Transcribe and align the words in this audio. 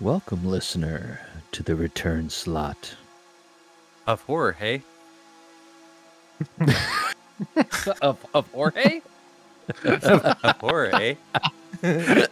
Welcome, 0.00 0.46
listener, 0.46 1.20
to 1.52 1.62
the 1.62 1.76
return 1.76 2.30
slot. 2.30 2.94
Of 4.06 4.22
horror, 4.22 4.52
hey? 4.52 4.80
of 8.00 8.24
of 8.32 8.50
Jorge? 8.50 9.02
of 9.84 10.56
horror, 10.58 10.90
eh? 10.94 11.16
TJ, 11.82 12.26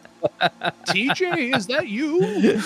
is 1.54 1.66
that 1.66 1.88
you? 1.88 2.58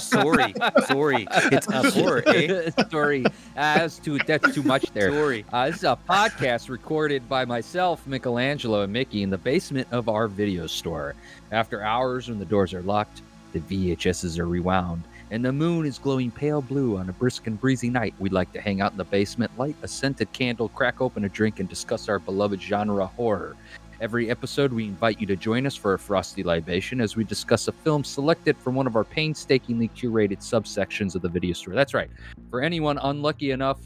sorry, 0.00 0.54
sorry. 0.86 1.28
It's 1.52 1.68
a 1.68 1.90
horror, 1.90 2.22
eh? 2.28 2.70
Sorry, 2.90 3.26
as 3.56 3.98
too 3.98 4.18
that's 4.26 4.54
too 4.54 4.62
much 4.62 4.90
there. 4.94 5.12
Sorry. 5.12 5.44
Uh, 5.52 5.66
this 5.66 5.76
is 5.76 5.84
a 5.84 5.98
podcast 6.08 6.70
recorded 6.70 7.28
by 7.28 7.44
myself, 7.44 8.06
Michelangelo, 8.06 8.84
and 8.84 8.92
Mickey 8.92 9.22
in 9.22 9.28
the 9.28 9.36
basement 9.36 9.86
of 9.90 10.08
our 10.08 10.28
video 10.28 10.66
store. 10.66 11.14
After 11.52 11.82
hours, 11.82 12.30
when 12.30 12.38
the 12.38 12.46
doors 12.46 12.72
are 12.72 12.82
locked, 12.82 13.20
the 13.52 13.60
VHSs 13.60 14.38
are 14.38 14.46
rewound, 14.46 15.04
and 15.30 15.44
the 15.44 15.52
moon 15.52 15.84
is 15.86 15.98
glowing 15.98 16.30
pale 16.30 16.62
blue 16.62 16.96
on 16.96 17.08
a 17.08 17.12
brisk 17.12 17.46
and 17.46 17.60
breezy 17.60 17.90
night, 17.90 18.14
we'd 18.18 18.32
like 18.32 18.52
to 18.52 18.60
hang 18.60 18.80
out 18.80 18.92
in 18.92 18.98
the 18.98 19.04
basement, 19.04 19.56
light 19.58 19.76
a 19.82 19.88
scented 19.88 20.32
candle, 20.32 20.68
crack 20.70 21.00
open 21.00 21.24
a 21.24 21.28
drink, 21.28 21.60
and 21.60 21.68
discuss 21.68 22.08
our 22.08 22.18
beloved 22.18 22.60
genre 22.60 23.06
horror. 23.06 23.56
Every 24.00 24.30
episode, 24.30 24.72
we 24.72 24.84
invite 24.84 25.20
you 25.20 25.26
to 25.26 25.34
join 25.34 25.66
us 25.66 25.74
for 25.74 25.94
a 25.94 25.98
frosty 25.98 26.44
libation 26.44 27.00
as 27.00 27.16
we 27.16 27.24
discuss 27.24 27.66
a 27.66 27.72
film 27.72 28.04
selected 28.04 28.56
from 28.56 28.76
one 28.76 28.86
of 28.86 28.94
our 28.94 29.02
painstakingly 29.04 29.88
curated 29.88 30.38
subsections 30.38 31.16
of 31.16 31.22
the 31.22 31.28
video 31.28 31.52
store. 31.52 31.74
That's 31.74 31.94
right. 31.94 32.08
For 32.48 32.62
anyone 32.62 32.98
unlucky 32.98 33.50
enough 33.50 33.80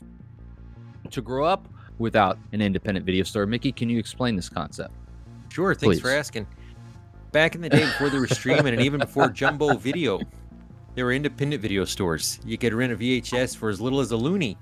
to 1.10 1.22
grow 1.22 1.46
up 1.46 1.66
without 1.98 2.38
an 2.52 2.60
independent 2.60 3.06
video 3.06 3.24
store, 3.24 3.46
Mickey, 3.46 3.72
can 3.72 3.88
you 3.88 3.98
explain 3.98 4.36
this 4.36 4.50
concept? 4.50 4.92
Sure, 5.48 5.74
thanks 5.74 5.98
for 5.98 6.10
asking. 6.10 6.46
Back 7.32 7.54
in 7.54 7.62
the 7.62 7.70
day 7.70 7.86
before 7.86 8.10
there 8.10 8.20
was 8.20 8.30
streaming 8.30 8.74
and 8.74 8.82
even 8.82 9.00
before 9.00 9.30
Jumbo 9.30 9.78
Video, 9.78 10.20
there 10.94 11.06
were 11.06 11.14
independent 11.14 11.62
video 11.62 11.86
stores. 11.86 12.38
You 12.44 12.58
could 12.58 12.74
rent 12.74 12.92
a 12.92 12.96
VHS 12.96 13.56
for 13.56 13.70
as 13.70 13.80
little 13.80 14.00
as 14.00 14.12
a 14.12 14.16
loonie. 14.16 14.58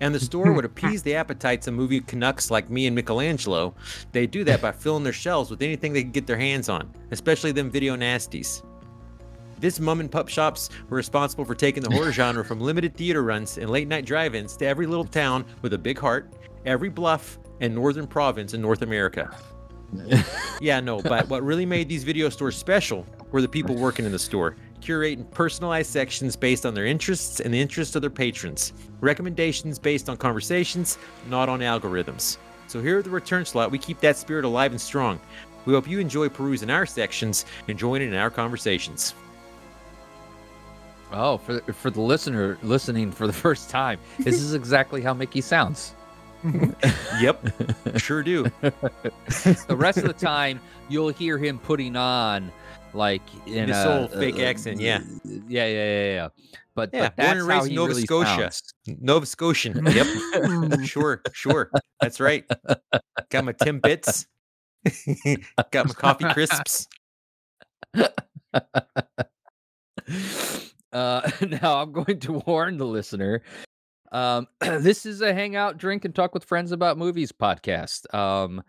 And 0.00 0.12
the 0.12 0.18
store 0.18 0.52
would 0.52 0.64
appease 0.64 1.04
the 1.04 1.14
appetites 1.14 1.68
of 1.68 1.74
movie 1.74 2.00
Canucks 2.00 2.50
like 2.50 2.68
me 2.68 2.88
and 2.88 2.96
Michelangelo. 2.96 3.76
They 4.10 4.26
do 4.26 4.42
that 4.42 4.60
by 4.60 4.72
filling 4.72 5.04
their 5.04 5.12
shelves 5.12 5.50
with 5.50 5.62
anything 5.62 5.92
they 5.92 6.02
can 6.02 6.10
get 6.10 6.26
their 6.26 6.36
hands 6.36 6.68
on, 6.68 6.92
especially 7.12 7.52
them 7.52 7.70
video 7.70 7.96
nasties. 7.96 8.64
This 9.60 9.78
mom 9.78 10.00
and 10.00 10.10
pup 10.10 10.28
shops 10.28 10.70
were 10.88 10.96
responsible 10.96 11.44
for 11.44 11.54
taking 11.54 11.84
the 11.84 11.94
horror 11.94 12.10
genre 12.12 12.44
from 12.44 12.60
limited 12.60 12.96
theater 12.96 13.22
runs 13.22 13.56
and 13.56 13.70
late 13.70 13.86
night 13.86 14.04
drive 14.04 14.34
ins 14.34 14.56
to 14.56 14.66
every 14.66 14.88
little 14.88 15.04
town 15.04 15.44
with 15.62 15.74
a 15.74 15.78
big 15.78 16.00
heart, 16.00 16.34
every 16.66 16.88
bluff, 16.88 17.38
and 17.60 17.72
northern 17.72 18.08
province 18.08 18.52
in 18.52 18.60
North 18.60 18.82
America. 18.82 19.32
Yeah, 20.60 20.80
no, 20.80 21.02
but 21.02 21.28
what 21.28 21.42
really 21.42 21.66
made 21.66 21.88
these 21.88 22.04
video 22.04 22.28
stores 22.28 22.56
special 22.56 23.04
were 23.32 23.42
the 23.42 23.48
people 23.48 23.74
working 23.74 24.06
in 24.06 24.12
the 24.12 24.18
store, 24.18 24.56
curating 24.80 25.28
personalized 25.30 25.90
sections 25.90 26.36
based 26.36 26.64
on 26.64 26.74
their 26.74 26.86
interests 26.86 27.40
and 27.40 27.52
the 27.52 27.60
interests 27.60 27.96
of 27.96 28.00
their 28.02 28.10
patrons. 28.10 28.72
Recommendations 29.00 29.78
based 29.78 30.08
on 30.08 30.16
conversations, 30.16 30.96
not 31.28 31.48
on 31.48 31.60
algorithms. 31.60 32.38
So 32.66 32.80
here 32.80 32.98
at 32.98 33.04
the 33.04 33.10
return 33.10 33.44
slot, 33.44 33.70
we 33.70 33.78
keep 33.78 34.00
that 34.00 34.16
spirit 34.16 34.44
alive 34.44 34.70
and 34.70 34.80
strong. 34.80 35.20
We 35.66 35.74
hope 35.74 35.88
you 35.88 35.98
enjoy 35.98 36.28
perusing 36.28 36.70
our 36.70 36.86
sections 36.86 37.44
and 37.68 37.78
joining 37.78 38.08
in 38.08 38.14
our 38.14 38.30
conversations. 38.30 39.14
Oh, 41.12 41.38
for 41.38 41.60
for 41.72 41.90
the 41.90 42.00
listener 42.00 42.58
listening 42.62 43.12
for 43.12 43.26
the 43.26 43.32
first 43.46 43.70
time, 43.70 43.98
this 44.18 44.40
is 44.40 44.54
exactly 44.54 45.02
how 45.02 45.14
Mickey 45.14 45.40
sounds. 45.40 45.94
Yep, 47.20 47.98
sure 47.98 48.22
do. 48.22 48.44
The 48.60 49.76
rest 49.76 49.98
of 49.98 50.04
the 50.04 50.12
time, 50.12 50.60
you'll 50.88 51.08
hear 51.08 51.38
him 51.38 51.58
putting 51.58 51.96
on 51.96 52.52
like 52.92 53.22
in 53.46 53.68
This 53.68 53.76
a, 53.76 54.00
old 54.00 54.12
fake 54.12 54.38
accent, 54.38 54.80
yeah. 54.80 55.00
yeah, 55.24 55.66
yeah, 55.66 55.66
yeah, 55.66 56.12
yeah. 56.12 56.28
But, 56.74 56.90
Yeah, 56.92 57.00
but 57.08 57.16
that's 57.16 57.26
born 57.28 57.38
and 57.38 57.46
raised 57.48 57.72
Nova 57.72 57.88
really 57.88 58.02
Scotia. 58.02 58.50
sounds. 58.52 58.74
Nova 59.00 59.26
Scotian. 59.26 59.86
Yep, 59.86 60.06
sure, 60.84 61.22
sure. 61.32 61.70
That's 62.00 62.20
right. 62.20 62.44
Got 63.30 63.44
my 63.44 63.52
Timbits. 63.52 64.26
Got 65.70 65.86
my 65.88 65.94
coffee 65.94 66.24
crisps. 66.32 66.88
uh, 67.94 68.02
now 70.92 71.80
I'm 71.82 71.92
going 71.92 72.18
to 72.20 72.32
warn 72.46 72.76
the 72.76 72.86
listener. 72.86 73.42
Um, 74.14 74.46
this 74.60 75.04
is 75.04 75.20
a 75.20 75.34
hangout, 75.34 75.76
drink, 75.76 76.04
and 76.04 76.14
talk 76.14 76.32
with 76.32 76.44
friends 76.44 76.70
about 76.72 76.96
movies 76.96 77.32
podcast. 77.32 78.12
Um, 78.14 78.62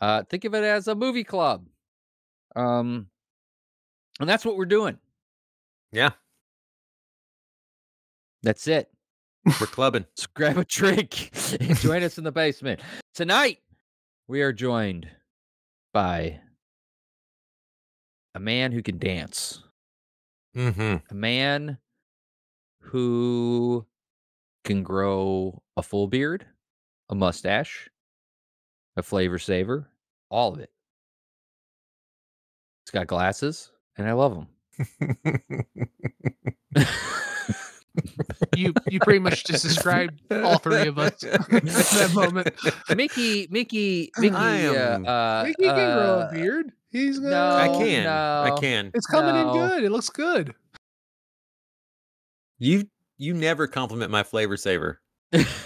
uh, 0.00 0.24
think 0.24 0.44
of 0.44 0.54
it 0.54 0.64
as 0.64 0.88
a 0.88 0.94
movie 0.94 1.24
club. 1.24 1.64
Um, 2.56 3.06
and 4.18 4.28
that's 4.28 4.44
what 4.44 4.56
we're 4.56 4.66
doing. 4.66 4.98
Yeah, 5.92 6.10
That's 8.42 8.66
it. 8.68 8.90
we're 9.46 9.66
clubbing. 9.68 10.04
So 10.16 10.26
grab 10.34 10.58
a 10.58 10.64
drink 10.64 11.30
and 11.60 11.76
join 11.78 12.02
us 12.02 12.18
in 12.18 12.24
the 12.24 12.32
basement. 12.32 12.80
Tonight, 13.14 13.60
we 14.26 14.42
are 14.42 14.52
joined 14.52 15.08
by 15.94 16.40
a 18.34 18.40
man 18.40 18.72
who 18.72 18.82
can 18.82 18.98
dance. 18.98 19.62
Mm-hmm. 20.56 20.96
a 21.08 21.14
man 21.14 21.78
who 22.80 23.86
can 24.68 24.82
grow 24.82 25.62
a 25.78 25.82
full 25.82 26.06
beard, 26.06 26.44
a 27.08 27.14
mustache, 27.14 27.88
a 28.96 29.02
flavor 29.02 29.38
saver, 29.38 29.88
all 30.30 30.52
of 30.52 30.60
it. 30.60 30.70
He's 32.84 32.90
got 32.92 33.06
glasses, 33.06 33.70
and 33.96 34.06
I 34.06 34.12
love 34.12 34.36
him. 34.36 34.46
You 38.56 38.72
you 38.88 39.00
pretty 39.00 39.18
much 39.18 39.44
just 39.44 39.64
described 39.64 40.20
all 40.30 40.58
three 40.58 40.86
of 40.86 40.98
us 40.98 41.20
in 41.24 41.38
that 41.40 42.10
moment. 42.14 42.50
Mickey, 42.96 43.48
Mickey, 43.50 44.12
Mickey. 44.18 44.34
I 44.36 44.56
am- 44.58 45.04
uh, 45.04 45.08
uh, 45.08 45.44
He 45.46 45.54
can 45.54 45.74
grow 45.74 46.20
uh, 46.20 46.28
a 46.30 46.34
beard. 46.34 46.72
He's 46.90 47.18
got. 47.18 47.28
no, 47.30 47.56
I 47.56 47.68
can. 47.84 48.06
I 48.06 48.56
can. 48.60 48.90
It's 48.94 49.06
coming 49.06 49.34
No. 49.34 49.50
in 49.52 49.68
good. 49.70 49.84
It 49.84 49.90
looks 49.90 50.10
good. 50.10 50.54
You 52.58 52.84
you 53.18 53.34
never 53.34 53.66
compliment 53.66 54.10
my 54.10 54.22
flavor 54.22 54.56
saver. 54.56 55.00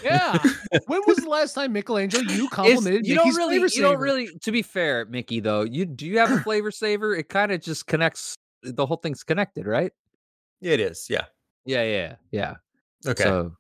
Yeah. 0.03 0.39
when 0.87 1.03
was 1.07 1.19
the 1.19 1.29
last 1.29 1.55
time 1.55 1.73
Michelangelo 1.73 2.23
you 2.25 2.47
It's- 2.47 2.49
complimented 2.51 3.07
you 3.07 3.15
don't 3.15 3.27
Mickey's 3.27 3.37
really, 3.39 3.59
flavor 3.59 3.75
you 3.75 3.83
don't 3.83 4.01
really. 4.01 4.29
To 4.43 4.51
be 4.53 4.63
fair, 4.63 5.05
Mickey, 5.07 5.41
though, 5.41 5.63
you 5.63 5.85
do 5.87 6.07
you 6.07 6.19
have 6.19 6.31
a 6.33 6.41
flavor 6.41 6.71
saver? 6.71 7.15
It 7.15 7.29
kind 7.29 7.53
of 7.53 7.61
just 7.61 7.87
connects. 7.87 8.35
The 8.63 8.87
whole 8.87 8.97
thing's 8.97 9.23
connected, 9.23 9.67
right? 9.67 9.93
It 10.61 10.81
is. 10.81 11.07
Yeah. 11.09 11.27
Yeah, 11.65 11.85
yeah, 11.85 12.15
yeah. 12.33 12.55
Okay. 13.07 13.23
So, 13.23 13.53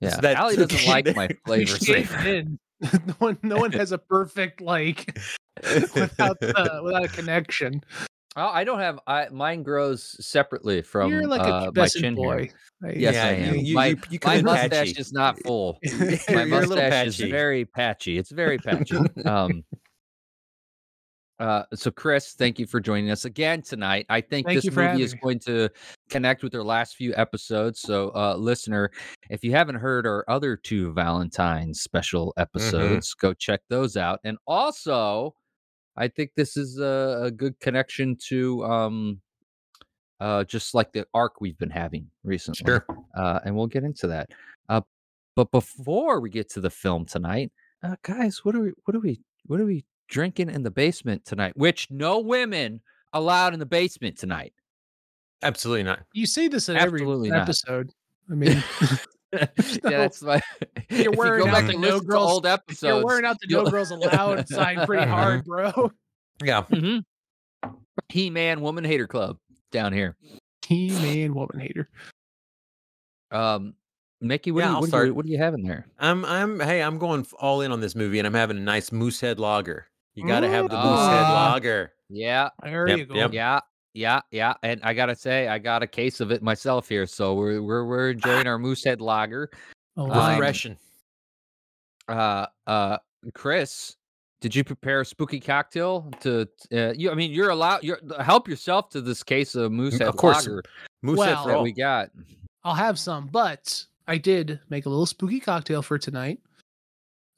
yeah, 0.00 0.10
So 0.10 0.20
that's 0.20 0.38
Allie 0.38 0.56
doesn't 0.56 0.74
okay 0.74 0.88
like 0.88 1.16
my 1.16 1.28
flavor 1.46 1.76
saver. 1.78 2.44
no 2.82 3.14
one, 3.18 3.38
no 3.42 3.56
one 3.56 3.72
has 3.72 3.92
a 3.92 3.98
perfect 3.98 4.60
like 4.60 5.18
without 5.94 6.36
uh, 6.42 6.80
without 6.82 7.04
a 7.04 7.08
connection. 7.08 7.82
Oh, 8.36 8.46
I 8.48 8.64
don't 8.64 8.80
have. 8.80 8.98
I 9.06 9.28
mine 9.30 9.62
grows 9.62 10.16
separately 10.24 10.82
from 10.82 11.10
You're 11.10 11.26
like 11.28 11.40
uh, 11.42 11.70
my 11.74 11.86
chin 11.86 12.16
boy. 12.16 12.50
here. 12.82 12.92
Yes, 12.96 13.14
Yeah, 13.14 13.26
I 13.26 13.30
you- 13.30 13.44
am. 13.60 13.64
you- 13.64 13.74
my 13.74 13.86
you- 13.86 13.98
you 14.10 14.18
come 14.18 14.34
my 14.36 14.42
mustache 14.42 14.70
patchy. 14.70 15.00
is 15.00 15.12
not 15.12 15.38
full. 15.40 15.78
You're 15.82 16.18
My 16.30 16.44
mustache 16.44 17.06
is 17.06 17.16
very 17.18 17.64
patchy. 17.64 18.18
It's 18.18 18.30
very 18.32 18.58
patchy. 18.58 18.96
um. 19.24 19.62
Uh, 21.40 21.64
so 21.74 21.90
Chris, 21.90 22.34
thank 22.34 22.60
you 22.60 22.66
for 22.66 22.80
joining 22.80 23.10
us 23.10 23.24
again 23.24 23.60
tonight. 23.60 24.06
I 24.08 24.20
think 24.20 24.46
Thank 24.46 24.62
this 24.62 24.72
movie 24.74 25.02
is 25.02 25.14
me. 25.14 25.20
going 25.22 25.38
to 25.40 25.68
connect 26.08 26.44
with 26.44 26.54
our 26.54 26.62
last 26.62 26.94
few 26.94 27.12
episodes. 27.16 27.80
So, 27.80 28.10
uh, 28.14 28.36
listener, 28.36 28.92
if 29.30 29.42
you 29.42 29.50
haven't 29.50 29.74
heard 29.76 30.06
our 30.06 30.24
other 30.28 30.56
two 30.56 30.92
Valentine's 30.92 31.80
special 31.82 32.32
Mm-hmm. 32.38 32.42
episodes, 32.42 33.14
go 33.14 33.34
check 33.34 33.60
those 33.68 33.96
out. 33.96 34.20
And 34.22 34.38
also, 34.46 35.34
I 35.96 36.08
think 36.08 36.30
this 36.36 36.56
is 36.56 36.78
a, 36.78 37.22
a 37.24 37.30
good 37.30 37.58
connection 37.60 38.16
to 38.28 38.64
um, 38.64 39.20
uh, 40.20 40.44
just 40.44 40.74
like 40.74 40.92
the 40.92 41.06
arc 41.14 41.40
we've 41.40 41.58
been 41.58 41.70
having 41.70 42.08
recently 42.22 42.64
Sure. 42.66 42.86
uh, 43.16 43.40
and 43.44 43.54
we'll 43.54 43.66
get 43.66 43.84
into 43.84 44.06
that. 44.08 44.30
Uh, 44.68 44.80
but 45.36 45.50
before 45.50 46.20
we 46.20 46.30
get 46.30 46.48
to 46.50 46.60
the 46.60 46.70
film 46.70 47.04
tonight, 47.04 47.52
uh, 47.82 47.96
guys, 48.02 48.44
what 48.44 48.54
are 48.54 48.60
we? 48.60 48.72
What 48.84 48.94
are 48.96 49.00
we? 49.00 49.20
What 49.46 49.60
are 49.60 49.66
we 49.66 49.84
drinking 50.08 50.50
in 50.50 50.62
the 50.62 50.70
basement 50.70 51.24
tonight? 51.24 51.52
Which 51.56 51.88
no 51.90 52.18
women 52.20 52.80
allowed 53.12 53.52
in 53.52 53.58
the 53.60 53.66
basement 53.66 54.16
tonight. 54.18 54.54
Absolutely 55.42 55.82
not. 55.82 56.00
You 56.14 56.26
say 56.26 56.48
this 56.48 56.68
in 56.68 56.76
Absolutely 56.76 57.28
every 57.28 57.38
not. 57.38 57.42
episode. 57.42 57.90
I 58.30 58.34
mean, 58.34 58.62
yeah, 59.84 59.98
that's 59.98 60.22
my. 60.22 60.40
you're 60.90 61.00
if 61.00 61.04
you 61.04 61.10
wearing 61.12 61.42
go 61.44 61.48
out 61.48 61.52
back 61.52 61.66
the 61.66 61.76
no 61.78 62.00
girls- 62.00 62.32
old 62.32 62.46
episodes. 62.46 62.82
you're 62.82 63.04
wearing 63.04 63.24
out 63.24 63.36
the 63.40 63.46
no 63.50 63.64
girls 63.70 63.90
allowed 63.90 64.48
sign 64.48 64.84
pretty 64.86 65.06
hard, 65.06 65.44
bro. 65.44 65.90
Yeah. 66.42 66.62
Mm-hmm. 66.62 67.70
He-Man 68.08 68.60
Woman 68.60 68.84
Hater 68.84 69.06
Club 69.06 69.38
down 69.72 69.92
here. 69.92 70.16
He 70.66 70.90
man 70.90 71.34
woman 71.34 71.60
hater. 71.60 71.88
Um, 73.30 73.74
Mickey, 74.20 74.50
what, 74.50 74.60
Yeah, 74.60 74.66
do 74.66 74.70
you, 74.70 74.74
I'll 74.76 74.80
what, 74.82 74.90
do 74.90 75.06
you, 75.06 75.14
what 75.14 75.26
do 75.26 75.32
you 75.32 75.38
have 75.38 75.54
in 75.54 75.62
there? 75.62 75.86
I'm 75.98 76.24
I'm 76.24 76.58
hey, 76.60 76.82
I'm 76.82 76.98
going 76.98 77.26
all 77.38 77.60
in 77.60 77.70
on 77.72 77.80
this 77.80 77.94
movie 77.94 78.18
and 78.18 78.26
I'm 78.26 78.34
having 78.34 78.56
a 78.56 78.60
nice 78.60 78.90
Moosehead 78.90 79.38
lager. 79.38 79.86
You 80.14 80.26
got 80.26 80.40
to 80.40 80.48
have 80.48 80.68
the 80.70 80.76
Moosehead 80.76 81.24
Ah. 81.26 81.50
lager. 81.52 81.92
Yeah, 82.08 82.50
There 82.62 82.88
Yep, 82.88 82.98
you 82.98 83.04
go. 83.06 83.14
yep. 83.14 83.32
yeah. 83.32 83.60
Yeah, 83.94 84.20
yeah. 84.30 84.54
And 84.62 84.80
I 84.82 84.92
gotta 84.92 85.14
say, 85.16 85.48
I 85.48 85.58
got 85.58 85.82
a 85.82 85.86
case 85.86 86.20
of 86.20 86.30
it 86.30 86.42
myself 86.42 86.88
here. 86.88 87.06
So 87.06 87.34
we're 87.34 87.62
we're 87.62 87.84
we're 87.84 88.10
enjoying 88.10 88.46
our 88.46 88.58
Moosehead 88.58 89.00
Lager. 89.00 89.50
Oh, 89.96 90.10
Um, 90.10 90.38
wow. 90.38 90.76
Uh, 92.06 92.46
uh, 92.66 92.98
Chris, 93.32 93.96
did 94.40 94.54
you 94.54 94.64
prepare 94.64 95.00
a 95.00 95.06
spooky 95.06 95.40
cocktail 95.40 96.10
to? 96.20 96.46
Uh, 96.72 96.92
you, 96.92 97.10
I 97.10 97.14
mean, 97.14 97.30
you're 97.30 97.50
allowed. 97.50 97.82
You're 97.82 98.00
help 98.20 98.48
yourself 98.48 98.90
to 98.90 99.00
this 99.00 99.22
case 99.22 99.54
of 99.54 99.72
Moosehead 99.72 100.08
of 100.08 100.16
course. 100.16 100.46
Lager 100.46 100.62
Moose 101.02 101.18
Well- 101.18 101.46
that 101.46 101.62
we 101.62 101.72
got. 101.72 102.10
I'll 102.64 102.74
have 102.74 102.98
some, 102.98 103.26
but 103.26 103.84
I 104.08 104.16
did 104.16 104.58
make 104.70 104.86
a 104.86 104.88
little 104.88 105.04
spooky 105.06 105.38
cocktail 105.38 105.82
for 105.82 105.98
tonight. 105.98 106.40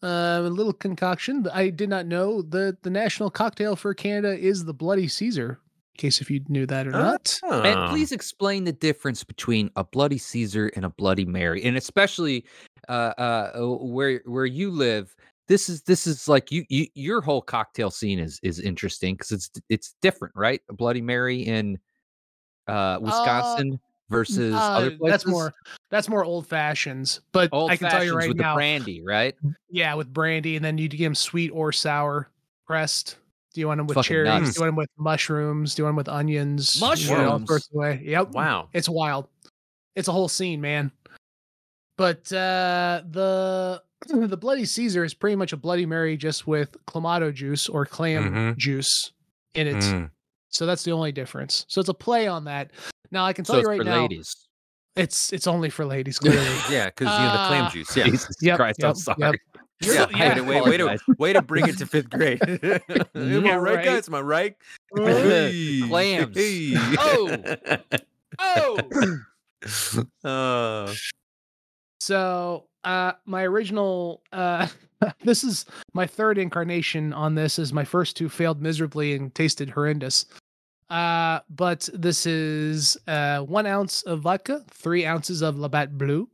Uh, 0.03 0.43
a 0.45 0.49
little 0.49 0.73
concoction. 0.73 1.49
I 1.53 1.71
did 1.71 1.89
not 1.89 2.07
know 2.07 2.43
that 2.43 2.83
the 2.83 2.91
national 2.91 3.31
cocktail 3.31 3.75
for 3.75 3.93
Canada 3.93 4.39
is 4.39 4.65
the 4.65 4.75
Bloody 4.75 5.09
Caesar. 5.09 5.59
In 5.97 5.99
case 5.99 6.21
if 6.21 6.31
you 6.31 6.43
knew 6.49 6.67
that 6.67 6.87
or 6.87 6.91
not. 6.91 7.41
Ah. 7.43 7.63
And 7.63 7.91
please 7.91 8.13
explain 8.13 8.65
the 8.65 8.73
difference 8.73 9.25
between 9.25 9.71
a 9.77 9.85
Bloody 9.85 10.19
Caesar 10.19 10.71
and 10.77 10.85
a 10.85 10.91
Bloody 10.91 11.25
Mary, 11.25 11.65
and 11.65 11.75
especially 11.75 12.45
uh, 12.91 13.15
uh, 13.17 13.53
where 13.81 14.21
where 14.27 14.45
you 14.45 14.71
live. 14.71 15.17
This 15.49 15.71
is 15.71 15.81
this 15.83 16.07
is 16.07 16.29
like 16.29 16.53
you, 16.53 16.67
you 16.69 16.87
your 16.93 17.23
whole 17.23 17.41
cocktail 17.41 17.91
scene 17.91 18.19
is 18.19 18.39
is 18.43 18.61
interesting 18.61 19.15
because 19.15 19.33
it's 19.33 19.51
it's 19.71 19.95
different, 20.03 20.35
right? 20.37 20.61
A 20.69 20.75
Bloody 20.75 21.01
Mary 21.01 21.41
in 21.41 21.79
uh, 22.69 22.99
Wisconsin 23.01 23.81
versus 24.11 24.55
other 24.55 24.89
Uh, 24.89 24.99
places. 24.99 25.11
that's 25.11 25.27
more 25.27 25.55
that's 25.91 26.09
more 26.11 26.27
old 26.27 26.47
fashions. 26.47 27.23
But 27.33 27.49
old 27.53 27.71
I 27.71 27.79
can 27.79 27.91
tell 27.91 28.05
you 28.05 28.15
right 28.15 28.29
with 28.29 28.37
now, 28.37 28.53
the 28.53 28.59
brandy, 28.59 29.03
right? 29.03 29.35
yeah, 29.71 29.95
with 29.95 30.13
brandy, 30.13 30.57
and 30.57 30.65
then 30.65 30.77
you 30.77 30.89
give 30.89 31.07
them 31.07 31.15
sweet 31.15 31.49
or 31.55 31.73
sour 31.73 32.29
pressed. 32.67 33.17
Do 33.57 33.61
you 33.61 33.69
want 33.69 33.79
them 33.79 33.87
with 33.87 34.05
cherries? 34.05 34.27
nuts. 34.27 34.53
Do 34.53 34.59
you 34.59 34.61
want 34.65 34.69
them 34.73 34.77
with 34.77 34.91
mushrooms? 34.99 35.75
Do 35.75 35.81
you 35.81 35.85
want 35.85 35.93
them 35.93 35.97
with 35.97 36.09
onions? 36.11 36.77
You 36.77 36.83
know, 37.17 37.39
Mushrooms? 37.39 37.51
of 37.51 37.63
way. 37.73 38.03
Yep. 38.05 38.33
Wow. 38.33 38.69
It's 38.75 38.87
wild. 38.87 39.29
It's 39.95 40.09
a 40.09 40.13
whole 40.13 40.29
scene, 40.29 40.61
man. 40.61 40.93
But 41.97 42.31
uh 42.35 43.01
the 43.11 43.83
the 44.09 44.37
Bloody 44.37 44.67
Caesar 44.67 45.05
is 45.05 45.15
pretty 45.15 45.37
much 45.37 45.55
a 45.55 45.57
Bloody 45.57 45.87
Mary 45.87 46.19
just 46.19 46.47
with 46.47 46.77
clamato 46.87 47.33
juice 47.33 47.67
or 47.67 47.87
clam 47.87 48.31
Mhm. 48.31 48.57
juice 48.59 49.13
in 49.55 49.69
it. 49.69 49.77
Mm. 49.77 50.11
So 50.51 50.67
that's 50.67 50.83
the 50.85 50.91
only 50.93 51.13
difference. 51.13 51.65
So 51.69 51.81
it's 51.81 51.89
a 51.89 51.95
play 51.95 52.27
on 52.27 52.45
that. 52.45 52.73
Now 53.11 53.25
I 53.25 53.33
can 53.33 53.47
So 53.47 53.55
tell 53.55 53.61
it's 53.61 53.65
you 53.65 53.71
right 53.71 53.79
for 53.79 53.85
now, 53.85 54.03
ladies. 54.03 54.37
it's 54.97 55.33
it's 55.33 55.47
only 55.47 55.71
for 55.71 55.87
ladies. 55.87 56.19
Clearly, 56.21 56.45
Yeah, 56.71 56.91
because 56.91 57.07
you 57.19 57.25
know 57.25 57.33
the 57.33 57.47
clam 57.49 57.65
Uh, 57.65 57.71
juice. 57.71 57.97
Yeah. 57.97 58.05
Jesus 58.11 58.37
Yep, 58.43 58.57
Christ, 58.59 58.85
I'm 58.85 58.95
sorry. 58.97 59.17
yep. 59.19 59.35
You're 59.81 59.95
yeah, 59.95 60.07
the- 60.07 60.17
yeah. 60.17 60.29
Way, 60.29 60.35
to, 60.35 60.43
way, 60.43 60.61
way, 60.63 60.77
to, 60.79 60.99
way 61.19 61.33
to 61.35 61.43
bring 61.43 61.69
it 61.69 61.79
to 61.79 61.87
fifth 61.87 62.09
grade. 62.11 62.41
Am 62.49 62.81
I 63.15 63.21
Yeah, 63.21 63.55
right, 63.57 63.77
right. 63.77 63.85
guys? 63.85 64.09
Am 64.09 64.15
I 64.15 64.21
right? 64.21 64.57
Clams. 64.97 66.37
Hey. 66.37 66.75
Oh. 66.99 67.37
Oh, 68.39 68.79
Uh, 70.25 70.93
So 72.01 72.65
uh 72.85 73.13
my 73.25 73.43
original 73.43 74.23
uh 74.33 74.69
this 75.25 75.43
is 75.43 75.65
my 75.93 76.07
third 76.07 76.39
incarnation 76.39 77.13
on 77.13 77.35
this 77.35 77.59
as 77.59 77.73
my 77.73 77.85
first 77.85 78.17
two 78.17 78.29
failed 78.29 78.63
miserably 78.63 79.15
and 79.15 79.35
tasted 79.35 79.71
horrendous. 79.71 80.27
Uh 80.91 81.41
but 81.51 81.89
this 81.93 82.27
is 82.27 82.97
uh 83.09 83.41
one 83.41 83.67
ounce 83.67 84.03
of 84.03 84.21
vodka, 84.21 84.63
three 84.71 85.05
ounces 85.05 85.43
of 85.43 85.59
Labatt 85.59 85.99
Blue, 85.99 86.29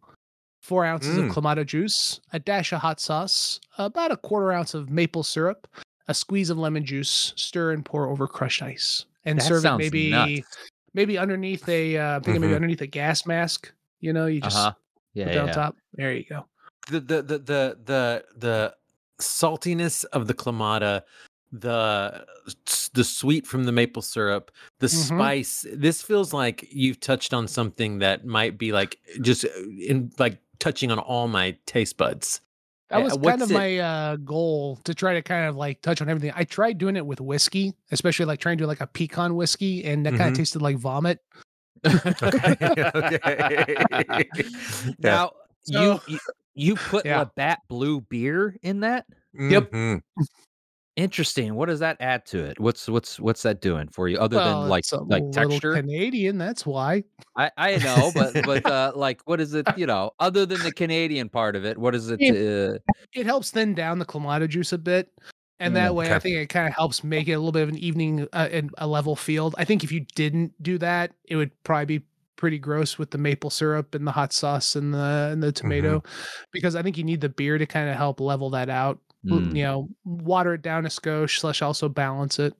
four 0.62 0.84
ounces 0.86 1.18
Mm. 1.18 1.28
of 1.28 1.34
clamato 1.36 1.66
juice, 1.66 2.20
a 2.32 2.38
dash 2.38 2.72
of 2.72 2.80
hot 2.80 3.00
sauce, 3.00 3.60
about 3.78 4.12
a 4.12 4.16
quarter 4.16 4.52
ounce 4.52 4.74
of 4.74 4.88
maple 4.90 5.22
syrup, 5.24 5.66
a 6.08 6.14
squeeze 6.14 6.50
of 6.50 6.56
lemon 6.58 6.84
juice, 6.86 7.32
stir 7.36 7.72
and 7.72 7.84
pour 7.84 8.08
over 8.08 8.26
crushed 8.26 8.62
ice. 8.62 9.04
And 9.24 9.38
that 9.38 9.46
serve 9.46 9.64
it 9.64 9.76
maybe 9.76 10.10
nuts. 10.10 10.46
maybe 10.94 11.18
underneath 11.18 11.68
a 11.68 11.96
uh 11.96 12.20
thinking 12.20 12.40
maybe 12.40 12.54
underneath 12.54 12.80
a 12.80 12.86
gas 12.86 13.26
mask. 13.26 13.72
You 14.00 14.12
know, 14.12 14.26
you 14.26 14.40
just 14.40 14.56
Uh-huh. 14.56 14.72
put 15.14 15.26
Yeah, 15.26 15.28
it 15.28 15.36
on 15.38 15.48
yeah. 15.48 15.54
top. 15.54 15.76
There 15.94 16.12
you 16.14 16.24
go. 16.24 16.46
the, 16.90 17.00
the 17.00 17.22
the 17.22 17.38
the 17.38 17.78
the 17.84 18.24
the 18.36 18.74
saltiness 19.20 20.04
of 20.12 20.26
the 20.26 20.34
clamata, 20.34 21.02
the 21.52 22.26
the 22.94 23.04
sweet 23.04 23.46
from 23.46 23.64
the 23.64 23.72
maple 23.72 24.02
syrup, 24.02 24.50
the 24.80 24.86
Mhm. 24.88 25.04
spice. 25.04 25.66
This 25.72 26.02
feels 26.02 26.32
like 26.32 26.66
you've 26.72 26.98
touched 27.00 27.32
on 27.34 27.46
something 27.46 27.98
that 28.00 28.24
might 28.26 28.58
be 28.58 28.72
like 28.72 28.98
just 29.20 29.44
uh, 29.44 29.48
in 29.78 30.10
like 30.18 30.38
touching 30.62 30.90
on 30.92 30.98
all 30.98 31.26
my 31.28 31.56
taste 31.66 31.96
buds. 31.96 32.40
That 32.88 32.98
Uh, 33.00 33.04
was 33.04 33.16
kind 33.18 33.42
of 33.42 33.50
it- 33.50 33.54
my 33.54 33.78
uh, 33.78 34.16
goal 34.16 34.76
to 34.84 34.94
try 34.94 35.14
to 35.14 35.22
kind 35.22 35.48
of 35.48 35.56
like 35.56 35.80
touch 35.82 36.00
on 36.00 36.08
everything. 36.08 36.32
I 36.36 36.44
tried 36.44 36.78
doing 36.78 36.94
it 36.96 37.04
with 37.04 37.20
whiskey, 37.20 37.72
especially 37.90 38.26
like 38.26 38.38
trying 38.38 38.58
to 38.58 38.64
do 38.64 38.66
like 38.68 38.80
a 38.80 38.86
pecan 38.86 39.34
whiskey, 39.34 39.82
and 39.84 40.06
that 40.06 40.14
kind 40.14 40.30
of 40.30 40.36
tasted 40.36 40.62
like 40.62 40.76
vomit. 40.76 41.18
okay. 41.84 43.76
Yeah. 43.90 44.22
Now 44.98 45.32
So- 45.64 45.82
you, 45.82 46.00
you 46.14 46.18
you 46.54 46.74
put 46.76 47.04
Yeah. 47.06 47.20
Labatt 47.20 47.60
Blue 47.68 48.00
beer 48.02 48.56
in 48.62 48.80
that. 48.80 49.06
Yep. 49.38 49.72
Interesting. 50.96 51.54
What 51.54 51.66
does 51.66 51.80
that 51.80 51.96
add 52.00 52.26
to 52.26 52.44
it? 52.44 52.60
What's 52.60 52.86
what's 52.86 53.18
what's 53.18 53.42
that 53.44 53.62
doing 53.62 53.88
for 53.88 54.08
you 54.08 54.18
other 54.18 54.36
well, 54.36 54.60
than 54.60 54.68
like 54.68 54.84
like 55.08 55.22
texture? 55.32 55.72
Canadian. 55.74 56.36
That's 56.36 56.66
why. 56.66 57.04
I 57.34 57.50
I 57.56 57.78
know, 57.78 58.12
but 58.12 58.44
but 58.44 58.66
uh 58.68 58.92
like 58.94 59.22
what 59.24 59.40
is 59.40 59.54
it? 59.54 59.66
You 59.74 59.86
know, 59.86 60.10
other 60.18 60.44
than 60.44 60.62
the 60.62 60.72
Canadian 60.72 61.30
part 61.30 61.56
of 61.56 61.64
it, 61.64 61.78
what 61.78 61.94
is 61.94 62.10
it? 62.10 62.20
Uh, 62.28 62.78
It 63.14 63.26
helps 63.26 63.50
thin 63.50 63.74
down 63.74 63.98
the 63.98 64.04
clamato 64.06 64.48
juice 64.48 64.72
a 64.72 64.78
bit, 64.78 65.10
and 65.60 65.74
Mm, 65.74 65.76
that 65.76 65.94
way 65.94 66.12
I 66.12 66.18
think 66.18 66.36
it 66.36 66.48
kind 66.48 66.66
of 66.68 66.74
helps 66.74 67.02
make 67.04 67.28
it 67.28 67.32
a 67.32 67.38
little 67.38 67.52
bit 67.52 67.62
of 67.62 67.68
an 67.70 67.78
evening 67.78 68.28
uh, 68.32 68.48
and 68.50 68.70
a 68.78 68.86
level 68.86 69.16
field. 69.16 69.54
I 69.58 69.64
think 69.64 69.84
if 69.84 69.92
you 69.92 70.00
didn't 70.14 70.60
do 70.62 70.78
that, 70.78 71.12
it 71.24 71.36
would 71.36 71.50
probably 71.64 71.98
be 71.98 72.04
pretty 72.36 72.58
gross 72.58 72.98
with 72.98 73.10
the 73.12 73.18
maple 73.18 73.50
syrup 73.50 73.94
and 73.94 74.06
the 74.06 74.12
hot 74.12 74.32
sauce 74.32 74.74
and 74.76 74.92
the 74.94 75.30
and 75.32 75.42
the 75.42 75.52
tomato, 75.52 76.02
because 76.52 76.74
I 76.76 76.82
think 76.82 76.98
you 76.98 77.04
need 77.04 77.20
the 77.20 77.28
beer 77.28 77.58
to 77.58 77.66
kind 77.66 77.88
of 77.88 77.96
help 77.96 78.20
level 78.20 78.50
that 78.50 78.68
out. 78.68 78.98
L- 79.30 79.38
mm, 79.38 79.56
you 79.56 79.62
know, 79.62 79.88
water 80.04 80.54
it 80.54 80.62
down 80.62 80.86
a 80.86 80.88
skosh 80.88 81.38
slash 81.38 81.62
also 81.62 81.88
balance 81.88 82.38
it 82.38 82.54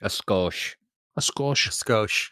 a 0.00 0.06
skosh. 0.08 0.74
a 1.16 1.20
skosh. 1.20 1.68
Skosh. 1.68 2.30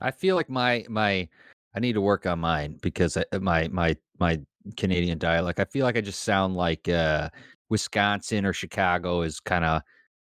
I 0.00 0.10
feel 0.10 0.36
like 0.36 0.48
my 0.48 0.84
my 0.88 1.28
I 1.74 1.80
need 1.80 1.94
to 1.94 2.00
work 2.00 2.26
on 2.26 2.38
mine 2.40 2.78
because 2.82 3.16
I, 3.16 3.24
my 3.38 3.68
my 3.68 3.96
my 4.18 4.40
Canadian 4.76 5.18
dialect. 5.18 5.60
I 5.60 5.64
feel 5.64 5.84
like 5.84 5.96
I 5.96 6.00
just 6.00 6.22
sound 6.22 6.56
like 6.56 6.88
uh 6.88 7.28
Wisconsin 7.68 8.46
or 8.46 8.52
Chicago 8.52 9.22
is 9.22 9.40
kind 9.40 9.64
of 9.64 9.82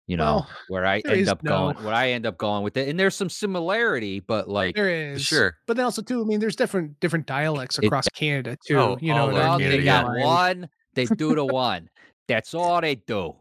you 0.06 0.16
know 0.18 0.24
Well, 0.24 0.48
where 0.68 0.84
I 0.86 0.98
end 1.06 1.20
is 1.20 1.28
up 1.28 1.42
going 1.42 1.76
no- 1.78 1.82
where 1.84 1.94
I 1.94 2.10
end 2.10 2.26
up 2.26 2.36
going 2.36 2.62
with 2.62 2.76
it. 2.76 2.88
And 2.88 3.00
there's 3.00 3.14
some 3.16 3.30
similarity, 3.30 4.20
but 4.20 4.48
like 4.48 4.74
There 4.74 4.90
is 4.90 5.22
Sure. 5.22 5.56
but 5.66 5.76
then 5.76 5.84
also 5.86 6.02
too. 6.02 6.20
I 6.20 6.24
mean, 6.24 6.40
there's 6.40 6.56
different 6.56 7.00
different 7.00 7.26
dialects 7.26 7.78
It- 7.78 7.86
across 7.86 8.08
Canada 8.10 8.58
too. 8.66 8.76
Oh, 8.78 8.98
you 9.00 9.14
know, 9.14 9.22
all 9.22 9.26
what 9.28 9.34
over 9.36 9.42
I 9.42 9.48
well, 9.48 9.58
mean? 9.60 9.70
they 9.70 9.82
got 9.84 10.18
yeah. 10.18 10.24
one, 10.26 10.68
they 10.94 11.06
do 11.06 11.34
the 11.34 11.44
one. 11.44 11.88
That's 12.28 12.54
all 12.54 12.80
they 12.80 12.94
do. 12.96 13.34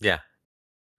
Yeah. 0.00 0.18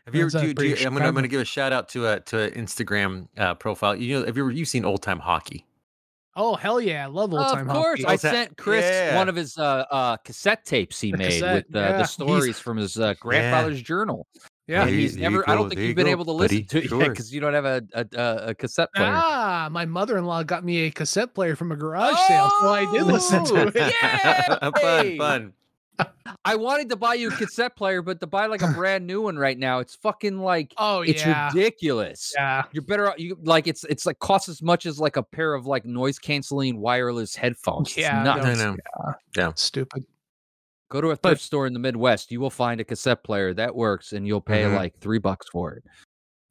Have 0.06 0.16
you 0.16 0.22
ever? 0.22 0.30
Sounds 0.32 0.46
Do, 0.46 0.54
do 0.54 0.66
you- 0.68 0.76
I'm 0.86 0.94
gonna 0.94 1.06
I'm 1.08 1.14
gonna 1.14 1.28
give 1.28 1.42
a 1.42 1.46
shout 1.46 1.72
out 1.72 1.90
to 1.90 2.08
a 2.08 2.20
to 2.22 2.40
an 2.44 2.52
Instagram 2.52 3.28
uh, 3.38 3.54
profile. 3.56 3.96
You 3.96 4.20
know, 4.20 4.26
have 4.26 4.36
you 4.38 4.44
ever 4.44 4.52
you've 4.52 4.68
seen 4.68 4.86
old 4.86 5.02
time 5.04 5.20
hockey? 5.20 5.66
Oh 6.36 6.56
hell 6.56 6.80
yeah, 6.82 7.04
I 7.04 7.08
love 7.08 7.34
old 7.34 7.48
time 7.48 7.68
hockey. 7.68 7.78
of 7.78 7.84
course, 7.84 8.02
hockey. 8.02 8.14
I 8.14 8.16
sent 8.16 8.58
Chris 8.58 8.86
Yeah. 8.86 9.16
one 9.18 9.30
of 9.30 9.36
his 9.36 9.58
uh, 9.58 9.86
uh, 9.92 10.18
cassette 10.18 10.66
tapes 10.66 11.00
he 11.00 11.12
The 11.12 11.18
made 11.18 11.26
cassette, 11.32 11.66
with 11.68 11.76
uh, 11.76 11.80
yeah. 11.80 11.92
the 11.92 11.98
He's- 11.98 12.12
stories 12.12 12.60
from 12.60 12.78
his 12.78 12.98
uh, 12.98 13.14
grandfather's 13.20 13.82
journal. 13.82 14.26
Yeah. 14.70 14.82
and 14.84 14.90
he's 14.92 15.16
you- 15.16 15.22
there 15.22 15.32
never. 15.32 15.50
I 15.50 15.56
don't 15.56 15.68
think 15.70 15.80
you've 15.82 15.90
you 15.90 15.96
been 15.96 16.06
go, 16.06 16.12
able 16.12 16.26
to 16.26 16.34
buddy. 16.34 16.58
listen 16.64 16.68
to 16.68 16.78
it 16.80 16.84
yet 16.84 16.90
Sure. 16.90 17.00
because 17.10 17.34
you 17.34 17.42
don't 17.42 17.54
have 17.54 17.66
a 17.66 17.82
a, 17.94 18.06
a, 18.16 18.36
a 18.50 18.56
cassette 18.56 18.90
player. 18.96 19.12
Ah, 19.14 19.68
my 19.72 19.86
mother-in-law 19.86 20.44
got 20.44 20.64
me 20.64 20.86
a 20.86 20.92
cassette 20.92 21.34
player 21.34 21.56
from 21.56 21.72
a 21.72 21.76
garage 21.76 22.18
sale, 22.28 22.50
so 22.62 22.70
I 22.70 22.90
did 22.92 23.04
listen 23.04 23.44
to 23.46 23.64
Oh, 23.64 23.68
it. 23.68 23.76
yeah! 23.76 24.70
fun, 24.82 25.18
fun. 25.18 25.54
I 26.46 26.56
wanted 26.56 26.88
to 26.92 26.96
buy 26.96 27.16
you 27.16 27.28
a 27.28 27.32
cassette 27.36 27.76
player, 27.76 28.02
but 28.02 28.22
to 28.22 28.28
buy 28.28 28.46
like 28.46 28.62
a 28.62 28.68
brand 28.76 29.06
new 29.06 29.22
one 29.22 29.38
right 29.38 29.58
now, 29.60 29.80
it's 29.80 29.96
fucking 29.96 30.40
like 30.40 30.74
Oh 30.78 31.02
it's 31.02 31.26
yeah, 31.26 31.48
ridiculous. 31.54 32.32
yeah. 32.38 32.64
You're 32.72 32.84
better. 32.84 33.14
You 33.18 33.38
like 33.44 33.68
it's 33.68 33.84
it's 33.84 34.06
like 34.06 34.18
costs 34.20 34.48
as 34.48 34.62
much 34.62 34.86
as 34.86 34.98
like 35.00 35.18
a 35.18 35.24
pair 35.24 35.54
of 35.54 35.66
like 35.66 35.84
noise 35.84 36.18
canceling 36.18 36.80
wireless 36.80 37.36
headphones. 37.36 37.90
It's 37.90 37.98
Yeah, 37.98 38.24
nuts. 38.24 38.62
I 38.62 38.76
know. 39.36 39.52
Stupid. 39.56 40.06
Go 40.90 41.02
to 41.02 41.10
a 41.12 41.16
thrift 41.16 41.42
store 41.42 41.68
in 41.68 41.74
the 41.74 41.80
Midwest. 41.80 42.32
You 42.32 42.40
will 42.42 42.50
find 42.50 42.82
a 42.82 42.84
cassette 42.84 43.24
player 43.24 43.54
that 43.54 43.76
works, 43.76 44.12
and 44.14 44.28
you'll 44.28 44.42
pay 44.42 44.64
Mhm. 44.64 44.76
like 44.76 44.98
three 45.00 45.20
bucks 45.20 45.48
for 45.52 45.74
it. 45.74 45.84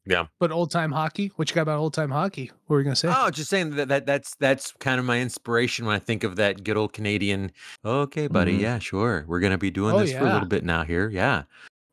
Yeah. 0.05 0.27
But 0.39 0.51
old 0.51 0.71
time 0.71 0.91
hockey. 0.93 1.31
What 1.35 1.49
you 1.49 1.55
got 1.55 1.63
about 1.63 1.77
old 1.79 1.93
time 1.93 2.09
hockey? 2.09 2.47
What 2.65 2.75
were 2.75 2.79
you 2.79 2.83
gonna 2.85 2.95
say? 2.95 3.13
Oh, 3.15 3.29
just 3.29 3.49
saying 3.49 3.71
that, 3.71 3.89
that 3.89 4.05
that's 4.05 4.33
that's 4.39 4.71
kind 4.79 4.97
of 4.97 5.05
my 5.05 5.19
inspiration 5.19 5.85
when 5.85 5.93
I 5.95 5.99
think 5.99 6.23
of 6.23 6.37
that 6.37 6.63
good 6.63 6.77
old 6.77 6.93
Canadian. 6.93 7.51
Okay, 7.85 8.27
buddy, 8.27 8.57
Mhm. 8.57 8.61
yeah, 8.61 8.79
sure, 8.79 9.25
we're 9.27 9.41
gonna 9.41 9.57
be 9.57 9.69
doing 9.71 9.93
Oh, 9.93 9.99
this 9.99 10.13
for 10.13 10.19
a 10.25 10.33
little 10.33 10.47
bit 10.47 10.63
now 10.63 10.83
here. 10.83 11.09
Yeah, 11.09 11.43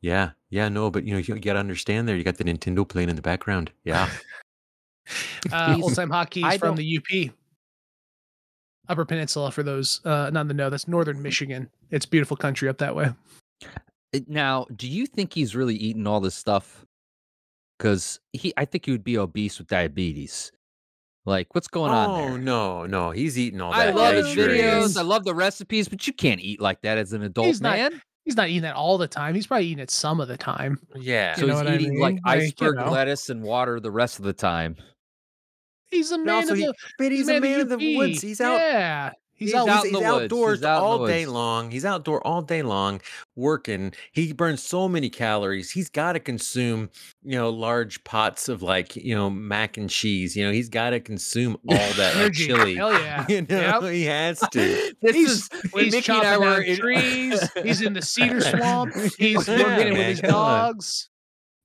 yeah, 0.01 0.31
yeah. 0.49 0.69
No, 0.69 0.89
but 0.89 1.03
you 1.03 1.11
know 1.13 1.19
you 1.19 1.37
got 1.39 1.53
to 1.53 1.59
understand 1.59 2.07
there. 2.07 2.15
You 2.15 2.23
got 2.23 2.37
the 2.37 2.45
Nintendo 2.45 2.87
playing 2.87 3.09
in 3.09 3.17
the 3.17 3.21
background. 3.21 3.71
Yeah, 3.83 4.09
Uh, 5.51 5.77
old 5.81 5.93
time 5.95 6.09
hockey 6.09 6.41
is 6.43 6.57
from 6.57 6.69
don't- 6.69 6.77
the 6.77 6.97
UP, 6.97 7.31
Upper 8.89 9.05
Peninsula. 9.05 9.51
For 9.51 9.63
those 9.63 10.01
uh, 10.05 10.29
not 10.31 10.41
in 10.41 10.47
the 10.47 10.53
know, 10.53 10.69
that's 10.69 10.87
northern 10.87 11.21
Michigan. 11.21 11.69
It's 11.91 12.05
beautiful 12.05 12.37
country 12.37 12.69
up 12.69 12.77
that 12.79 12.95
way. 12.95 13.09
Now, 14.27 14.65
do 14.75 14.87
you 14.87 15.05
think 15.05 15.33
he's 15.33 15.55
really 15.55 15.75
eating 15.75 16.07
all 16.07 16.19
this 16.19 16.35
stuff? 16.35 16.85
because 17.77 18.19
he, 18.33 18.53
I 18.57 18.65
think 18.65 18.85
he 18.85 18.91
would 18.91 19.03
be 19.03 19.17
obese 19.17 19.59
with 19.59 19.67
diabetes. 19.67 20.51
Like, 21.25 21.53
what's 21.53 21.67
going 21.67 21.91
on 21.91 22.09
oh 22.09 22.29
there? 22.29 22.37
no, 22.39 22.85
no, 22.85 23.11
he's 23.11 23.37
eating 23.37 23.59
all 23.61 23.71
that. 23.71 23.79
I 23.79 23.85
that. 23.87 23.95
love 23.95 24.13
yeah, 24.15 24.19
his 24.23 24.29
sure 24.33 24.47
videos. 24.47 24.83
is. 24.85 24.97
I 24.97 25.01
love 25.01 25.25
the 25.25 25.35
recipes, 25.35 25.87
but 25.89 26.07
you 26.07 26.13
can't 26.13 26.39
eat 26.39 26.61
like 26.61 26.81
that 26.81 26.97
as 26.97 27.11
an 27.13 27.23
adult 27.23 27.47
He's 27.47 27.61
not- 27.61 27.77
man. 27.77 28.01
He's 28.23 28.35
not 28.35 28.49
eating 28.49 28.63
that 28.63 28.75
all 28.75 28.97
the 28.97 29.07
time. 29.07 29.35
He's 29.35 29.47
probably 29.47 29.67
eating 29.67 29.79
it 29.79 29.89
some 29.89 30.19
of 30.19 30.27
the 30.27 30.35
time. 30.35 30.77
Yeah. 30.97 31.35
So 31.35 31.41
You 31.41 31.47
know 31.47 31.53
he's 31.53 31.63
what 31.63 31.71
I 31.71 31.75
eating 31.77 31.99
like 31.99 32.15
mean? 32.15 32.21
Like, 32.25 32.39
you 32.39 32.45
iceberg 32.47 32.75
know. 32.75 32.91
lettuce 32.91 33.29
and 33.29 33.41
water 33.41 33.79
the 33.79 33.89
rest 33.91 34.19
of 34.19 34.25
the 34.25 34.33
time. 34.33 34.75
He's 35.91 36.11
a 36.11 36.17
man 36.17 36.49
of 36.49 36.57
he- 36.57 36.65
the 36.65 36.73
but 36.97 37.11
he's 37.11 37.29
a 37.29 37.39
man 37.39 37.61
of 37.61 37.69
the 37.69 37.95
woods. 37.97 38.21
He's 38.21 38.41
out. 38.41 38.59
Yeah, 38.59 39.11
he's, 39.35 39.51
He's, 39.51 39.55
out. 39.55 39.83
he's 39.83 39.91
the 39.93 39.99
woods. 39.99 40.05
outdoors 40.05 40.59
He's 40.59 40.65
out 40.65 40.81
all 40.81 41.05
day 41.07 41.25
long. 41.25 41.71
He's 41.71 41.85
outdoor 41.85 42.25
all 42.25 42.41
day 42.41 42.61
long 42.63 43.01
working. 43.35 43.93
He 44.11 44.33
burns 44.33 44.63
so 44.63 44.89
many 44.89 45.09
calories. 45.09 45.69
He's 45.71 45.89
got 45.89 46.13
to 46.13 46.19
consume, 46.19 46.89
you 47.23 47.37
know, 47.37 47.49
large 47.49 48.03
pots 48.03 48.49
of 48.49 48.61
like, 48.63 48.95
you 48.95 49.13
know, 49.15 49.29
mac 49.29 49.77
and 49.77 49.89
cheese. 49.89 50.35
You 50.35 50.45
know, 50.47 50.51
he's 50.51 50.69
got 50.69 50.89
to 50.89 50.99
consume 50.99 51.53
all 51.69 51.77
that 51.77 52.15
like, 52.17 52.33
chili. 52.33 52.75
Hell 52.75 52.91
yeah. 52.93 53.25
You 53.29 53.41
know, 53.43 53.81
Yep. 53.81 53.91
he 53.93 54.03
has 54.05 54.39
to. 54.39 54.93
This 55.01 55.15
He's- 55.15 55.29
is 55.31 55.49
when 55.71 55.83
He's 55.85 55.93
Mickey 55.93 56.11
and 56.11 56.21
chopping 56.23 56.29
I 56.29 56.37
were 56.37 56.45
down 56.55 56.63
in, 56.63 56.77
trees. 56.77 57.49
He's 57.63 57.81
in 57.81 57.93
the 57.93 58.01
cedar 58.01 58.41
swamp. 58.41 58.93
He's 59.19 59.47
Yeah, 59.47 59.63
working 59.63 59.87
it 59.87 59.91
with 59.93 60.07
his 60.07 60.21
come 60.21 60.79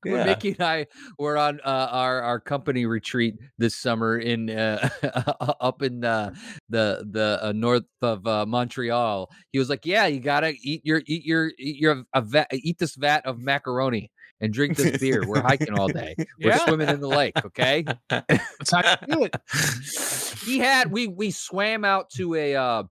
dogs. 0.05 0.13
when 0.13 0.25
Mickey 0.27 0.51
and 0.59 0.63
I 0.63 0.87
were 1.19 1.37
on 1.39 1.61
uh, 1.65 1.89
our 1.91 2.23
our 2.23 2.41
company 2.41 2.87
retreat 2.87 3.37
this 3.59 3.75
summer 3.77 4.19
in 4.19 4.51
uh, 4.51 4.89
up 5.61 5.83
in 5.83 6.05
uh, 6.05 6.35
the 6.69 7.07
the 7.11 7.39
uh, 7.43 7.53
north 7.53 7.85
of 8.01 8.27
uh, 8.27 8.47
Montreal. 8.47 9.31
He 9.53 9.59
was 9.59 9.69
like, 9.69 9.87
"Yeah, 9.87 10.07
you 10.07 10.21
gotta 10.21 10.55
eat 10.63 10.83
your 10.85 11.03
eat 11.07 11.25
your 11.25 11.53
eat 11.59 11.77
your 11.77 12.05
a 12.15 12.21
vat, 12.21 12.49
eat 12.53 12.79
this 12.79 12.95
vat 12.97 13.25
of 13.27 13.39
macaroni 13.39 14.11
and 14.41 14.53
drink 14.53 14.77
this 14.77 14.99
beer. 14.99 15.25
We're 15.27 15.41
hiking 15.43 15.75
all 15.75 15.89
day. 15.89 16.15
We're 16.43 16.51
Yeah. 16.51 16.65
swimming 16.67 16.89
in 16.91 17.01
the 17.01 17.09
lake. 17.09 17.35
Okay." 17.45 17.85
That's 18.09 18.71
how 18.71 18.83
you 19.07 19.15
do 19.15 19.25
it. 19.25 19.35
he 20.45 20.59
had 20.59 20.91
we 20.91 21.07
we 21.07 21.31
swam 21.31 21.85
out 21.85 22.11
to 22.11 22.35
a 22.35 22.55
uh 22.57 22.83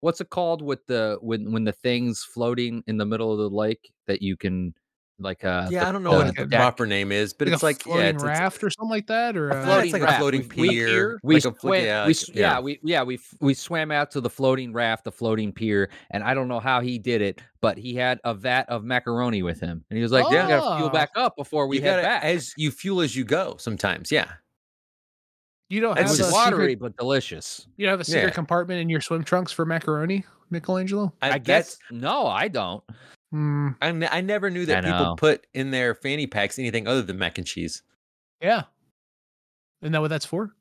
what's 0.00 0.20
it 0.20 0.30
called 0.30 0.62
with 0.62 0.84
the 0.86 1.18
when 1.20 1.52
when 1.52 1.64
the 1.64 1.72
things 1.72 2.22
floating 2.22 2.82
in 2.86 2.98
the 2.98 3.06
middle 3.06 3.32
of 3.32 3.38
the 3.38 3.48
lake 3.54 3.92
that 4.06 4.20
you 4.22 4.36
can 4.36 4.74
like 5.24 5.44
uh 5.44 5.66
yeah, 5.70 5.80
the- 5.84 5.88
I 5.88 5.92
don't 5.92 6.02
know 6.04 6.18
the- 6.18 6.24
what 6.26 6.36
the 6.36 6.46
proper 6.56 6.86
name 6.86 7.10
is, 7.10 7.32
but 7.32 7.48
Like 7.48 7.54
it's 7.54 7.62
a 7.62 7.66
like 7.66 7.78
yeah, 7.86 7.92
floating 7.92 8.14
it's, 8.14 8.22
it's- 8.24 8.38
raft 8.40 8.62
or 8.62 8.70
something 8.70 8.90
like 8.90 9.06
that, 9.08 9.36
or 9.36 9.48
a 9.50 9.64
floating- 9.64 9.84
it's 9.86 9.92
like 10.00 10.02
a 10.02 10.18
floating 10.18 10.48
We- 10.56 10.68
we- 10.68 10.68
pier. 10.70 11.18
we 11.24 11.34
like 11.34 11.44
a 11.44 11.54
yeah, 11.82 12.06
we, 12.06 12.14
like- 12.14 12.34
yeah, 12.34 12.60
we 12.60 12.80
yeah 12.84 13.02
we 13.02 13.18
we 13.40 13.54
swam 13.54 13.90
out 13.90 14.10
to 14.12 14.20
the 14.20 14.30
floating 14.30 14.72
raft, 14.72 15.04
the 15.04 15.12
floating 15.12 15.52
pier, 15.52 15.90
and 16.10 16.22
I 16.22 16.34
don't 16.34 16.46
know 16.48 16.60
how 16.60 16.80
he 16.80 16.98
did 16.98 17.22
it, 17.22 17.40
but 17.60 17.76
he 17.78 17.94
had 17.94 18.20
a 18.24 18.34
vat 18.34 18.68
of 18.68 18.84
macaroni 18.84 19.42
with 19.42 19.58
him, 19.60 19.84
and 19.90 19.96
he 19.96 20.02
was 20.02 20.12
like, 20.12 20.26
"Yeah, 20.30 20.44
we 20.46 20.52
gotta 20.52 20.76
fuel 20.76 20.88
Oh. 20.88 20.92
back 20.92 21.10
up 21.16 21.34
before 21.36 21.66
we 21.66 21.78
you 21.78 21.82
head 21.82 21.96
gotta 21.96 22.02
back." 22.02 22.24
as 22.24 22.52
you 22.56 22.70
fuel 22.70 23.00
as 23.00 23.16
you 23.16 23.24
go. 23.24 23.56
Sometimes, 23.58 24.12
yeah. 24.12 24.26
you 25.70 25.80
don't 25.80 25.96
it 25.98 26.02
have 26.02 26.10
was 26.10 26.20
a 26.20 26.30
watery 26.30 26.72
secret. 26.74 26.78
but 26.80 26.96
delicious. 26.96 27.66
You 27.78 27.88
have 27.88 27.98
a 28.00 28.04
secret 28.04 28.24
Yeah. 28.24 28.30
compartment 28.30 28.80
in 28.80 28.88
your 28.90 29.00
swim 29.00 29.24
trunks 29.24 29.50
for 29.50 29.64
macaroni, 29.64 30.24
Michelangelo. 30.50 31.12
I, 31.22 31.30
that's- 31.38 31.44
guess 31.46 31.78
no, 31.90 32.26
I 32.26 32.48
don't. 32.48 32.84
Hmm. 33.34 33.70
I, 33.82 33.88
I 34.12 34.20
never 34.20 34.48
knew 34.48 34.62
I 34.62 34.66
that 34.66 34.84
people 34.84 35.04
know. 35.04 35.16
put 35.16 35.44
in 35.54 35.72
their 35.72 35.96
fanny 35.96 36.28
packs 36.28 36.56
anything 36.56 36.86
other 36.86 37.02
than 37.02 37.18
mac 37.18 37.36
and 37.36 37.44
cheese. 37.46 37.82
yeah. 38.40 38.62
Isn't 39.82 39.92
that 39.92 40.00
what 40.00 40.08
that's 40.08 40.24
for? 40.24 40.54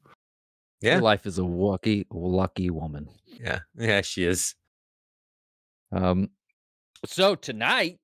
Yeah. 0.81 0.93
Your 0.93 1.01
life 1.01 1.27
is 1.27 1.37
a 1.37 1.43
lucky 1.45 2.05
lucky 2.11 2.69
woman. 2.71 3.07
Yeah, 3.39 3.59
yeah, 3.77 4.01
she 4.01 4.25
is. 4.25 4.55
Um, 5.91 6.29
so 7.05 7.35
tonight, 7.35 7.99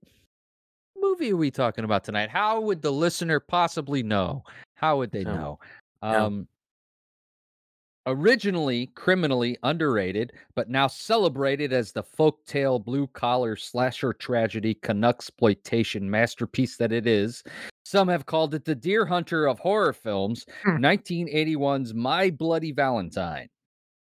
what 0.94 1.10
movie 1.10 1.34
are 1.34 1.38
we 1.38 1.52
talking 1.52 1.84
about 1.84 2.04
tonight? 2.04 2.30
How 2.30 2.62
would 2.62 2.82
the 2.84 2.92
listener 2.92 3.40
possibly 3.40 4.04
know? 4.04 4.44
How 4.76 4.98
would 4.98 5.12
they 5.12 5.24
No. 5.24 5.36
know? 5.36 5.60
No. 6.04 6.26
Um, 6.26 6.48
originally 8.10 8.88
criminally 8.96 9.58
underrated, 9.64 10.34
but 10.56 10.70
now 10.70 10.88
celebrated 10.88 11.72
as 11.72 11.92
the 11.92 12.04
folktale 12.04 12.84
blue 12.84 13.08
collar 13.08 13.56
slasher 13.56 14.14
tragedy 14.14 14.76
Canuxploitation 14.76 16.02
masterpiece 16.02 16.78
that 16.78 16.92
it 16.92 17.08
is. 17.08 17.44
Some 17.86 18.08
have 18.08 18.26
called 18.26 18.54
it 18.54 18.66
the 18.66 18.76
Deer 18.76 19.06
Hunter 19.06 19.48
of 19.48 19.60
horror 19.60 19.94
films, 19.94 20.46
Hmm. 20.64 20.84
1981's 20.84 21.94
My 21.94 22.30
Bloody 22.30 22.72
Valentine 22.72 23.50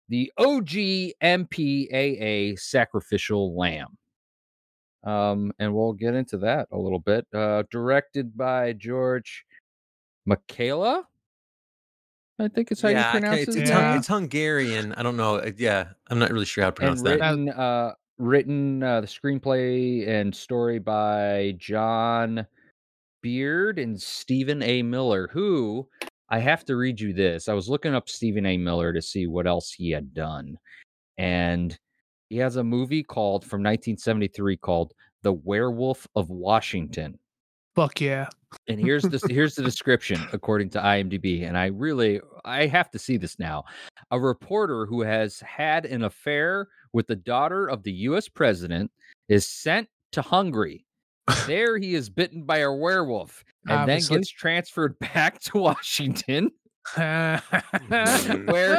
the 0.09 0.33
OG 0.39 1.15
MPAA 1.23 2.59
sacrificial 2.59 3.57
lamb. 3.57 3.97
Um, 5.05 5.53
and 5.59 5.75
we'll 5.75 5.93
get 5.93 6.15
into 6.15 6.39
that 6.39 6.69
a 6.73 6.79
little 6.79 6.99
bit. 6.99 7.27
Uh, 7.33 7.63
directed 7.71 8.37
by 8.37 8.73
George 8.73 9.45
Mihalka. 10.29 11.05
I 12.39 12.49
think 12.49 12.71
it's 12.71 12.83
how 12.83 12.89
yeah, 12.89 13.13
you 13.13 13.21
pronounce 13.21 13.45
can't- 13.47 13.57
it's, 13.57 13.71
Yeah. 13.71 13.97
It's 13.97 14.09
Hungarian. 14.09 14.93
I 14.95 15.03
don't 15.03 15.17
know. 15.17 15.43
Yeah, 15.57 15.89
I'm 16.11 16.19
not 16.19 16.31
really 16.31 16.45
sure 16.45 16.65
how 16.65 16.71
to 16.71 16.73
pronounce 16.73 17.01
and 17.01 17.07
that. 17.07 17.21
written, 17.21 17.49
uh, 17.51 17.95
written 18.19 18.83
uh, 18.83 19.01
the 19.01 19.07
screenplay 19.07 20.07
and 20.07 20.35
story 20.35 20.79
by 20.79 21.55
John 21.59 22.47
Beaird 23.23 23.79
and 23.79 24.01
Stephen 24.01 24.63
A. 24.63 24.83
Miller, 24.83 25.29
who 25.33 25.89
I 26.29 26.39
have 26.39 26.65
to 26.67 26.77
read 26.77 27.01
you 27.01 27.13
this. 27.13 27.49
I 27.49 27.55
was 27.55 27.69
looking 27.69 27.95
up 27.95 28.09
Stephen 28.09 28.47
A. 28.47 28.57
Miller 28.57 28.93
to 28.93 29.01
see 29.01 29.27
what 29.27 29.47
else 29.47 29.73
he 29.73 29.91
had 29.91 30.13
done. 30.13 30.59
And 31.19 31.79
he 32.29 32.37
has 32.39 32.57
a 32.57 32.65
movie 32.65 33.03
called 33.03 33.43
from 33.43 33.61
1973 33.61 34.57
called 34.59 34.93
The 35.23 35.33
Werewolf 35.33 36.07
of 36.15 36.29
Washington. 36.29 37.19
Fuck 37.77 38.01
yeah. 38.01 38.29
And 38.69 38.81
here's 38.81 39.03
the 39.03 39.21
here's 39.31 39.55
the 39.55 39.63
description 39.63 40.27
according 40.33 40.71
to 40.71 40.81
IMDb, 40.81 41.47
and 41.47 41.59
I 41.59 41.67
really 41.67 42.21
I 42.45 42.67
have 42.67 42.91
to 42.93 42.99
see 42.99 43.19
this 43.19 43.39
now. 43.39 43.65
A 44.11 44.19
reporter 44.19 44.87
who 44.87 45.03
has 45.03 45.41
had 45.41 45.85
an 45.85 46.05
affair 46.05 46.69
with 46.95 47.07
the 47.07 47.17
daughter 47.17 47.69
of 47.69 47.83
the 47.83 47.93
U.S. 47.93 48.29
president 48.29 48.91
is 49.29 49.47
sent 49.47 49.89
to 50.13 50.23
Hungary. 50.23 50.85
There, 51.47 51.77
he 51.77 51.95
is 51.97 52.09
bitten 52.09 52.45
by 52.45 52.59
a 52.59 52.73
werewolf, 52.73 53.45
and 53.69 53.81
Obviously. 53.81 54.15
then 54.15 54.21
gets 54.21 54.31
transferred 54.31 54.97
back 55.01 55.41
to 55.43 55.59
Washington, 55.59 56.53
where 56.95 57.43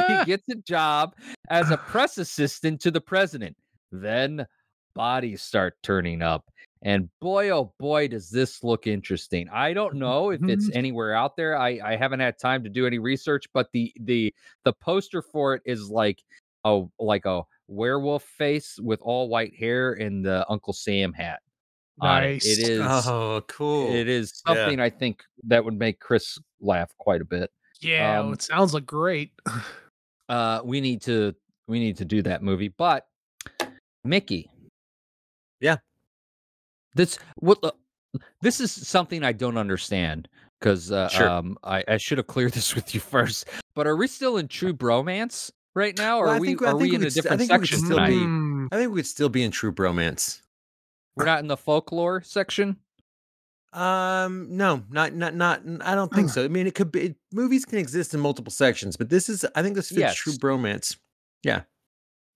he 0.08 0.24
gets 0.24 0.48
a 0.50 0.56
job 0.66 1.14
as 1.50 1.70
a 1.70 1.76
press 1.76 2.16
assistant 2.16 2.80
to 2.80 2.90
the 2.90 3.02
president. 3.02 3.54
Then 3.92 4.46
bodies 4.94 5.42
start 5.42 5.74
turning 5.82 6.22
up. 6.22 6.50
And 6.82 7.08
boy, 7.20 7.50
oh 7.50 7.72
boy, 7.78 8.08
does 8.08 8.30
this 8.30 8.62
look 8.62 8.86
interesting. 8.86 9.48
I 9.50 9.72
don't 9.72 9.94
know 9.96 10.30
if 10.30 10.42
it's 10.44 10.70
Mhm. 10.70 10.76
anywhere 10.76 11.14
out 11.14 11.36
there. 11.36 11.56
I, 11.58 11.80
I 11.84 11.96
haven't 11.96 12.20
had 12.20 12.38
time 12.38 12.62
to 12.64 12.70
do 12.70 12.86
any 12.86 12.98
research, 12.98 13.46
but 13.52 13.68
the 13.72 13.92
the 14.00 14.32
the 14.64 14.72
poster 14.72 15.20
for 15.22 15.54
it 15.54 15.62
is 15.64 15.90
like 15.90 16.22
a 16.64 16.82
like 17.00 17.24
a 17.26 17.42
werewolf 17.66 18.22
face 18.24 18.78
with 18.80 19.00
all 19.02 19.28
white 19.28 19.54
hair 19.54 19.94
and 19.94 20.24
the 20.24 20.46
Uncle 20.48 20.72
Sam 20.72 21.12
hat. 21.12 21.40
it. 22.00 22.04
Nice. 22.04 22.46
It 22.46 22.68
is 22.68 22.80
Oh, 22.84 23.42
cool. 23.48 23.92
it 23.92 24.08
is 24.08 24.40
Yeah. 24.46 24.54
something 24.54 24.78
I 24.80 24.88
think 24.90 25.24
that 25.44 25.64
would 25.64 25.78
make 25.78 25.98
Chris 25.98 26.38
laugh 26.60 26.96
quite 26.98 27.20
a 27.20 27.24
bit. 27.24 27.50
Yeah, 27.80 28.20
Um, 28.20 28.32
it 28.32 28.42
sounds 28.42 28.72
like 28.74 28.86
great. 28.86 29.32
uh 30.28 30.60
we 30.64 30.80
need 30.80 31.02
to 31.02 31.34
we 31.66 31.78
need 31.80 31.96
to 31.96 32.04
do 32.04 32.22
that 32.22 32.42
movie 32.42 32.68
but 32.68 33.06
mickey 34.04 34.50
Yeah. 34.50 34.57
This 36.94 37.18
what 37.36 37.60
the- 37.62 37.74
this 38.42 38.60
is 38.60 38.70
something 38.72 39.22
i 39.22 39.32
don't 39.32 39.58
understand 39.58 40.28
because 40.60 40.90
uh, 40.90 41.08
Sure. 41.08 41.28
um 41.28 41.58
I, 41.62 41.84
I 41.86 41.96
should 41.98 42.18
have 42.18 42.26
cleared 42.26 42.52
this 42.52 42.74
with 42.76 42.94
you 42.94 43.00
first 43.00 43.46
but 43.74 43.86
are 43.86 43.96
we 43.96 44.06
still 44.06 44.36
in 44.38 44.48
true 44.48 44.72
bromance 44.72 45.50
right 45.74 45.96
now 45.96 46.18
or 46.18 46.26
Well, 46.26 46.36
are 46.36 46.40
we 46.40 46.46
think- 46.48 46.62
are 46.62 46.76
we 46.76 46.90
we 46.90 46.94
in 46.96 47.02
a 47.02 47.04
could 47.04 47.12
st- 47.12 47.22
different 47.24 47.40
think 47.40 47.52
we 47.52 47.58
could 47.58 47.68
section 47.68 47.84
still 47.86 47.96
tonight 47.98 48.68
be- 48.70 48.76
I 48.76 48.80
think 48.80 48.92
we'd 48.94 49.06
still 49.06 49.28
be 49.28 49.42
in 49.42 49.50
true 49.50 49.72
bromance. 49.72 50.40
we're 51.16 51.24
not 51.26 51.40
in 51.40 51.46
the 51.48 51.56
folklore 51.56 52.22
section 52.22 52.76
Um, 53.72 54.56
no, 54.56 54.82
not 54.88 55.12
not 55.14 55.34
not. 55.34 55.60
I 55.82 55.94
don't 55.94 56.12
think 56.12 56.30
so. 56.30 56.42
I 56.42 56.48
mean, 56.48 56.66
it 56.66 56.74
could 56.74 56.90
be. 56.90 57.00
It, 57.08 57.16
movies 57.32 57.66
can 57.66 57.76
exist 57.78 58.14
in 58.14 58.20
multiple 58.20 58.50
sections, 58.50 58.96
but 58.96 59.10
this 59.10 59.28
is. 59.28 59.44
I 59.54 59.60
think 59.62 59.74
this 59.76 59.90
fits 59.90 60.14
true 60.14 60.32
bromance. 60.32 60.96
bromance. 61.44 61.66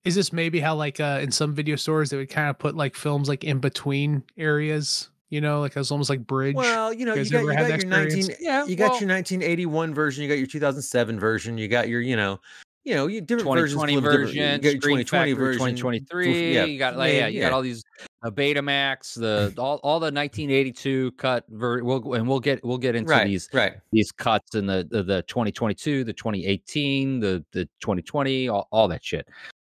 Is 0.05 0.15
this 0.17 0.33
maybe 0.33 0.59
how 0.61 0.75
like 0.75 0.99
uh 1.01 1.21
in 1.23 1.31
some 1.31 1.55
video 1.55 1.77
stores 1.77 2.11
they 2.11 2.17
would 2.17 2.29
kind 2.31 2.49
of 2.51 2.59
put 2.59 2.75
like 2.77 2.97
films 2.97 3.29
like 3.29 3.45
in 3.45 3.59
between 3.59 4.23
areas? 4.37 5.09
You 5.31 5.41
know, 5.41 5.61
like 5.61 5.71
it 5.73 5.79
was 5.79 5.91
almost 5.91 6.11
like 6.11 6.27
bridge. 6.27 6.55
Well, 6.57 6.93
you 6.93 7.07
know, 7.07 7.15
You 7.15 7.23
you 7.23 7.31
guys 7.31 7.31
got 7.31 7.41
you 7.41 7.53
got 7.57 7.69
that 7.69 7.81
your 7.83 7.89
nineteen. 7.91 8.27
yeah 8.41 8.67
You 8.67 8.77
got 8.77 9.01
your 9.01 9.09
1981 9.09 9.95
version. 9.95 10.23
You 10.23 10.29
got 10.29 10.39
your 10.39 10.47
2007 10.47 11.19
version. 11.19 11.57
You 11.57 11.69
got 11.69 11.89
your, 11.89 12.03
you 12.03 12.17
know, 12.17 12.39
you 12.85 12.95
know, 12.95 13.07
you 13.07 13.21
different 13.23 13.49
versions. 13.51 13.81
2020 13.81 13.95
different- 13.95 14.19
version, 14.27 14.37
You 14.37 14.59
got 14.59 14.83
2020 14.83 15.05
Factory 15.05 15.33
version. 15.33 15.59
2023. 15.77 16.53
yeah, 16.55 16.65
You 16.65 16.79
got 16.79 16.99
like, 16.99 17.13
yeah, 17.15 17.21
yeah, 17.21 17.27
you 17.29 17.41
got 17.41 17.53
all 17.53 17.63
these 17.63 17.83
uh, 18.25 18.31
Betamax, 18.31 19.15
the 19.19 19.55
all, 19.57 19.77
all 19.85 20.01
the 20.01 20.11
1982 20.13 21.13
cut. 21.13 21.45
Ver- 21.49 21.83
we'll 21.83 22.13
and 22.15 22.29
we'll 22.29 22.41
get 22.41 22.63
we'll 22.65 22.77
get 22.77 22.95
into 22.95 23.09
Right, 23.11 23.27
these 23.29 23.49
right. 23.55 23.75
these 23.93 24.11
cuts 24.13 24.55
in 24.57 24.67
the, 24.67 24.87
the 24.91 25.03
the 25.03 25.23
2022, 25.23 26.05
the 26.05 26.13
2018, 26.13 27.21
the 27.21 27.43
the 27.53 27.65
2020, 27.81 28.49
all, 28.49 28.69
all 28.71 28.89
that 28.89 29.03
shit. 29.05 29.27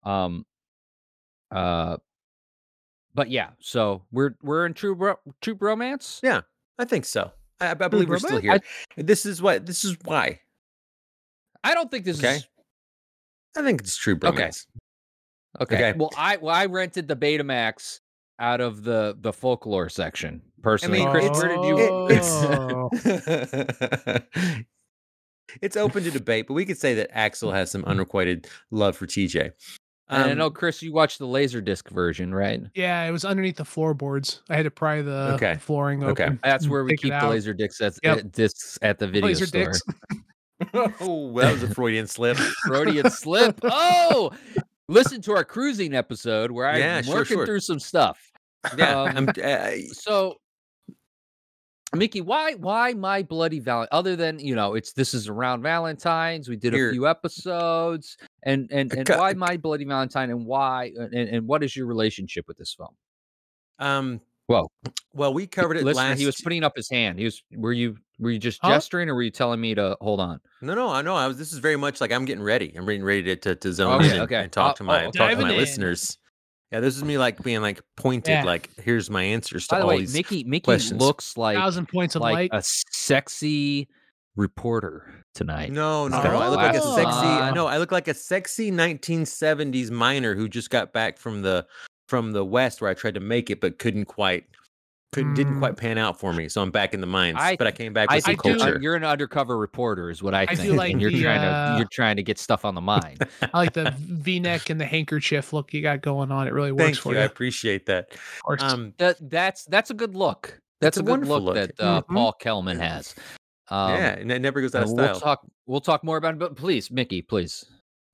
Um, 0.06 0.46
uh, 1.50 1.96
but 3.14 3.30
yeah, 3.30 3.50
so 3.60 4.02
we're 4.12 4.36
we're 4.42 4.64
in 4.66 4.74
true 4.74 4.94
bro- 4.94 5.18
true 5.40 5.56
romance. 5.58 6.20
Yeah. 6.22 6.42
I 6.78 6.84
think 6.84 7.04
so. 7.06 7.32
I, 7.60 7.70
I 7.70 7.74
believe 7.74 8.08
we're 8.08 8.18
still 8.18 8.40
bromance? 8.40 8.62
here. 8.94 9.04
This 9.04 9.24
is 9.26 9.40
what. 9.42 9.64
This 9.66 9.84
is 9.84 9.96
why. 10.04 10.40
I 11.64 11.74
don't 11.74 11.90
think 11.90 12.04
this 12.04 12.18
Okay. 12.18 12.36
is 12.36 12.46
I 13.56 13.62
think 13.62 13.80
it's 13.80 13.96
true 13.96 14.14
Okay. 14.22 14.28
bromance. 14.30 14.66
okay. 15.60 15.76
Okay. 15.90 15.98
Well, 15.98 16.10
I 16.16 16.36
well 16.36 16.54
I 16.54 16.66
rented 16.66 17.08
the 17.08 17.16
Betamax 17.16 18.00
out 18.38 18.60
of 18.60 18.84
the 18.84 19.16
the 19.18 19.32
folklore 19.32 19.88
section 19.88 20.42
personally. 20.62 20.98
mean, 21.00 21.10
Chris, 21.10 21.24
it's- 21.24 21.42
where 21.42 21.48
did 21.56 21.64
you? 21.64 21.78
it- 21.78 21.90
Oh. 22.28 22.90
it's 25.62 25.76
open 25.76 26.04
to 26.04 26.10
debate, 26.10 26.46
but 26.48 26.54
we 26.54 26.64
could 26.66 26.78
say 26.78 26.94
that 26.94 27.08
Axel 27.16 27.52
has 27.52 27.70
some 27.70 27.84
unrequited 27.86 28.46
love 28.70 28.96
for 28.96 29.06
TJ. 29.06 29.52
And 30.08 30.22
I 30.22 30.32
Um, 30.32 30.38
know 30.38 30.50
Chris, 30.50 30.82
you 30.82 30.92
watched 30.92 31.18
the 31.18 31.26
Laserdisc 31.26 31.88
version, 31.90 32.34
right? 32.34 32.62
yeah, 32.74 33.02
it 33.04 33.10
was 33.10 33.24
underneath 33.24 33.56
the 33.56 33.64
floorboards. 33.64 34.42
I 34.48 34.56
had 34.56 34.64
to 34.64 34.70
pry 34.70 35.02
the 35.02 35.34
Okay. 35.34 35.56
flooring 35.60 36.04
Okay. 36.04 36.24
open. 36.24 36.40
That's 36.42 36.68
where 36.68 36.84
we 36.84 36.96
keep 36.96 37.10
the 37.10 37.16
out. 37.16 37.30
laser 37.30 37.54
discs 37.54 37.80
at, 37.80 37.98
Yep. 38.02 38.32
discs 38.32 38.78
at 38.82 38.98
the 38.98 39.06
video 39.08 39.28
Laser 39.28 39.46
store. 39.46 39.72
dicks. 39.72 39.82
oh, 41.00 41.38
that 41.38 41.50
was 41.52 41.62
a 41.62 41.68
Freudian 41.68 42.06
slip. 42.06 42.38
Freudian 42.66 43.10
slip. 43.10 43.60
Oh, 43.64 44.30
listen 44.88 45.20
to 45.22 45.32
our 45.32 45.44
cruising 45.44 45.94
episode 45.94 46.50
where 46.50 46.66
I'm 46.68 46.78
Yeah, 46.78 47.02
working 47.08 47.36
sure. 47.36 47.46
through 47.46 47.60
some 47.60 47.78
stuff. 47.78 48.18
Yeah, 48.76 49.02
Um, 49.02 49.16
I'm, 49.16 49.32
uh, 49.44 49.70
So, 49.92 50.36
Mickey, 51.94 52.20
why 52.20 52.54
why 52.54 52.94
my 52.94 53.22
bloody 53.22 53.58
Valentine? 53.60 53.88
Other 53.92 54.16
than 54.16 54.38
you 54.38 54.54
know, 54.54 54.74
it's 54.74 54.92
this 54.92 55.14
is 55.14 55.28
around 55.28 55.62
Valentine's. 55.62 56.48
We 56.48 56.56
did 56.56 56.72
Here. 56.72 56.88
a 56.88 56.92
few 56.92 57.06
episodes, 57.06 58.16
and 58.42 58.68
and 58.70 58.92
and 58.92 59.08
why 59.08 59.32
my 59.34 59.56
bloody 59.56 59.84
Valentine, 59.84 60.30
and 60.30 60.46
why 60.46 60.92
and, 60.96 61.14
and 61.14 61.46
what 61.46 61.62
is 61.64 61.74
your 61.76 61.86
relationship 61.86 62.46
with 62.48 62.56
this 62.58 62.74
film? 62.74 62.94
um, 63.78 64.20
Whoa. 64.48 64.70
well, 65.12 65.34
we 65.34 65.48
covered 65.48 65.76
it 65.76 65.82
Listener, 65.82 66.10
last. 66.10 66.18
he 66.20 66.26
was 66.26 66.40
putting 66.40 66.62
up 66.62 66.74
his 66.76 66.88
hand. 66.88 67.18
He 67.18 67.24
was. 67.24 67.42
Were 67.56 67.72
you 67.72 67.96
were 68.20 68.30
you 68.30 68.38
just 68.38 68.60
Huh? 68.62 68.70
gesturing, 68.74 69.08
or 69.08 69.14
were 69.16 69.22
you 69.24 69.30
telling 69.32 69.60
me 69.60 69.74
to 69.74 69.96
hold 70.00 70.20
on? 70.20 70.38
No, 70.62 70.74
no, 70.74 70.88
I 70.88 71.02
know. 71.02 71.16
I 71.16 71.26
was. 71.26 71.36
This 71.36 71.52
is 71.52 71.58
very 71.58 71.76
much 71.76 72.00
like 72.00 72.12
I'm 72.12 72.24
getting 72.24 72.44
ready. 72.44 72.72
I'm 72.76 72.86
getting 72.86 73.02
ready 73.02 73.24
to 73.24 73.36
to, 73.36 73.56
to 73.56 73.72
zone 73.72 73.94
Okay, 73.96 74.06
in 74.06 74.12
and, 74.12 74.20
okay. 74.22 74.36
and 74.44 74.52
talk 74.52 74.70
Uh, 74.70 74.74
to 74.74 74.84
my 74.84 75.04
oh, 75.06 75.10
talk 75.10 75.30
to 75.32 75.36
my 75.36 75.50
in. 75.50 75.56
listeners. 75.56 76.16
Yeah, 76.72 76.78
this 76.80 76.96
is 76.96 77.02
me 77.04 77.18
like 77.18 77.42
being 77.42 77.60
like 77.60 77.80
pointed. 77.96 78.30
Yeah. 78.30 78.44
Like 78.44 78.70
here's 78.82 79.10
my 79.10 79.22
answers 79.24 79.66
to 79.66 79.74
By 79.74 79.78
the 79.78 79.84
all 79.84 79.88
way, 79.90 79.98
these. 80.00 80.14
Mickey 80.14 80.44
Mickey 80.44 80.64
questions. 80.64 81.00
looks 81.00 81.36
like 81.36 81.56
Thousand 81.56 81.86
points 81.88 82.14
of 82.14 82.22
like 82.22 82.34
light. 82.34 82.50
a 82.52 82.62
sexy 82.62 83.88
reporter 84.36 85.12
tonight. 85.34 85.72
No, 85.72 86.08
no, 86.08 86.16
He's 86.20 86.24
no. 86.24 86.38
I 86.38 86.48
look 86.48 86.56
like 86.58 86.74
a 86.76 86.82
sexy. 86.82 87.26
on. 87.26 87.54
No, 87.54 87.66
I 87.66 87.78
look 87.78 87.92
like 87.92 88.08
a 88.08 88.14
sexy 88.14 88.70
1970s 88.70 89.90
miner 89.90 90.34
who 90.34 90.48
just 90.48 90.70
got 90.70 90.92
back 90.92 91.18
from 91.18 91.42
the 91.42 91.66
from 92.08 92.32
the 92.32 92.44
west 92.44 92.80
where 92.80 92.90
I 92.90 92.94
tried 92.94 93.14
to 93.14 93.20
make 93.20 93.50
it 93.50 93.60
but 93.60 93.78
couldn't 93.78 94.04
quite 94.06 94.44
couldn't 95.12 95.34
didn't 95.34 95.54
Mm. 95.54 95.58
quite 95.60 95.76
pan 95.76 95.98
out 95.98 96.18
for 96.20 96.32
me. 96.32 96.48
So 96.48 96.60
I'm 96.60 96.70
back 96.70 96.92
in 96.92 97.00
the 97.00 97.06
mines. 97.06 97.36
I- 97.40 97.56
but 97.56 97.66
I 97.66 97.70
came 97.72 97.92
back 97.94 98.08
I 98.10 98.16
with 98.16 98.24
some 98.24 98.30
think 98.32 98.42
do- 98.42 98.48
you're, 98.50 98.58
culture. 98.58 98.78
you're 98.82 98.94
an 98.96 99.04
undercover 99.04 99.56
reporter, 99.56 100.10
is 100.10 100.22
what 100.22 100.34
I 100.34 100.42
I 100.42 100.46
think. 100.54 100.60
do 100.68 100.74
like 100.74 100.92
and 100.92 101.00
you're 101.00 101.10
the, 101.10 101.22
trying 101.22 101.40
uh, 101.40 101.72
to 101.72 101.78
you're 101.78 101.88
trying 101.90 102.16
to 102.16 102.22
get 102.22 102.38
stuff 102.38 102.64
on 102.64 102.74
the 102.74 102.80
mind. 102.80 103.26
I 103.54 103.56
like 103.58 103.72
the 103.72 103.94
V-neck 103.98 104.68
and 104.68 104.80
the 104.80 104.84
handkerchief 104.84 105.52
look 105.52 105.72
you 105.72 105.80
got 105.80 106.02
going 106.02 106.30
on. 106.32 106.46
It 106.46 106.52
really 106.52 106.72
works 106.72 106.82
Thank 106.84 106.96
for 106.98 107.12
you. 107.12 107.18
you. 107.18 107.22
I 107.22 107.26
appreciate 107.26 107.86
that. 107.86 108.12
Of 108.12 108.42
course. 108.44 108.62
Um, 108.62 108.92
that 108.98 109.16
that's 109.30 109.64
that's 109.66 109.90
a 109.90 109.94
good 109.94 110.14
look. 110.14 110.60
That's 110.80 110.98
a 110.98 111.00
a, 111.00 111.04
good 111.04 111.26
look, 111.26 111.42
look. 111.44 111.54
that 111.54 111.70
uh, 111.80 112.02
Mhm. 112.02 112.14
Paul 112.14 112.32
Kelman 112.34 112.78
has. 112.78 113.14
Um, 113.68 113.90
yeah, 113.90 114.18
and 114.18 114.30
it 114.30 114.40
never 114.40 114.60
goes 114.60 114.74
out 114.74 114.82
and 114.82 114.90
of 114.90 114.96
we'll 114.96 115.14
style. 115.14 115.20
talk. 115.20 115.46
We'll 115.66 115.80
talk 115.80 116.04
more 116.04 116.16
about 116.16 116.34
it. 116.34 116.38
But 116.38 116.56
please, 116.56 116.90
Mickey, 116.90 117.22
please. 117.22 117.64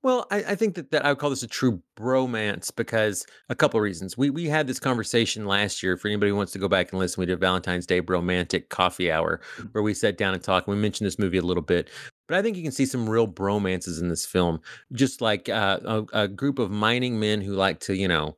Well, 0.03 0.27
I, 0.29 0.37
I 0.49 0.55
think 0.55 0.75
that, 0.75 0.91
that 0.91 1.05
I 1.05 1.09
would 1.09 1.17
call 1.17 1.29
this 1.29 1.43
a 1.43 1.47
true 1.47 1.81
bromance 1.97 2.75
because 2.75 3.25
a 3.47 3.55
couple 3.55 3.79
of 3.79 3.83
reasons. 3.83 4.17
We 4.17 4.29
we 4.29 4.47
had 4.47 4.67
this 4.67 4.79
conversation 4.79 5.45
last 5.45 5.81
year. 5.81 5.95
For 5.95 6.09
anybody 6.09 6.29
who 6.31 6.35
wants 6.35 6.51
to 6.53 6.59
go 6.59 6.67
back 6.67 6.91
and 6.91 6.99
listen, 6.99 7.21
we 7.21 7.25
did 7.25 7.39
Valentine's 7.39 7.85
Day 7.85 8.01
bromantic 8.01 8.69
coffee 8.69 9.11
hour 9.11 9.39
where 9.71 9.81
we 9.81 9.93
sat 9.93 10.17
down 10.17 10.33
and 10.33 10.43
talked. 10.43 10.67
We 10.67 10.75
mentioned 10.75 11.07
this 11.07 11.17
movie 11.19 11.37
a 11.37 11.43
little 11.43 11.63
bit, 11.63 11.89
but 12.27 12.37
I 12.37 12.41
think 12.41 12.57
you 12.57 12.63
can 12.63 12.73
see 12.73 12.85
some 12.85 13.09
real 13.09 13.27
bromances 13.27 14.01
in 14.01 14.09
this 14.09 14.25
film. 14.25 14.59
Just 14.91 15.21
like 15.21 15.47
uh, 15.47 15.79
a, 15.85 16.03
a 16.13 16.27
group 16.27 16.59
of 16.59 16.69
mining 16.69 17.17
men 17.17 17.39
who 17.39 17.53
like 17.53 17.79
to, 17.81 17.95
you 17.95 18.09
know, 18.09 18.35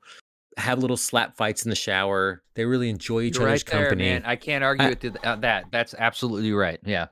have 0.58 0.80
little 0.80 0.98
slap 0.98 1.36
fights 1.36 1.64
in 1.66 1.70
the 1.70 1.76
shower. 1.76 2.42
They 2.56 2.66
really 2.66 2.90
enjoy 2.90 3.22
each 3.24 3.38
You're 3.38 3.48
other's 3.48 3.64
right 3.68 3.74
there, 3.74 3.90
company. 3.90 4.10
man. 4.10 4.24
I 4.26 4.36
can't 4.36 4.64
argue 4.64 4.86
I- 4.86 4.90
with 4.90 5.00
th- 5.02 5.16
uh, 5.24 5.36
that. 5.38 5.66
That's 5.72 5.94
absolutely 5.98 6.52
right. 6.54 6.80
Yeah. 6.86 7.08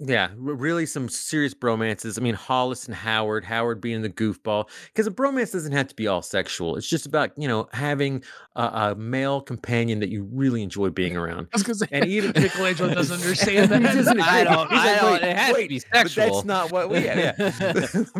Yeah, 0.00 0.28
really 0.36 0.86
some 0.86 1.08
serious 1.08 1.54
bromances. 1.54 2.20
I 2.20 2.22
mean, 2.22 2.34
Hollis 2.36 2.86
and 2.86 2.94
Howard, 2.94 3.44
Howard 3.44 3.80
being 3.80 4.00
the 4.02 4.08
goofball, 4.08 4.68
because 4.94 5.08
a 5.08 5.10
bromance 5.10 5.50
doesn't 5.52 5.72
have 5.72 5.88
to 5.88 5.94
be 5.96 6.06
all 6.06 6.22
sexual. 6.22 6.76
It's 6.76 6.88
just 6.88 7.04
about, 7.04 7.32
you 7.36 7.48
know, 7.48 7.68
having 7.72 8.22
a, 8.54 8.62
a 8.62 8.94
male 8.94 9.40
companion 9.40 9.98
that 9.98 10.08
you 10.08 10.28
really 10.32 10.62
enjoy 10.62 10.90
being 10.90 11.16
around. 11.16 11.48
I 11.52 11.56
was 11.56 11.64
gonna 11.64 11.74
say, 11.74 11.88
And 11.90 12.04
even 12.06 12.30
Michelangelo 12.40 12.94
doesn't 12.94 13.20
understand 13.20 13.72
He 13.72 13.78
that. 13.80 13.92
doesn't 13.92 14.20
I 14.20 14.44
don't. 14.44 14.70
He's 14.70 14.78
I 14.78 14.86
like, 14.92 15.00
don't. 15.00 15.12
"Wait, 15.14 15.22
It 15.30 15.36
has 15.36 15.52
wait, 15.54 15.62
to 15.64 15.68
be 15.68 15.82
But 15.90 15.98
sexual. 16.10 16.32
that's 16.34 16.44
not 16.46 16.70
what 16.70 16.90
we. 16.90 16.98
Yeah. 17.04 17.32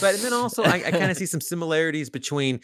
but 0.00 0.16
then 0.22 0.32
also, 0.32 0.62
I, 0.62 0.82
I 0.86 0.90
kind 0.90 1.10
of 1.10 1.18
see 1.18 1.26
some 1.26 1.42
similarities 1.42 2.08
between 2.10 2.60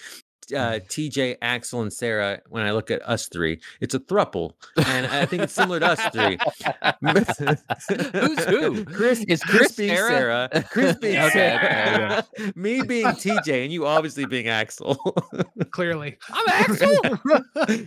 uh, 0.52 0.80
TJ, 0.88 1.36
Axel, 1.42 1.82
and 1.82 1.92
Sarah 1.92 2.40
when 2.48 2.64
I 2.64 2.72
look 2.72 2.90
at 2.90 3.00
us 3.08 3.28
three. 3.28 3.60
It's 3.80 3.94
a 3.94 4.00
thruple, 4.00 4.52
and 4.86 5.06
I 5.06 5.24
think 5.26 5.42
it's 5.44 5.52
similar 5.52 5.80
to 5.80 5.86
us 5.86 6.00
three. 6.12 6.38
Who's 8.20 8.44
who? 8.44 8.84
Chris 8.84 9.20
Is 9.24 9.42
Chris 9.42 9.58
Chris 9.58 9.72
being 9.76 9.96
Sarah? 9.96 10.48
Sarah, 10.52 10.64
Chris 10.70 10.96
being 11.00 11.16
Okay, 11.18 11.30
Sarah, 11.32 12.26
me 12.54 12.82
being 12.82 13.06
TJ, 13.06 13.64
and 13.64 13.72
you 13.72 13.86
obviously 13.86 14.24
being 14.26 14.48
Axel. 14.48 14.94
Clearly. 15.70 16.16
I'm 16.30 16.44
Axel. 16.48 16.96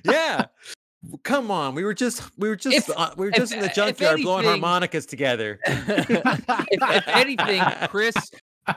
yeah. 0.06 0.46
Come 1.24 1.52
on, 1.52 1.76
we 1.76 1.84
were 1.84 1.94
just 1.94 2.24
we 2.38 2.50
were 2.50 2.56
just 2.56 2.76
If- 2.90 2.98
uh, 2.98 3.12
we 3.18 3.26
were 3.28 3.32
if- 3.32 3.38
just 3.38 3.54
in 3.54 3.60
the 3.60 3.68
if 3.68 3.76
junkyard 3.76 4.22
blowing 4.22 4.46
harmonicas 4.46 5.06
together. 5.06 5.60
if, 5.66 6.00
if 6.10 7.08
anything, 7.08 7.62
Chris, 7.88 8.16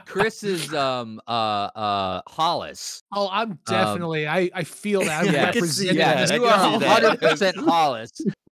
Chris 0.05 0.43
is 0.43 0.73
um 0.73 1.21
uh 1.27 1.31
uh 1.31 2.21
Hollis. 2.27 3.03
Oh, 3.13 3.29
I'm 3.31 3.59
definitely. 3.65 4.27
I 4.27 4.49
I 4.53 4.63
feel 4.63 5.01
that. 5.01 5.25
I'm 5.25 5.25
Yeah, 5.33 5.49
I 5.49 5.51
can 5.51 5.61
representing 5.61 5.97
that. 5.97 6.35
you 6.35 6.45
are 6.45 6.79
hundred 6.79 7.19
percent 7.19 7.57
Hollis. 7.57 8.11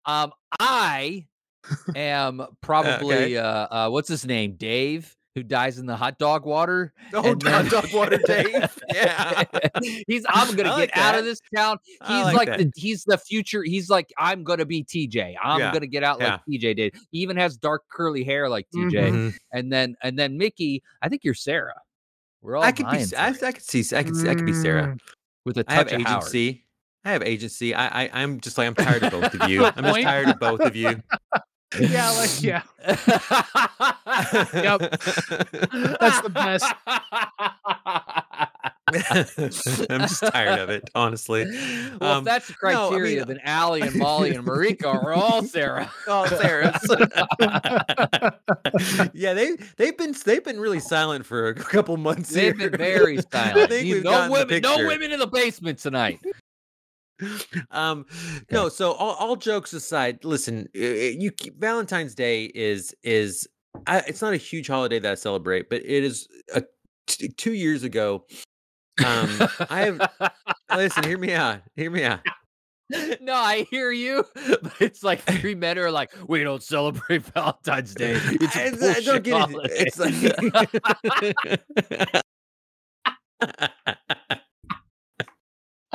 Um, 0.06 0.32
I 0.60 1.28
am 1.96 2.46
probably 2.62 3.38
uh, 3.38 3.46
uh 3.46 3.90
what's 3.90 4.10
his 4.10 4.26
name, 4.26 4.56
Dave, 4.56 5.16
who 5.36 5.44
dies 5.44 5.80
in 5.80 5.86
the 5.86 5.96
hot 5.96 6.18
dog 6.20 6.46
water. 6.46 6.94
Oh, 7.14 7.32
And 7.32 7.42
then- 7.42 7.68
dog, 7.70 7.94
water 7.94 8.18
Dave. 8.26 8.78
Yeah. 8.94 9.44
he's 10.08 10.26
I'm 10.28 10.56
gonna 10.56 10.72
like 10.72 10.94
get 10.94 10.98
out 11.04 11.18
of 11.18 11.24
this 11.24 11.40
town. 11.56 11.78
He's 11.86 11.98
I 12.10 12.34
like, 12.34 12.48
like 12.50 12.58
the 12.58 12.72
he's 12.76 13.04
the 13.06 13.18
future. 13.18 13.64
He's 13.64 13.90
like 13.90 14.12
I'm 14.18 14.44
gonna 14.44 14.66
be 14.66 14.84
TJ. 14.84 15.36
I'm 15.42 15.60
Yeah, 15.60 15.72
gonna 15.74 15.88
get 15.88 16.04
out 16.04 16.20
like 16.20 16.42
TJ 16.50 16.76
did. 16.76 16.96
He 17.12 17.20
even 17.20 17.38
has 17.38 17.56
dark 17.58 17.84
curly 17.90 18.24
hair 18.24 18.50
like 18.50 18.68
TJ. 18.76 18.92
Mhm. 18.92 19.34
And 19.54 19.72
then 19.72 19.96
and 20.04 20.20
then 20.20 20.38
Mickey, 20.38 20.84
I 21.02 21.08
think 21.10 21.24
you're 21.24 21.34
Sarah. 21.34 21.80
We're 22.42 22.58
all 22.58 22.64
I 22.64 22.72
could 22.72 22.86
be. 22.88 22.92
vying 22.92 23.02
s- 23.04 23.12
for 23.12 23.46
I, 23.46 23.48
I 23.48 23.52
could 23.54 23.64
see. 23.64 23.96
I 23.96 24.04
could. 24.04 24.16
see- 24.16 24.30
I 24.30 24.36
could 24.36 24.46
be 24.46 24.54
Sarah. 24.54 24.88
Mm, 24.88 25.00
with 25.46 25.58
a 25.60 25.64
I 25.68 25.74
have 25.76 25.88
touch 25.90 26.02
of 26.02 26.08
Howard. 26.08 26.24
agency. 26.24 26.66
I 27.06 27.12
have 27.12 27.24
agency. 27.24 27.74
I, 27.74 28.04
I. 28.04 28.10
I'm 28.14 28.40
just 28.42 28.58
like 28.58 28.68
I'm 28.68 28.76
tired 28.76 29.04
of 29.04 29.12
both 29.12 29.34
of 29.34 29.50
you. 29.50 29.66
I'm 29.66 29.84
just 29.84 30.02
tired 30.02 30.28
of 30.30 30.40
both 30.40 30.60
of 30.60 30.76
you. 30.76 31.02
Yeah, 31.80 32.10
like 32.12 32.44
yeah. 32.44 32.62
Yep. 32.88 33.00
That's 36.00 36.22
the 36.22 36.32
best. 36.34 36.66
I'm 39.90 40.02
just 40.02 40.22
tired 40.34 40.60
of 40.60 40.70
it, 40.70 40.90
honestly. 40.96 41.46
Well, 42.00 42.12
Um, 42.12 42.20
if 42.20 42.26
that's 42.26 42.48
the 42.48 42.56
no, 42.64 42.68
I 42.68 42.72
mean- 42.72 42.90
criteria, 42.90 43.26
then 43.26 43.40
Allie 43.44 43.82
and 43.82 43.96
Molly 43.96 44.36
and 44.36 44.46
Marika 44.46 44.86
are 44.88 45.14
all 45.14 45.44
Sarah. 45.44 45.92
Oh, 46.08 46.26
Sarah. 46.28 46.78
yeah, 49.14 49.34
they 49.34 49.56
they've 49.78 49.98
been 49.98 50.14
they've 50.26 50.44
been 50.44 50.60
really 50.60 50.80
silent 50.82 51.26
for 51.26 51.48
a 51.50 51.56
couple 51.56 51.96
months. 51.98 52.30
They've 52.32 52.58
here. 52.58 52.70
been 52.70 52.78
very 52.78 53.18
silent. 53.32 53.72
no 54.04 54.30
women, 54.32 54.62
no 54.62 54.86
women 54.88 55.12
in 55.12 55.20
the 55.20 55.28
basement 55.28 55.80
tonight. 55.80 56.20
um 57.72 58.06
no 58.52 58.70
so 58.70 58.92
all, 58.94 59.16
all 59.16 59.36
jokes 59.36 59.74
aside 59.74 60.24
listen 60.24 60.68
uh, 60.76 60.80
you 60.80 61.32
keep- 61.32 61.60
valentine's 61.60 62.16
day 62.16 62.46
is 62.56 62.96
is 63.04 63.48
I, 63.88 64.00
it's 64.08 64.22
not 64.22 64.34
a 64.34 64.38
huge 64.38 64.68
holiday 64.68 65.00
that 65.00 65.12
i 65.12 65.16
celebrate 65.16 65.70
but 65.70 65.82
it 65.84 66.04
is 66.04 66.28
a, 66.54 66.64
t- 67.08 67.30
two 67.30 67.54
years 67.54 67.84
ago 67.84 68.26
um 69.06 69.30
i 69.70 69.82
have 69.82 70.32
listen 70.76 71.04
hear 71.04 71.18
me 71.18 71.34
out 71.34 71.62
hear 71.76 71.92
me 71.92 72.04
out 72.04 72.20
no, 73.22 73.34
I 73.34 73.66
hear 73.70 73.92
you, 73.92 74.26
but 74.36 74.74
it's 74.82 75.04
like 75.04 75.22
three 75.22 75.56
men 75.56 75.80
are 75.80 75.92
like, 75.92 76.12
we 76.28 76.44
don't 76.44 76.62
celebrate 76.62 77.24
Valentine's 77.24 77.96
Day. 77.96 78.18
It's 78.18 78.56
a 78.56 78.62
I 78.62 78.72
bullshit 78.72 79.06
don't 79.06 79.24
get 79.24 79.50
it. 79.50 79.56
it's 79.88 79.98
like 83.40 83.72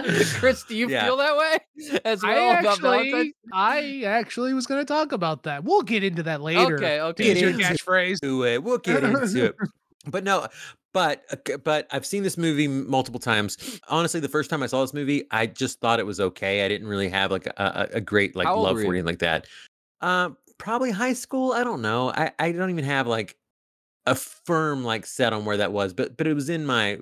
Chris, 0.34 0.62
do 0.64 0.76
you 0.76 0.88
Yeah. 0.88 1.04
feel 1.04 1.16
that 1.16 1.36
way 1.36 1.98
as 2.04 2.22
well 2.22 2.50
I 2.50 2.54
actually, 2.54 3.34
I 3.52 4.02
actually 4.04 4.54
was 4.54 4.66
going 4.66 4.80
to 4.80 4.84
talk 4.84 5.12
about 5.12 5.42
that. 5.44 5.64
We'll 5.64 5.82
get 5.82 6.04
into 6.04 6.22
that 6.24 6.40
later. 6.40 6.76
Okay, 6.76 7.00
okay. 7.00 7.28
use 7.28 7.40
your 7.40 7.50
into 7.50 7.62
catchphrase. 7.64 8.18
into 8.22 8.44
it. 8.44 8.62
We'll 8.62 8.78
get 8.78 9.04
into 9.04 9.46
it. 9.46 9.56
But 10.08 10.22
no, 10.22 10.46
but 10.94 11.24
uh, 11.32 11.56
but 11.64 11.88
I've 11.90 12.06
seen 12.06 12.22
this 12.22 12.38
movie 12.38 12.68
multiple 12.68 13.18
times. 13.18 13.80
Honestly, 13.88 14.20
the 14.20 14.28
first 14.28 14.48
time 14.50 14.62
I 14.62 14.66
saw 14.66 14.82
this 14.82 14.94
movie, 14.94 15.24
I 15.32 15.46
just 15.46 15.80
thought 15.80 15.98
it 15.98 16.06
was 16.06 16.20
okay. 16.20 16.64
I 16.64 16.68
didn't 16.68 16.86
really 16.86 17.08
have 17.08 17.32
like 17.32 17.46
a, 17.48 17.52
a, 17.56 17.96
a 17.96 18.00
great 18.00 18.36
like 18.36 18.46
love 18.46 18.76
for 18.76 18.82
you? 18.82 18.90
anything 18.90 19.06
like 19.06 19.18
that. 19.18 19.48
Uh, 20.00 20.30
probably 20.58 20.92
high 20.92 21.12
school. 21.12 21.52
I 21.52 21.64
don't 21.64 21.82
know. 21.82 22.10
I, 22.10 22.30
I 22.38 22.52
don't 22.52 22.70
even 22.70 22.84
have 22.84 23.08
like 23.08 23.36
a 24.06 24.14
firm 24.14 24.84
like 24.84 25.06
set 25.06 25.32
on 25.32 25.44
where 25.44 25.56
that 25.56 25.72
was, 25.72 25.92
but 25.92 26.16
but 26.16 26.28
it 26.28 26.34
was 26.34 26.48
in 26.48 26.64
my 26.64 27.00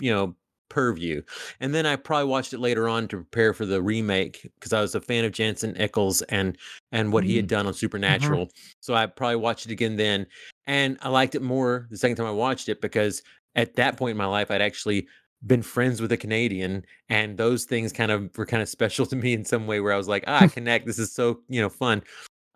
you 0.00 0.10
know 0.10 0.34
purview. 0.74 1.22
And 1.60 1.72
then 1.72 1.86
I 1.86 1.94
probably 1.94 2.28
watched 2.28 2.52
it 2.52 2.58
later 2.58 2.88
on 2.88 3.06
to 3.08 3.18
prepare 3.18 3.54
for 3.54 3.64
the 3.64 3.80
remake 3.80 4.50
because 4.56 4.72
I 4.72 4.80
was 4.80 4.94
a 4.96 5.00
fan 5.00 5.24
of 5.24 5.30
Jensen 5.30 5.74
Ackles 5.74 6.22
and 6.28 6.58
and 6.90 7.12
what 7.12 7.22
he 7.24 7.36
had 7.36 7.44
Mm. 7.46 7.48
done 7.48 7.66
on 7.68 7.74
Supernatural. 7.74 8.48
So 8.80 8.94
I 8.94 9.06
probably 9.06 9.36
watched 9.36 9.66
it 9.66 9.72
again 9.72 9.96
then, 9.96 10.26
and 10.66 10.98
I 11.00 11.08
liked 11.10 11.36
it 11.36 11.42
more 11.42 11.86
the 11.90 11.96
second 11.96 12.16
time 12.16 12.26
I 12.26 12.32
watched 12.32 12.68
it 12.68 12.80
because 12.80 13.22
at 13.54 13.76
that 13.76 13.96
point 13.96 14.10
in 14.12 14.16
my 14.16 14.26
life 14.26 14.50
I'd 14.50 14.60
actually 14.62 15.06
been 15.46 15.62
friends 15.62 16.00
with 16.00 16.10
a 16.10 16.16
Canadian, 16.16 16.84
and 17.08 17.36
those 17.38 17.66
things 17.66 17.92
kind 17.92 18.10
of 18.10 18.36
were 18.36 18.46
kind 18.46 18.62
of 18.62 18.68
special 18.68 19.06
to 19.12 19.16
me 19.16 19.32
in 19.32 19.44
some 19.44 19.66
way 19.68 19.78
where 19.80 19.92
I 19.92 19.96
was 19.96 20.08
like, 20.08 20.24
ah, 20.26 20.40
I 20.42 20.46
connect. 20.58 20.86
This 20.86 20.98
is 20.98 21.12
so 21.12 21.40
you 21.48 21.60
know 21.60 21.68
fun. 21.70 22.02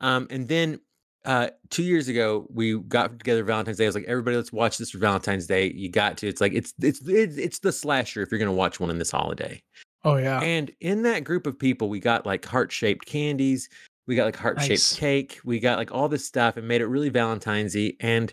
Um, 0.00 0.26
and 0.31 0.48
then 0.48 0.81
uh 1.29 1.49
two 1.69 1.83
years 1.83 2.09
ago 2.09 2.47
we 2.53 2.79
got 2.81 3.19
together 3.19 3.45
valentine's 3.45 3.77
day 3.77 3.85
i 3.85 3.87
was 3.87 3.95
like 3.95 4.05
everybody 4.07 4.35
let's 4.35 4.51
watch 4.53 4.79
this 4.79 4.91
for 4.91 4.99
valentine's 4.99 5.47
day 5.47 5.71
you 5.75 5.88
got 5.91 6.17
to 6.17 6.27
it's 6.27 6.41
like 6.41 6.53
it's 6.55 6.73
it's 6.81 7.07
it's, 7.07 7.37
it's 7.37 7.59
the 7.61 7.71
slasher 7.71 8.23
if 8.23 8.31
you're 8.33 8.38
gonna 8.38 8.51
watch 8.53 8.81
one 8.81 8.91
in 8.91 8.99
this 8.99 9.11
holiday 9.11 9.62
Oh 10.05 10.17
yeah. 10.17 10.41
and 10.41 10.71
in 10.81 11.03
that 11.03 11.25
group 11.25 11.47
of 11.47 11.59
people 11.59 11.88
we 11.88 12.01
got 12.01 12.25
like 12.25 12.45
heart-shaped 12.47 13.05
candies 13.05 13.69
we 14.07 14.14
got 14.17 14.25
like 14.25 14.37
heart-shaped 14.37 14.71
Nice. 14.71 14.97
cake 14.97 15.38
we 15.45 15.61
got 15.61 15.77
like 15.77 15.93
all 15.93 16.09
this 16.09 16.25
stuff 16.25 16.57
and 16.57 16.67
made 16.67 16.81
it 16.81 16.87
really 16.87 17.11
valentine's-y 17.11 17.93
and 18.01 18.33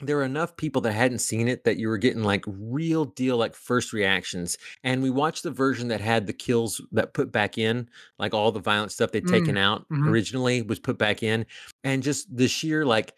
there 0.00 0.16
were 0.16 0.24
enough 0.24 0.56
people 0.56 0.82
that 0.82 0.92
hadn't 0.92 1.20
seen 1.20 1.48
it 1.48 1.64
that 1.64 1.78
you 1.78 1.88
were 1.88 1.98
getting 1.98 2.22
like 2.24 2.44
real 2.46 3.04
deal 3.04 3.36
like 3.36 3.54
first 3.54 3.92
reactions 3.92 4.58
and 4.82 5.02
we 5.02 5.10
watched 5.10 5.42
the 5.44 5.50
version 5.50 5.88
that 5.88 6.00
had 6.00 6.26
the 6.26 6.32
kills 6.32 6.80
that 6.92 7.14
put 7.14 7.30
back 7.30 7.56
in 7.58 7.88
like 8.18 8.34
all 8.34 8.50
the 8.52 8.60
violent 8.60 8.90
stuff 8.92 9.12
they'd 9.12 9.26
Mm, 9.26 9.28
taken 9.28 9.56
out 9.56 9.86
mhm. 9.90 10.14
originally 10.14 10.62
was 10.62 10.80
put 10.80 10.98
back 10.98 11.22
in 11.22 11.46
and 11.84 12.02
just 12.02 12.34
the 12.36 12.48
sheer 12.48 12.84
like 12.84 13.14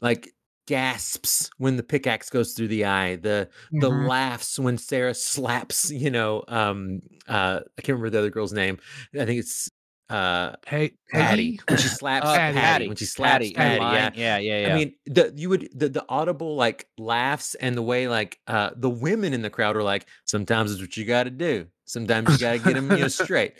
like 0.00 0.34
gasps 0.66 1.50
when 1.58 1.76
the 1.76 1.82
pickaxe 1.82 2.30
goes 2.30 2.52
through 2.54 2.68
the 2.68 2.84
eye 2.84 3.16
the 3.16 3.48
the 3.80 3.90
Mhm. 3.90 3.90
laughs 3.90 4.58
when 4.58 4.78
sarah 4.78 5.14
slaps 5.14 5.90
you 5.90 6.10
know 6.10 6.44
um 6.48 7.00
uh 7.28 7.60
i 7.78 7.82
can't 7.82 7.96
remember 7.96 8.10
the 8.10 8.18
other 8.18 8.30
girl's 8.30 8.52
name 8.52 8.78
i 9.20 9.24
think 9.24 9.40
it's 9.40 9.68
uh 10.10 10.56
Hey, 10.66 10.92
patty 11.10 11.60
when 11.68 11.78
she 11.78 11.88
slaps 12.00 12.26
Uh, 12.26 12.36
patty, 12.36 12.58
Patty. 12.58 12.88
when 12.88 12.96
she 12.96 13.04
slaps 13.04 13.32
Patty, 13.32 13.54
patty, 13.54 13.78
mine, 13.78 13.94
yeah 13.94 14.10
yeah, 14.14 14.38
yeah, 14.38 14.66
yeah. 14.66 14.72
I 14.72 14.74
mean, 14.76 14.94
the 15.06 15.32
you 15.36 15.48
would 15.48 15.68
the, 15.74 15.88
the 15.88 16.04
audible 16.08 16.56
like 16.56 16.88
laughs 16.98 17.54
and 17.56 17.76
the 17.76 17.82
way 17.82 18.08
like 18.08 18.38
uh 18.46 18.70
the 18.76 18.90
women 18.90 19.32
in 19.32 19.42
the 19.42 19.50
crowd 19.50 19.76
are 19.76 19.82
like, 19.82 20.06
sometimes 20.24 20.72
it's 20.72 20.80
what 20.80 20.96
you 20.96 21.04
got 21.04 21.24
to 21.24 21.30
do. 21.30 21.66
Sometimes 21.84 22.30
you 22.30 22.38
got 22.38 22.52
to 22.52 22.58
get 22.58 22.74
them 22.74 22.90
you 22.90 22.98
know 22.98 23.08
straight. 23.24 23.54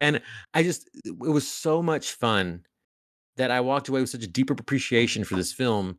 And 0.00 0.20
I 0.52 0.62
just 0.62 0.88
it 1.04 1.18
was 1.18 1.48
so 1.48 1.82
much 1.82 2.12
fun 2.12 2.64
that 3.36 3.50
I 3.50 3.60
walked 3.60 3.88
away 3.88 4.00
with 4.00 4.10
such 4.10 4.22
a 4.24 4.28
deeper 4.28 4.54
appreciation 4.54 5.24
for 5.24 5.34
this 5.36 5.52
film 5.52 5.98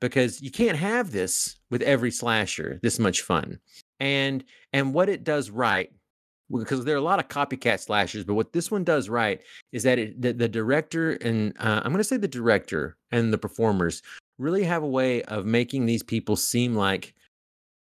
because 0.00 0.40
you 0.40 0.50
can't 0.50 0.76
have 0.78 1.10
this 1.10 1.56
with 1.70 1.82
every 1.82 2.10
slasher 2.10 2.78
this 2.82 2.98
much 2.98 3.22
fun. 3.22 3.58
And 4.00 4.44
and 4.72 4.94
what 4.94 5.08
it 5.08 5.24
does 5.24 5.50
right 5.50 5.90
because 6.50 6.84
there 6.84 6.94
are 6.94 6.98
a 6.98 7.02
lot 7.02 7.18
of 7.18 7.28
copycat 7.28 7.80
slashers, 7.80 8.24
but 8.24 8.34
what 8.34 8.52
this 8.52 8.70
one 8.70 8.84
does 8.84 9.08
right 9.08 9.40
is 9.72 9.82
that 9.82 9.98
it, 9.98 10.20
the, 10.20 10.32
the 10.32 10.48
director 10.48 11.12
and 11.12 11.54
uh, 11.58 11.80
I'm 11.84 11.92
going 11.92 11.98
to 11.98 12.04
say 12.04 12.16
the 12.16 12.28
director 12.28 12.96
and 13.10 13.32
the 13.32 13.38
performers 13.38 14.02
really 14.38 14.64
have 14.64 14.82
a 14.82 14.88
way 14.88 15.22
of 15.24 15.44
making 15.46 15.86
these 15.86 16.02
people 16.02 16.36
seem 16.36 16.74
like, 16.74 17.14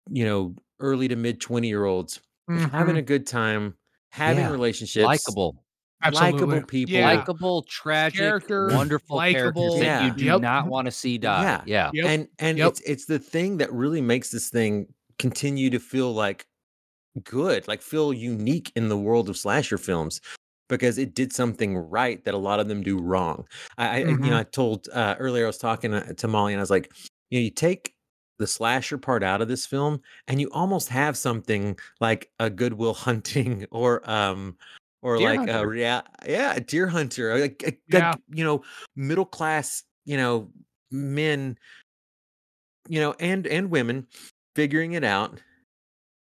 you 0.09 0.25
know, 0.25 0.55
early 0.79 1.07
to 1.07 1.15
mid 1.15 1.41
20 1.41 1.67
year 1.67 1.85
olds 1.85 2.21
having 2.49 2.95
Mhm. 2.95 2.99
a 2.99 3.01
good 3.01 3.25
time, 3.27 3.75
having 4.11 4.43
Yeah, 4.43 4.51
relationships, 4.51 5.05
likable, 5.05 5.63
likable 6.11 6.61
people. 6.63 6.93
Yeah. 6.95 7.07
likable, 7.17 7.63
tragic, 7.63 8.17
Character, 8.19 8.67
wonderful 8.71 9.19
characters 9.21 9.53
likable. 9.75 9.79
that 9.79 10.03
you 10.03 10.11
do 10.11 10.25
Yep. 10.25 10.41
not 10.41 10.67
want 10.67 10.85
to 10.85 10.91
see 10.91 11.17
die. 11.17 11.41
Yeah. 11.41 11.63
Yeah, 11.65 11.89
Yep. 11.93 12.05
and 12.09 12.27
and 12.39 12.57
Yep. 12.59 12.69
it's 12.71 12.81
it's 12.81 13.05
the 13.05 13.19
thing 13.19 13.57
that 13.57 13.71
really 13.73 14.01
makes 14.01 14.29
this 14.29 14.49
thing 14.49 14.87
continue 15.17 15.69
to 15.71 15.79
feel 15.79 16.13
like 16.13 16.45
good 17.23 17.67
like 17.67 17.81
feel 17.81 18.11
unique 18.13 18.71
in 18.75 18.89
the 18.89 18.97
world 18.97 19.29
of 19.29 19.37
slasher 19.37 19.77
films 19.77 20.19
because 20.67 20.97
it 20.97 21.13
did 21.13 21.31
something 21.31 21.77
right 21.77 22.23
that 22.25 22.33
a 22.33 22.37
lot 22.37 22.59
of 22.59 22.67
them 22.67 22.83
do 22.83 22.99
wrong 22.99 23.47
i, 23.77 23.87
I 23.87 23.97
you 24.07 24.15
know 24.17 24.37
i 24.39 24.43
told 24.43 24.87
uh, 24.93 25.15
earlier 25.19 25.45
i 25.45 25.47
was 25.47 25.57
talking 25.57 25.93
uh, 25.93 26.13
to 26.13 26.27
molly 26.27 26.53
and 26.53 26.59
i 26.59 26.63
was 26.63 26.69
like 26.69 26.91
you 27.29 27.39
know 27.39 27.43
you 27.43 27.51
take 27.51 27.93
the 28.37 28.47
slasher 28.47 28.97
part 28.97 29.23
out 29.23 29.41
of 29.41 29.47
this 29.47 29.65
film 29.65 30.01
and 30.27 30.41
you 30.41 30.49
almost 30.51 30.89
have 30.89 31.15
something 31.15 31.77
like 32.01 32.29
a 32.39 32.49
goodwill 32.49 32.93
hunting 32.93 33.65
or 33.71 34.07
um 34.09 34.57
or 35.01 35.17
Deer 35.17 35.29
like 35.37 35.47
a 35.49 35.53
Hunter. 35.53 35.67
rea- 35.69 36.01
yeah 36.27 36.53
a 36.55 36.59
deer 36.59 36.87
hunter 36.87 37.39
like, 37.39 37.63
a- 37.65 37.77
Yeah. 37.87 38.09
like, 38.11 38.19
you 38.33 38.43
know 38.43 38.61
middle 38.95 39.25
class 39.25 39.83
you 40.03 40.17
know 40.17 40.49
men 40.91 41.57
you 42.89 42.99
know 42.99 43.13
and 43.19 43.47
and 43.47 43.69
women 43.69 44.07
figuring 44.55 44.93
it 44.93 45.03
out 45.03 45.39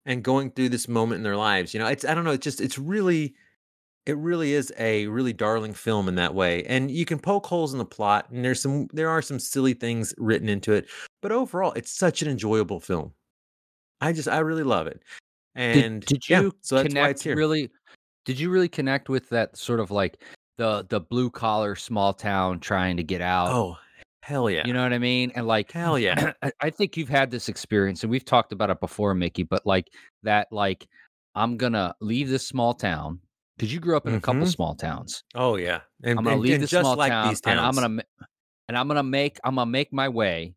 and 0.06 0.22
going 0.22 0.50
through 0.50 0.70
this 0.70 0.88
moment 0.88 1.18
in 1.18 1.22
their 1.22 1.36
lives 1.36 1.74
you 1.74 1.80
know 1.80 1.86
it's 1.86 2.04
i 2.04 2.14
don't 2.14 2.24
know 2.24 2.30
it's 2.30 2.44
just 2.44 2.60
it's 2.60 2.78
really 2.78 3.34
it 4.06 4.16
really 4.16 4.52
is 4.52 4.72
a 4.78 5.06
really 5.08 5.32
darling 5.32 5.74
film 5.74 6.08
in 6.08 6.14
that 6.14 6.34
way 6.34 6.64
and 6.64 6.90
you 6.90 7.04
can 7.04 7.18
poke 7.18 7.46
holes 7.46 7.72
in 7.72 7.78
the 7.78 7.84
plot 7.84 8.30
and 8.30 8.44
there's 8.44 8.62
some 8.62 8.88
there 8.92 9.10
are 9.10 9.20
some 9.20 9.38
silly 9.38 9.74
things 9.74 10.14
written 10.16 10.48
into 10.48 10.72
it 10.72 10.86
but 11.20 11.32
overall 11.32 11.72
it's 11.72 11.90
such 11.90 12.22
an 12.22 12.28
enjoyable 12.28 12.80
film 12.80 13.12
i 14.00 14.12
just 14.12 14.28
i 14.28 14.38
really 14.38 14.62
love 14.62 14.86
it 14.86 15.02
and 15.56 16.04
did, 16.04 16.28
yeah, 16.28 16.42
you 16.42 16.52
so 16.60 16.76
that's 16.76 16.94
why 16.94 17.08
it's 17.08 17.22
connect 17.22 17.22
here 17.22 17.36
really? 17.36 17.70
Did 18.26 18.40
you 18.40 18.50
really 18.50 18.68
connect 18.68 19.08
with 19.08 19.28
that 19.30 19.56
sort 19.56 19.80
of 19.80 19.90
like 19.90 20.22
the 20.58 20.84
the 20.88 21.00
blue 21.00 21.30
collar 21.30 21.76
small 21.76 22.12
town 22.12 22.60
trying 22.60 22.96
to 22.96 23.02
get 23.02 23.20
out? 23.20 23.52
oh 23.52 23.78
hell 24.26 24.50
yeah 24.50 24.66
You 24.66 24.72
know 24.72 24.82
what 24.82 24.92
I 24.92 24.98
mean? 24.98 25.30
And 25.36 25.46
like 25.46 25.70
hell 25.70 25.98
yeah 26.06 26.32
I- 26.60 26.70
think 26.70 26.96
you've 26.96 27.08
had 27.08 27.30
this 27.30 27.48
experience, 27.48 28.02
and 28.02 28.10
we've 28.10 28.24
talked 28.24 28.52
about 28.52 28.70
it 28.70 28.80
before, 28.80 29.14
Mickey. 29.14 29.44
But 29.44 29.64
like 29.64 29.86
that, 30.24 30.48
like 30.50 30.86
I'm 31.34 31.56
gonna 31.56 31.94
leave 32.00 32.28
this 32.28 32.46
small 32.46 32.74
town 32.74 33.20
because 33.56 33.72
you 33.72 33.78
grew 33.80 33.96
up 33.96 34.06
in 34.06 34.14
a 34.14 34.20
couple 34.20 34.42
Mhm. 34.42 34.48
small 34.52 34.74
towns. 34.74 35.22
oh 35.34 35.56
yeah 35.56 35.80
and, 36.02 36.18
I'm 36.18 36.24
gonna 36.24 36.36
leave 36.36 36.54
and 36.54 36.62
this 36.62 36.70
small 36.70 36.96
like 36.96 37.12
town, 37.12 37.36
and 37.46 37.60
I'm 37.60 37.74
gonna 37.74 38.02
and 38.68 38.76
I'm 38.76 38.88
gonna 38.88 39.02
make 39.02 39.38
I'm 39.44 39.54
gonna 39.54 39.70
make 39.70 39.92
my 39.92 40.08
way 40.08 40.54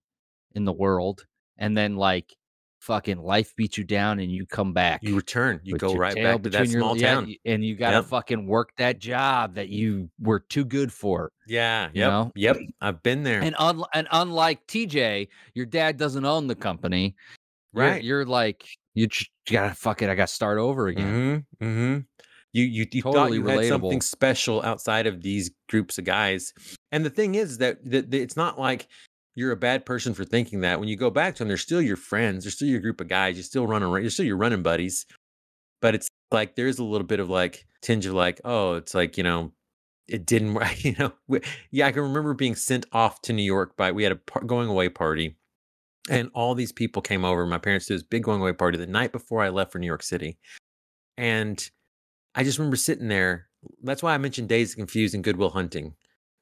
in 0.55 0.65
the 0.65 0.73
world, 0.73 1.25
and 1.57 1.77
then 1.77 1.95
like 1.95 2.35
fucking 2.79 3.17
life 3.17 3.53
beats 3.55 3.77
you 3.77 3.83
down, 3.83 4.19
and 4.19 4.31
you 4.31 4.45
come 4.45 4.73
back. 4.73 5.01
you 5.03 5.15
return 5.15 5.59
you 5.63 5.77
go 5.77 5.93
right 5.95 6.15
back 6.15 6.41
to 6.43 6.49
that 6.49 6.67
your- 6.69 6.79
small 6.81 6.97
yeah, 6.97 7.15
town 7.15 7.35
and 7.45 7.63
you 7.63 7.75
gotta 7.75 7.97
Yep. 7.97 8.05
fucking 8.05 8.47
work 8.47 8.71
that 8.77 8.99
job 8.99 9.55
that 9.55 9.69
you 9.69 10.09
were 10.19 10.39
too 10.39 10.65
good 10.65 10.91
for. 10.91 11.31
yeah 11.47 11.89
yep 11.93 12.09
know? 12.09 12.31
yep 12.35 12.57
i've 12.81 13.01
been 13.03 13.23
there 13.23 13.41
And 13.41 13.55
un- 13.59 13.83
and 13.93 14.07
unlike 14.11 14.65
TJ, 14.67 15.27
your 15.53 15.65
dad 15.65 15.97
doesn't 15.97 16.25
own 16.25 16.47
the 16.47 16.55
company. 16.55 17.15
You're- 17.73 17.87
right 17.89 18.03
You're, 18.03 18.25
like 18.25 18.65
you, 18.95 19.07
j- 19.07 19.27
you 19.47 19.53
gotta 19.53 19.75
fuck 19.75 20.01
it. 20.01 20.09
I 20.09 20.15
gotta 20.15 20.27
start 20.31 20.57
over 20.57 20.87
again. 20.87 21.45
Mm-hmm. 21.61 21.65
Mm-hmm. 21.65 21.99
You 22.53 22.63
you, 22.63 22.87
you 22.91 23.01
thought 23.03 23.13
Totally 23.13 23.37
you 23.37 23.45
had 23.45 23.65
something 23.67 24.01
special 24.01 24.63
outside 24.63 25.05
of 25.05 25.21
these 25.21 25.51
groups 25.69 25.99
of 25.99 26.05
guys, 26.05 26.51
and 26.91 27.05
the 27.05 27.09
thing 27.11 27.35
is 27.35 27.59
that, 27.59 27.77
that 27.85 28.09
that 28.09 28.19
it's 28.21 28.35
not 28.35 28.57
like 28.59 28.87
you're 29.39 29.53
a 29.53 29.55
bad 29.57 29.85
person 29.85 30.13
for 30.13 30.25
thinking 30.25 30.59
that. 30.61 30.81
When 30.81 30.89
you 30.89 30.97
go 30.97 31.09
back 31.09 31.33
to 31.35 31.39
them, 31.39 31.47
they're 31.47 31.55
still 31.55 31.81
your 31.81 31.95
friends. 31.95 32.43
They're 32.43 32.51
still 32.51 32.67
your 32.67 32.81
group 32.81 32.99
of 32.99 33.07
guys. 33.07 33.37
You're 33.37 33.43
still 33.43 33.65
running. 33.65 33.89
You're 33.89 34.09
still 34.09 34.25
your 34.25 34.35
running 34.35 34.63
buddies. 34.63 35.05
But 35.81 35.95
it's 35.95 36.09
like 36.29 36.55
there's 36.55 36.77
a 36.77 36.83
little 36.83 37.07
bit 37.07 37.21
of 37.21 37.29
like 37.29 37.65
tinge 37.81 38.05
of 38.05 38.13
like, 38.13 38.41
oh, 38.43 38.73
it's 38.75 38.93
like 38.93 39.17
you 39.17 39.23
know, 39.23 39.53
it 40.09 40.25
didn't. 40.25 40.57
You 40.83 40.93
know, 40.99 41.13
we- 41.29 41.39
yeah, 41.71 41.87
I 41.87 41.93
can 41.93 42.03
remember 42.03 42.33
being 42.33 42.55
sent 42.55 42.85
off 42.91 43.21
to 43.23 43.33
New 43.33 43.43
York 43.43 43.77
by 43.77 43.93
we 43.93 44.03
had 44.03 44.11
a 44.11 44.17
par- 44.17 44.43
going 44.43 44.67
away 44.67 44.89
party, 44.89 45.37
and 46.09 46.29
all 46.33 46.53
these 46.53 46.73
people 46.73 47.01
came 47.01 47.23
over. 47.23 47.45
My 47.45 47.59
parents 47.59 47.85
did 47.85 47.95
this 47.95 48.03
big 48.03 48.23
going 48.23 48.41
away 48.41 48.51
party 48.51 48.77
the 48.77 48.87
night 48.87 49.13
before 49.13 49.41
I 49.41 49.49
left 49.49 49.71
for 49.71 49.79
New 49.79 49.87
York 49.87 50.03
City, 50.03 50.37
and 51.17 51.69
I 52.35 52.43
just 52.43 52.57
remember 52.57 52.75
sitting 52.75 53.07
there. 53.07 53.47
That's 53.83 54.03
why 54.03 54.13
I 54.13 54.17
mentioned 54.17 54.49
Days 54.49 54.75
Confused 54.75 55.15
and 55.15 55.23
Goodwill 55.23 55.49
Hunting 55.51 55.93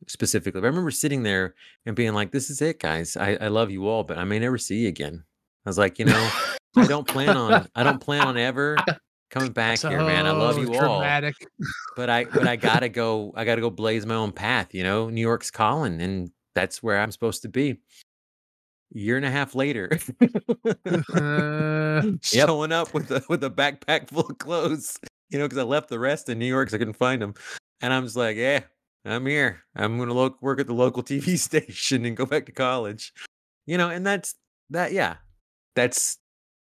specifically. 0.08 0.62
But 0.62 0.68
I 0.68 0.70
remember 0.70 0.92
sitting 0.92 1.24
there 1.24 1.56
and 1.86 1.96
being 1.96 2.14
like, 2.14 2.32
"This 2.32 2.50
is 2.50 2.62
it, 2.62 2.80
guys. 2.80 3.18
I, 3.18 3.36
I 3.42 3.48
love 3.48 3.72
you 3.72 3.88
all, 3.88 4.04
but 4.04 4.18
I 4.18 4.24
may 4.24 4.40
never 4.40 4.58
see 4.58 4.80
you 4.84 4.88
again." 4.90 5.24
I 5.66 5.70
was 5.70 5.78
like, 5.78 6.00
you 6.00 6.06
know, 6.06 6.30
I 6.78 6.88
don't 6.88 7.08
plan 7.08 7.36
on. 7.36 7.68
I 7.76 7.84
don't 7.84 8.00
plan 8.00 8.22
on 8.26 8.38
ever 8.38 8.78
coming 9.32 9.52
back 9.54 9.80
here, 9.80 10.00
man. 10.00 10.26
I 10.26 10.32
love 10.32 10.56
So 10.56 10.62
you 10.62 10.74
all, 10.80 11.00
but 11.98 12.10
I 12.10 12.24
but 12.26 12.48
I 12.48 12.56
gotta 12.56 12.90
go. 12.90 13.34
I 13.36 13.44
gotta 13.46 13.62
go 13.62 13.70
blaze 13.70 14.06
my 14.06 14.16
own 14.16 14.32
path. 14.32 14.74
You 14.74 14.84
know, 14.84 15.10
New 15.10 15.22
York's 15.22 15.52
calling, 15.52 16.02
and 16.02 16.32
that's 16.56 16.82
where 16.82 17.00
I'm 17.00 17.12
supposed 17.12 17.42
to 17.42 17.50
be. 17.50 17.78
Year 18.94 19.18
and 19.18 19.26
a 19.26 19.30
half 19.30 19.54
later, 19.54 19.90
Uh, 21.14 22.04
showing 22.22 22.72
up 22.72 22.94
with 22.94 23.12
a 23.12 23.22
with 23.28 23.44
a 23.44 23.50
backpack 23.50 24.08
full 24.10 24.28
of 24.28 24.38
clothes. 24.38 24.98
You 25.30 25.40
know, 25.40 25.46
because 25.46 25.58
I 25.58 25.64
left 25.64 25.90
the 25.90 26.00
rest 26.00 26.30
in 26.30 26.40
New 26.40 26.46
York, 26.46 26.70
'cause 26.70 26.74
I 26.74 26.78
couldn't 26.78 26.94
find 26.94 27.22
them, 27.22 27.34
and 27.82 27.92
I'm 27.92 28.04
just 28.06 28.16
like, 28.16 28.38
yeah, 28.38 28.62
I'm 29.08 29.26
here. 29.26 29.64
I'm 29.76 29.98
gonna 29.98 30.14
lo- 30.14 30.38
work 30.42 30.60
at 30.60 30.68
the 30.68 30.74
local 30.74 31.04
TV 31.04 31.38
station 31.38 32.06
and 32.06 32.18
go 32.18 32.26
back 32.26 32.46
to 32.48 32.52
college. 32.52 33.14
You 33.66 33.78
know, 33.78 33.90
and 33.90 34.06
that's 34.06 34.36
that. 34.70 34.92
Yeah, 34.92 35.16
that's 35.76 36.18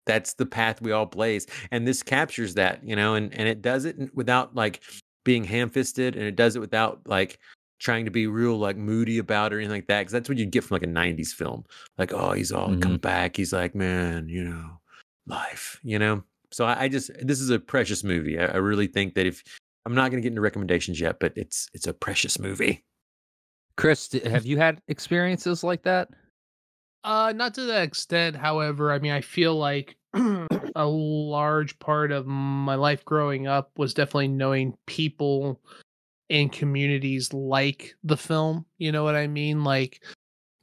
that's 0.05 0.36
the 0.36 0.45
path 0.45 0.81
we 0.81 0.91
all 0.91 1.05
blaze, 1.05 1.47
and 1.71 1.88
this 1.88 2.03
captures 2.03 2.53
that. 2.55 2.84
You 2.84 2.95
know, 2.95 3.15
and 3.15 3.34
and 3.34 3.47
it 3.47 3.62
does 3.62 3.86
it 3.86 3.97
without 4.13 4.55
like 4.55 4.81
being 5.23 5.43
ham 5.43 5.69
fisted, 5.69 6.15
and 6.15 6.25
it 6.25 6.36
does 6.36 6.55
it 6.55 6.60
without 6.60 7.01
like 7.05 7.39
trying 7.79 8.05
to 8.05 8.12
be 8.12 8.27
real 8.27 8.58
like 8.58 8.77
moody 8.77 9.17
about 9.17 9.51
it 9.51 9.55
or 9.55 9.60
anything 9.60 9.77
like 9.77 9.88
that 9.88 10.01
because 10.01 10.12
that's 10.12 10.29
what 10.29 10.38
you'd 10.38 10.51
get 10.51 10.63
from 10.63 10.75
like 10.75 10.84
a 10.84 10.88
90s 10.88 11.34
film 11.34 11.63
like 11.97 12.13
oh 12.13 12.31
he's 12.31 12.51
all 12.51 12.69
mm-hmm. 12.69 12.79
come 12.79 12.97
back 12.97 13.36
he's 13.36 13.51
like 13.51 13.75
man 13.75 14.29
you 14.29 14.43
know 14.43 14.79
life 15.27 15.79
you 15.84 15.99
know 15.99 16.23
so 16.51 16.65
I, 16.65 16.84
I 16.84 16.88
just 16.88 17.12
this 17.21 17.41
is 17.41 17.49
a 17.49 17.60
precious 17.60 18.03
movie 18.03 18.39
I, 18.39 18.45
I 18.45 18.55
really 18.55 18.88
think 18.88 19.13
that 19.15 19.25
if 19.25 19.43
i'm 19.86 19.95
not 19.95 20.12
going 20.12 20.21
to 20.21 20.21
get 20.21 20.32
into 20.32 20.41
recommendations 20.41 21.00
yet 21.00 21.19
but 21.19 21.34
it's 21.36 21.67
it's 21.74 21.88
a 21.88 21.93
precious 21.93 22.39
movie 22.39 22.84
chris 23.78 24.12
have 24.26 24.45
you 24.45 24.58
had 24.58 24.82
experiences 24.88 25.63
like 25.63 25.84
that 25.84 26.10
uh 27.04 27.34
not 27.36 27.54
to 27.54 27.62
that 27.62 27.84
extent 27.84 28.36
however 28.36 28.91
i 28.91 29.00
mean 29.00 29.12
i 29.12 29.21
feel 29.21 29.56
like 29.56 29.95
a 30.76 30.86
large 30.86 31.78
part 31.80 32.12
of 32.12 32.26
my 32.26 32.76
life 32.76 33.04
growing 33.06 33.48
up 33.48 33.71
was 33.78 33.93
definitely 33.93 34.30
knowing 34.30 34.78
people 34.88 35.60
in 36.30 36.50
communities 36.50 37.34
like 37.34 37.95
the 38.04 38.17
film. 38.17 38.65
You 38.78 38.91
know 38.91 39.04
what 39.04 39.15
I 39.15 39.28
mean? 39.28 39.63
Like 39.63 40.04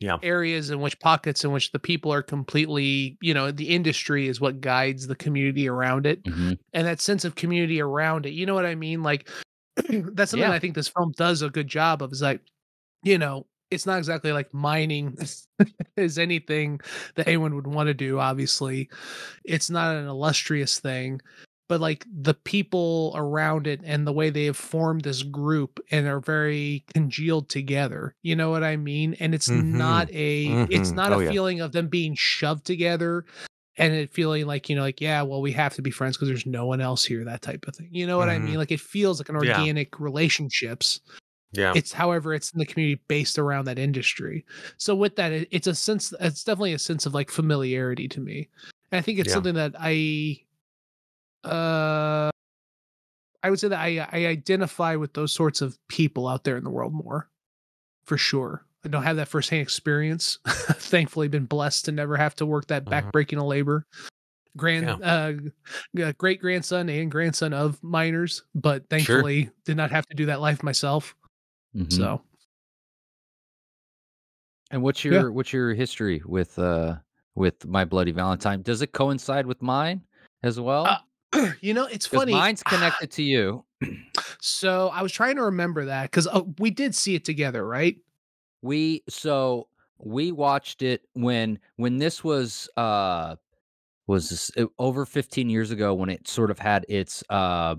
yeah. 0.03 0.19
areas 0.23 0.71
in 0.71 0.81
which 0.81 0.99
pockets 1.01 1.45
in 1.45 1.53
which 1.53 1.73
the 1.73 1.79
people 1.79 2.13
are 2.13 2.23
completely, 2.23 3.17
you 3.21 3.33
know, 3.33 3.51
the 3.51 3.69
industry 3.69 4.29
is 4.29 4.41
what 4.41 4.61
guides 4.61 5.07
the 5.07 5.15
community 5.15 5.69
around 5.69 6.07
it. 6.07 6.23
Mm-hmm. 6.25 6.55
And 6.73 6.87
that 6.87 7.01
sense 7.01 7.25
of 7.25 7.35
community 7.35 7.81
around 7.81 8.27
it. 8.27 8.33
You 8.33 8.47
know 8.47 8.55
what 8.55 8.67
I 8.67 8.75
mean? 8.75 9.03
Like 9.03 9.29
that's 9.77 10.33
something 10.33 10.49
yeah. 10.49 10.53
I 10.53 10.59
think 10.59 10.75
this 10.75 10.89
film 10.89 11.13
does 11.17 11.43
a 11.43 11.51
good 11.51 11.69
job 11.69 12.03
of 12.03 12.13
is 12.13 12.23
like, 12.23 12.41
you 13.03 13.19
know, 13.19 13.47
it's 13.71 13.87
not 13.87 13.99
exactly 13.99 14.33
like 14.33 14.53
mining 14.53 15.17
is 15.97 16.19
anything 16.19 16.81
that 17.15 17.27
anyone 17.27 17.55
would 17.55 17.67
want 17.67 17.87
to 17.87 17.95
do 17.95 18.19
obviously 18.19 18.91
it's 19.45 19.71
not 19.71 19.97
an 19.97 20.07
illustrious 20.07 20.79
thing 20.79 21.19
but 21.69 21.81
like 21.81 22.05
the 22.13 22.35
people 22.35 23.13
around 23.15 23.67
it 23.67 23.81
and 23.85 24.07
the 24.07 24.13
way 24.13 24.31
they 24.31 24.45
have 24.45 24.57
formed 24.57 25.03
this 25.03 25.23
group 25.23 25.81
and 25.91 26.07
are 26.07 26.21
very 26.21 26.85
congealed 26.93 27.49
together 27.49 28.15
you 28.23 28.37
know 28.37 28.51
what 28.51 28.65
i 28.65 28.77
mean 28.77 29.15
and 29.21 29.35
it's 29.35 29.49
mm-hmm. 29.49 29.79
not 29.79 30.09
a 30.13 30.47
mm-hmm. 30.47 30.73
it's 30.73 30.91
not 30.91 31.13
oh, 31.13 31.21
a 31.21 31.25
yeah. 31.25 31.31
feeling 31.31 31.61
of 31.61 31.73
them 31.73 31.89
being 31.89 32.15
shoved 32.17 32.65
together 32.65 33.25
and 33.79 33.95
it 33.95 34.13
feeling 34.13 34.47
like 34.47 34.69
you 34.69 34.77
know 34.77 34.83
like 34.83 35.01
yeah 35.01 35.23
well 35.23 35.41
we 35.41 35.53
have 35.53 35.75
to 35.75 35.83
be 35.83 35.91
friends 35.91 36.17
because 36.17 36.29
there's 36.29 36.47
no 36.47 36.67
one 36.67 36.81
else 36.81 37.05
here 37.05 37.25
that 37.25 37.43
type 37.43 37.67
of 37.67 37.75
thing 37.75 37.89
you 37.91 38.07
know 38.07 38.19
what 38.19 38.29
mm-hmm. 38.29 38.43
i 38.43 38.47
mean 38.47 38.57
like 38.57 38.73
it 38.73 38.81
feels 38.81 39.19
like 39.19 39.29
an 39.29 39.37
organic 39.37 39.89
yeah. 39.93 39.99
relationships 39.99 41.01
yeah 41.53 41.73
it's 41.75 41.93
however 41.93 42.35
it's 42.35 42.53
in 42.53 42.59
the 42.59 42.67
community 42.67 43.01
based 43.09 43.39
around 43.39 43.65
that 43.65 43.79
industry 43.79 44.45
so 44.77 44.95
with 44.95 45.17
that 45.17 45.33
it, 45.33 45.49
it's 45.51 45.67
a 45.67 45.75
sense 45.75 46.13
it's 46.21 46.45
definitely 46.45 46.75
a 46.75 46.79
sense 46.79 47.07
of 47.07 47.15
like 47.15 47.31
familiarity 47.31 48.09
to 48.09 48.21
me 48.21 48.49
and 48.91 48.99
i 48.99 49.03
think 49.03 49.19
it's 49.19 49.29
yeah. 49.29 49.35
something 49.35 49.55
that 49.55 49.75
i 49.79 50.39
uh 51.45 52.31
I 53.43 53.51
would 53.51 53.59
say 53.59 53.69
that 53.69 53.81
I 53.81 54.07
I 54.13 54.27
identify 54.27 54.97
with 54.97 55.15
those 55.15 55.33
sorts 55.33 55.61
of 55.61 55.79
people 55.89 56.29
out 56.29 56.45
there 56.45 56.57
in 56.57 56.65
the 56.65 56.71
world 56.71 56.93
more, 56.93 57.29
for 58.05 58.17
sure. 58.17 58.65
I 58.85 58.89
don't 58.89 59.03
have 59.03 59.17
that 59.17 59.29
firsthand 59.29 59.63
experience. 59.63 60.39
Thankfully, 60.47 61.29
been 61.29 61.47
blessed 61.47 61.85
to 61.87 61.93
never 61.93 62.17
have 62.17 62.35
to 62.37 62.47
work 62.47 62.67
that 62.69 62.87
uh-huh. 62.87 63.03
backbreaking 63.03 63.39
of 63.39 63.45
labor. 63.45 63.87
Grand, 64.57 65.01
yeah. 65.01 65.33
uh, 66.05 66.13
great 66.19 66.41
grandson 66.41 66.89
and 66.89 67.11
grandson 67.11 67.55
of 67.55 67.83
miners, 67.83 68.43
but 68.55 68.87
thankfully 68.91 69.45
sure. 69.45 69.53
did 69.65 69.77
not 69.79 69.91
have 69.91 70.07
to 70.09 70.15
do 70.15 70.27
that 70.27 70.43
life 70.43 70.63
myself. 70.63 71.17
Mm-hmm. 71.75 71.89
So, 71.89 72.21
and 74.71 74.83
what's 74.83 75.05
your 75.05 75.15
yeah. 75.15 75.29
what's 75.29 75.55
your 75.55 75.73
history 75.73 76.21
with 76.27 76.59
uh 76.59 76.97
with 77.35 77.67
my 77.67 77.87
bloody 77.87 78.13
Valentine? 78.13 78.61
Does 78.61 78.83
it 78.83 78.93
coincide 78.93 79.47
with 79.47 79.63
mine 79.63 80.03
as 80.43 80.61
well? 80.61 80.85
Uh, 80.85 80.99
you 81.61 81.75
know, 81.75 81.87
it's 81.87 82.07
funny. 82.07 82.33
Mine's 82.33 82.63
connected 82.63 83.11
to 83.13 83.23
you. 83.23 83.65
so 84.41 84.89
I 84.89 85.03
was 85.03 85.13
trying 85.13 85.37
to 85.37 85.43
remember 85.43 85.87
that 85.87 86.11
because 86.11 86.27
uh, 86.27 86.43
we 86.59 86.71
did 86.71 86.95
see 86.95 87.15
it 87.15 87.25
together, 87.25 87.67
right? 87.67 87.97
We 88.63 89.03
so 89.09 89.69
we 89.99 90.33
watched 90.33 90.83
it 90.83 91.03
when 91.15 91.59
when 91.77 91.99
this 91.99 92.25
was 92.25 92.69
uh 92.77 93.37
was 94.07 94.51
it, 94.57 94.69
over 94.79 95.07
15 95.07 95.49
years 95.49 95.71
ago 95.71 95.95
when 95.95 96.11
it 96.11 96.27
sort 96.27 96.51
of 96.51 96.59
had 96.59 96.85
its 96.89 97.23
uh 97.31 97.77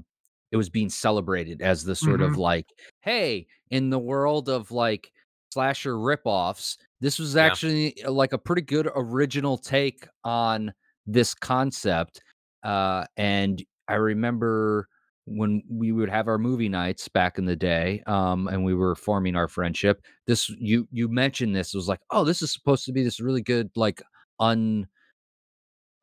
it 0.52 0.58
was 0.58 0.70
being 0.70 0.90
celebrated 0.90 1.62
as 1.62 1.84
the 1.84 1.96
sort 1.96 2.22
mm-hmm. 2.22 2.32
of 2.32 2.38
like 2.38 2.68
hey 3.02 3.46
in 3.72 3.90
the 3.90 4.00
world 4.00 4.50
of 4.50 4.72
like 4.72 5.12
slasher 5.52 5.96
ripoffs 5.96 6.78
this 7.02 7.20
was 7.20 7.36
actually 7.36 7.94
yeah. 7.98 8.08
Uh, 8.08 8.12
like 8.12 8.34
a 8.34 8.38
pretty 8.38 8.62
good 8.62 8.90
original 8.96 9.58
take 9.58 10.08
on 10.24 10.74
this 11.06 11.34
concept 11.34 12.22
uh, 12.64 13.06
and 13.18 13.64
I 13.88 13.96
remember 13.96 14.88
when 15.26 15.64
we 15.70 15.92
would 15.92 16.10
have 16.10 16.28
our 16.28 16.38
movie 16.38 16.70
nights 16.70 17.08
back 17.08 17.38
in 17.38 17.46
the 17.46 17.56
day 17.56 18.04
um, 18.08 18.48
and 18.48 18.64
we 18.64 18.74
were 18.74 18.94
forming 18.94 19.38
our 19.38 19.48
friendship 19.48 20.02
this 20.28 20.50
you 20.50 20.86
you 20.92 21.08
mentioned 21.08 21.56
this 21.56 21.74
it 21.74 21.78
was 21.78 21.88
like 21.88 22.02
oh 22.10 22.26
this 22.26 22.42
is 22.42 22.52
supposed 22.52 22.84
to 22.84 22.92
be 22.92 23.04
this 23.04 23.22
really 23.22 23.42
good 23.42 23.70
like 23.78 24.02
un 24.40 24.86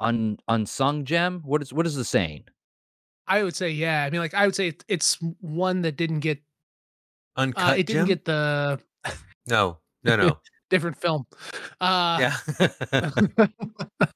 un 0.01 0.39
unsung 0.49 1.05
gem? 1.05 1.43
What 1.45 1.63
is 1.63 1.73
what 1.73 1.87
is 1.87 1.95
the 1.95 2.05
saying? 2.05 2.45
I 3.27 3.45
would 3.45 3.55
say 3.55 3.71
yeah 3.71 4.03
i 4.05 4.11
mean 4.11 4.21
like 4.21 4.35
i 4.35 4.45
would 4.45 4.57
say 4.57 4.73
it's 4.89 5.17
one 5.41 5.83
that 5.83 5.97
didn't 5.97 6.19
get 6.19 6.39
uh, 7.37 7.43
uncut 7.43 7.71
uh, 7.71 7.75
it 7.75 7.87
didn't 7.87 8.07
gem? 8.07 8.07
get 8.07 8.25
the 8.25 8.81
no 9.47 9.79
no 10.03 10.17
no 10.17 10.41
different 10.71 10.97
film. 10.97 11.27
Uh, 11.81 12.19
yeah, 12.21 12.37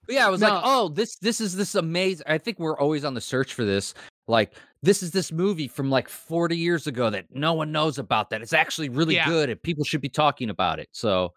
yeah. 0.09 0.27
I 0.27 0.31
was 0.31 0.41
no. 0.41 0.49
like, 0.49 0.63
oh, 0.65 0.89
this 0.89 1.17
this 1.17 1.41
is 1.41 1.55
this 1.55 1.75
amazing. 1.75 2.25
I 2.27 2.39
think 2.39 2.59
we're 2.59 2.79
always 2.79 3.05
on 3.05 3.15
the 3.15 3.21
search 3.21 3.53
for 3.53 3.65
this. 3.65 3.95
Like, 4.27 4.55
this 4.83 5.03
is 5.03 5.11
this 5.11 5.31
movie 5.31 5.69
from 5.69 5.91
like 5.91 6.09
40 6.09 6.57
years 6.57 6.87
ago 6.87 7.11
that 7.11 7.27
no 7.31 7.53
one 7.53 7.73
knows 7.73 7.99
about. 7.99 8.31
That 8.31 8.41
it's 8.41 8.55
actually 8.55 8.89
really 8.89 9.17
yeah. 9.17 9.27
good, 9.27 9.51
and 9.51 9.63
people 9.63 9.85
should 9.85 10.01
be 10.01 10.09
talking 10.09 10.49
about 10.49 10.79
it. 10.79 10.89
So, 10.93 11.35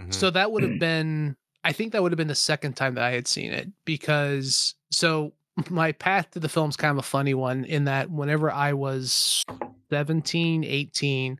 mm-hmm. 0.00 0.12
so 0.12 0.30
that 0.30 0.52
would 0.52 0.62
have 0.62 0.78
been. 0.80 1.36
I 1.64 1.72
think 1.72 1.92
that 1.92 2.02
would 2.02 2.12
have 2.12 2.18
been 2.18 2.28
the 2.28 2.34
second 2.36 2.74
time 2.74 2.94
that 2.94 3.04
I 3.04 3.10
had 3.10 3.26
seen 3.26 3.52
it 3.52 3.68
because 3.84 4.74
so 4.92 5.32
my 5.70 5.92
path 5.92 6.30
to 6.32 6.40
the 6.40 6.48
film 6.48 6.70
is 6.70 6.76
kind 6.76 6.92
of 6.92 6.98
a 6.98 7.02
funny 7.02 7.34
one 7.34 7.64
in 7.64 7.84
that 7.84 8.10
whenever 8.10 8.50
I 8.50 8.72
was 8.72 9.42
17, 9.90 10.64
18, 10.64 11.38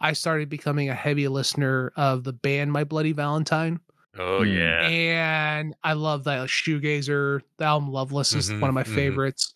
I 0.00 0.12
started 0.12 0.48
becoming 0.48 0.88
a 0.88 0.94
heavy 0.94 1.28
listener 1.28 1.92
of 1.96 2.24
the 2.24 2.32
band 2.32 2.72
My 2.72 2.84
Bloody 2.84 3.12
Valentine. 3.12 3.80
Oh 4.18 4.42
hmm. 4.42 4.50
yeah. 4.50 4.86
And 4.86 5.74
I 5.84 5.94
love 5.94 6.24
that 6.24 6.40
like, 6.40 6.50
Shoegazer. 6.50 7.40
The 7.58 7.64
album 7.64 7.90
Loveless 7.90 8.34
is 8.34 8.50
mm-hmm, 8.50 8.60
one 8.60 8.68
of 8.68 8.74
my 8.74 8.82
mm-hmm. 8.82 8.94
favorites. 8.94 9.54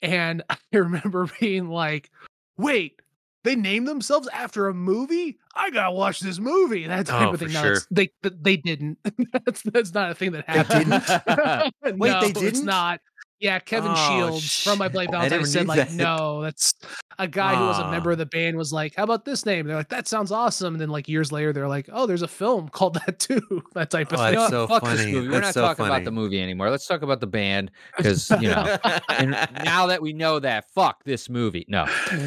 And 0.00 0.42
I 0.50 0.56
remember 0.72 1.28
being 1.40 1.68
like, 1.68 2.10
wait, 2.56 3.00
they 3.44 3.56
named 3.56 3.88
themselves 3.88 4.28
after 4.32 4.68
a 4.68 4.74
movie? 4.74 5.38
I 5.54 5.70
gotta 5.70 5.92
watch 5.92 6.20
this 6.20 6.38
movie. 6.38 6.86
That 6.86 7.06
type 7.06 7.28
oh, 7.28 7.32
of 7.32 7.40
thing. 7.40 7.52
No, 7.52 7.62
sure. 7.62 7.78
they 7.90 8.10
they 8.22 8.56
didn't. 8.56 8.98
that's 9.44 9.62
that's 9.62 9.92
not 9.92 10.10
a 10.10 10.14
thing 10.14 10.32
that 10.32 10.48
happened. 10.48 11.72
They 11.82 11.92
Wait, 11.92 12.10
no, 12.10 12.20
they 12.20 12.32
didn't. 12.32 12.48
It's 12.48 12.60
not. 12.60 13.00
Yeah, 13.42 13.58
Kevin 13.58 13.90
oh, 13.92 13.94
Shields 13.96 14.44
sh- 14.44 14.62
from 14.62 14.78
My 14.78 14.86
Bloody 14.86 15.10
Valentine 15.10 15.44
said 15.46 15.66
like, 15.66 15.88
that. 15.88 15.92
no, 15.92 16.42
that's 16.42 16.74
a 17.18 17.26
guy 17.26 17.56
who 17.56 17.64
was 17.64 17.76
a 17.80 17.90
member 17.90 18.12
of 18.12 18.18
the 18.18 18.26
band 18.26 18.56
was 18.56 18.72
like, 18.72 18.94
how 18.94 19.02
about 19.02 19.24
this 19.24 19.44
name? 19.44 19.66
they're 19.66 19.74
like, 19.74 19.88
that 19.88 20.06
sounds 20.06 20.30
awesome. 20.30 20.74
And 20.74 20.80
then 20.80 20.90
like 20.90 21.08
years 21.08 21.32
later, 21.32 21.52
they're 21.52 21.66
like, 21.66 21.88
oh, 21.92 22.06
there's 22.06 22.22
a 22.22 22.28
film 22.28 22.68
called 22.68 22.94
that 22.94 23.18
too. 23.18 23.40
that 23.74 23.90
type 23.90 24.12
of 24.12 24.20
oh, 24.20 24.24
thing. 24.26 24.34
That's 24.36 24.50
so 24.50 24.68
Fuck 24.68 24.84
funny. 24.84 24.96
this 24.96 25.06
movie. 25.06 25.26
We're 25.26 25.40
that's 25.40 25.46
not 25.46 25.54
so 25.54 25.62
talking 25.62 25.84
funny. 25.84 25.94
about 25.96 26.04
the 26.04 26.12
movie 26.12 26.40
anymore. 26.40 26.70
Let's 26.70 26.86
talk 26.86 27.02
about 27.02 27.18
the 27.18 27.26
band 27.26 27.72
because 27.96 28.30
you 28.40 28.48
know. 28.48 28.76
and 29.08 29.32
now 29.64 29.88
that 29.88 30.00
we 30.00 30.12
know 30.12 30.38
that, 30.38 30.70
fuck 30.70 31.02
this 31.02 31.28
movie. 31.28 31.64
No, 31.66 31.86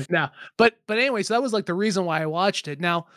no. 0.09 0.27
But 0.57 0.79
but 0.85 0.97
anyway, 0.97 1.23
so 1.23 1.33
that 1.33 1.41
was 1.41 1.53
like 1.53 1.65
the 1.65 1.73
reason 1.73 2.03
why 2.03 2.21
I 2.21 2.25
watched 2.25 2.67
it. 2.67 2.81
Now, 2.81 3.07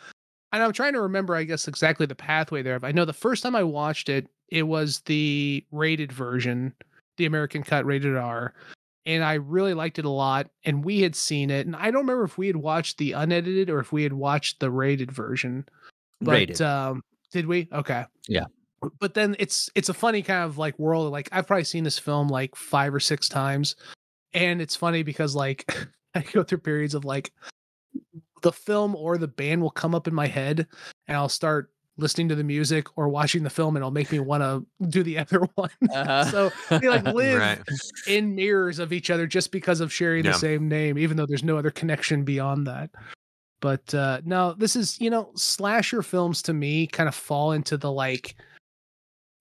and 0.53 0.63
I'm 0.63 0.71
trying 0.71 0.93
to 0.93 1.01
remember, 1.01 1.35
I 1.35 1.43
guess 1.43 1.67
exactly 1.67 2.05
the 2.05 2.15
pathway 2.15 2.61
there. 2.61 2.79
I 2.81 2.93
know 2.93 3.03
the 3.03 3.11
first 3.11 3.43
time 3.43 3.57
I 3.57 3.63
watched 3.63 4.07
it, 4.07 4.29
it 4.47 4.63
was 4.63 5.01
the 5.01 5.65
rated 5.71 6.13
version 6.13 6.73
the 7.19 7.27
American 7.27 7.61
cut 7.61 7.85
rated 7.85 8.17
R. 8.17 8.55
And 9.05 9.23
I 9.23 9.35
really 9.35 9.73
liked 9.73 9.99
it 9.99 10.05
a 10.05 10.09
lot. 10.09 10.49
And 10.65 10.83
we 10.83 11.01
had 11.01 11.15
seen 11.15 11.51
it. 11.51 11.67
And 11.67 11.75
I 11.75 11.91
don't 11.91 12.01
remember 12.01 12.23
if 12.23 12.37
we 12.37 12.47
had 12.47 12.55
watched 12.55 12.97
the 12.97 13.11
unedited 13.11 13.69
or 13.69 13.79
if 13.79 13.91
we 13.91 14.01
had 14.01 14.13
watched 14.13 14.59
the 14.59 14.71
rated 14.71 15.11
version. 15.11 15.67
But 16.21 16.31
rated. 16.31 16.61
um 16.61 17.03
did 17.31 17.45
we? 17.45 17.67
Okay. 17.71 18.05
Yeah. 18.27 18.45
But 18.99 19.13
then 19.13 19.35
it's 19.39 19.69
it's 19.75 19.89
a 19.89 19.93
funny 19.93 20.23
kind 20.23 20.43
of 20.43 20.57
like 20.57 20.77
world. 20.79 21.11
Like 21.11 21.29
I've 21.31 21.45
probably 21.45 21.65
seen 21.65 21.83
this 21.83 21.99
film 21.99 22.27
like 22.27 22.55
five 22.55 22.93
or 22.93 22.99
six 22.99 23.29
times. 23.29 23.75
And 24.33 24.61
it's 24.61 24.75
funny 24.75 25.03
because 25.03 25.35
like 25.35 25.71
I 26.15 26.21
go 26.21 26.43
through 26.43 26.59
periods 26.59 26.95
of 26.95 27.05
like 27.05 27.31
the 28.41 28.51
film 28.51 28.95
or 28.95 29.17
the 29.17 29.27
band 29.27 29.61
will 29.61 29.69
come 29.69 29.93
up 29.93 30.07
in 30.07 30.13
my 30.13 30.27
head 30.27 30.65
and 31.07 31.17
I'll 31.17 31.29
start 31.29 31.71
listening 31.99 32.29
to 32.29 32.35
the 32.35 32.43
music 32.43 32.87
or 32.97 33.09
watching 33.09 33.43
the 33.43 33.49
film 33.49 33.75
and 33.75 33.81
it'll 33.81 33.91
make 33.91 34.11
me 34.11 34.19
want 34.19 34.41
to 34.41 34.87
do 34.87 35.03
the 35.03 35.17
other 35.19 35.41
one. 35.55 35.69
Uh-huh. 35.91 36.25
so 36.25 36.51
they 36.79 36.89
like 36.89 37.03
live 37.13 37.39
right. 37.39 37.61
in 38.07 38.35
mirrors 38.35 38.79
of 38.79 38.93
each 38.93 39.09
other 39.09 39.27
just 39.27 39.51
because 39.51 39.81
of 39.81 39.91
sharing 39.91 40.25
yeah. 40.25 40.31
the 40.31 40.37
same 40.37 40.67
name, 40.67 40.97
even 40.97 41.17
though 41.17 41.25
there's 41.25 41.43
no 41.43 41.57
other 41.57 41.71
connection 41.71 42.23
beyond 42.23 42.67
that. 42.67 42.89
But 43.61 43.93
uh 43.93 44.21
no, 44.25 44.53
this 44.53 44.75
is, 44.75 44.99
you 45.01 45.09
know, 45.09 45.31
slasher 45.35 46.01
films 46.01 46.41
to 46.43 46.53
me 46.53 46.87
kind 46.87 47.09
of 47.09 47.15
fall 47.15 47.51
into 47.51 47.77
the 47.77 47.91
like 47.91 48.35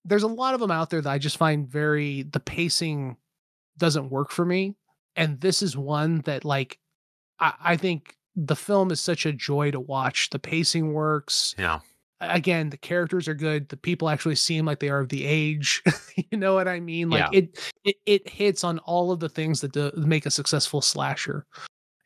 there's 0.05 0.23
a 0.23 0.29
lot 0.29 0.55
of 0.55 0.61
them 0.61 0.71
out 0.71 0.91
there 0.91 1.01
that 1.01 1.11
I 1.11 1.19
just 1.19 1.37
find 1.37 1.69
very 1.69 2.23
the 2.23 2.41
pacing 2.41 3.17
doesn't 3.77 4.11
work 4.11 4.31
for 4.31 4.45
me. 4.45 4.75
And 5.17 5.41
this 5.41 5.63
is 5.63 5.77
one 5.77 6.21
that 6.23 6.45
like 6.45 6.79
I, 7.39 7.55
I 7.61 7.77
think 7.77 8.17
the 8.39 8.57
film 8.57 8.91
is 8.91 9.01
such 9.01 9.27
a 9.27 9.33
joy 9.33 9.71
to 9.73 9.81
watch. 9.81 10.31
The 10.31 10.39
pacing 10.39 10.93
works. 10.93 11.55
Yeah. 11.59 11.81
Again, 12.21 12.71
the 12.71 12.77
characters 12.77 13.29
are 13.29 13.35
good. 13.35 13.69
The 13.69 13.77
people 13.77 14.09
actually 14.09 14.35
seem 14.35 14.65
like 14.65 14.81
they 14.81 14.89
are 14.89 15.01
of 15.01 15.09
the 15.09 15.25
age. 15.25 15.83
you 16.31 16.37
know 16.39 16.55
what 16.55 16.67
I 16.67 16.81
mean? 16.81 17.11
Like 17.11 17.33
Yeah. 17.33 17.39
it, 17.39 17.73
it 17.85 17.97
it 18.07 18.29
hits 18.29 18.65
on 18.65 18.79
all 18.81 19.13
of 19.13 19.21
the 19.21 19.29
things 19.29 19.61
that 19.61 19.73
do, 19.73 19.93
make 19.97 20.27
a 20.27 20.31
successful 20.31 20.81
slasher, 20.81 21.47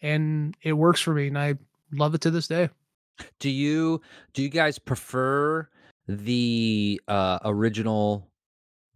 and 0.03 0.57
it 0.63 0.75
works 0.75 1.01
for 1.01 1.15
me, 1.15 1.29
and 1.29 1.39
I 1.39 1.55
love 1.93 2.15
it 2.15 2.21
to 2.23 2.31
this 2.31 2.47
day. 2.47 2.69
Do 3.41 3.49
you 3.51 4.01
do 4.35 4.43
you 4.43 4.49
guys 4.51 4.79
prefer 4.79 5.69
the 6.09 7.01
uh, 7.09 7.39
original 7.45 8.29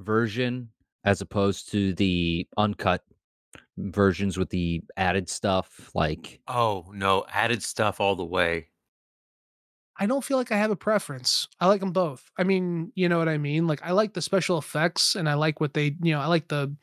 version 0.00 0.68
as 1.04 1.20
opposed 1.20 1.70
to 1.70 1.94
the 1.94 2.46
uncut 2.58 3.04
versions 3.78 4.36
with 4.36 4.50
the 4.50 4.82
added 4.96 5.28
stuff? 5.28 5.90
Like, 5.94 6.40
Oh 6.48 6.86
no, 6.92 7.24
added 7.32 7.62
stuff 7.62 8.00
all 8.00 8.16
the 8.16 8.24
way. 8.24 8.68
I 9.98 10.06
don't 10.06 10.22
feel 10.24 10.36
like 10.36 10.52
I 10.52 10.56
have 10.58 10.70
a 10.70 10.76
preference. 10.76 11.48
I 11.60 11.66
like 11.66 11.80
them 11.80 11.92
both. 11.92 12.30
I 12.36 12.44
mean, 12.44 12.92
you 12.94 13.08
know 13.08 13.18
what 13.18 13.28
I 13.28 13.38
mean? 13.38 13.66
Like 13.66 13.80
I 13.82 13.92
like 13.92 14.12
the 14.14 14.22
special 14.22 14.58
effects 14.58 15.14
and 15.16 15.28
I 15.28 15.34
like 15.34 15.60
what 15.60 15.74
they, 15.74 15.96
you 16.02 16.12
know, 16.12 16.20
I 16.20 16.26
like 16.26 16.48
the 16.48 16.74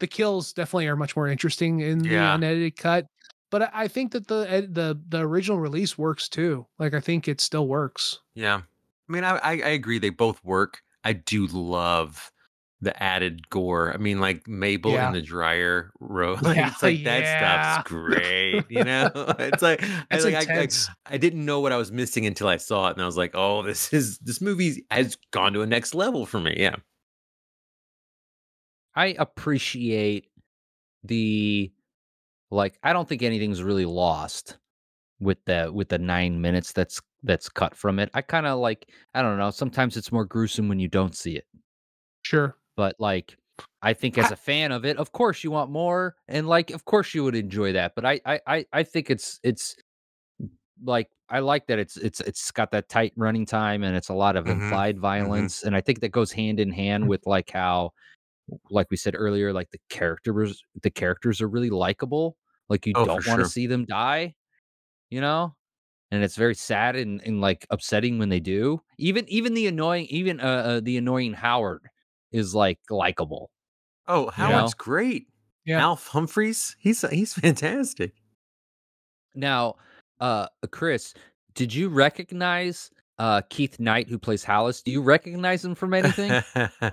the 0.00 0.06
kills 0.06 0.52
definitely 0.52 0.86
are 0.86 0.96
much 0.96 1.16
more 1.16 1.28
interesting 1.28 1.80
in 1.80 1.98
the 1.98 2.10
unedited 2.34 2.76
cut. 2.76 3.06
But 3.50 3.62
I- 3.62 3.70
I 3.84 3.88
think 3.88 4.12
that 4.12 4.26
the 4.28 4.68
the 4.70 5.00
the 5.08 5.20
original 5.20 5.58
release 5.58 5.96
works 5.96 6.28
too. 6.28 6.66
Like 6.78 6.94
I 6.94 7.00
think 7.00 7.28
it 7.28 7.40
still 7.40 7.66
works. 7.68 8.18
Yeah. 8.34 8.56
I 9.08 9.12
mean, 9.12 9.24
I, 9.24 9.36
I 9.38 9.50
I 9.52 9.68
agree. 9.70 9.98
They 9.98 10.10
both 10.10 10.42
work. 10.44 10.82
I 11.04 11.14
do 11.14 11.46
love 11.46 12.30
the 12.80 13.02
added 13.02 13.48
gore. 13.50 13.92
I 13.92 13.96
mean, 13.96 14.20
like 14.20 14.46
Mabel 14.46 14.92
Yeah. 14.92 15.08
in 15.08 15.14
the 15.14 15.20
dryer 15.22 15.90
row. 15.98 16.34
Like, 16.42 16.56
Yeah, 16.56 16.68
it's 16.68 16.82
like 16.82 17.02
that 17.04 17.22
yeah. 17.22 17.72
stuff's 17.74 17.88
great. 17.90 18.64
You 18.68 18.84
know, 18.84 19.10
it's 19.38 19.62
like 19.62 19.82
I, 19.82 20.04
It's 20.12 20.24
like 20.24 20.34
I, 20.48 20.62
I. 20.62 20.68
I 21.06 21.16
didn't 21.18 21.44
know 21.44 21.58
what 21.60 21.72
I 21.72 21.76
was 21.76 21.90
missing 21.90 22.24
until 22.26 22.46
I 22.48 22.56
saw 22.56 22.88
it, 22.88 22.92
and 22.92 23.02
I 23.02 23.06
was 23.06 23.16
like, 23.16 23.32
oh, 23.34 23.62
this 23.62 23.92
is 23.92 24.18
this 24.18 24.40
movie 24.40 24.84
has 24.90 25.16
gone 25.32 25.52
to 25.54 25.62
a 25.62 25.66
next 25.66 25.94
level 25.94 26.24
for 26.26 26.38
me. 26.40 26.54
Yeah. 26.56 26.76
I 28.94 29.14
appreciate 29.18 30.28
the 31.04 31.72
like. 32.50 32.78
I 32.82 32.92
don't 32.92 33.08
think 33.08 33.22
anything's 33.22 33.62
really 33.62 33.84
lost 33.84 34.56
with 35.20 35.38
the 35.46 35.70
with 35.72 35.88
the 35.88 35.98
nine 35.98 36.40
minutes 36.40 36.72
that's 36.72 37.00
that's 37.22 37.48
cut 37.48 37.74
from 37.74 37.98
it. 37.98 38.10
I 38.14 38.22
kind 38.22 38.46
of 38.46 38.58
like. 38.58 38.88
I 39.14 39.22
don't 39.22 39.38
know. 39.38 39.50
Sometimes 39.50 39.96
it's 39.96 40.12
more 40.12 40.24
gruesome 40.24 40.68
when 40.68 40.78
you 40.80 40.88
don't 40.88 41.16
see 41.16 41.36
it. 41.36 41.46
Sure. 42.22 42.56
But 42.78 42.96
like 43.00 43.36
i 43.82 43.92
think 43.94 44.18
as 44.18 44.32
a 44.32 44.36
fan 44.36 44.72
of 44.72 44.86
it 44.86 44.98
of 44.98 45.12
course 45.12 45.44
you 45.44 45.52
want 45.52 45.70
more 45.70 46.16
and 46.28 46.48
like 46.48 46.70
of 46.72 46.86
course 46.86 47.14
you 47.14 47.24
would 47.24 47.36
enjoy 47.36 47.72
that 47.74 47.94
but 47.96 48.06
i 48.06 48.20
i 48.26 48.40
i, 48.48 48.66
I 48.72 48.84
think 48.84 49.10
it's 49.10 49.40
it's 49.44 49.76
like 50.84 51.08
i 51.28 51.40
like 51.40 51.66
that 51.66 51.78
it's 51.78 51.96
it's 51.96 52.20
it's 52.20 52.50
got 52.52 52.70
that 52.70 52.88
tight 52.88 53.12
running 53.16 53.44
time 53.44 53.82
and 53.82 53.96
it's 53.96 54.08
a 54.08 54.14
lot 54.14 54.36
of 54.36 54.46
Mhm, 54.46 54.48
implied 54.48 54.98
violence 54.98 55.62
and 55.64 55.74
i 55.74 55.80
think 55.80 56.00
that 56.00 56.10
goes 56.10 56.30
hand 56.32 56.60
in 56.60 56.70
hand 56.70 57.08
with 57.08 57.26
like 57.26 57.50
how 57.50 57.90
like 58.70 58.88
we 58.90 58.96
said 58.96 59.14
earlier 59.16 59.52
like 59.52 59.70
the 59.72 59.80
characters 59.90 60.62
the 60.82 60.90
characters 60.90 61.40
are 61.42 61.48
really 61.48 61.70
likable 61.70 62.36
like 62.68 62.86
you 62.86 62.94
Oh, 62.94 63.06
don't 63.06 63.26
want 63.26 63.40
to 63.40 63.44
sure. 63.44 63.50
see 63.50 63.66
them 63.66 63.86
die 63.86 64.34
you 65.10 65.20
know 65.20 65.54
and 66.12 66.24
it's 66.24 66.36
very 66.36 66.54
sad 66.54 66.96
and, 66.96 67.22
and 67.26 67.40
like 67.40 67.66
upsetting 67.70 68.18
when 68.18 68.30
they 68.30 68.40
do 68.40 68.80
even 68.98 69.28
even 69.28 69.54
the 69.54 69.66
annoying 69.68 70.06
even 70.10 70.40
uh, 70.40 70.44
uh 70.44 70.80
the 70.80 70.96
annoying 70.98 71.34
howard 71.34 71.82
is 72.32 72.54
like 72.54 72.78
likable 72.90 73.50
Oh, 74.06 74.30
Howard's 74.30 74.72
know? 74.72 74.76
great. 74.84 75.26
Yeah. 75.66 75.80
Alf 75.82 76.06
Humphreys, 76.08 76.76
he's 76.78 77.02
he's 77.10 77.34
fantastic. 77.44 78.12
now 79.34 79.74
uh 80.20 80.46
chris 80.70 81.14
did 81.54 81.72
you 81.74 81.88
recognize 81.88 82.90
uh 83.18 83.40
keith 83.50 83.78
knight 83.78 84.08
who 84.08 84.18
plays 84.18 84.42
Hollis? 84.44 84.82
do 84.82 84.90
you 84.90 85.02
recognize 85.02 85.64
him 85.64 85.74
from 85.74 85.94
anything 85.94 86.42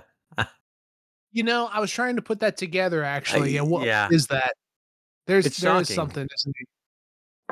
You 1.32 1.42
know, 1.44 1.66
I 1.70 1.80
was 1.80 1.90
trying 1.90 2.16
to 2.16 2.22
put 2.22 2.40
that 2.40 2.56
together 2.56 3.04
actually. 3.04 3.50
Yeah, 3.54 3.60
what 3.60 3.82
is 3.82 3.86
yeah. 3.88 4.08
that? 4.30 4.54
There's 5.26 5.44
It's 5.44 5.58
there 5.60 5.76
is 5.80 5.88
shocking. 5.88 5.94
something, 5.94 6.26
isn't 6.34 6.54
it? 6.58 6.68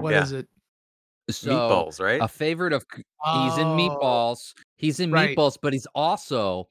What 0.03 0.14
is 0.14 0.33
Yeah. 0.33 0.38
it? 0.38 0.49
so 1.31 1.51
Meatballs, 1.51 2.01
right? 2.01 2.20
a 2.23 2.29
favorite 2.29 2.73
of 2.73 2.85
he's 3.35 3.59
in 3.59 3.66
Oh, 3.68 3.77
meatballs 3.77 4.55
he's 4.77 5.01
in 5.01 5.11
right. 5.11 5.37
meatballs 5.37 5.59
but 5.61 5.73
he's 5.75 5.87
also 5.94 6.68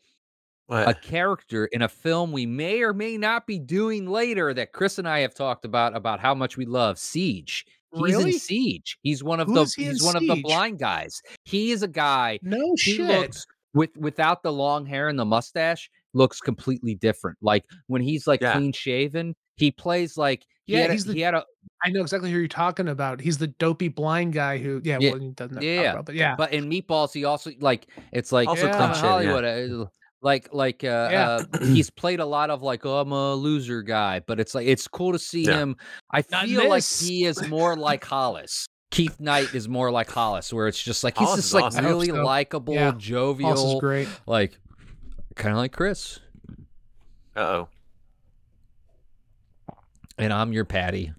a 0.74 0.94
character 0.94 1.66
in 1.68 1.82
a 1.84 1.88
film 1.88 2.32
we 2.32 2.46
may 2.46 2.82
or 2.82 2.94
may 2.94 3.18
not 3.18 3.46
be 3.48 3.60
doing 3.60 4.08
later 4.08 4.54
that 4.54 4.72
Chris 4.74 4.98
and 5.00 5.08
I 5.08 5.20
have 5.20 5.34
talked 5.34 5.66
about 5.66 5.96
about 5.96 6.20
how 6.20 6.34
much 6.34 6.58
we 6.58 6.66
love 6.66 6.98
Siege. 7.00 7.66
He's 7.94 8.02
Really? 8.02 8.34
in 8.34 8.40
Siege. 8.40 8.98
He's 9.04 9.24
one 9.24 9.40
of 9.40 9.48
Who 9.48 9.54
the 9.54 9.74
he 9.78 9.86
he's 9.86 10.04
one 10.04 10.16
of 10.16 10.26
the 10.26 10.42
blind 10.42 10.80
guys. 10.80 11.22
He 11.46 11.72
is 11.72 11.84
a 11.84 11.88
guy 11.88 12.40
No 12.42 12.72
he 12.78 12.96
shit. 12.96 13.08
looks 13.08 13.46
with 13.74 13.96
without 13.98 14.42
the 14.44 14.52
long 14.52 14.86
hair 14.86 15.10
and 15.10 15.18
the 15.20 15.26
mustache 15.26 15.90
looks 16.14 16.40
completely 16.40 16.96
different. 16.96 17.38
Like 17.42 17.66
when 17.88 18.02
he's 18.02 18.26
like 18.28 18.42
Yeah. 18.42 18.54
clean 18.54 18.72
shaven, 18.72 19.36
he 19.58 19.70
plays 19.72 20.18
like 20.18 20.44
he 20.66 20.74
Yeah, 20.74 20.82
had 20.82 20.90
a- 20.90 20.94
he's 20.94 21.06
the- 21.06 21.14
he 21.14 21.22
had 21.22 21.34
a 21.36 21.46
I 21.86 21.90
know 21.90 22.02
exactly 22.02 22.32
who 22.32 22.38
you're 22.40 22.48
talking 22.48 22.88
about. 22.88 23.20
He's 23.22 23.38
the 23.38 23.48
dopey 23.48 23.90
blind 23.90 24.34
guy 24.34 24.58
who, 24.58 24.82
yeah, 24.84 24.98
Yeah, 25.02 25.12
well, 25.12 25.20
he 25.20 25.30
doesn't 25.32 25.62
yeah, 25.62 25.76
to 25.76 25.82
yeah. 25.82 25.92
about, 25.92 26.06
but 26.06 26.16
yeah, 26.16 26.36
but 26.36 26.54
in 26.54 26.70
meatballs 26.70 27.14
he 27.14 27.26
also 27.26 27.52
like 27.60 27.88
it's 28.12 28.32
like 28.32 28.48
Also 28.48 28.68
uh, 28.68 28.72
yeah. 28.72 28.94
Hollywood 28.96 29.44
uh, 29.44 29.86
like 30.24 30.52
like 30.54 30.84
uh, 30.84 31.10
Yeah. 31.12 31.30
uh 31.54 31.60
he's 31.66 31.90
played 31.92 32.20
a 32.20 32.26
lot 32.26 32.50
of 32.50 32.64
like 32.64 32.86
oh 32.86 32.98
I'm 33.00 33.12
a 33.12 33.36
loser 33.36 33.84
guy 33.84 34.22
but 34.26 34.40
it's 34.40 34.56
like 34.56 34.66
it's 34.66 34.88
cool 34.88 35.12
to 35.12 35.20
see 35.20 35.44
Yeah. 35.46 35.58
him 35.60 35.76
I 36.10 36.22
feel 36.24 36.68
like 36.70 36.84
he 36.84 37.26
is 37.26 37.48
more 37.50 37.76
like 37.76 38.04
Hollis 38.04 38.66
Keith 38.90 39.20
Knight 39.20 39.54
is 39.54 39.68
more 39.68 39.92
like 39.92 40.10
Hollis 40.10 40.52
where 40.54 40.68
it's 40.68 40.82
just 40.82 41.04
like 41.04 41.18
he's 41.18 41.28
Hollis 41.28 41.42
just 41.42 41.54
like 41.54 41.64
awesome. 41.66 41.86
Really 41.86 42.08
so. 42.08 42.24
likable 42.24 42.74
Yeah. 42.74 42.94
jovial 42.98 43.50
also 43.52 43.80
great. 43.80 44.08
like 44.26 44.58
kind 45.36 45.52
of 45.52 45.58
like 45.58 45.74
Chris 45.74 46.20
Uh 47.36 47.40
oh. 47.40 47.68
and 50.18 50.32
I'm 50.32 50.54
your 50.54 50.66
Patty 50.66 51.12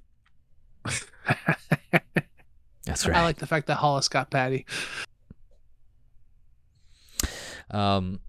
that's 2.84 3.06
right 3.08 3.16
I 3.16 3.22
like 3.24 3.36
the 3.38 3.46
fact 3.46 3.66
that 3.68 3.76
Hollis 3.76 4.08
got 4.08 4.30
Patty. 4.30 4.66
um 7.70 8.20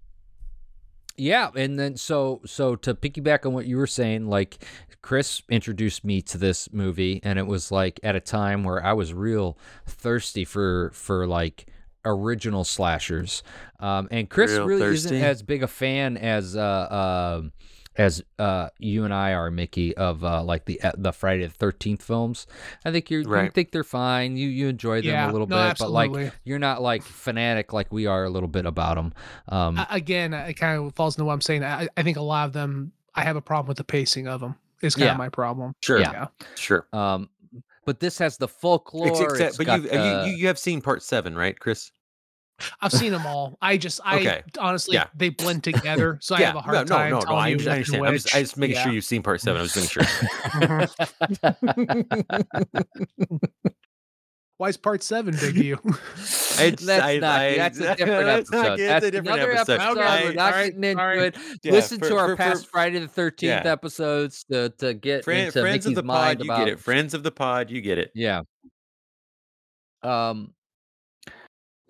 yeah 1.16 1.50
and 1.54 1.78
then 1.78 1.96
so 1.96 2.40
so 2.44 2.76
to 2.76 2.94
piggyback 2.94 3.46
on 3.46 3.52
what 3.52 3.66
you 3.66 3.76
were 3.76 3.86
saying 3.86 4.26
like 4.26 4.64
chris 5.02 5.42
introduced 5.48 6.04
me 6.04 6.20
to 6.20 6.36
this 6.38 6.72
movie 6.72 7.20
and 7.22 7.38
it 7.38 7.46
was 7.46 7.70
like 7.70 8.00
at 8.02 8.16
a 8.16 8.20
time 8.20 8.64
where 8.64 8.84
i 8.84 8.92
was 8.92 9.14
real 9.14 9.56
thirsty 9.86 10.44
for 10.44 10.90
for 10.92 11.26
like 11.26 11.66
original 12.04 12.64
slashers 12.64 13.42
um 13.80 14.08
and 14.10 14.28
chris 14.30 14.52
Real 14.52 14.66
really 14.66 14.80
thirsty? 14.80 15.16
isn't 15.16 15.22
as 15.22 15.42
big 15.42 15.62
a 15.62 15.68
fan 15.68 16.16
as 16.16 16.56
uh 16.56 17.38
um 17.40 17.52
as 17.98 18.22
uh 18.38 18.68
you 18.78 19.04
and 19.04 19.12
I 19.14 19.32
are 19.32 19.50
Mickey 19.50 19.96
of 19.96 20.22
uh 20.24 20.42
like 20.42 20.64
the 20.66 20.80
uh, 20.82 20.92
the 20.96 21.12
Friday 21.12 21.46
the 21.46 21.54
13th 21.54 22.02
films. 22.02 22.46
I 22.84 22.92
think 22.92 23.10
you're, 23.10 23.22
you 23.22 23.50
think 23.50 23.70
they're 23.72 23.84
fine. 23.84 24.36
You 24.36 24.48
you 24.48 24.68
enjoy 24.68 25.00
them 25.02 25.10
Yeah, 25.10 25.30
a 25.30 25.32
little 25.32 25.46
no, 25.46 25.68
bit, 25.68 25.78
but 25.78 25.90
like 25.90 26.32
you're 26.44 26.58
not 26.58 26.82
like 26.82 27.02
fanatic 27.02 27.72
like 27.72 27.92
we 27.92 28.06
are 28.06 28.24
a 28.24 28.30
little 28.30 28.48
bit 28.48 28.66
about 28.66 28.96
them. 28.96 29.12
Um, 29.48 29.78
A- 29.78 29.86
again, 29.90 30.34
it 30.34 30.54
kind 30.54 30.80
of 30.80 30.94
falls 30.94 31.16
into 31.16 31.24
what 31.24 31.32
I'm 31.32 31.40
saying. 31.40 31.64
I, 31.64 31.88
I 31.96 32.02
think 32.02 32.16
a 32.16 32.22
lot 32.22 32.46
of 32.46 32.52
them, 32.52 32.92
I 33.14 33.22
have 33.22 33.36
a 33.36 33.40
problem 33.42 33.68
with 33.68 33.78
the 33.78 33.84
pacing 33.84 34.28
of 34.28 34.40
them. 34.40 34.56
Is 34.82 34.94
kind 34.94 35.06
Yeah. 35.06 35.12
of 35.12 35.18
my 35.18 35.30
problem. 35.30 35.74
Sure. 35.82 35.98
Yeah. 35.98 36.26
Sure. 36.56 36.86
um, 36.92 37.30
but 37.86 38.00
this 38.00 38.18
has 38.18 38.36
the 38.36 38.48
folklore. 38.48 39.06
Ex- 39.08 39.20
except, 39.20 39.40
it's 39.50 39.56
but 39.56 39.66
got 39.66 39.82
you, 39.82 39.88
the- 39.88 39.96
you 40.26 40.30
you 40.32 40.36
you 40.38 40.46
have 40.48 40.58
seen 40.58 40.80
part 40.82 41.02
seven, 41.02 41.34
right, 41.36 41.58
Chris? 41.58 41.92
I've 42.80 42.92
seen 42.92 43.12
them 43.12 43.26
all. 43.26 43.58
I 43.60 43.76
just, 43.76 44.00
I 44.04 44.18
Okay. 44.20 44.42
honestly, 44.58 44.94
Yeah. 44.94 45.06
they 45.14 45.28
blend 45.28 45.62
together, 45.64 46.18
so 46.22 46.34
I 46.34 46.40
have 46.42 46.56
a 46.56 46.60
hard 46.60 46.74
no, 46.74 46.82
no, 46.82 46.86
time 46.88 47.10
no, 47.10 47.18
no. 47.18 47.24
telling 47.24 47.38
I, 47.38 47.48
you 47.48 47.54
I 47.54 47.58
which 47.58 47.66
understand. 47.68 48.06
I'm 48.06 48.12
just, 48.14 48.34
I 48.34 48.40
just 48.40 48.56
making 48.56 48.76
Yeah. 48.76 48.82
sure 48.84 48.92
you've 48.92 49.04
seen 49.04 49.22
part 49.22 49.40
seven. 49.42 49.58
I 49.58 49.62
was 49.62 49.76
making 49.76 49.90
sure. 49.90 50.02
Why 54.58 54.70
is 54.70 54.78
part 54.78 55.02
seven 55.02 55.36
big 55.38 55.54
to 55.56 55.64
you? 55.64 55.74
It's- 55.84 56.80
that's 56.82 57.04
I- 57.04 57.18
not. 57.18 57.40
I- 57.40 57.56
that's 57.56 57.78
a 57.78 57.94
different 57.94 58.24
that's 58.26 58.50
not- 58.50 58.66
episode. 58.66 58.80
it's 58.80 59.06
a 59.06 59.10
different 59.10 59.36
another 59.38 59.52
episode. 59.52 59.80
episode. 59.80 59.98
Okay, 59.98 60.24
We're 60.24 60.32
not 60.32 60.52
right, 60.54 60.64
getting 60.66 60.84
into 60.84 61.02
right. 61.04 61.18
it. 61.18 61.36
Yeah, 61.62 61.72
Listen 61.72 61.98
for- 61.98 62.08
to 62.08 62.16
our 62.16 62.28
for- 62.28 62.32
for- 62.32 62.36
past 62.36 62.66
Friday 62.70 62.98
the 63.00 63.08
Thirteenth 63.08 63.64
Yeah. 63.66 63.70
episodes 63.72 64.44
to 64.50 64.70
to 64.78 64.94
get 64.94 65.24
Friend, 65.24 65.46
into 65.48 65.60
friends 65.60 65.84
of 65.84 65.94
the 65.94 66.02
mind 66.02 66.38
pod, 66.38 66.46
you 66.46 66.56
get 66.56 66.68
it. 66.68 66.80
Friends 66.80 67.12
of 67.12 67.22
the 67.22 67.30
pod, 67.30 67.70
you 67.70 67.82
get 67.82 67.98
it. 67.98 68.12
Yeah. 68.14 68.42
Um. 70.02 70.54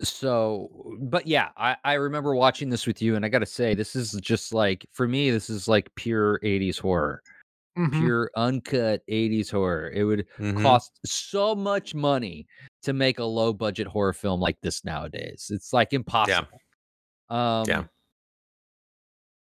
So, 0.01 0.95
but 1.01 1.25
yeah, 1.25 1.49
I 1.57 1.75
I 1.83 1.93
remember 1.93 2.35
watching 2.35 2.69
this 2.69 2.85
with 2.85 3.01
you, 3.01 3.15
and 3.15 3.25
I 3.25 3.29
got 3.29 3.39
to 3.39 3.45
say, 3.47 3.73
this 3.73 3.95
is 3.95 4.11
just 4.21 4.53
like 4.53 4.85
for 4.93 5.07
me, 5.07 5.31
this 5.31 5.49
is 5.49 5.67
like 5.67 5.93
pure 5.95 6.39
'80s 6.43 6.77
horror, 6.77 7.23
Mhm. 7.75 8.09
pure 8.09 8.31
uncut 8.37 9.03
'80s 9.09 9.49
horror. 9.51 9.91
It 9.91 10.05
would 10.05 10.27
Mhm. 10.37 10.77
cost 10.77 10.99
so 11.05 11.55
much 11.55 11.95
money 11.95 12.47
to 12.83 12.93
make 12.93 13.19
a 13.19 13.25
low 13.25 13.53
budget 13.53 13.87
horror 13.87 14.13
film 14.13 14.41
like 14.41 14.61
this 14.61 14.85
nowadays. 14.85 15.49
It's 15.53 15.73
like 15.73 15.93
impossible. 15.93 16.63
Um, 17.29 17.67
Yeah. 17.67 17.87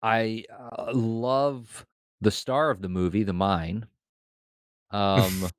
I 0.03 0.45
uh, 0.51 0.91
love 0.93 1.85
the 2.21 2.31
star 2.31 2.69
of 2.69 2.81
the 2.81 2.89
movie, 2.89 3.23
The 3.23 3.33
Mine. 3.33 3.87
Um, 4.91 5.49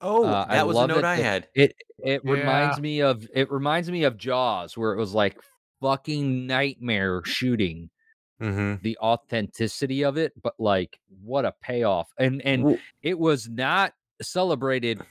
Oh, 0.00 0.24
Uh, 0.24 0.46
I 0.48 0.56
that 0.56 0.66
was 0.66 0.76
a 0.78 0.86
note 0.86 0.98
it 0.98 1.04
I 1.04 1.16
had. 1.16 1.48
it 1.54 1.74
it 1.98 2.24
reminds 2.24 2.78
Yeah. 2.78 2.82
me 2.82 3.00
of 3.02 3.26
it 3.34 3.50
reminds 3.50 3.90
me 3.90 4.04
of 4.04 4.16
Jaws, 4.16 4.76
where 4.76 4.92
it 4.92 4.96
was 4.96 5.12
like 5.14 5.36
fucking 5.80 6.46
nightmare 6.46 7.22
shooting 7.24 7.90
Mm-hmm. 8.40 8.82
the 8.82 8.96
authenticity 8.98 10.04
of 10.04 10.16
it, 10.16 10.32
but 10.40 10.54
like 10.60 11.00
what 11.24 11.44
a 11.44 11.52
payoff! 11.60 12.08
And 12.18 12.40
and 12.42 12.62
Well- 12.64 12.78
it 13.02 13.18
was 13.18 13.48
not 13.48 13.94
celebrated 14.22 15.02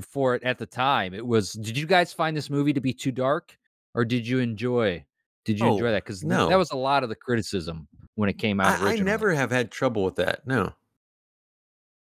for 0.00 0.34
it 0.34 0.42
at 0.42 0.56
the 0.58 0.64
time. 0.66 1.12
It 1.12 1.26
was. 1.26 1.52
Did 1.52 1.76
you 1.76 1.86
guys 1.86 2.14
find 2.14 2.34
this 2.34 2.48
movie 2.48 2.72
to 2.72 2.80
be 2.80 2.94
too 2.94 3.12
dark, 3.12 3.56
or 3.94 4.06
did 4.06 4.26
you 4.26 4.38
enjoy? 4.38 5.04
Did 5.44 5.60
you 5.60 5.66
enjoy 5.66 5.88
Oh, 5.88 5.92
that? 5.92 6.04
Because 6.04 6.24
no. 6.24 6.48
that 6.48 6.56
was 6.56 6.70
a 6.70 6.76
lot 6.76 7.02
of 7.02 7.10
the 7.10 7.14
criticism 7.14 7.86
when 8.14 8.30
it 8.30 8.38
came 8.38 8.58
out. 8.58 8.80
I, 8.80 8.92
I 8.92 8.96
never 8.96 9.34
have 9.34 9.50
had 9.50 9.70
trouble 9.70 10.02
with 10.04 10.16
that. 10.16 10.46
No. 10.46 10.72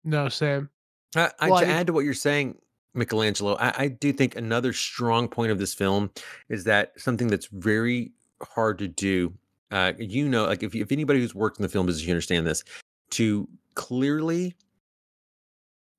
No, 0.05 0.29
Sam. 0.31 0.71
I, 1.15 1.31
I, 1.41 1.49
Well, 1.51 1.59
I 1.59 1.61
to 1.61 1.67
think- 1.67 1.79
add 1.79 1.87
to 1.89 1.93
what 1.93 2.05
you're 2.05 2.15
saying, 2.15 2.59
Michelangelo, 2.95 3.57
I, 3.61 3.75
I 3.85 3.89
do 3.89 4.13
think 4.13 4.37
another 4.37 4.73
strong 4.73 5.29
point 5.29 5.53
of 5.53 5.59
this 5.59 5.75
film 5.75 6.11
is 6.49 6.65
that 6.65 6.99
something 6.99 7.29
that's 7.29 7.47
very 7.47 8.13
hard 8.43 8.79
to 8.79 8.89
do. 8.89 9.33
Uh, 9.71 9.93
you 9.99 10.29
know, 10.29 10.47
like 10.47 10.63
if, 10.63 10.75
if 10.75 10.91
anybody 10.93 11.21
who's 11.21 11.35
worked 11.35 11.59
in 11.59 11.63
the 11.63 11.69
film 11.69 11.87
business, 11.87 12.07
you 12.07 12.13
understand 12.13 12.47
this, 12.47 12.65
to 13.11 13.47
clearly 13.75 14.57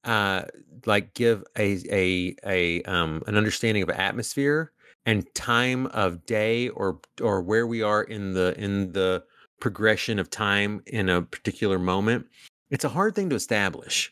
uh 0.04 0.44
like 0.86 1.14
give 1.14 1.44
a 1.58 1.78
a 1.92 2.36
a 2.46 2.82
um 2.84 3.22
an 3.28 3.36
understanding 3.36 3.84
of 3.84 3.90
atmosphere 3.90 4.72
and 5.06 5.26
time 5.36 5.88
of 5.88 6.26
day 6.26 6.70
or 6.70 7.00
or 7.22 7.42
where 7.42 7.68
we 7.68 7.82
are 7.82 8.04
in 8.04 8.34
the 8.34 8.56
in 8.58 8.92
the 8.94 9.24
progression 9.60 10.18
of 10.20 10.30
time 10.30 10.82
in 10.88 11.10
a 11.10 11.22
particular 11.22 11.78
moment 11.80 12.26
it's 12.70 12.84
a 12.86 12.90
hard 12.90 13.16
thing 13.16 13.30
to 13.30 13.36
establish 13.36 14.12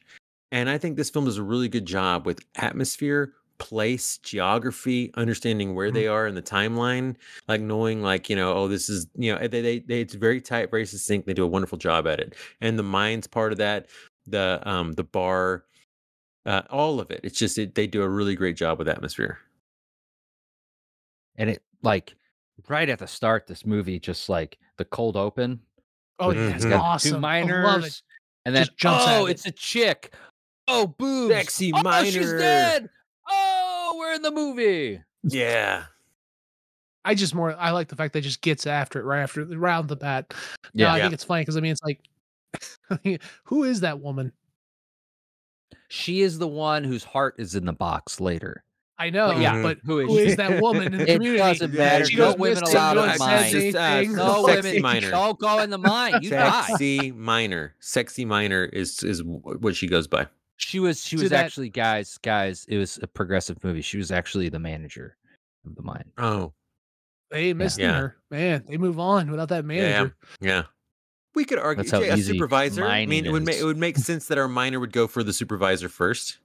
and 0.51 0.69
i 0.69 0.77
think 0.77 0.95
this 0.95 1.09
film 1.09 1.25
does 1.25 1.37
a 1.37 1.43
really 1.43 1.67
good 1.67 1.85
job 1.85 2.25
with 2.25 2.39
atmosphere 2.55 3.33
place 3.57 4.17
geography 4.17 5.11
understanding 5.15 5.75
where 5.75 5.89
they 5.89 6.07
are 6.07 6.27
in 6.27 6.35
the 6.35 6.41
timeline 6.41 7.15
like 7.47 7.61
knowing 7.61 8.01
like 8.01 8.29
you 8.29 8.35
know 8.35 8.53
oh 8.53 8.67
this 8.67 8.89
is 8.89 9.07
you 9.15 9.33
know 9.33 9.39
they, 9.47 9.61
they, 9.61 9.79
they 9.79 10.01
it's 10.01 10.13
very 10.13 10.41
tight 10.41 10.69
very 10.69 10.85
succinct 10.85 11.25
they 11.25 11.33
do 11.33 11.43
a 11.43 11.47
wonderful 11.47 11.77
job 11.77 12.05
at 12.05 12.19
it 12.19 12.35
and 12.59 12.77
the 12.77 12.83
mines 12.83 13.27
part 13.27 13.53
of 13.53 13.57
that 13.57 13.87
the 14.27 14.61
um 14.65 14.91
the 14.93 15.05
bar 15.05 15.63
uh, 16.45 16.61
all 16.69 16.99
of 16.99 17.09
it 17.11 17.21
it's 17.23 17.39
just 17.39 17.57
it, 17.57 17.75
they 17.75 17.87
do 17.87 18.01
a 18.01 18.09
really 18.09 18.35
great 18.35 18.57
job 18.57 18.77
with 18.77 18.89
atmosphere 18.89 19.39
and 21.37 21.49
it 21.49 21.63
like 21.81 22.13
right 22.67 22.89
at 22.89 22.99
the 22.99 23.07
start, 23.07 23.47
this 23.47 23.65
movie 23.65 23.99
just 23.99 24.29
like 24.29 24.57
the 24.77 24.85
cold 24.85 25.17
open. 25.17 25.59
Oh, 26.19 26.31
yeah, 26.31 26.47
it's 26.47 26.55
it's 26.55 26.65
got 26.65 26.81
awesome. 26.81 27.11
Two 27.11 27.17
I 27.17 27.19
miners, 27.19 27.65
love 27.65 27.83
it. 27.83 28.01
and 28.45 28.55
then 28.55 28.65
Just 28.65 28.77
jumps 28.77 29.05
oh, 29.07 29.25
it. 29.25 29.31
it's 29.31 29.45
a 29.45 29.51
chick. 29.51 30.13
Oh, 30.67 30.87
boobs. 30.87 31.33
Sexy 31.33 31.71
oh, 31.75 32.03
she's 32.03 32.31
dead. 32.33 32.89
Oh, 33.29 33.95
we're 33.99 34.13
in 34.13 34.21
the 34.21 34.31
movie. 34.31 35.01
yeah 35.23 35.85
I 37.07 37.13
just 37.13 37.35
more 37.35 37.55
I 37.59 37.69
like 37.71 37.87
the 37.89 37.95
fact 37.95 38.13
that 38.13 38.19
it 38.19 38.23
just 38.23 38.41
gets 38.41 38.65
after 38.65 38.99
it 38.99 39.03
right 39.03 39.21
after 39.21 39.41
around 39.43 39.87
the 39.89 39.95
bat. 39.95 40.33
Yeah, 40.73 40.91
I 40.93 40.97
Yeah. 40.97 41.03
think 41.03 41.13
it's 41.13 41.23
funny 41.23 41.41
because 41.43 41.55
I 41.55 41.59
mean 41.61 41.71
it's 41.73 41.83
like, 41.83 41.99
who 43.43 43.63
is 43.63 43.81
that 43.81 43.99
woman? 43.99 44.31
She 45.87 46.21
is 46.21 46.39
the 46.39 46.47
one 46.47 46.83
whose 46.83 47.03
heart 47.03 47.35
is 47.37 47.53
in 47.55 47.65
the 47.65 47.73
box 47.73 48.19
later. 48.19 48.63
I 48.97 49.09
know, 49.09 49.27
But 49.33 49.41
yeah, 49.41 49.61
but 49.61 49.77
who 49.83 49.99
is 49.99 50.07
who 50.07 50.17
she? 50.17 50.25
is 50.25 50.35
that 50.37 50.61
woman 50.61 50.93
in 50.93 50.97
the 50.99 51.03
It 51.11 51.15
community? 51.15 51.37
doesn't 51.37 51.73
matter. 51.73 52.05
she 52.05 52.15
no 52.15 52.33
women 52.35 52.63
allowed 52.63 52.97
in 52.97 53.11
the 53.11 53.19
mine. 53.19 53.51
Just, 53.51 53.75
uh. 53.75 54.01
No 54.03 54.45
Sexy 54.47 54.67
women. 54.69 54.81
miner. 54.81 55.11
Don't 55.11 55.37
go 55.39 55.59
in 55.59 55.69
the 55.69 55.77
mine. 55.77 56.19
You 56.23 56.29
die. 56.31 56.61
sexy 56.67 57.11
miner 57.11 57.75
sexy 57.79 58.23
miner 58.25 58.63
is 58.65 59.03
is 59.03 59.21
what 59.23 59.75
she 59.75 59.87
goes 59.87 60.07
by 60.07 60.27
She 60.57 60.79
was. 60.79 61.03
She 61.03 61.17
was 61.17 61.29
that- 61.31 61.43
actually, 61.45 61.69
guys, 61.69 62.17
guys. 62.19 62.65
It 62.69 62.77
was 62.77 62.97
a 63.01 63.07
progressive 63.07 63.61
movie. 63.63 63.81
She 63.81 63.97
was 63.97 64.11
actually 64.11 64.49
the 64.49 64.59
manager 64.59 65.17
of 65.65 65.75
the 65.75 65.81
mine. 65.83 66.05
oh 66.17 66.53
They 67.31 67.53
missed 67.53 67.79
Yeah. 67.79 67.97
her. 67.99 68.17
Man, 68.31 68.63
they 68.67 68.77
move 68.77 68.99
on 68.99 69.29
without 69.31 69.49
that 69.49 69.65
manager. 69.65 70.15
yeah 70.39 70.63
we 71.33 71.43
could 71.43 71.59
argue 71.59 71.83
That's 71.83 71.91
how 71.91 71.99
yeah, 71.99 72.13
a 72.13 72.17
easy 72.17 72.31
supervisor 72.31 72.85
i 72.85 73.05
mean 73.05 73.09
mining 73.09 73.25
it 73.25 73.31
would 73.33 73.43
make 73.43 73.57
it 73.57 73.65
would 73.65 73.75
make 73.75 73.97
sense 73.97 74.27
that 74.27 74.37
our 74.37 74.47
miner 74.47 74.79
would 74.79 74.93
go 74.93 75.05
for 75.05 75.21
the 75.21 75.33
supervisor 75.33 75.89
first 75.89 76.37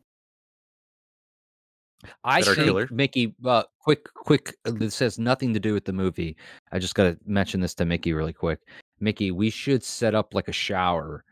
I 2.24 2.40
That 2.40 2.48
our 2.48 2.54
think 2.54 2.66
killer? 2.66 2.88
Mickey. 2.90 3.34
Uh, 3.44 3.64
quick, 3.78 4.12
quick. 4.14 4.56
uh, 4.64 4.70
This 4.74 4.98
has 5.00 5.18
nothing 5.18 5.52
to 5.54 5.60
do 5.60 5.74
with 5.74 5.84
the 5.84 5.92
movie. 5.92 6.36
I 6.72 6.78
just 6.78 6.94
got 6.94 7.04
to 7.04 7.18
mention 7.26 7.60
this 7.60 7.74
to 7.74 7.84
Mickey 7.84 8.12
really 8.14 8.32
quick. 8.32 8.60
Mickey, 9.00 9.30
we 9.30 9.50
should 9.50 9.84
set 9.84 10.14
up 10.14 10.32
like 10.34 10.48
a 10.48 10.52
shower 10.52 11.24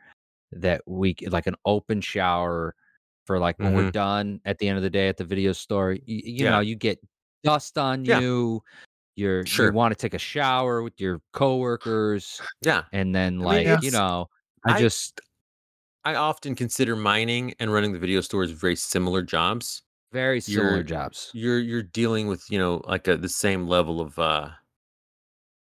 that 0.53 0.83
we 0.87 1.15
like 1.29 1.47
an 1.47 1.55
open 1.65 2.01
shower 2.01 2.75
for 3.27 3.39
like 3.39 3.59
when 3.59 3.75
we're 3.75 3.91
done 3.91 4.41
at 4.47 4.59
the 4.59 4.69
end 4.69 4.77
of 4.79 4.83
the 4.83 4.89
day 4.91 5.09
at 5.09 5.17
the 5.19 5.25
video 5.25 5.53
store. 5.53 5.93
You, 5.93 6.01
you 6.07 6.23
Mm-hmm. 6.23 6.45
Yeah. 6.45 6.51
know, 6.51 6.61
you 6.61 6.77
get 6.77 6.99
dust 7.45 7.77
on 7.79 8.05
Yeah. 8.05 8.21
you. 8.21 8.63
You're 9.17 9.45
Sure. 9.47 9.67
you 9.67 9.73
want 9.73 9.93
to 9.93 9.97
take 10.01 10.15
a 10.15 10.19
shower 10.19 10.83
with 10.83 11.01
your 11.01 11.21
coworkers, 11.33 12.41
yeah 12.63 12.85
and 12.93 13.15
then 13.15 13.39
mean, 13.39 13.45
like 13.45 13.83
you 13.83 13.91
know, 13.91 14.29
I, 14.65 14.75
I- 14.75 14.79
just 14.81 15.21
i 16.05 16.15
often 16.15 16.55
consider 16.55 16.95
mining 16.97 17.53
and 17.59 17.73
running 17.73 17.93
the 17.93 17.99
video 17.99 18.21
store 18.21 18.45
as 18.45 18.53
very 18.53 18.77
similar 18.77 19.21
jobs 19.23 19.83
very 20.13 20.41
similar 20.41 20.71
You're- 20.77 20.85
jobs. 20.85 21.31
you're 21.35 21.59
you're 21.59 21.83
dealing 21.83 22.29
with 22.29 22.45
you 22.49 22.59
know 22.59 22.81
like 22.87 23.09
a, 23.09 23.17
the 23.17 23.29
same 23.29 23.67
level 23.67 24.01
of 24.01 24.17
uh 24.19 24.49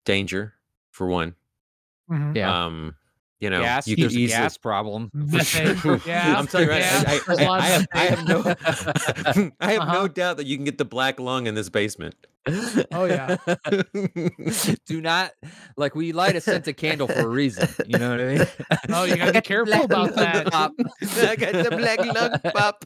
danger 0.05 0.53
for 0.91 1.07
one 1.07 1.35
Mhm. 2.09 2.35
Yeah. 2.35 2.65
um 2.65 2.95
you 3.43 3.49
know 3.49 3.61
gas. 3.61 3.87
you 3.87 3.95
there's 3.97 4.15
a 4.15 4.27
gas 4.27 4.57
problem. 4.57 5.11
Yeah, 5.13 6.35
I'm 6.37 6.47
telling 6.47 6.67
you, 6.67 6.73
right, 6.73 6.83
I, 6.83 7.19
I, 7.27 7.45
I, 7.45 7.57
I 7.59 7.61
have, 7.67 7.87
I 7.93 7.99
have 8.05 8.27
no, 8.27 8.39
I 9.59 9.71
have 9.73 9.81
Uh-huh. 9.81 9.93
no 9.93 10.07
doubt 10.07 10.37
that 10.37 10.45
you 10.45 10.55
can 10.55 10.63
get 10.63 10.77
the 10.77 10.85
black 10.85 11.19
lung 11.19 11.45
in 11.47 11.55
this 11.55 11.69
basement. 11.69 12.15
Oh, 12.91 13.05
yeah. 13.05 13.37
Do 14.85 14.99
not 14.99 15.31
like 15.77 15.95
we 15.95 16.11
light 16.11 16.35
a 16.35 16.41
scented 16.41 16.75
candle 16.75 17.07
for 17.07 17.19
a 17.21 17.27
reason. 17.27 17.69
You 17.87 17.97
know 17.97 18.09
what 18.11 18.19
I 18.19 18.25
mean? 18.25 18.47
Oh, 18.89 19.03
you 19.05 19.15
gotta 19.15 19.31
be 19.31 19.39
careful 19.41 19.81
about 19.83 20.13
that. 20.15 20.51
Pop. 20.51 20.73
I 21.01 21.35
got 21.37 21.53
the 21.53 21.69
black 21.71 21.99
lung 22.05 22.53
pop. 22.53 22.83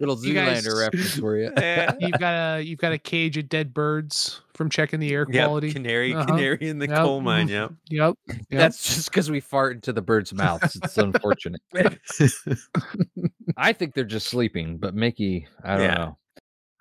Little 0.00 0.24
You 0.26 0.34
guys- 0.34 0.64
Zoolander 0.66 0.80
reference 0.80 1.18
for 1.18 1.36
you. 1.36 1.52
Yeah. 1.56 1.92
You've 2.00 2.18
got 2.18 2.58
a 2.58 2.62
you've 2.62 2.78
got 2.80 2.92
a 2.92 2.98
cage 2.98 3.36
of 3.36 3.48
dead 3.48 3.72
birds 3.72 4.40
from 4.56 4.70
checking 4.70 5.00
the 5.00 5.12
air 5.12 5.26
Yep, 5.28 5.44
quality. 5.46 5.72
canary, 5.72 6.14
Uh-huh. 6.14 6.24
canary 6.26 6.58
in 6.68 6.78
the 6.78 6.88
Yep. 6.88 6.96
coal 6.98 7.20
mine. 7.20 7.48
Yep. 7.48 7.72
Yep. 7.90 8.14
Yep. 8.26 8.38
That's 8.50 8.94
just 8.94 9.10
because 9.10 9.30
we 9.30 9.40
fart 9.40 9.74
into 9.76 9.92
the 9.92 10.02
birds' 10.02 10.32
mouths. 10.32 10.76
It's 10.82 10.96
unfortunate. 10.98 11.60
I 13.56 13.72
think 13.72 13.94
they're 13.94 14.04
just 14.04 14.28
sleeping, 14.28 14.78
but 14.78 14.94
Mickey, 14.94 15.46
I 15.64 15.76
don't 15.76 15.80
Yeah. 15.84 15.94
know. 15.94 16.18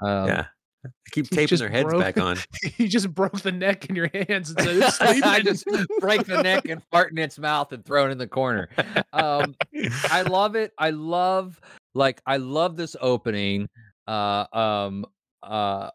Um, 0.08 0.28
yeah. 0.28 0.46
I 0.86 0.90
keep 1.12 1.28
taping 1.30 1.48
just 1.48 1.62
their 1.62 1.70
heads 1.70 1.86
broke- 1.90 2.02
back 2.02 2.18
on. 2.20 2.38
you 2.78 2.88
just 2.88 3.12
broke 3.14 3.40
the 3.42 3.52
neck 3.52 3.90
in 3.90 3.96
your 3.96 4.10
hands 4.14 4.52
and 4.52 4.84
said. 4.94 5.24
I 5.24 5.42
just 5.42 5.66
break 6.00 6.26
the 6.26 6.44
neck 6.44 6.70
and 6.70 6.82
fart 6.92 7.12
in 7.12 7.18
its 7.18 7.40
mouth 7.40 7.72
and 7.74 7.84
throw 7.84 8.06
it 8.08 8.12
in 8.12 8.18
the 8.20 8.28
corner. 8.28 8.70
Um, 9.12 9.56
I 10.12 10.22
love 10.22 10.56
it. 10.56 10.74
I 10.78 10.92
love 10.92 11.60
like 11.96 12.22
I 12.28 12.38
love 12.38 12.76
this 12.78 12.96
opening. 13.02 13.68
Uh 14.08 14.46
um 14.54 15.06
uh 15.42 15.90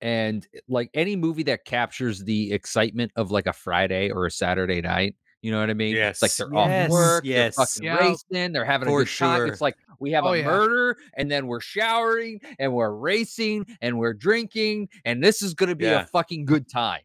and 0.00 0.46
eh, 0.54 0.58
like 0.68 0.90
any 0.94 1.16
movie 1.16 1.42
that 1.44 1.64
captures 1.64 2.22
the 2.24 2.52
excitement 2.52 3.12
of 3.16 3.30
like 3.30 3.46
a 3.46 3.52
Friday 3.52 4.10
or 4.10 4.26
a 4.26 4.30
Saturday 4.30 4.80
night. 4.80 5.14
You 5.42 5.52
know 5.52 5.60
what 5.60 5.70
I 5.70 5.74
mean? 5.74 5.96
It's 5.96 6.22
like 6.22 6.34
they're 6.34 6.48
Yes. 6.52 6.86
off 6.86 6.90
work, 6.90 7.24
Yes. 7.24 7.56
they're 7.56 7.66
fucking 7.66 7.84
Yeah. 7.84 8.08
racing, 8.32 8.52
they're 8.52 8.64
having 8.64 8.88
a 8.88 8.90
For 8.90 9.04
good 9.04 9.10
time. 9.16 9.48
It's 9.48 9.60
like 9.60 9.76
we 10.00 10.10
have 10.12 10.24
Oh, 10.24 10.32
a 10.32 10.38
yeah. 10.38 10.44
murder, 10.46 10.96
and 11.16 11.30
then 11.30 11.46
we're 11.46 11.60
showering, 11.60 12.40
and 12.58 12.72
we're 12.72 12.90
racing, 12.90 13.66
and 13.80 13.98
we're 13.98 14.14
drinking, 14.14 14.88
and 15.04 15.22
this 15.22 15.42
is 15.42 15.54
gonna 15.54 15.76
be 15.76 15.84
Yeah. 15.84 16.02
a 16.02 16.06
fucking 16.06 16.46
good 16.46 16.68
time. 16.68 17.02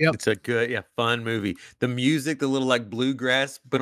Yep. 0.00 0.14
It's 0.14 0.26
a 0.26 0.34
good, 0.34 0.70
yeah, 0.70 0.82
fun 0.96 1.22
movie. 1.22 1.56
The 1.78 1.88
music, 1.88 2.38
the 2.40 2.46
little 2.48 2.66
like 2.66 2.88
bluegrass, 2.90 3.60
but 3.68 3.78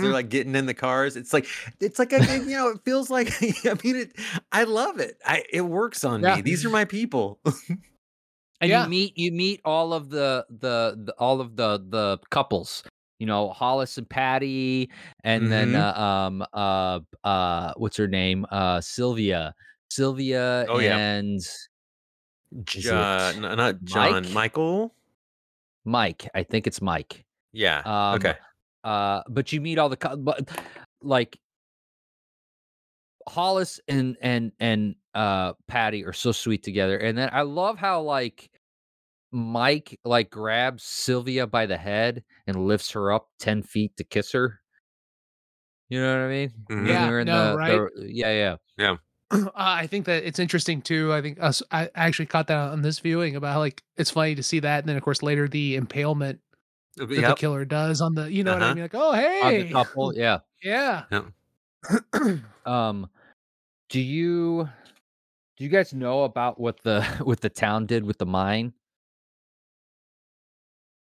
they're 0.00 0.10
Mhm. 0.10 0.12
like 0.12 0.28
getting 0.30 0.54
in 0.54 0.66
the 0.66 0.74
cars. 0.74 1.16
It's 1.16 1.32
like 1.32 1.46
it's 1.80 1.98
like 1.98 2.12
a, 2.12 2.22
you 2.38 2.56
know, 2.56 2.68
it 2.68 2.80
feels 2.84 3.10
like 3.10 3.32
I 3.42 3.76
mean 3.84 3.96
it. 3.96 4.12
I 4.52 4.64
love 4.64 5.00
it. 5.00 5.18
I 5.26 5.44
it 5.52 5.62
works 5.62 6.04
on 6.04 6.22
Yeah. 6.22 6.36
me. 6.36 6.42
These 6.42 6.64
are 6.64 6.70
my 6.70 6.84
people. 6.84 7.40
and 8.60 8.70
Yeah. 8.70 8.84
you 8.84 8.90
meet 8.90 9.18
you 9.18 9.32
meet 9.32 9.60
all 9.64 9.92
of 9.92 10.10
the, 10.10 10.46
the 10.50 10.96
the 11.04 11.14
all 11.18 11.40
of 11.40 11.56
the 11.56 11.84
the 11.88 12.18
couples 12.30 12.82
you 13.18 13.26
know 13.26 13.50
hollis 13.50 13.98
and 13.98 14.08
patty 14.08 14.90
and 15.24 15.50
then 15.52 15.72
Mhm. 15.72 15.96
uh, 15.96 16.00
um 16.00 16.44
uh 16.52 17.00
uh 17.24 17.72
what's 17.76 17.96
her 17.96 18.06
name 18.08 18.46
uh 18.50 18.80
sylvia 18.80 19.54
sylvia 19.90 20.66
Oh, 20.68 20.78
yeah. 20.78 20.96
and 20.96 21.40
J- 22.64 22.90
uh, 22.90 23.32
not 23.38 23.82
John, 23.84 24.12
Mike? 24.24 24.32
Michael. 24.32 24.94
mike 25.84 26.28
i 26.34 26.42
think 26.42 26.66
it's 26.66 26.82
mike 26.82 27.24
Yeah. 27.52 27.80
um 27.84 28.16
okay. 28.16 28.34
uh 28.84 29.22
but 29.28 29.52
you 29.52 29.60
meet 29.60 29.78
all 29.78 29.88
the 29.88 29.96
cou- 29.96 30.16
but 30.16 30.48
like 31.02 31.38
hollis 33.28 33.80
and 33.88 34.16
and 34.20 34.52
and 34.60 34.94
uh 35.14 35.52
patty 35.68 36.04
are 36.04 36.12
so 36.12 36.32
sweet 36.32 36.62
together 36.62 36.96
and 36.98 37.16
then 37.16 37.30
i 37.32 37.42
love 37.42 37.78
how 37.78 38.00
like 38.02 38.50
mike 39.32 39.98
like 40.04 40.30
grabs 40.30 40.82
sylvia 40.82 41.46
by 41.46 41.66
the 41.66 41.76
head 41.76 42.24
and 42.46 42.66
lifts 42.66 42.90
her 42.90 43.12
up 43.12 43.28
10 43.38 43.62
feet 43.62 43.96
to 43.96 44.04
kiss 44.04 44.32
her 44.32 44.60
You 45.88 46.00
know 46.00 46.18
what 46.18 46.26
I 46.26 46.28
mean? 46.30 46.50
Mhm. 46.70 46.86
Yeah, 46.88 47.18
in 47.20 47.26
no, 47.26 47.50
the- 47.50 47.56
right? 47.56 47.80
the- 47.96 48.12
yeah, 48.12 48.56
yeah. 48.78 48.96
uh, 49.32 49.50
I 49.54 49.86
think 49.86 50.06
that 50.06 50.24
it's 50.24 50.38
interesting 50.38 50.82
too. 50.82 51.12
I 51.12 51.22
think 51.22 51.40
us, 51.40 51.62
I 51.70 51.88
actually 51.94 52.26
caught 52.26 52.48
that 52.48 52.56
on 52.56 52.82
this 52.82 52.98
viewing 52.98 53.36
about 53.36 53.52
how 53.54 53.58
like 53.60 53.82
it's 53.96 54.10
funny 54.10 54.34
to 54.34 54.42
see 54.42 54.60
that, 54.60 54.80
and 54.80 54.88
then 54.88 54.96
of 54.96 55.02
course 55.02 55.22
later 55.22 55.46
the 55.48 55.76
impalement 55.76 56.40
that 56.96 57.08
the 57.08 57.34
killer 57.34 57.64
does 57.64 58.00
on 58.00 58.14
the, 58.14 58.30
you 58.32 58.42
know 58.44 58.52
what 58.54 58.62
I 58.62 58.66
Uh-huh. 58.66 58.74
mean? 58.74 58.84
Like, 58.84 58.94
oh 58.94 59.10
On 59.12 59.18
hey, 59.18 59.62
the 59.62 59.72
couple, 59.72 60.12
yeah. 60.16 60.38
yeah. 60.62 61.04
Um, 62.66 63.08
do 63.88 64.00
you 64.00 64.68
do 65.56 65.64
you 65.64 65.70
guys 65.70 65.94
know 65.94 66.24
about 66.24 66.60
what 66.60 66.82
the 66.82 67.02
what 67.22 67.40
the 67.40 67.48
town 67.50 67.86
did 67.86 68.04
with 68.04 68.18
the 68.18 68.26
mine? 68.26 68.72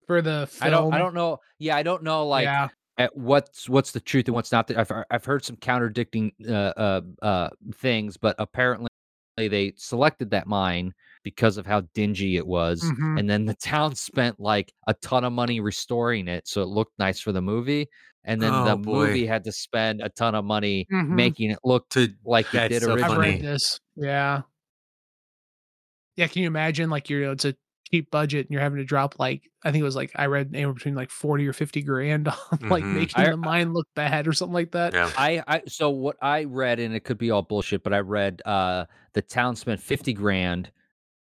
For 0.07 0.21
the 0.21 0.47
film, 0.47 0.67
I 0.67 0.69
don't. 0.69 0.93
I 0.93 0.97
don't 0.99 1.13
know. 1.15 1.39
Yeah, 1.57 1.75
I 1.75 1.83
don't 1.83 2.03
know. 2.03 2.27
Like, 2.27 2.43
yeah, 2.43 2.67
at 2.97 3.15
what's 3.15 3.67
what's 3.69 3.91
the 3.91 3.99
truth 3.99 4.27
and 4.27 4.35
what's 4.35 4.51
not. 4.51 4.67
The, 4.67 4.79
I've 4.79 4.91
I've 5.11 5.25
heard 5.25 5.43
some 5.45 5.57
contradicting 5.57 6.31
uh, 6.47 6.51
uh 6.77 7.01
uh 7.21 7.49
things, 7.75 8.17
but 8.17 8.35
apparently 8.39 8.87
they 9.37 9.73
selected 9.77 10.29
that 10.31 10.47
mine 10.47 10.93
because 11.23 11.57
of 11.57 11.65
how 11.65 11.81
dingy 11.93 12.37
it 12.37 12.47
was, 12.47 12.81
Mhm. 12.83 13.19
and 13.19 13.29
then 13.29 13.45
the 13.45 13.55
town 13.61 13.95
spent 13.95 14.39
like 14.39 14.73
a 14.87 14.93
ton 14.95 15.23
of 15.25 15.33
money 15.33 15.59
restoring 15.59 16.27
it 16.27 16.47
so 16.47 16.61
it 16.61 16.67
looked 16.67 16.93
nice 16.99 17.19
for 17.19 17.31
the 17.31 17.41
movie, 17.41 17.87
and 18.23 18.41
then 18.41 18.51
Oh, 18.51 18.65
the 18.65 18.77
boy. 18.77 19.07
movie 19.07 19.25
had 19.25 19.43
to 19.45 19.51
spend 19.51 20.01
a 20.01 20.09
ton 20.09 20.35
of 20.35 20.45
money 20.45 20.87
Mhm. 20.91 21.15
making 21.15 21.51
it 21.51 21.59
look 21.65 21.89
To 21.89 22.07
like 22.23 22.53
it 22.53 22.53
That's 22.59 22.69
did 22.69 22.83
so 22.83 22.93
originally. 22.93 23.31
funny. 23.31 23.41
this. 23.41 23.79
Yeah, 23.95 24.43
yeah. 26.15 26.27
Can 26.27 26.41
you 26.43 26.47
imagine 26.47 26.89
like 26.89 27.09
you're 27.09 27.31
it's 27.31 27.45
a 27.45 27.55
cheap 27.91 28.09
budget 28.11 28.45
and 28.47 28.51
you're 28.51 28.61
having 28.61 28.79
to 28.79 28.83
drop 28.83 29.19
like 29.19 29.49
I 29.63 29.71
think 29.71 29.81
it 29.81 29.85
was 29.85 29.95
like 29.95 30.11
I 30.15 30.25
read 30.25 30.49
anywhere 30.53 30.73
between 30.73 30.95
like 30.95 31.11
forty 31.11 31.47
or 31.47 31.53
fifty 31.53 31.81
grand 31.81 32.27
on 32.51 32.59
like 32.69 32.83
Mhm. 32.83 32.93
making 32.95 33.23
I- 33.25 33.29
the 33.31 33.37
mine 33.37 33.73
look 33.73 33.87
bad 33.95 34.27
or 34.27 34.33
something 34.33 34.53
like 34.53 34.71
that. 34.71 34.93
yeah. 34.93 35.11
I, 35.17 35.43
I 35.47 35.61
so 35.67 35.89
what 35.91 36.17
I 36.21 36.45
read, 36.45 36.79
and 36.79 36.95
it 36.95 37.01
could 37.03 37.17
be 37.17 37.31
all 37.31 37.41
bullshit, 37.43 37.83
but 37.83 37.93
I 37.93 37.99
read 37.99 38.41
uh 38.45 38.85
the 39.13 39.21
town 39.21 39.55
spent 39.55 39.79
fifty 39.81 40.13
grand 40.13 40.71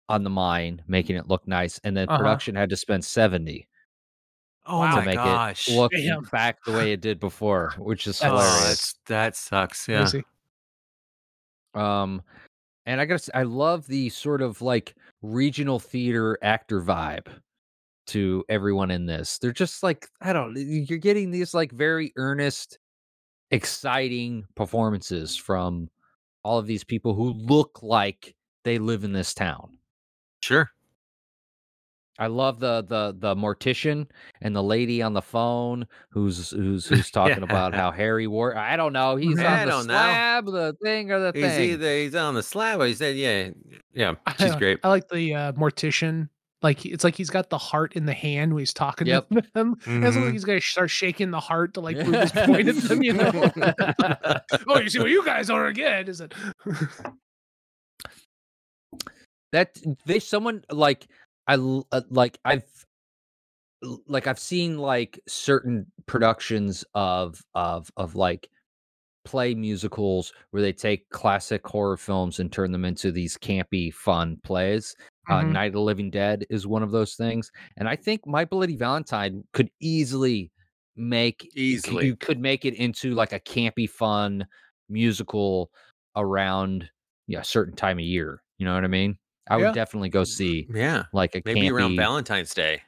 on 0.08 0.24
the 0.24 0.30
mine, 0.30 0.82
making 0.86 1.16
it 1.16 1.26
look 1.28 1.46
nice, 1.48 1.80
and 1.84 1.96
then 1.96 2.08
Uh-huh. 2.08 2.18
production 2.18 2.54
had 2.54 2.68
to 2.70 2.76
spend 2.76 3.04
seventy 3.04 3.66
Oh 4.66 4.78
Wow. 4.78 4.90
to 4.90 4.96
my 5.00 5.04
make 5.06 5.16
gosh. 5.16 5.68
it 5.68 5.74
look 5.76 5.90
Damn. 5.92 6.22
back 6.24 6.62
the 6.64 6.72
way 6.72 6.92
it 6.92 7.00
did 7.00 7.18
before, 7.18 7.72
which 7.78 8.06
is 8.06 8.18
That's- 8.20 8.38
oh, 8.38 8.44
hilarious. 8.44 8.68
that's, 8.68 8.94
that 9.06 9.36
sucks. 9.36 9.88
Yeah. 9.88 10.00
Crazy. 10.00 10.24
Um, 11.74 12.22
and 12.86 13.00
I 13.00 13.04
gotta, 13.06 13.18
say, 13.18 13.32
I 13.34 13.42
love 13.44 13.86
the 13.86 14.08
sort 14.10 14.42
of 14.42 14.60
like 14.62 14.94
regional 15.22 15.78
theater 15.78 16.38
actor 16.42 16.80
vibe 16.80 17.28
to 18.08 18.44
everyone 18.48 18.90
in 18.90 19.06
this. 19.06 19.38
They're 19.38 19.52
just 19.52 19.82
like 19.82 20.08
I 20.20 20.32
don't. 20.32 20.56
You're 20.56 20.98
getting 20.98 21.30
these 21.30 21.54
like 21.54 21.72
very 21.72 22.12
earnest, 22.16 22.78
exciting 23.50 24.44
performances 24.54 25.36
from 25.36 25.88
all 26.42 26.58
of 26.58 26.66
these 26.66 26.84
people 26.84 27.14
who 27.14 27.32
look 27.32 27.82
like 27.82 28.34
they 28.64 28.78
live 28.78 29.04
in 29.04 29.12
this 29.12 29.34
town. 29.34 29.78
Sure. 30.42 30.70
I 32.18 32.26
love 32.26 32.60
the 32.60 32.84
the 32.86 33.14
the 33.18 33.34
mortician 33.34 34.06
and 34.42 34.54
the 34.54 34.62
lady 34.62 35.00
on 35.02 35.14
the 35.14 35.22
phone 35.22 35.86
who's 36.10 36.50
who's 36.50 36.86
who's 36.86 37.10
talking 37.12 37.42
about 37.42 37.74
how 37.74 37.90
Harry 37.90 38.26
War. 38.26 38.56
I 38.56 38.76
don't 38.76 38.92
know. 38.92 39.16
He's 39.16 39.38
I 39.38 39.60
on 39.62 39.66
the 39.66 39.72
don't 39.72 39.86
know. 39.86 39.94
slab, 39.94 40.44
the 40.46 40.76
thing 40.82 41.10
or 41.10 41.18
the 41.20 41.32
He's 41.38 41.50
thing. 41.50 41.70
either 41.70 41.96
he's 41.96 42.14
on 42.14 42.34
the 42.34 42.42
slab 42.42 42.80
or 42.80 42.86
he 42.86 42.94
said, 42.94 43.16
yeah, 43.16 43.50
yeah, 43.94 44.14
I 44.26 44.32
she's 44.38 44.50
don't- 44.50 44.58
great. 44.58 44.78
I 44.84 44.88
like 44.88 45.08
the 45.08 45.34
uh, 45.34 45.52
mortician. 45.52 46.28
Like 46.60 46.86
it's 46.86 47.02
like 47.02 47.16
he's 47.16 47.30
got 47.30 47.50
the 47.50 47.58
heart 47.58 47.94
in 47.94 48.06
the 48.06 48.12
hand 48.14 48.52
when 48.54 48.60
he's 48.60 48.72
talking 48.74 49.08
Yep. 49.08 49.28
to 49.30 49.42
them. 49.54 49.74
It's 49.80 49.86
Mhm. 49.86 50.22
like 50.24 50.32
he's 50.32 50.44
gonna 50.44 50.60
start 50.60 50.90
shaking 50.90 51.32
the 51.32 51.40
heart 51.40 51.74
to 51.74 51.80
like 51.80 51.98
prove 51.98 52.14
his 52.14 52.30
point 52.30 52.68
at 52.68 52.76
them. 52.76 53.02
You 53.02 53.14
know. 53.14 53.50
oh, 54.68 54.78
you 54.78 54.88
see 54.88 55.00
what 55.00 55.10
you 55.10 55.24
guys 55.24 55.50
are 55.50 55.66
again? 55.66 56.06
Is 56.08 56.20
it? 56.20 56.32
that 59.52 59.76
they 60.06 60.18
someone 60.18 60.62
like 60.70 61.08
I 61.52 61.86
uh, 61.92 62.02
like 62.10 62.38
I've 62.44 62.64
like 64.06 64.26
I've 64.26 64.38
seen 64.38 64.78
like 64.78 65.18
certain 65.26 65.86
productions 66.06 66.84
of 66.94 67.42
of 67.54 67.90
of 67.96 68.14
like 68.14 68.48
play 69.24 69.54
musicals 69.54 70.32
where 70.50 70.62
they 70.62 70.72
take 70.72 71.08
classic 71.10 71.66
horror 71.66 71.96
films 71.96 72.40
and 72.40 72.52
turn 72.52 72.72
them 72.72 72.84
into 72.84 73.12
these 73.12 73.36
campy 73.38 73.92
fun 73.92 74.38
plays. 74.44 74.96
Uh, 75.30 75.42
Mhm. 75.42 75.52
Night 75.52 75.66
of 75.68 75.72
the 75.74 75.80
Living 75.80 76.10
Dead 76.10 76.46
is 76.50 76.66
one 76.66 76.82
of 76.82 76.90
those 76.92 77.14
things, 77.14 77.50
and 77.76 77.88
I 77.88 77.96
think 77.96 78.26
My 78.26 78.44
Bloody 78.44 78.76
Valentine 78.76 79.44
could 79.52 79.70
easily 79.80 80.52
make 80.96 81.48
Easily. 81.54 82.04
you 82.06 82.16
could 82.16 82.40
make 82.40 82.64
it 82.64 82.74
into 82.74 83.14
like 83.14 83.32
a 83.32 83.40
campy 83.40 83.88
fun 83.88 84.46
musical 84.88 85.70
around 86.16 86.90
yeah 87.28 87.40
a 87.40 87.44
certain 87.44 87.76
time 87.76 87.98
of 87.98 88.04
year. 88.04 88.42
You 88.58 88.66
know 88.66 88.74
what 88.74 88.84
I 88.84 88.88
mean? 88.88 89.18
I 89.52 89.56
would 89.58 89.64
Yeah. 89.64 89.72
definitely 89.72 90.08
go 90.08 90.24
see 90.24 90.66
Yeah. 90.72 91.04
like 91.12 91.34
a 91.34 91.42
Maybe 91.44 91.70
around 91.70 91.94
Valentine's 91.94 92.54
Day. 92.54 92.80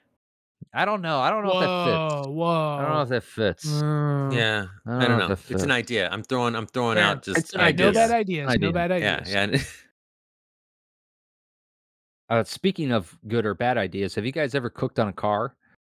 I 0.73 0.87
don't 0.87 1.03
know. 1.03 1.21
I 1.21 1.29
don't 1.29 1.45
know 1.45 1.53
if 1.53 1.61
that 1.61 1.85
fits. 1.85 2.27
Whoa, 2.27 2.33
whoa. 2.33 2.77
I 2.79 2.83
don't 2.83 2.91
know 2.95 3.03
if 3.03 3.09
that 3.11 3.23
fits. 3.23 3.67
Mm. 3.67 4.33
Yeah. 4.35 4.67
I 4.87 4.91
I 4.97 5.01
don't, 5.01 5.11
don't 5.11 5.19
know. 5.19 5.29
know. 5.29 5.37
It's 5.51 5.63
an 5.63 5.71
idea. 5.71 6.09
I'm 6.11 6.23
throwing 6.23 6.57
I'm 6.57 6.67
throwing 6.67 6.97
Yeah, 6.97 7.11
out 7.11 7.23
just 7.23 7.39
it's 7.39 7.53
an 7.53 7.59
No 7.61 7.65
idea. 7.67 7.93
bad 7.93 8.11
ideas. 8.11 8.49
ideas. 8.49 8.49
No 8.49 8.69
Idea. 8.69 8.73
bad 8.73 8.91
Yeah, 9.03 9.17
ideas. 9.17 9.63
yeah. 9.63 9.63
Uh, 12.31 12.43
speaking 12.43 12.91
of 12.91 13.17
good 13.29 13.45
or 13.45 13.53
bad 13.55 13.77
ideas, 13.77 14.15
have 14.15 14.25
you 14.25 14.33
guys 14.33 14.55
ever 14.55 14.71
cooked 14.71 14.99
on 14.99 15.09
a 15.09 15.13
car? 15.13 15.55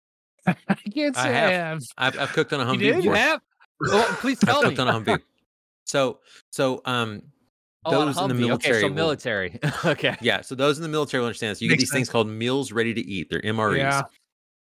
I 0.46 0.52
can't 0.92 1.16
say 1.16 1.22
I 1.22 1.28
have. 1.28 1.50
have. 1.50 1.82
I've, 1.96 2.18
I've 2.18 2.32
cooked 2.34 2.52
on 2.52 2.60
a 2.60 2.70
You 2.74 2.78
Humvee 2.78 2.80
did? 2.82 2.96
before. 2.96 3.16
have? 3.16 3.40
Oh, 3.86 4.16
please 4.20 4.38
I've 4.42 4.48
tell 4.50 4.62
me. 4.62 4.68
cooked 4.68 4.80
on 4.80 4.88
a 4.88 4.92
Humvee. 4.92 5.22
So 5.86 6.20
so 6.52 6.82
um 6.84 7.22
Oh, 7.84 7.90
those 7.90 8.18
in 8.18 8.28
the 8.28 8.34
military 8.34 8.76
Okay, 8.76 8.80
so 8.82 8.88
will- 8.88 8.94
military. 8.94 9.58
okay. 9.84 10.16
yeah, 10.20 10.40
so 10.40 10.54
those 10.54 10.78
in 10.78 10.82
the 10.82 10.88
military 10.88 11.20
will 11.20 11.28
understand 11.28 11.52
this. 11.52 11.62
You 11.62 11.68
get 11.68 11.74
Makes 11.74 11.82
these 11.84 11.92
things 11.92 12.08
called 12.08 12.28
meals 12.28 12.72
ready 12.72 12.92
to 12.92 13.00
eat. 13.00 13.28
They're 13.30 13.40
MREs. 13.42 13.78
Yeah. 13.78 14.02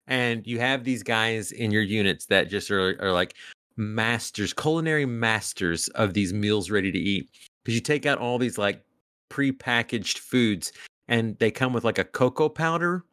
And 0.07 0.47
you 0.47 0.59
have 0.59 0.85
these 0.85 1.03
guys 1.03 1.53
in 1.53 1.71
your 1.71 1.83
units 1.83 2.27
that 2.27 2.49
just 2.49 2.71
are, 2.71 2.97
are 3.01 3.13
like 3.13 3.35
masters, 3.77 4.53
culinary 4.53 5.07
masters 5.07 5.89
of 5.89 6.15
these 6.15 6.33
meals 6.33 6.71
ready 6.71 6.91
to 6.93 6.99
eat. 6.99 7.31
Because 7.65 7.75
you 7.75 7.81
take 7.81 8.07
out 8.07 8.19
all 8.19 8.39
these 8.39 8.59
like 8.59 8.83
pre-packaged 9.29 10.19
foods 10.19 10.73
and 11.09 11.39
they 11.39 11.51
come 11.51 11.73
with 11.73 11.85
like 11.85 11.99
a 11.99 12.05
cocoa 12.05 12.49
powder. 12.49 13.05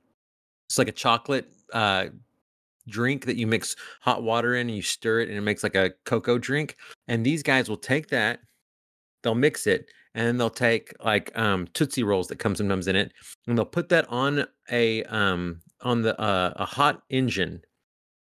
It's 0.67 0.77
like 0.77 0.87
a 0.87 0.93
chocolate 0.93 1.51
uh 1.73 2.07
drink 2.87 3.25
that 3.25 3.37
you 3.37 3.45
mix 3.45 3.75
hot 4.01 4.23
water 4.23 4.55
in 4.55 4.67
and 4.67 4.75
you 4.75 4.81
stir 4.81 5.19
it 5.21 5.29
and 5.29 5.37
it 5.37 5.41
makes 5.41 5.61
like 5.63 5.75
a 5.75 5.91
cocoa 6.05 6.37
drink. 6.39 6.75
And 7.07 7.23
these 7.25 7.43
guys 7.43 7.69
will 7.69 7.77
take 7.77 8.07
that, 8.09 8.39
they'll 9.23 9.35
mix 9.35 9.67
it, 9.67 9.89
and 10.13 10.25
then 10.27 10.37
they'll 10.37 10.49
take 10.49 10.93
like 11.03 11.31
um 11.37 11.67
Tootsie 11.73 12.03
Rolls 12.03 12.27
that 12.27 12.39
come 12.39 12.55
sometimes 12.55 12.87
in 12.87 12.95
it, 12.95 13.11
and 13.47 13.57
they'll 13.57 13.65
put 13.65 13.89
that 13.89 14.07
on 14.09 14.45
a 14.71 15.03
um 15.05 15.61
on 15.81 16.01
the 16.01 16.19
uh, 16.19 16.53
a 16.57 16.65
hot 16.65 17.03
engine 17.09 17.61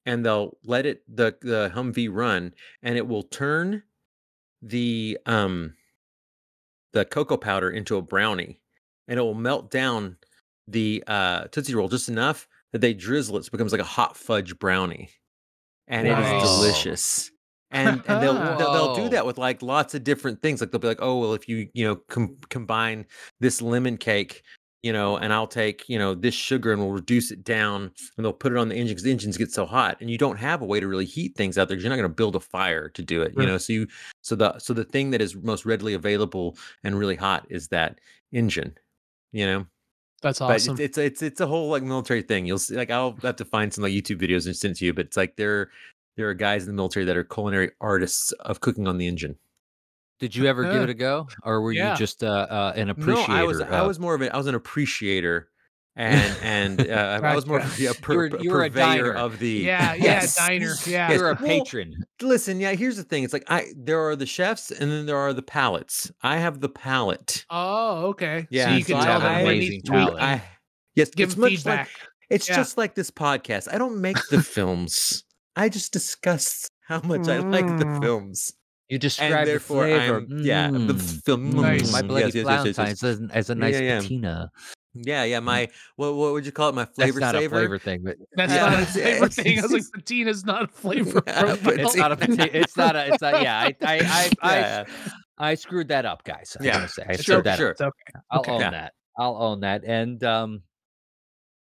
and 0.06 0.26
they'll 0.26 0.58
let 0.64 0.86
it 0.86 1.04
the 1.14 1.36
the 1.42 1.72
Humvee 1.74 2.10
run 2.12 2.54
and 2.82 2.98
it 2.98 3.08
will 3.08 3.24
turn 3.24 3.84
the 4.62 5.18
um 5.26 5.76
the 6.94 7.06
cocoa 7.06 7.38
powder 7.38 7.70
into 7.70 7.98
a 7.98 8.02
brownie 8.02 8.62
and 9.08 9.20
it 9.20 9.22
will 9.22 9.34
melt 9.34 9.72
down 9.72 10.18
the 10.68 11.04
uh 11.08 11.46
Tootsie 11.46 11.76
Roll 11.76 11.90
just 11.90 12.10
enough 12.10 12.48
that 12.72 12.80
they 12.80 12.94
drizzle 12.94 13.38
it 13.38 13.44
so 13.44 13.48
it 13.48 13.52
becomes 13.52 13.72
like 13.72 13.82
a 13.82 13.86
hot 13.86 14.18
fudge 14.18 14.58
brownie. 14.58 15.10
And 15.88 16.08
it 16.08 16.18
is 16.18 16.34
Nice. 16.34 16.42
delicious. 16.42 17.32
And, 17.74 18.04
and 18.08 18.22
they'll, 18.22 18.34
they'll 18.58 18.72
they'll 18.72 18.96
do 18.96 19.10
that 19.10 19.26
with 19.26 19.38
like 19.38 19.62
lots 19.62 19.96
of 19.96 20.04
different 20.04 20.42
things. 20.42 20.62
Like 20.62 20.72
they'll 20.72 20.80
be 20.80 20.88
like, 20.88 21.02
oh 21.02 21.20
well, 21.20 21.34
if 21.34 21.50
you 21.50 21.68
you 21.74 21.86
know 21.86 21.96
com- 22.10 22.38
combine 22.50 23.06
this 23.40 23.62
lemon 23.62 23.98
cake, 23.98 24.44
you 24.84 24.94
know, 24.94 25.18
and 25.18 25.34
I'll 25.34 25.48
take 25.48 25.88
you 25.90 25.98
know 25.98 26.14
this 26.14 26.36
sugar 26.36 26.72
and 26.72 26.82
we'll 26.82 26.92
reduce 26.92 27.32
it 27.32 27.44
down, 27.44 27.92
and 28.18 28.26
they'll 28.26 28.34
put 28.34 28.52
it 28.52 28.58
on 28.58 28.70
the 28.70 28.76
engine 28.76 28.90
because 28.90 29.04
the 29.04 29.12
engines 29.12 29.38
get 29.38 29.52
so 29.52 29.66
hot, 29.66 29.98
and 30.02 30.10
you 30.10 30.18
don't 30.18 30.38
have 30.38 30.62
a 30.62 30.66
way 30.66 30.80
to 30.80 30.88
really 30.88 31.06
heat 31.06 31.36
things 31.36 31.58
out 31.58 31.68
there 31.68 31.76
because 31.76 31.84
you're 31.84 31.90
not 31.90 31.98
going 31.98 32.10
to 32.10 32.16
build 32.16 32.36
a 32.36 32.40
fire 32.40 32.90
to 32.90 33.02
do 33.02 33.22
it, 33.22 33.34
you 33.38 33.46
know. 33.46 33.58
So 33.58 33.74
you 33.74 33.88
so 34.22 34.36
the 34.36 34.58
so 34.60 34.74
the 34.74 34.84
thing 34.86 35.12
that 35.12 35.22
is 35.22 35.36
most 35.36 35.66
readily 35.66 35.94
available 35.94 36.58
and 36.84 36.98
really 37.00 37.16
hot 37.16 37.48
is 37.50 37.70
that 37.70 38.00
engine, 38.32 38.78
you 39.32 39.46
know. 39.46 39.66
That's 40.22 40.40
But 40.46 40.56
awesome. 40.56 40.74
it's, 40.74 40.80
it's 40.80 40.98
it's 40.98 41.22
it's 41.22 41.42
a 41.42 41.48
whole 41.48 41.70
like 41.70 41.84
military 41.84 42.22
thing. 42.22 42.46
You'll 42.46 42.58
see, 42.60 42.76
like 42.76 42.92
I'll 42.92 43.18
have 43.24 43.36
to 43.38 43.46
find 43.46 43.74
some 43.74 43.84
like 43.84 43.92
YouTube 43.94 44.22
videos 44.22 44.46
and 44.46 44.56
send 44.56 44.76
to 44.78 44.86
you. 44.86 44.94
But 44.94 45.08
it's 45.08 45.18
like 45.18 45.36
there 45.36 45.70
there 46.18 46.30
are 46.30 46.34
guys 46.34 46.64
in 46.64 46.68
the 46.68 46.74
military 46.74 47.06
that 47.06 47.18
are 47.18 47.24
culinary 47.24 47.72
artists 47.82 48.32
of 48.34 48.60
cooking 48.62 48.88
on 48.88 48.98
the 48.98 49.08
engine. 49.08 49.36
Did 50.20 50.36
you 50.36 50.46
ever 50.46 50.64
give 50.72 50.84
it 50.84 50.90
a 50.90 50.94
go, 50.94 51.28
or 51.44 51.62
were 51.62 51.72
Yeah. 51.74 51.92
you 51.94 51.98
just 51.98 52.24
uh, 52.24 52.28
uh, 52.50 52.74
an 52.76 52.90
appreciator? 52.90 53.28
No, 53.32 53.36
I 53.40 53.44
was 53.44 53.62
I 53.62 53.82
was 53.82 54.00
more 54.00 54.14
of 54.16 54.22
a 54.22 54.34
I 54.34 54.38
was 54.38 54.48
an 54.48 54.56
appreciator, 54.56 55.50
and 55.98 56.38
and 56.42 56.82
uh, 56.90 57.20
I 57.22 57.36
was 57.36 57.46
more 57.46 57.60
of 57.60 57.78
a, 57.78 57.82
You 57.82 57.90
were- 57.90 57.94
pur- 58.30 58.38
you 58.40 58.50
were 58.52 58.64
a 58.64 58.70
purveyor 58.70 58.84
diner. 58.86 59.14
of 59.14 59.40
the 59.40 59.50
yeah, 59.50 59.94
yeah, 59.96 60.04
Yes. 60.04 60.36
diner. 60.36 60.74
Yeah. 60.86 61.10
Yes. 61.10 61.20
You're 61.20 61.32
a 61.32 61.34
Well, 61.42 61.46
patron. 61.50 61.94
Listen, 62.22 62.62
yeah. 62.62 62.74
Here's 62.74 62.96
the 62.96 63.04
thing. 63.04 63.24
It's 63.26 63.34
like 63.34 63.44
I 63.50 63.74
there 63.76 64.00
are 64.08 64.16
the 64.16 64.26
chefs 64.28 64.72
and 64.72 64.90
then 64.92 65.08
there 65.08 65.18
are 65.18 65.34
the 65.34 65.42
palates. 65.42 66.10
I 66.22 66.38
have 66.38 66.62
the 66.62 66.70
palate. 66.70 67.46
Oh, 67.50 68.06
okay. 68.10 68.48
Yeah, 68.50 68.70
So 68.70 68.76
you 68.76 68.84
so 68.84 68.88
can 68.94 68.96
I 68.98 69.04
tell 69.06 69.12
have 69.14 69.22
them 69.24 69.32
an 69.32 69.44
what 69.44 69.52
amazing 69.52 69.70
needs 69.72 69.90
tweaking. 69.90 70.06
palate. 70.08 70.22
I 70.24 70.44
yes, 70.96 71.10
Give 71.10 71.30
it's 71.30 71.38
much 71.38 71.50
feedback. 71.50 71.80
like 71.80 71.90
it's 72.30 72.48
Yeah. 72.48 72.56
just 72.56 72.78
like 72.78 72.96
this 72.96 73.12
podcast. 73.12 73.68
I 73.74 73.78
don't 73.78 74.00
make 74.00 74.18
the 74.30 74.42
films. 74.42 75.26
I 75.56 75.70
just 75.70 75.94
discuss 75.94 76.68
how 76.88 77.02
much 77.02 77.28
I 77.28 77.40
like 77.40 77.66
the 77.68 77.86
Mm. 77.86 78.02
films. 78.02 78.52
You 78.90 78.96
And 78.96 79.02
describe 79.02 79.48
the 79.48 79.60
flavor. 79.60 80.18
I'm, 80.18 80.28
yeah, 80.44 80.70
the 80.70 80.78
Mm. 80.94 81.24
film. 81.26 81.50
Nice. 81.52 81.92
My 81.92 82.02
mm, 82.02 82.08
bloody 82.08 82.26
yes, 82.26 82.36
yes, 82.36 82.46
yes, 82.46 82.46
yes, 82.46 82.66
yes. 82.66 82.76
Valentine's 82.76 83.04
as, 83.04 83.22
as 83.32 83.50
a 83.50 83.56
nice 83.56 83.74
yeah, 83.76 83.80
yeah. 83.82 84.00
patina. 84.02 84.52
Yeah, 84.96 85.24
yeah. 85.24 85.40
My 85.40 85.70
what 85.96 86.14
what 86.16 86.34
would 86.34 86.46
you 86.46 86.52
call 86.52 86.70
it? 86.70 86.76
My 86.76 86.84
That's 86.84 86.96
flavor 86.96 87.20
not 87.20 87.34
saver. 87.34 87.56
a 87.56 87.60
flavor 87.60 87.80
thing, 87.80 88.02
but 88.04 88.18
That's 88.36 88.54
Yeah, 88.54 88.60
not 88.66 88.74
a 88.74 88.82
it's- 88.82 88.94
flavor 88.94 89.26
it's- 89.26 89.36
thing. 89.36 89.60
I 89.60 89.62
was 89.64 89.72
like, 89.72 89.84
patina 89.94 90.30
is 90.30 90.46
not 90.46 90.64
a 90.66 90.68
flavor. 90.82 91.24
Yeah, 91.26 91.56
it's 91.66 91.96
not 91.96 92.12
a 92.12 92.18
pati- 92.18 92.52
it's 92.58 92.78
not 92.78 92.96
a 92.96 93.08
it's 93.14 93.22
not 93.22 93.42
yeah 93.42 93.60
I 93.60 93.76
I 93.82 93.96
I, 93.98 94.32
I, 94.42 94.60
Yeah, 94.60 94.84
I 95.40 95.56
screwed 95.56 95.88
that 95.88 96.06
up, 96.06 96.24
guys. 96.24 96.56
I 96.60 96.64
Yeah. 96.66 96.74
gotta 96.74 96.90
say, 96.90 97.04
I 97.10 97.14
Sure, 97.16 97.24
screwed 97.24 97.46
that 97.46 97.58
sure. 97.58 97.68
up. 97.70 97.72
It's 97.72 97.82
okay. 97.82 98.20
I'll 98.30 98.40
Okay. 98.42 98.52
own 98.52 98.60
Yeah. 98.62 98.70
that. 98.72 98.94
I'll 99.18 99.38
own 99.42 99.60
that. 99.62 99.84
And 99.86 100.24
um, 100.24 100.62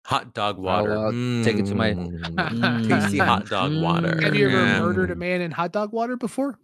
Hot 0.06 0.34
dog 0.34 0.56
I'll, 0.56 0.62
water. 0.62 0.96
uh, 1.06 1.44
take 1.44 1.58
it 1.58 1.66
to 1.66 1.74
my- 1.74 1.92
Mm. 1.92 2.88
Tasty 2.88 3.18
hot 3.18 3.46
dog 3.48 3.72
water. 3.80 4.20
Have 4.20 4.34
you 4.34 4.48
ever 4.48 4.66
Yeah. 4.66 4.80
murdered 4.80 5.10
a 5.10 5.14
man 5.14 5.40
in 5.40 5.50
hot 5.52 5.72
dog 5.72 5.92
water 5.92 6.16
before? 6.16 6.58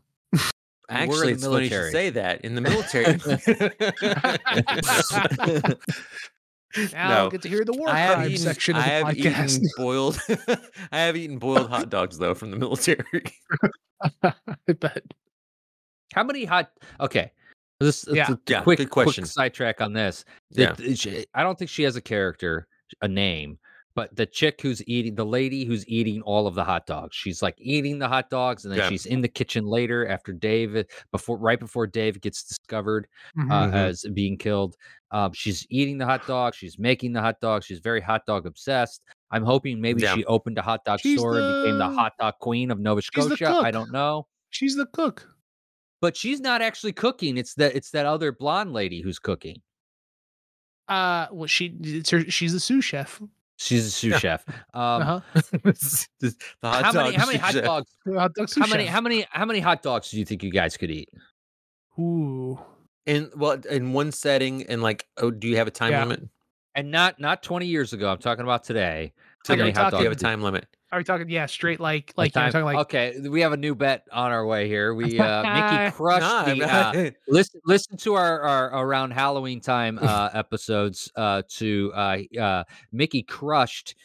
Actually, 0.91 1.29
the 1.29 1.33
it's 1.35 1.45
funny 1.45 1.65
you 1.67 1.71
military. 1.71 1.93
say 1.93 2.11
that. 2.11 2.41
In 2.43 2.55
the 2.55 2.61
military. 2.63 3.19
Now 6.93 7.09
No. 7.09 7.15
I'll 7.15 7.31
get 7.31 7.43
to 7.43 7.49
hear 7.49 7.65
the 7.65 7.73
war 7.73 7.89
I 7.89 7.99
have 7.99 8.17
crime 8.17 8.29
eaten, 8.31 8.43
section 8.45 8.77
of 8.77 8.83
I 8.83 8.87
the 8.87 8.93
have 8.93 9.07
podcast. 9.07 9.57
eaten 9.57 9.69
boiled. 9.79 10.21
I 10.93 10.99
have 11.01 11.17
eaten 11.17 11.39
boiled 11.39 11.71
hot 11.71 11.89
dogs 11.89 12.19
though 12.19 12.35
from 12.35 12.51
the 12.51 12.59
military. 12.59 13.05
I 14.23 14.33
bet. 14.79 15.03
how 16.15 16.25
many 16.25 16.45
hot? 16.45 16.71
Okay, 17.01 17.33
this 17.81 18.05
Yeah. 18.11 18.33
a 18.33 18.39
Yeah, 18.47 18.61
quick 18.63 18.79
good 18.79 18.91
question. 18.91 19.25
quick 19.25 19.33
sidetrack 19.33 19.81
on 19.81 19.95
this. 19.95 20.25
Yeah. 20.51 20.73
The- 20.75 20.95
she- 20.95 21.25
I 21.35 21.43
don't 21.43 21.59
think 21.59 21.71
she 21.71 21.85
has 21.85 21.97
a 21.97 22.03
character, 22.03 22.67
a 23.03 23.09
name, 23.09 23.59
but 23.95 24.15
the 24.15 24.27
chick 24.27 24.61
who's 24.63 24.87
eating, 24.87 25.15
the 25.15 25.25
lady 25.27 25.65
who's 25.65 25.87
eating 25.89 26.23
all 26.23 26.47
of 26.47 26.55
the 26.55 26.63
hot 26.65 26.87
dogs, 26.87 27.17
she's 27.17 27.43
like 27.43 27.57
eating 27.59 27.99
the 27.99 28.07
hot 28.09 28.31
dogs, 28.31 28.65
and 28.65 28.73
then 28.73 28.79
Yeah. 28.79 28.89
she's 28.89 29.07
in 29.07 29.21
the 29.21 29.29
kitchen 29.29 29.67
later 29.67 30.07
after 30.07 30.33
Dave, 30.33 30.85
before 31.11 31.37
right 31.39 31.59
before 31.59 31.87
Dave 31.87 32.21
gets 32.21 32.43
discovered 32.45 33.09
Mhm. 33.37 33.51
uh, 33.51 33.67
Mhm. 33.71 33.75
as 33.75 34.05
being 34.15 34.37
killed. 34.39 34.77
Um, 35.11 35.33
she's 35.33 35.67
eating 35.71 35.99
the 35.99 36.05
hot 36.05 36.27
dog. 36.27 36.55
She's 36.55 36.79
making 36.79 37.13
the 37.13 37.21
hot 37.21 37.41
dog. 37.41 37.65
She's 37.65 37.81
very 37.81 38.01
hot 38.01 38.27
dog 38.27 38.47
obsessed. 38.47 39.03
I'm 39.31 39.43
hoping 39.43 39.81
maybe 39.81 40.03
Yeah. 40.03 40.15
she 40.15 40.25
opened 40.27 40.59
a 40.59 40.63
hot 40.63 40.85
dog 40.85 41.01
She's 41.01 41.19
store 41.19 41.39
and 41.39 41.65
became 41.65 41.79
the 41.79 41.89
the- 41.89 41.95
hot 41.95 42.13
dog 42.21 42.35
queen 42.41 42.71
of 42.71 42.79
Nova 42.79 43.03
Scotia. 43.03 43.49
I 43.63 43.71
don't 43.71 43.91
know, 43.91 44.27
She's 44.51 44.77
the 44.77 44.87
cook. 44.87 45.27
but 46.01 46.17
she's 46.17 46.41
not 46.41 46.63
actually 46.63 46.93
cooking. 46.93 47.37
It's 47.37 47.55
that 47.55 47.75
it's 47.75 47.91
that 47.91 48.07
other 48.07 48.31
blonde 48.33 48.73
lady 48.73 49.01
who's 49.01 49.19
cooking. 49.19 49.61
Uh, 50.89 51.27
well, 51.33 51.47
she 51.47 51.75
it's 51.83 52.11
her, 52.11 52.23
she's 52.31 52.55
a 52.55 52.61
sous 52.61 52.85
chef. 52.85 53.21
She's 53.57 53.87
a 53.87 53.91
sous 53.91 54.13
Yeah. 54.13 54.19
chef. 54.19 54.45
Um, 54.73 55.03
Uh-huh. 55.03 55.21
the 55.63 56.35
hot 56.63 56.85
how 56.85 56.93
many 56.93 57.17
how 57.17 57.27
many 57.27 57.39
hot 57.39 57.55
dogs? 57.55 57.91
Hot 58.07 58.33
dog 58.35 58.49
How 58.57 58.67
many 58.69 58.85
chef. 58.85 58.93
how 58.93 59.01
many 59.01 59.27
how 59.31 59.45
many 59.45 59.61
hot 59.61 59.83
dogs 59.83 60.11
do 60.11 60.19
you 60.19 60.25
think 60.25 60.43
you 60.43 60.51
guys 60.51 60.77
could 60.77 60.91
eat? 60.91 61.09
Ooh. 61.99 62.59
In 63.07 63.31
well, 63.37 63.59
in 63.71 63.93
one 63.93 64.13
setting, 64.13 64.65
and 64.67 64.83
like, 64.83 65.07
oh, 65.17 65.31
do 65.31 65.49
you 65.49 65.57
have 65.57 65.67
a 65.67 65.71
time 65.73 65.93
Yeah. 65.93 66.03
limit? 66.05 66.29
And 66.75 66.91
not 66.91 67.19
not 67.19 67.43
20 67.43 67.67
years 67.67 67.93
ago. 67.93 68.11
I'm 68.11 68.19
talking 68.19 68.45
about 68.45 68.63
today. 68.65 69.13
How 69.47 69.57
many 69.57 69.71
we're 69.71 69.75
hot 69.77 69.91
Do 69.91 69.99
you 69.99 70.05
have 70.05 70.13
a 70.13 70.17
time 70.17 70.43
limit? 70.43 70.67
Are 70.91 70.99
we 70.99 71.05
talking? 71.05 71.29
Yeah, 71.29 71.47
straight 71.47 71.81
like 71.81 72.15
like 72.17 72.35
you 72.35 72.41
know, 72.41 72.45
time- 72.47 72.53
talking 72.53 72.65
like 72.65 72.79
okay, 72.79 73.21
we 73.29 73.43
have 73.43 73.53
a 73.53 73.57
new 73.57 73.75
bet 73.75 74.07
on 74.11 74.33
our 74.33 74.47
way 74.47 74.69
here. 74.69 74.95
We 74.95 75.19
uh 75.19 75.43
Mickey 75.83 75.97
crushed 75.97 76.23
Nah, 76.23 76.45
the 76.45 76.65
uh, 76.65 77.11
listen 77.29 77.61
listen 77.67 77.97
to 77.99 78.15
our, 78.15 78.41
our 78.41 78.87
around 78.87 79.11
Halloween 79.11 79.61
time 79.61 79.99
uh 80.01 80.31
episodes 80.33 81.13
uh 81.15 81.43
to 81.49 81.93
uh 81.95 82.19
uh 82.41 82.65
Mickey 82.91 83.23
crushed 83.23 83.97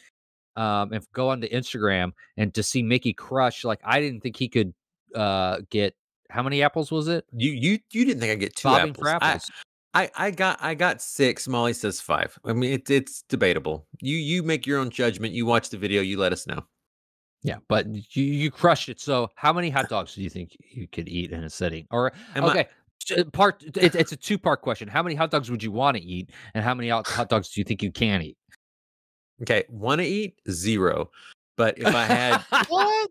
um 0.56 0.92
and 0.92 1.04
go 1.14 1.30
on 1.30 1.40
to 1.40 1.48
Instagram 1.48 2.12
and 2.36 2.52
to 2.54 2.62
see 2.62 2.82
Mickey 2.82 3.14
crush 3.14 3.64
like 3.64 3.80
I 3.82 4.00
didn't 4.00 4.20
think 4.20 4.36
he 4.36 4.48
could 4.48 4.74
uh 5.14 5.60
get 5.70 5.94
how 6.28 6.42
many 6.42 6.62
apples 6.62 6.90
was 6.90 7.08
it? 7.08 7.24
you 7.32 7.50
you 7.52 7.78
you 7.92 8.04
didn't 8.04 8.20
think 8.20 8.32
I 8.32 8.34
get 8.34 8.56
two 8.56 8.68
Bobbing 8.68 8.90
apples? 8.90 9.02
for 9.02 9.08
apples. 9.08 9.50
I, 9.94 10.04
I 10.04 10.10
I 10.16 10.30
got 10.32 10.58
I 10.60 10.74
got 10.74 11.00
six. 11.00 11.48
Molly 11.48 11.72
says 11.72 12.00
five. 12.00 12.38
I 12.44 12.52
mean, 12.52 12.72
it's 12.72 12.90
it's 12.90 13.22
debatable. 13.22 13.86
You 14.00 14.16
you 14.16 14.42
make 14.42 14.66
your 14.66 14.80
own 14.80 14.90
judgment. 14.90 15.32
You 15.32 15.46
watch 15.46 15.70
the 15.70 15.78
video. 15.78 16.02
You 16.02 16.18
let 16.18 16.32
us 16.32 16.46
know. 16.46 16.64
Yeah, 17.44 17.58
but 17.68 17.86
you 18.16 18.24
you 18.24 18.50
crushed 18.50 18.88
it. 18.88 18.98
So 18.98 19.28
how 19.36 19.52
many 19.52 19.68
hot 19.68 19.90
dogs 19.90 20.14
do 20.14 20.22
you 20.22 20.30
think 20.30 20.56
you 20.72 20.88
could 20.88 21.08
eat 21.08 21.30
in 21.30 21.44
a 21.44 21.50
sitting? 21.50 21.86
Or 21.90 22.10
Am 22.34 22.44
okay, 22.44 22.66
j- 23.04 23.22
part 23.24 23.62
it, 23.76 23.94
it's 23.94 24.12
a 24.12 24.16
two 24.16 24.38
part 24.38 24.62
question. 24.62 24.88
How 24.88 25.02
many 25.02 25.14
hot 25.14 25.30
dogs 25.30 25.50
would 25.50 25.62
you 25.62 25.70
want 25.70 25.98
to 25.98 26.02
eat, 26.02 26.30
and 26.54 26.64
how 26.64 26.74
many 26.74 26.88
hot 26.88 27.28
dogs 27.28 27.50
do 27.50 27.60
you 27.60 27.64
think 27.64 27.82
you 27.82 27.92
can 27.92 28.22
eat? 28.22 28.38
Okay, 29.42 29.64
want 29.68 30.00
to 30.00 30.06
eat 30.06 30.40
zero, 30.50 31.10
but 31.58 31.78
if 31.78 31.94
I 31.94 32.04
had, 32.04 32.44
what? 32.68 33.10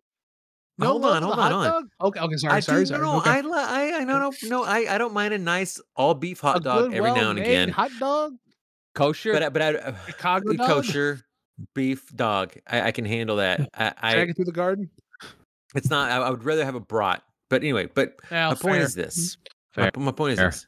Hold 0.81 1.05
on, 1.05 1.21
hold 1.21 1.37
on, 1.37 1.51
hold 1.51 1.65
on. 1.67 1.89
Okay, 2.01 2.19
okay, 2.19 2.37
sorry, 2.37 2.53
I 2.55 2.59
sorry, 2.59 2.81
do, 2.81 2.85
sorry. 2.87 3.01
no, 3.01 3.11
no, 3.11 3.17
okay. 3.19 3.29
I, 3.29 3.37
I, 3.37 3.97
I, 3.99 4.03
no, 4.05 4.17
no, 4.19 4.33
no, 4.41 4.63
I, 4.63 4.95
I 4.95 4.97
don't 4.97 5.13
mind 5.13 5.35
a 5.35 5.37
nice 5.37 5.79
all 5.95 6.15
beef 6.15 6.39
hot 6.39 6.57
A 6.57 6.59
dog 6.61 6.89
good, 6.89 6.97
every 6.97 7.11
now 7.11 7.29
and 7.29 7.37
again. 7.37 7.69
Hot 7.69 7.91
dog, 7.99 8.33
Kosher? 8.95 9.33
But, 9.33 9.53
but 9.53 9.61
I, 9.61 9.75
uh, 9.75 9.93
Chicago 10.07 10.53
dog. 10.53 10.67
kosher 10.67 11.23
beef 11.73 12.13
dog, 12.15 12.53
I, 12.67 12.81
I 12.87 12.91
can 12.91 13.05
handle 13.05 13.37
that. 13.37 13.69
I, 13.73 13.93
I 14.01 14.13
Drag 14.13 14.29
it 14.29 14.35
through 14.35 14.45
the 14.45 14.51
garden. 14.51 14.89
it's 15.75 15.89
not. 15.89 16.09
I, 16.11 16.17
I 16.17 16.29
would 16.29 16.43
rather 16.43 16.65
have 16.65 16.75
a 16.75 16.79
brat. 16.79 17.23
But 17.49 17.61
anyway, 17.61 17.87
but 17.93 18.15
Yeah, 18.31 18.49
my 18.49 18.55
point 18.55 18.81
is 18.81 18.95
this. 18.95 19.37
My, 19.77 19.91
my 19.97 20.11
point 20.11 20.33
is 20.33 20.39
Fair. 20.39 20.49
this. 20.49 20.65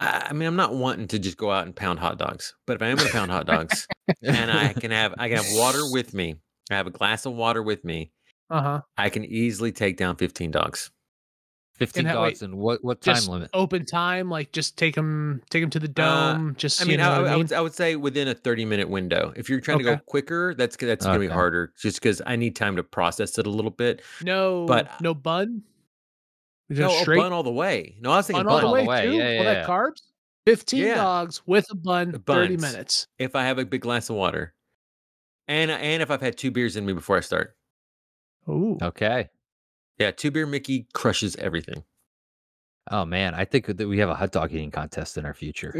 I, 0.00 0.26
I 0.30 0.32
mean, 0.32 0.48
I'm 0.48 0.56
not 0.56 0.74
wanting 0.74 1.06
to 1.08 1.18
just 1.18 1.36
go 1.36 1.50
out 1.50 1.64
and 1.64 1.74
pound 1.74 1.98
hot 1.98 2.18
dogs, 2.18 2.54
but 2.66 2.76
if 2.76 2.82
I 2.82 2.88
am 2.88 2.96
going 2.96 3.06
to 3.08 3.12
pound 3.12 3.30
hot 3.30 3.46
dogs, 3.46 3.86
and 4.22 4.50
I 4.50 4.72
can 4.78 4.90
have, 4.90 5.14
I 5.18 5.28
can 5.28 5.36
have 5.38 5.46
water 5.52 5.80
with 5.90 6.12
me. 6.12 6.36
I 6.70 6.74
have 6.74 6.86
a 6.86 6.90
glass 6.90 7.24
of 7.26 7.34
water 7.34 7.62
with 7.62 7.84
me. 7.84 8.10
Uh 8.50 8.62
huh. 8.62 8.80
I 8.96 9.08
can 9.10 9.24
easily 9.24 9.70
take 9.72 9.96
down 9.96 10.16
15 10.16 10.50
dogs. 10.50 10.90
15 11.80 12.04
how- 12.04 12.12
dogs 12.14 12.42
and 12.42 12.54
what 12.54 12.84
what 12.84 13.00
time 13.00 13.14
Just 13.16 13.28
limit? 13.28 13.50
open 13.54 13.84
time, 13.84 14.28
like 14.30 14.52
just 14.52 14.76
take 14.76 14.94
them, 14.94 15.42
take 15.50 15.62
them 15.62 15.70
to 15.70 15.80
the 15.80 15.88
Uh, 16.02 16.34
dome. 16.34 16.54
just 16.56 16.80
I 16.80 16.84
you 16.84 16.90
mean, 16.90 17.00
know 17.00 17.10
I, 17.10 17.18
what 17.18 17.28
I 17.28 17.32
I 17.32 17.36
would 17.36 17.52
I 17.54 17.60
would 17.62 17.74
say 17.74 17.96
within 17.96 18.28
a 18.28 18.34
30 18.34 18.64
minute 18.66 18.88
window. 18.88 19.32
If 19.34 19.48
you're 19.50 19.60
trying 19.60 19.78
to 19.78 19.84
go 19.84 19.96
quicker, 19.96 20.54
that's 20.54 20.76
that's 20.76 21.04
going 21.04 21.14
to 21.20 21.26
be 21.26 21.32
harder 21.32 21.72
just 21.80 22.00
because 22.00 22.22
I 22.26 22.36
need 22.36 22.54
time 22.54 22.76
to 22.76 22.82
process 22.84 23.36
it 23.38 23.46
a 23.46 23.50
little 23.50 23.70
bit. 23.72 24.02
no, 24.22 24.66
but- 24.66 25.00
no 25.00 25.14
bun. 25.14 25.62
We 26.68 26.76
No, 26.76 26.88
straight 27.00 27.16
bun 27.18 27.32
all 27.32 27.42
the 27.42 27.50
way. 27.50 27.96
No, 28.00 28.12
I 28.12 28.18
was 28.18 28.28
thinking 28.28 28.44
bun 28.44 28.62
all 28.64 28.74
the 28.74 28.80
way, 28.82 28.86
way, 28.86 29.06
too. 29.06 29.12
yeah, 29.12 29.24
all 29.24 29.32
yeah, 29.32 29.54
that 29.54 29.66
carbs. 29.66 30.02
Fifteen 30.46 30.84
Yeah. 30.86 30.94
dogs 30.94 31.42
with 31.46 31.66
a 31.70 31.74
bun. 31.74 32.22
Thirty 32.26 32.56
minutes. 32.56 33.06
If 33.18 33.34
I 33.34 33.44
have 33.44 33.58
a 33.58 33.64
big 33.64 33.80
glass 33.80 34.08
of 34.08 34.16
water, 34.16 34.54
and 35.48 35.70
and 35.70 36.02
if 36.02 36.10
I've 36.10 36.20
had 36.20 36.36
two 36.38 36.50
beers 36.50 36.76
in 36.76 36.86
me 36.86 36.92
before 36.92 37.16
I 37.16 37.20
start. 37.20 37.56
Ooh. 38.48 38.78
Okay. 38.80 39.28
Yeah, 40.00 40.10
two 40.10 40.30
beer 40.30 40.46
Mickey 40.46 40.86
crushes 40.94 41.36
everything. 41.36 41.84
Oh 42.90 43.04
man, 43.04 43.34
I 43.34 43.44
think 43.44 43.66
that 43.66 43.86
we 43.86 43.98
have 43.98 44.08
a 44.08 44.14
hot 44.14 44.32
dog 44.32 44.52
eating 44.52 44.70
contest 44.70 45.18
in 45.18 45.26
our 45.26 45.34
future. 45.34 45.74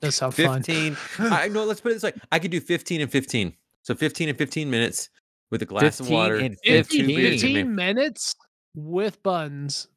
That 0.00 0.12
sounds 0.12 0.36
fun. 0.36 0.62
15. 0.62 0.96
I 1.18 1.48
know, 1.48 1.64
let's 1.64 1.80
put 1.80 1.90
it 1.90 1.96
this 1.96 2.04
way. 2.04 2.12
I 2.32 2.38
could 2.38 2.50
do 2.50 2.60
15 2.60 3.02
and 3.02 3.10
15. 3.10 3.52
So 3.82 3.94
15 3.94 4.30
and 4.30 4.38
15 4.38 4.70
minutes 4.70 5.10
with 5.50 5.60
a 5.60 5.66
glass 5.66 6.00
of 6.00 6.08
water. 6.08 6.36
and 6.36 6.56
and 6.64 6.88
two 6.88 7.04
15, 7.04 7.06
beers 7.06 7.42
in 7.42 7.54
15 7.54 7.74
minutes 7.74 8.34
with 8.74 9.22
buns. 9.22 9.88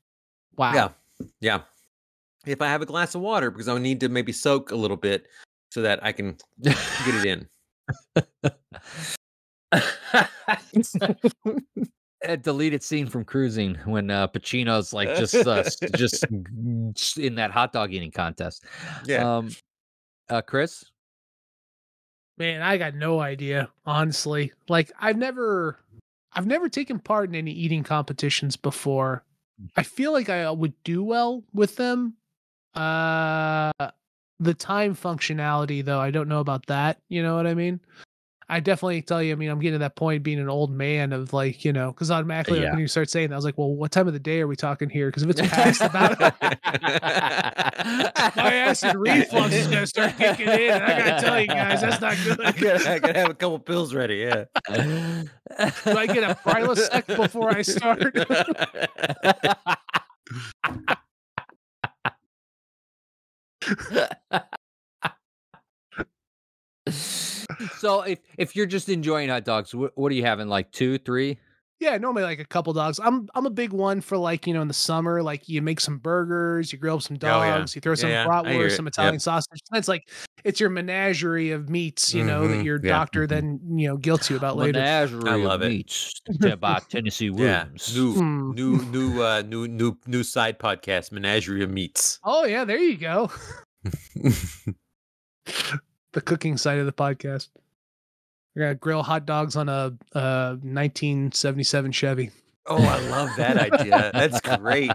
Wow. 0.58 0.74
Yeah. 0.74 0.90
Yeah. 1.40 1.62
If 2.46 2.62
I 2.62 2.68
have 2.68 2.82
a 2.82 2.86
glass 2.86 3.16
of 3.16 3.22
water, 3.22 3.50
because 3.52 3.70
I 3.70 3.74
would 3.74 3.82
need 3.82 4.02
to 4.02 4.10
maybe 4.10 4.34
soak 4.34 4.72
a 4.72 4.76
little 4.76 4.98
bit 4.98 5.28
so 5.72 5.82
that 5.84 6.04
I 6.04 6.12
can 6.12 6.36
get 6.64 6.78
it 7.08 7.26
in. 7.26 7.48
a 12.24 12.38
deleted 12.38 12.84
scene 12.84 13.08
from 13.08 13.26
Cruising 13.26 13.76
when 13.86 14.10
uh, 14.10 14.28
Pacino's 14.28 14.94
like 14.94 15.10
just 15.16 15.36
uh, 15.36 15.64
just 15.96 17.18
in 17.18 17.36
that 17.36 17.52
hot 17.52 17.74
dog 17.74 17.94
eating 17.94 18.12
contest. 18.12 18.66
Yeah. 19.06 19.38
Um, 19.38 19.50
uh, 20.30 20.42
Chris. 20.42 20.86
Man, 22.38 22.62
I 22.62 22.78
got 22.78 22.96
no 22.96 23.20
idea, 23.20 23.70
honestly. 23.86 24.52
Like 24.68 24.92
I've 25.00 25.18
never 25.18 25.80
I've 26.34 26.48
never 26.48 26.70
taken 26.70 27.00
part 27.00 27.30
in 27.30 27.36
any 27.36 27.52
eating 27.52 27.84
competitions 27.84 28.56
before. 28.56 29.24
I 29.78 29.84
feel 29.84 30.12
like 30.12 30.30
I 30.30 30.50
would 30.50 30.74
do 30.84 31.04
well 31.04 31.44
with 31.54 31.76
them. 31.76 32.16
Uh 32.74 33.72
the 34.40 34.54
time 34.54 34.96
functionality 34.96 35.86
though, 35.86 36.00
I 36.00 36.10
don't 36.10 36.28
know 36.28 36.40
about 36.40 36.66
that, 36.66 37.00
you 37.08 37.22
know 37.22 37.36
what 37.36 37.48
I 37.48 37.54
mean? 37.54 37.80
I 38.54 38.60
definitely 38.60 39.02
tell 39.02 39.24
you, 39.24 39.32
I 39.32 39.36
mean, 39.36 39.50
I'm 39.50 39.58
getting 39.58 39.74
to 39.74 39.80
that 39.80 39.96
point 39.96 40.22
being 40.22 40.38
an 40.38 40.48
old 40.48 40.70
man 40.70 41.12
of 41.12 41.34
like, 41.34 41.66
you 41.66 41.74
know, 41.74 41.92
because 41.92 42.12
automatically 42.12 42.60
like, 42.60 42.70
when 42.74 42.82
you 42.82 42.88
start 42.88 43.10
saying 43.10 43.30
that, 43.30 43.34
I 43.34 43.38
was 43.38 43.46
like, 43.46 43.58
well, 43.58 43.74
what 43.74 43.92
time 43.92 44.06
of 44.06 44.14
the 44.14 44.20
day 44.20 44.42
are 44.42 44.48
we 44.48 44.56
talking 44.56 44.92
here? 44.92 45.08
Because 45.08 45.24
if 45.24 45.32
it's 45.32 45.42
past 45.42 45.82
about 45.82 46.20
my 48.36 48.54
acid 48.54 48.94
reflux 48.96 49.56
is 49.56 49.66
gonna 49.66 49.88
start 49.88 50.16
kicking 50.20 50.48
in. 50.48 50.70
And 50.70 50.84
I 50.84 51.00
gotta 51.00 51.22
tell 51.26 51.42
you 51.42 51.48
guys, 51.48 51.82
that's 51.82 52.00
not 52.00 52.16
good. 52.24 52.42
I 52.42 52.52
gotta, 52.52 52.92
I 52.92 53.00
gotta 53.00 53.20
have 53.22 53.32
a 53.32 53.34
couple 53.34 53.58
pills 53.58 53.96
ready. 53.96 54.18
Yeah. 54.18 54.44
Do 54.70 55.98
I 55.98 56.06
get 56.06 56.24
a 56.24 56.36
Prilosec 56.46 57.08
before 57.08 57.58
I 57.58 57.64
start? 57.64 58.14
so 67.78 68.02
if 68.02 68.20
if 68.38 68.56
you're 68.56 68.66
just 68.66 68.90
enjoying 68.90 69.30
hot 69.30 69.46
dogs, 69.46 69.74
what, 69.76 69.92
what 69.96 70.12
are 70.12 70.16
you 70.16 70.24
having? 70.24 70.48
Like 70.48 70.72
two, 70.72 70.98
three? 70.98 71.38
Yeah, 71.80 71.98
normally 71.98 72.24
like 72.24 72.40
a 72.40 72.46
couple 72.46 72.72
dogs. 72.72 72.98
I'm 73.04 73.28
I'm 73.36 73.46
a 73.46 73.50
big 73.50 73.74
one 73.74 74.00
for 74.00 74.18
like 74.18 74.48
you 74.48 74.54
know 74.54 74.62
in 74.62 74.70
the 74.70 74.74
summer, 74.74 75.22
like 75.22 75.50
you 75.50 75.62
make 75.62 75.82
some 75.82 75.98
burgers, 75.98 76.72
you 76.72 76.80
grill 76.80 76.96
up 76.96 77.02
some 77.02 77.18
Oh, 77.22 77.28
yeah. 77.44 77.58
dogs, 77.58 77.76
you 77.76 77.82
throw 77.82 77.96
some 77.96 78.10
Yeah, 78.10 78.26
bratwurst, 78.26 78.68
it. 78.68 78.72
some 78.72 78.86
Yep. 78.86 78.94
Italian 78.94 79.20
sausage. 79.20 79.60
It's 79.74 79.90
like 79.90 80.10
it's 80.46 80.62
your 80.62 80.70
menagerie 80.70 81.52
of 81.52 81.70
meats, 81.70 82.14
you 82.14 82.24
know, 82.24 82.48
that 82.48 82.60
Mhm, 82.60 82.64
your 82.64 82.80
doctor 82.80 83.26
mhm. 83.26 83.30
then 83.30 83.60
you 83.76 83.90
know 83.90 83.98
guilts 83.98 84.30
you 84.30 84.38
about 84.38 84.56
later. 84.56 84.80
Menagerie 84.80 85.30
I 85.30 85.36
of 85.36 85.42
love 85.42 85.62
it. 85.62 85.70
meats 85.70 86.22
to- 86.42 86.56
by 86.56 86.80
Tennessee 86.88 87.26
Yeah, 87.36 87.66
Williams. 87.66 87.94
new, 87.98 88.14
Hmm. 88.14 88.52
new, 88.52 88.82
new, 88.86 89.22
uh, 89.22 89.42
new, 89.46 89.68
new, 89.68 89.98
new 90.08 90.24
side 90.24 90.60
podcast, 90.60 91.12
Menagerie 91.12 91.64
of 91.64 91.70
Meats. 91.70 92.18
Oh 92.24 92.46
yeah, 92.46 92.64
there 92.64 92.78
you 92.78 92.96
go. 92.96 93.30
the 96.14 96.22
cooking 96.22 96.58
side 96.58 96.80
of 96.80 96.86
the 96.86 96.94
podcast. 96.94 97.50
We're 98.56 98.64
gonna 98.64 98.76
grill 98.76 99.04
hot 99.04 99.26
dogs 99.26 99.56
on 99.56 99.68
a, 99.68 99.98
uh 100.14 100.56
1977 100.62 101.92
Chevy. 101.92 102.32
oh, 102.68 102.82
I 102.82 103.00
love 103.10 103.30
that 103.38 103.58
idea. 103.58 104.12
That's 104.14 104.40
great. 104.42 104.92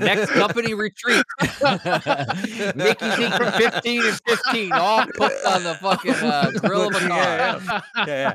Next 0.00 0.30
company 0.30 0.72
retreat. 0.74 1.24
Mickey's 2.74 3.18
eating 3.18 3.32
15 3.32 4.06
and 4.06 4.20
15, 4.26 4.72
all 4.72 5.04
cooked 5.06 5.46
on 5.46 5.64
the 5.64 5.74
fucking 5.82 6.14
uh, 6.14 6.52
grill 6.62 6.88
of 6.88 6.94
a 6.94 7.00
car. 7.00 7.08
Yeah, 7.08 7.60
yeah. 7.66 7.80
yeah, 7.96 8.06
yeah. 8.06 8.34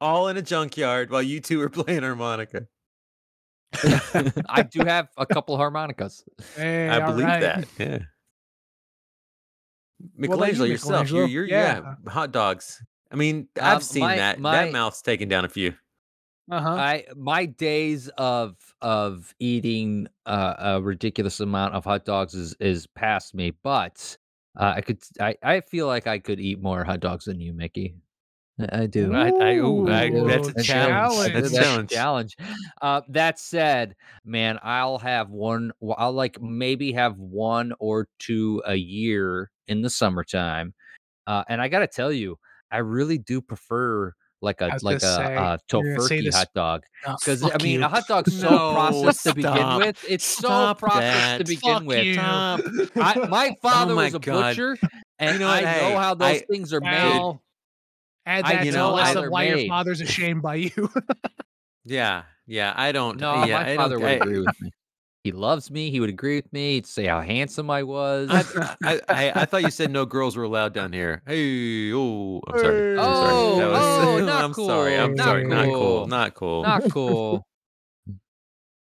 All 0.00 0.28
in 0.28 0.36
a 0.36 0.42
junkyard 0.42 1.10
while 1.10 1.22
you 1.22 1.40
two 1.40 1.60
are 1.60 1.68
playing 1.68 2.02
harmonica. 2.02 2.66
I 4.48 4.62
do 4.62 4.84
have 4.84 5.08
a 5.16 5.26
couple 5.26 5.56
harmonicas. 5.56 6.24
Hey, 6.56 6.88
I 6.88 7.04
believe 7.04 7.26
right. 7.26 7.40
that. 7.40 7.68
Yeah. 7.78 7.98
What 10.16 10.26
about 10.26 10.38
Michelangelo 10.38 10.64
you, 10.66 10.72
yourself, 10.72 11.10
you're, 11.10 11.26
you're 11.26 11.46
yeah. 11.46 11.94
hot 12.06 12.32
dogs. 12.32 12.82
I 13.10 13.16
mean, 13.16 13.48
I've 13.60 13.76
Um, 13.76 13.80
seen 13.82 14.02
my- 14.02 14.16
that. 14.16 14.38
my- 14.40 14.64
that 14.64 14.72
mouth's 14.72 15.02
taken 15.02 15.28
down 15.28 15.44
a 15.44 15.48
few. 15.48 15.74
Uh-huh. 16.50 16.68
I 16.68 17.04
my 17.16 17.46
days 17.46 18.08
of 18.18 18.56
of 18.82 19.34
eating 19.38 20.08
uh, 20.26 20.54
a 20.58 20.82
ridiculous 20.82 21.40
amount 21.40 21.72
of 21.74 21.84
hot 21.84 22.04
dogs 22.04 22.34
is 22.34 22.54
is 22.60 22.86
past 22.86 23.34
me, 23.34 23.52
but 23.62 24.18
uh, 24.60 24.74
I 24.76 24.82
could 24.82 24.98
I, 25.18 25.36
I 25.42 25.60
feel 25.62 25.86
like 25.86 26.06
I 26.06 26.18
could 26.18 26.38
eat 26.40 26.60
more 26.60 26.84
hot 26.84 27.00
dogs 27.00 27.24
than 27.24 27.40
you, 27.40 27.54
Mickey. 27.54 27.94
I 28.58 28.82
I 28.82 28.86
do. 28.86 29.12
I- 29.12 29.28
I- 29.30 29.54
ooh, 29.56 29.88
I 29.88 30.02
I- 30.04 30.10
that's 30.10 30.48
a 30.48 30.52
do. 30.54 30.62
challenge. 30.62 31.32
That's 31.32 31.52
a 31.52 31.56
challenge. 31.56 31.90
challenge. 31.90 32.36
Uh, 32.80 33.00
that 33.08 33.38
said, 33.38 33.96
man, 34.24 34.58
I'll 34.62 34.98
have 34.98 35.30
one. 35.30 35.72
I'll 35.98 36.12
like 36.12 36.40
maybe 36.40 36.92
have 36.92 37.18
one 37.18 37.72
or 37.80 38.08
two 38.18 38.62
a 38.66 38.74
year 38.76 39.50
in 39.66 39.82
the 39.82 39.90
summertime. 39.90 40.72
Uh, 41.26 41.42
and 41.48 41.60
I 41.60 41.68
got 41.68 41.80
to 41.80 41.86
tell 41.88 42.12
you, 42.12 42.38
I 42.70 42.78
really 42.78 43.18
do 43.18 43.40
prefer 43.40 44.12
like 44.42 44.60
a 44.60 44.66
like 44.82 44.98
a, 44.98 45.00
gonna 45.00 45.00
say, 45.00 45.36
uh 45.36 45.56
you're 45.72 45.96
gonna 45.96 46.06
say 46.06 46.18
tofurkey 46.18 46.24
this- 46.24 46.34
hot 46.36 46.48
dog 46.54 46.82
Oh, 47.06 47.16
because 47.18 47.42
I 47.42 47.56
mean 47.62 47.80
you. 47.80 47.84
a 47.86 47.88
hot 47.88 48.06
dog's 48.06 48.38
so 48.40 48.50
No, 48.50 48.72
processed 48.74 49.22
to 49.24 49.34
begin 49.34 49.76
with. 49.78 50.04
It's 50.06 50.24
so 50.26 50.40
Stop 50.48 50.78
processed 50.80 51.38
to 51.38 51.44
begin 51.46 51.74
Fuck 51.78 51.86
with. 51.86 52.18
I, 52.18 53.26
my 53.30 53.56
father 53.62 53.94
my 53.94 54.04
was 54.04 54.14
a 54.14 54.18
God. 54.18 54.50
butcher, 54.50 54.76
and 55.18 55.32
you 55.34 55.38
know 55.40 55.48
I 55.48 55.62
what? 55.62 55.90
know 55.92 55.98
how 55.98 56.14
those 56.14 56.28
I- 56.28 56.44
things 56.50 56.74
are 56.74 56.80
made. 56.82 57.38
Well, 58.26 58.36
add 58.36 58.44
I 58.44 58.52
that 58.56 58.64
to 58.64 58.72
the 58.72 58.88
list 58.90 59.16
of 59.16 59.22
they're 59.22 59.30
why 59.30 59.42
your 59.44 59.68
father's 59.68 60.00
ashamed 60.00 60.42
by 60.42 60.54
you. 60.56 60.90
Yeah, 61.86 62.22
yeah. 62.46 62.72
I 62.74 62.92
don't. 62.92 63.20
No, 63.20 63.44
yeah, 63.44 63.58
my 63.58 63.72
I 63.72 63.76
father 63.76 63.98
would 63.98 64.22
agree 64.22 64.38
with 64.40 64.58
me. 64.60 64.70
He 65.22 65.32
loves 65.32 65.70
me. 65.70 65.90
He 65.90 66.00
would 66.00 66.08
agree 66.08 66.36
with 66.36 66.50
me. 66.50 66.72
He'd 66.76 66.86
say 66.86 67.04
how 67.06 67.20
handsome 67.20 67.68
I 67.70 67.82
was. 67.82 68.30
I, 68.30 68.72
I, 68.82 69.00
I, 69.08 69.32
I 69.42 69.44
thought 69.44 69.62
you 69.62 69.70
said 69.70 69.90
no 69.90 70.06
girls 70.06 70.34
were 70.34 70.44
allowed 70.44 70.72
down 70.72 70.94
here. 70.94 71.20
Hey, 71.26 71.92
oh, 71.92 72.40
I'm 72.48 72.58
sorry. 72.58 72.90
I'm 72.92 72.96
sorry. 73.04 73.34
Oh, 73.36 73.58
That 73.58 73.68
was- 73.70 74.06
oh, 74.06 74.18
not 74.24 74.44
I'm 74.44 74.54
sorry. 74.54 74.96
I'm 74.98 75.14
cool. 75.16 75.24
sorry. 75.24 75.44
Not 75.44 75.56
Not 75.56 75.64
cool. 75.66 75.74
cool. 75.74 76.06
Not 76.06 76.34
cool. 76.34 76.62
Not 76.62 76.90
cool. 76.90 77.46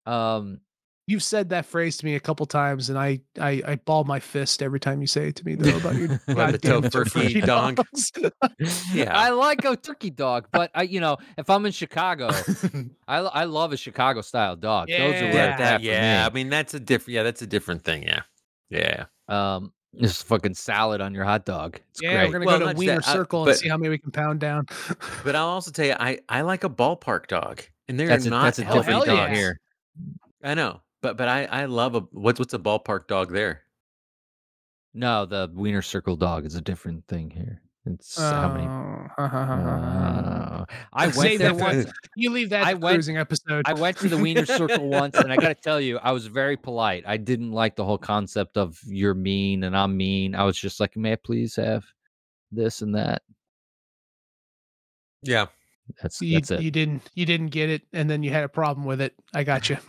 um, 0.07 0.61
You've 1.09 1.23
said 1.23 1.49
that 1.49 1.67
phrase 1.67 1.97
to 1.97 2.05
me 2.05 2.15
a 2.15 2.21
couple 2.21 2.47
times, 2.47 2.89
and 2.89 2.97
I 2.99 3.21
I, 3.41 3.61
I 3.67 3.75
ball 3.77 4.05
my 4.05 4.21
fist 4.21 4.63
every 4.63 4.79
time 4.79 5.01
you 5.01 5.07
say 5.09 5.29
it 5.29 5.37
to 5.37 5.45
me 5.45 5.57
though 5.57 5.77
about 5.77 5.97
your 5.97 6.21
About 6.29 6.53
the 6.53 6.59
goddamn 6.59 6.91
tofurkey 6.91 7.43
tofurkey 7.43 7.45
dog. 7.47 7.81
Yeah. 8.95 9.17
I 9.17 9.31
like 9.31 9.65
a 9.65 9.75
turkey 9.77 10.11
dog, 10.11 10.47
but 10.53 10.71
I, 10.75 10.83
you 10.83 11.01
know, 11.01 11.17
if 11.37 11.51
I'm 11.51 11.67
in 11.67 11.73
Chicago, 11.73 12.29
I, 13.09 13.19
I 13.19 13.45
love 13.45 13.73
a 13.73 13.77
Chicago 13.77 14.21
style 14.21 14.55
dog. 14.55 14.89
Those 14.89 14.99
are 15.01 15.03
Yeah. 15.03 15.23
where 15.23 15.35
yeah, 15.35 15.51
it's 15.51 15.59
that, 15.59 15.61
at 15.75 15.81
for 15.81 15.87
yeah. 15.87 16.29
I 16.31 16.33
mean, 16.33 16.49
that's 16.49 16.75
a 16.75 16.81
different. 16.81 17.15
Yeah, 17.15 17.23
that's 17.25 17.43
a 17.43 17.47
different 17.49 17.83
thing. 17.85 18.05
Yeah, 18.05 18.23
yeah. 18.71 19.05
Um, 19.29 19.73
just 20.01 20.25
fucking 20.27 20.55
salad 20.55 21.01
on 21.01 21.13
your 21.15 21.25
hot 21.25 21.45
dog. 21.45 21.81
It's 21.91 22.01
yeah, 22.01 22.13
great. 22.15 22.27
we're 22.29 22.33
gonna 22.33 22.47
Well, 22.47 22.59
go 22.61 22.65
to 22.67 22.71
just 22.73 22.79
Wiener 22.79 22.95
that, 23.01 23.09
I- 23.09 23.13
Circle 23.13 23.45
but- 23.45 23.51
and 23.51 23.59
see 23.59 23.69
how 23.69 23.77
many 23.77 23.89
we 23.91 23.99
can 23.99 24.13
pound 24.13 24.39
down. 24.39 24.67
But 25.25 25.35
I'll 25.35 25.49
also 25.49 25.73
tell 25.73 25.87
you, 25.87 25.97
I 25.99 26.21
I 26.29 26.43
like 26.43 26.63
a 26.63 26.71
ballpark 26.71 27.27
dog, 27.27 27.63
and 27.89 27.99
they're 27.99 28.07
that's 28.07 28.25
a, 28.27 28.31
not 28.31 28.45
that's 28.45 28.61
a 28.61 28.65
hell- 28.65 28.77
different 28.77 29.05
dog 29.07 29.31
yes. 29.31 29.37
here. 29.37 29.61
I 30.45 30.55
know, 30.55 30.81
but 31.03 31.17
but 31.17 31.29
I 31.29 31.45
I 31.45 31.65
love 31.67 31.95
a 31.95 32.01
what's 32.13 32.39
what's 32.39 32.55
a 32.55 32.59
ballpark 32.59 33.07
dog 33.09 33.33
there? 33.33 33.63
No, 34.95 35.27
the 35.27 35.51
Wiener 35.55 35.83
Circle 35.83 36.17
dog 36.17 36.45
is 36.47 36.55
a 36.55 36.61
different 36.61 37.07
thing 37.09 37.31
here. 37.31 37.63
It's 37.85 38.17
how 38.21 38.53
many? 38.53 38.67
Oh, 38.67 39.09
Uh, 39.25 40.65
I 40.93 41.09
went 41.09 41.39
there 41.41 41.53
that 41.53 41.57
once. 41.57 41.87
you 42.17 42.31
leave 42.31 42.51
that 42.51 42.65
I 42.65 42.75
went- 42.75 42.95
cruising 42.97 43.17
episode. 43.17 43.63
I 43.67 43.73
went 43.73 43.97
to 43.99 44.09
the 44.09 44.17
Wiener 44.19 44.47
Circle 44.47 44.89
once, 44.89 45.17
and 45.17 45.33
I 45.33 45.37
got 45.37 45.49
to 45.49 45.55
tell 45.55 45.81
you, 45.81 45.99
I 45.99 46.13
was 46.13 46.27
very 46.27 46.57
polite. 46.57 47.03
I 47.07 47.17
didn't 47.17 47.51
like 47.51 47.75
the 47.75 47.85
whole 47.85 47.99
concept 47.99 48.57
of 48.57 48.79
you're 48.87 49.15
mean 49.15 49.65
and 49.65 49.77
I'm 49.77 49.97
mean. 49.97 50.37
I 50.37 50.45
was 50.45 50.57
just 50.57 50.79
like, 50.79 50.97
may 50.97 51.13
I 51.13 51.17
please 51.17 51.57
have 51.57 51.85
this 52.53 52.83
and 52.83 52.95
that? 52.95 53.23
Yeah, 55.23 55.47
That's 56.01 56.21
you, 56.23 56.35
that's 56.35 56.51
it. 56.53 56.63
you 56.63 56.71
didn't 56.71 57.11
you 57.15 57.27
didn't 57.27 57.49
get 57.49 57.69
it, 57.71 57.83
and 57.93 58.09
then 58.09 58.23
you 58.23 58.31
had 58.31 58.45
a 58.45 58.49
problem 58.49 58.87
with 58.87 59.01
it. 59.01 59.15
I 59.35 59.45
got 59.45 59.69
you. 59.69 59.77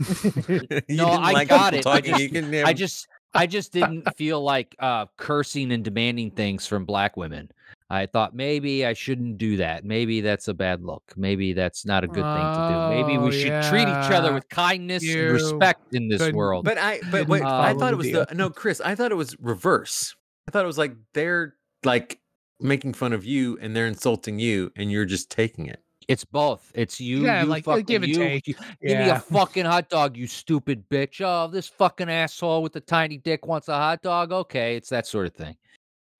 No, 0.90 1.08
I 1.10 1.46
got 1.46 1.74
it. 1.74 1.86
I 1.86 2.02
Talking, 2.02 2.16
you 2.20 2.30
just- 2.30 2.34
can, 2.52 2.66
I 2.66 2.74
just 2.74 3.08
I 3.34 3.48
just 3.48 3.72
didn't 3.74 4.08
feel 4.16 4.42
like 4.42 4.76
uh 4.80 5.06
cursing 5.18 5.72
and 5.72 5.84
demanding 5.84 6.32
things 6.32 6.66
from 6.68 6.86
black 6.86 7.16
women. 7.18 7.50
I 7.90 8.08
thought 8.08 8.34
maybe 8.34 8.86
I 8.86 8.94
shouldn't 8.94 9.38
do 9.38 9.58
that. 9.58 9.84
Maybe 9.86 10.22
that's 10.22 10.48
a 10.48 10.54
bad 10.54 10.82
look. 10.84 11.04
Maybe 11.16 11.54
that's 11.54 11.86
not 11.86 12.04
a 12.04 12.08
good 12.08 12.24
thing 12.24 12.24
to 12.24 12.70
do. 12.72 13.02
Maybe 13.04 13.18
Oh, 13.18 13.26
we 13.26 13.32
should 13.32 13.64
treat 13.66 13.84
each 13.84 14.12
other 14.12 14.34
with 14.34 14.50
kindness 14.50 15.04
You 15.04 15.22
and 15.22 15.32
respect 15.34 15.94
in 15.94 16.08
this 16.08 16.20
couldn't- 16.20 16.36
world. 16.36 16.66
But 16.66 16.78
I, 16.80 17.00
but 17.12 17.20
Didn't 17.20 17.30
wait, 17.30 17.44
I 17.44 17.74
thought 17.76 17.94
it 17.94 17.98
was 17.98 18.12
the 18.12 18.28
no, 18.34 18.50
Chris. 18.50 18.82
I 18.82 18.96
thought 18.96 19.12
it 19.12 19.16
was 19.16 19.36
reverse. 19.40 20.16
I 20.48 20.52
thought 20.52 20.64
it 20.64 20.68
was 20.68 20.78
like 20.78 20.96
they're 21.14 21.56
like 21.84 22.20
making 22.60 22.94
fun 22.94 23.14
of 23.14 23.26
you 23.26 23.58
and 23.62 23.76
they're 23.76 23.86
insulting 23.88 24.40
you, 24.40 24.72
and 24.76 24.92
you're 24.92 25.06
just 25.06 25.30
taking 25.30 25.68
it. 25.68 25.83
It's 26.08 26.26
both. 26.26 26.72
It's 26.76 27.00
you. 27.00 27.20
Yeah, 27.24 27.42
you 27.44 27.48
like, 27.48 27.68
uh, 27.68 27.72
fucking, 27.72 27.86
give 27.86 28.04
and 28.04 28.10
you, 28.12 28.18
take. 28.18 28.48
you- 28.48 28.56
Give 28.82 28.98
me 29.00 29.10
a 29.10 29.20
fucking 29.32 29.66
hot 29.66 29.90
dog, 29.90 30.18
you 30.18 30.28
stupid 30.28 30.84
bitch. 30.90 31.22
Oh, 31.22 31.48
this 31.48 31.68
fucking 31.68 32.10
asshole 32.10 32.62
with 32.64 32.74
the 32.74 32.80
tiny 32.82 33.18
dick 33.18 33.46
wants 33.48 33.68
a 33.70 33.76
hot 33.76 34.02
dog. 34.02 34.32
Okay, 34.32 34.76
it's 34.76 34.90
that 34.90 35.08
sort 35.08 35.26
of 35.28 35.34
thing, 35.34 35.56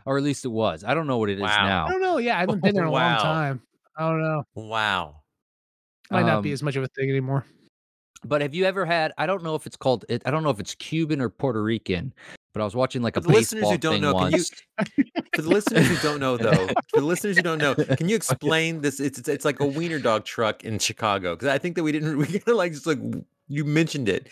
or 0.06 0.18
at 0.18 0.24
least 0.24 0.46
it 0.46 0.50
was. 0.50 0.84
I 0.84 0.94
don't 0.94 1.08
know 1.08 1.18
what 1.18 1.30
it 1.30 1.36
is 1.38 1.42
Wow. 1.42 1.64
I 1.64 1.68
now. 1.68 1.88
don't 1.88 2.02
know. 2.02 2.18
Yeah, 2.18 2.38
I 2.38 2.42
haven't 2.42 2.62
been 2.64 2.76
there 2.76 2.84
in 2.84 2.90
a 2.90 2.92
Wow. 2.92 3.10
long 3.16 3.20
time. 3.24 3.62
I 3.98 4.10
don't 4.10 4.22
know. 4.22 4.44
Wow. 4.56 5.22
Might 6.12 6.26
not 6.26 6.44
be 6.44 6.50
Um, 6.50 6.54
as 6.54 6.64
much 6.64 6.76
of 6.76 6.84
a 6.84 6.88
thing 6.88 7.10
anymore. 7.10 7.46
But 8.26 8.42
have 8.42 8.54
you 8.54 8.66
ever 8.66 8.86
had? 8.86 9.12
I 9.18 9.26
don't 9.26 9.44
know 9.44 9.56
if 9.56 9.66
it's 9.66 9.76
called. 9.76 10.06
It, 10.10 10.22
I 10.26 10.32
don't 10.32 10.44
know 10.44 10.50
if 10.50 10.60
it's 10.60 10.76
Cuban 10.76 11.22
or 11.22 11.30
Puerto 11.30 11.62
Rican. 11.62 12.14
But 12.54 12.62
I 12.62 12.66
was 12.66 12.76
watching 12.76 13.02
like 13.02 13.18
a 13.18 13.22
For 13.22 13.30
the 13.30 13.34
listeners 13.34 13.68
who 13.68 13.78
don't 13.80 14.00
know, 14.00 14.14
can 14.14 14.32
you- 14.32 14.44
For 15.34 15.42
the 15.42 15.50
listeners 15.50 15.88
who 15.88 15.96
don't 16.08 16.20
know, 16.20 16.38
though, 16.38 16.68
for 16.68 17.00
the 17.00 17.06
listeners 17.06 17.36
who 17.36 17.42
don't 17.42 17.58
know, 17.58 17.74
can 17.74 18.08
you 18.08 18.16
explain 18.16 18.82
this? 18.82 19.00
It's 19.00 19.18
it's, 19.18 19.28
it's 19.28 19.44
like 19.46 19.60
a 19.60 19.66
wiener 19.66 19.98
dog 19.98 20.24
truck 20.26 20.64
in 20.64 20.78
Chicago 20.78 21.34
because 21.36 21.48
I 21.48 21.58
think 21.58 21.76
that 21.76 21.84
we 21.84 21.92
didn't 21.92 22.16
we 22.20 22.26
kind 22.28 22.44
of 22.48 22.56
like 22.56 22.74
just 22.74 22.86
like 22.86 23.00
you 23.48 23.66
mentioned 23.66 24.08
it, 24.08 24.28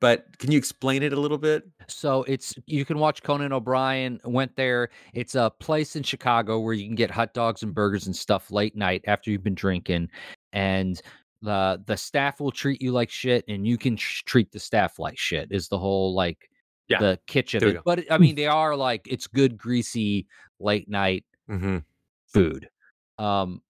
but 0.00 0.26
can 0.38 0.52
you 0.52 0.58
explain 0.58 1.02
it 1.02 1.14
a 1.14 1.18
little 1.18 1.38
bit? 1.38 1.66
So 1.86 2.24
it's 2.24 2.54
you 2.66 2.84
can 2.84 2.98
watch 2.98 3.22
Conan 3.22 3.50
O'Brien 3.54 4.20
went 4.24 4.54
there. 4.56 4.90
It's 5.14 5.34
a 5.34 5.50
place 5.58 5.96
in 5.96 6.02
Chicago 6.02 6.60
where 6.60 6.74
you 6.74 6.84
can 6.86 6.94
get 6.96 7.10
hot 7.10 7.32
dogs 7.32 7.62
and 7.62 7.74
burgers 7.74 8.06
and 8.06 8.14
stuff 8.14 8.50
late 8.50 8.76
night 8.76 9.02
after 9.06 9.30
you've 9.30 9.42
been 9.42 9.54
drinking, 9.54 10.10
and 10.52 11.00
the 11.44 11.82
the 11.86 11.96
staff 11.96 12.40
will 12.40 12.50
treat 12.50 12.80
you 12.82 12.92
like 12.92 13.10
shit, 13.10 13.44
and 13.48 13.66
you 13.66 13.76
can 13.78 13.96
tr- 13.96 14.22
treat 14.26 14.50
the 14.52 14.58
staff 14.58 14.98
like 14.98 15.18
shit. 15.18 15.48
Is 15.50 15.68
the 15.68 15.78
whole 15.78 16.14
like 16.14 16.50
Yeah. 16.88 16.98
the 17.00 17.18
kitchen? 17.26 17.78
But 17.84 18.10
I 18.10 18.18
mean, 18.18 18.34
they 18.34 18.46
are 18.46 18.74
like 18.76 19.06
it's 19.06 19.26
good 19.26 19.56
greasy 19.56 20.26
late 20.60 20.88
night 20.88 21.24
Mm-hmm. 21.50 21.78
food. 22.32 22.68
Um, 23.18 23.60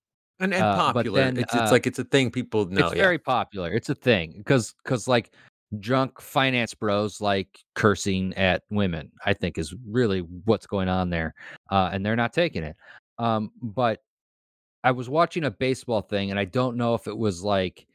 And 0.40 0.54
and 0.54 0.62
Uh, 0.64 0.92
popular. 0.92 1.20
then, 1.24 1.36
it's 1.38 1.54
uh, 1.54 1.68
like 1.70 1.86
it's 1.86 1.98
a 1.98 2.04
thing 2.04 2.30
people 2.30 2.66
know. 2.66 2.86
it's 2.86 2.96
yeah. 2.96 3.02
very 3.02 3.18
popular. 3.18 3.72
It's 3.72 3.88
a 3.90 3.94
thing 3.94 4.34
because 4.38 4.74
because 4.84 5.06
like 5.08 5.32
drunk 5.80 6.20
finance 6.20 6.72
bros 6.74 7.20
like 7.20 7.48
cursing 7.74 8.32
at 8.34 8.62
women. 8.70 9.10
I 9.24 9.32
think 9.34 9.58
is 9.58 9.74
really 9.88 10.20
what's 10.44 10.66
going 10.66 10.88
on 10.88 11.10
there, 11.10 11.34
uh, 11.70 11.90
and 11.92 12.04
they're 12.06 12.16
not 12.16 12.32
taking 12.32 12.62
it. 12.62 12.76
Um, 13.18 13.50
but 13.62 14.00
I 14.84 14.92
was 14.92 15.08
watching 15.08 15.44
a 15.44 15.50
baseball 15.50 16.02
thing, 16.02 16.30
and 16.30 16.38
I 16.38 16.44
don't 16.44 16.76
know 16.76 16.94
if 16.94 17.08
it 17.08 17.16
was 17.16 17.42
like 17.42 17.86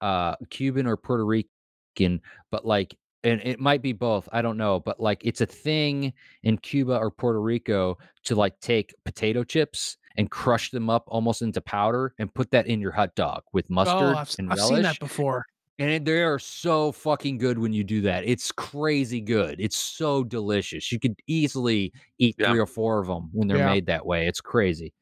uh, 0.00 0.36
Cuban 0.48 0.86
or 0.86 0.96
Puerto 0.96 1.26
Rican, 1.26 2.22
but 2.50 2.64
like. 2.64 2.96
And 3.24 3.40
it 3.42 3.58
might 3.58 3.82
be 3.82 3.92
both. 3.92 4.28
I 4.30 4.42
don't 4.42 4.56
know, 4.56 4.78
but 4.78 5.00
like 5.00 5.20
it's 5.24 5.40
a 5.40 5.46
thing 5.46 6.12
in 6.44 6.56
Cuba 6.56 6.96
or 6.96 7.10
Puerto 7.10 7.40
Rico 7.42 7.98
to 8.22 8.36
like 8.36 8.58
take 8.60 8.94
potato 9.04 9.42
chips 9.42 9.96
and 10.16 10.30
crush 10.30 10.70
them 10.70 10.88
up 10.88 11.02
almost 11.08 11.42
into 11.42 11.60
powder 11.60 12.14
and 12.20 12.32
put 12.32 12.52
that 12.52 12.68
in 12.68 12.80
your 12.80 12.92
hot 12.92 13.16
dog 13.16 13.42
with 13.52 13.66
Oh, 13.70 13.74
mustard 13.74 14.16
I've, 14.16 14.32
and 14.38 14.52
I've 14.52 14.58
relish. 14.58 14.72
seen 14.76 14.82
that 14.82 15.00
before. 15.00 15.44
And 15.80 16.06
they 16.06 16.22
are 16.22 16.38
so 16.38 16.92
fucking 16.92 17.38
good 17.38 17.58
when 17.58 17.72
you 17.72 17.82
do 17.82 18.00
that. 18.02 18.22
It's 18.24 18.52
crazy 18.52 19.20
good. 19.20 19.60
It's 19.60 19.76
so 19.76 20.22
delicious. 20.22 20.92
You 20.92 21.00
could 21.00 21.16
easily 21.26 21.92
eat 22.18 22.36
Yeah. 22.38 22.50
three 22.50 22.60
or 22.60 22.66
four 22.66 23.00
of 23.00 23.08
them 23.08 23.30
when 23.32 23.48
they're 23.48 23.58
Yeah. 23.58 23.66
made 23.66 23.86
that 23.86 24.06
way. 24.06 24.28
It's 24.28 24.40
crazy. 24.40 24.92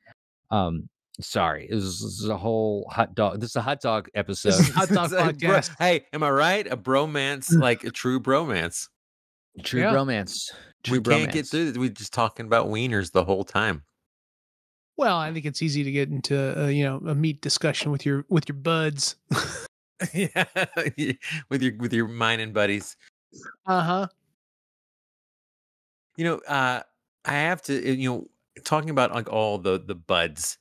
Um, 0.51 0.89
sorry, 1.21 1.67
this 1.71 1.83
is, 1.85 2.01
this 2.01 2.21
is 2.21 2.29
a 2.29 2.37
whole 2.37 2.87
hot 2.91 3.15
dog. 3.15 3.41
This 3.41 3.51
is 3.51 3.57
a 3.57 3.63
hot 3.63 3.81
dog 3.81 4.09
episode. 4.15 4.55
Hot 4.75 4.89
dog 4.89 5.05
It's 5.13 5.15
like, 5.15 5.37
podcast. 5.39 5.71
hey, 5.79 6.07
am 6.13 6.23
I 6.23 6.31
right? 6.31 6.67
A 6.67 6.77
bromance, 6.77 7.53
like 7.59 7.85
a 7.85 7.91
true 7.91 8.21
bromance. 8.21 8.89
True 9.63 9.81
Yeah. 9.81 9.93
bromance. 9.93 10.51
True 10.85 10.99
we 10.99 11.03
can't 11.03 11.33
get 11.33 11.47
through 11.47 11.73
this. 11.73 11.79
We're 11.79 11.89
just 11.89 12.13
talking 12.13 12.47
about 12.47 12.69
wieners 12.69 13.11
the 13.13 13.25
whole 13.25 13.45
time. 13.45 13.83
Well, 14.97 15.17
I 15.19 15.33
think 15.33 15.45
it's 15.45 15.61
easy 15.63 15.83
to 15.85 15.91
get 15.91 16.09
into 16.09 16.65
uh, 16.65 16.69
you 16.69 16.85
know 16.85 16.97
a 17.07 17.15
meat 17.15 17.41
discussion 17.43 17.91
with 17.91 18.07
your 18.07 18.25
with 18.29 18.49
your 18.49 18.57
buds. 18.57 19.17
yeah, 20.15 20.45
with 21.51 21.63
your 21.63 21.77
with 21.79 21.93
your 21.93 22.07
mining 22.09 22.53
buddies. 22.53 22.97
uh 23.67 23.83
huh. 23.83 24.07
You 26.17 26.25
know, 26.25 26.37
uh, 26.49 26.83
I 27.25 27.33
have 27.33 27.61
to. 27.63 27.95
You 27.97 28.11
know, 28.11 28.27
talking 28.65 28.91
about 28.91 29.13
like 29.13 29.29
all 29.31 29.59
the 29.59 29.79
the 29.85 29.95
buds. 29.95 30.57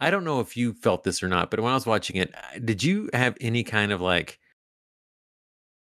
I 0.00 0.10
don't 0.10 0.24
know 0.24 0.40
if 0.40 0.56
you 0.56 0.74
felt 0.74 1.04
this 1.04 1.22
or 1.22 1.28
not, 1.28 1.50
but 1.50 1.60
when 1.60 1.70
I 1.72 1.74
was 1.74 1.86
watching 1.86 2.16
it, 2.16 2.34
did 2.64 2.82
you 2.82 3.08
have 3.12 3.36
any 3.40 3.64
kind 3.64 3.92
of 3.92 4.00
like, 4.00 4.38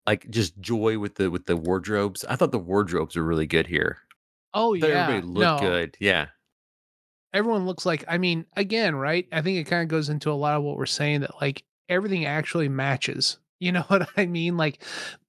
like 0.06 0.28
just 0.28 0.60
joy 0.60 0.98
with 0.98 1.14
the 1.14 1.30
with 1.30 1.46
the 1.46 1.56
wardrobes? 1.56 2.24
I 2.24 2.36
thought 2.36 2.52
the 2.52 2.58
wardrobes 2.58 3.16
were 3.16 3.22
really 3.22 3.46
good 3.46 3.66
here. 3.66 3.98
Oh 4.54 4.74
yeah. 4.74 4.86
everybody 4.86 5.26
looked 5.26 5.62
no, 5.62 5.68
good. 5.68 5.96
Yeah, 5.98 6.26
Everyone 7.34 7.64
looks 7.64 7.86
like. 7.86 8.04
I 8.08 8.18
mean, 8.18 8.44
again, 8.56 8.94
right? 8.94 9.26
I 9.32 9.40
think 9.40 9.58
it 9.58 9.64
kind 9.64 9.82
of 9.82 9.88
goes 9.88 10.10
into 10.10 10.30
a 10.30 10.34
lot 10.34 10.56
of 10.56 10.62
what 10.62 10.76
we're 10.76 10.86
saying 10.86 11.20
that 11.20 11.40
like 11.40 11.64
everything 11.88 12.26
actually 12.26 12.68
matches. 12.68 13.38
You 13.62 13.70
know 13.70 13.82
what 13.82 14.08
I 14.16 14.26
mean? 14.26 14.56
Like 14.56 14.82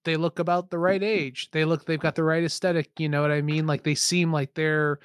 they 0.05 0.15
look 0.15 0.39
about 0.39 0.71
the 0.71 0.79
right 0.79 0.99
mm-hmm. 0.99 1.19
age. 1.19 1.51
They 1.51 1.65
look. 1.65 1.85
They've 1.85 1.99
got 1.99 2.15
the 2.15 2.23
right 2.23 2.43
aesthetic. 2.43 2.89
You 2.97 3.07
know 3.07 3.21
what 3.21 3.29
I 3.29 3.43
mean? 3.43 3.67
Like 3.67 3.83
they 3.83 3.93
seem 3.93 4.33
like 4.33 4.55
they're 4.55 4.97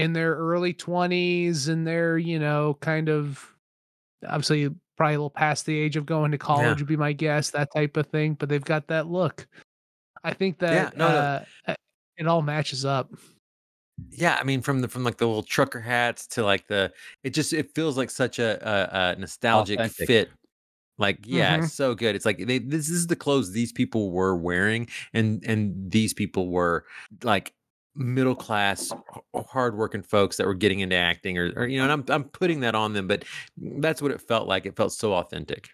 in 0.00 0.12
their 0.12 0.34
early 0.34 0.72
twenties 0.72 1.68
and 1.68 1.86
they're 1.86 2.18
you 2.18 2.38
know 2.38 2.76
kind 2.80 3.08
of 3.08 3.54
obviously 4.26 4.68
probably 4.96 5.14
a 5.14 5.18
little 5.18 5.30
past 5.30 5.66
the 5.66 5.78
age 5.78 5.96
of 5.96 6.04
going 6.06 6.30
to 6.30 6.38
college 6.38 6.78
would 6.78 6.88
be 6.88 6.96
my 6.96 7.12
guess 7.12 7.50
that 7.50 7.68
type 7.74 7.96
of 7.96 8.06
thing 8.06 8.34
but 8.34 8.48
they've 8.48 8.64
got 8.64 8.86
that 8.86 9.06
look 9.06 9.46
i 10.24 10.32
think 10.32 10.58
that 10.58 10.96
no, 10.96 11.08
no. 11.08 11.16
uh, 11.16 11.44
uh, 11.68 11.74
it 12.18 12.26
all 12.26 12.42
matches 12.42 12.84
up 12.84 13.10
yeah. 14.10 14.38
I 14.40 14.44
mean, 14.44 14.62
from 14.62 14.80
the 14.80 14.88
from 14.88 15.04
like 15.04 15.18
the 15.18 15.26
little 15.26 15.42
trucker 15.42 15.80
hats 15.80 16.26
to 16.28 16.42
like 16.42 16.66
the, 16.68 16.92
it 17.22 17.30
just 17.30 17.52
it 17.52 17.74
feels 17.74 17.96
like 17.96 18.10
such 18.10 18.38
a 18.38 18.58
a, 18.66 19.12
a 19.12 19.16
nostalgic 19.16 19.78
Authentic. 19.78 20.06
fit. 20.06 20.30
Like, 20.98 21.18
yeah, 21.26 21.56
Mhm. 21.56 21.64
it's 21.64 21.72
so 21.72 21.94
good. 21.94 22.14
It's 22.14 22.26
like 22.26 22.46
they 22.46 22.58
this 22.58 22.90
is 22.90 23.06
the 23.06 23.16
clothes 23.16 23.52
these 23.52 23.72
people 23.72 24.10
were 24.10 24.36
wearing, 24.36 24.88
and 25.14 25.42
and 25.44 25.90
these 25.90 26.12
people 26.12 26.48
were 26.48 26.84
like 27.22 27.54
middle 28.00 28.34
class, 28.34 28.90
hardworking 29.34 30.02
folks 30.02 30.36
that 30.38 30.46
were 30.46 30.54
getting 30.54 30.80
into 30.80 30.96
acting, 30.96 31.38
or, 31.38 31.52
or 31.54 31.66
you 31.66 31.78
know, 31.78 31.84
and 31.84 31.92
I'm 31.92 32.04
I'm 32.08 32.24
putting 32.24 32.60
that 32.60 32.74
on 32.74 32.92
them, 32.94 33.06
but 33.06 33.24
that's 33.56 34.00
what 34.02 34.10
it 34.10 34.20
felt 34.20 34.48
like. 34.48 34.66
It 34.66 34.74
felt 34.76 34.92
so 34.92 35.14
authentic. 35.14 35.68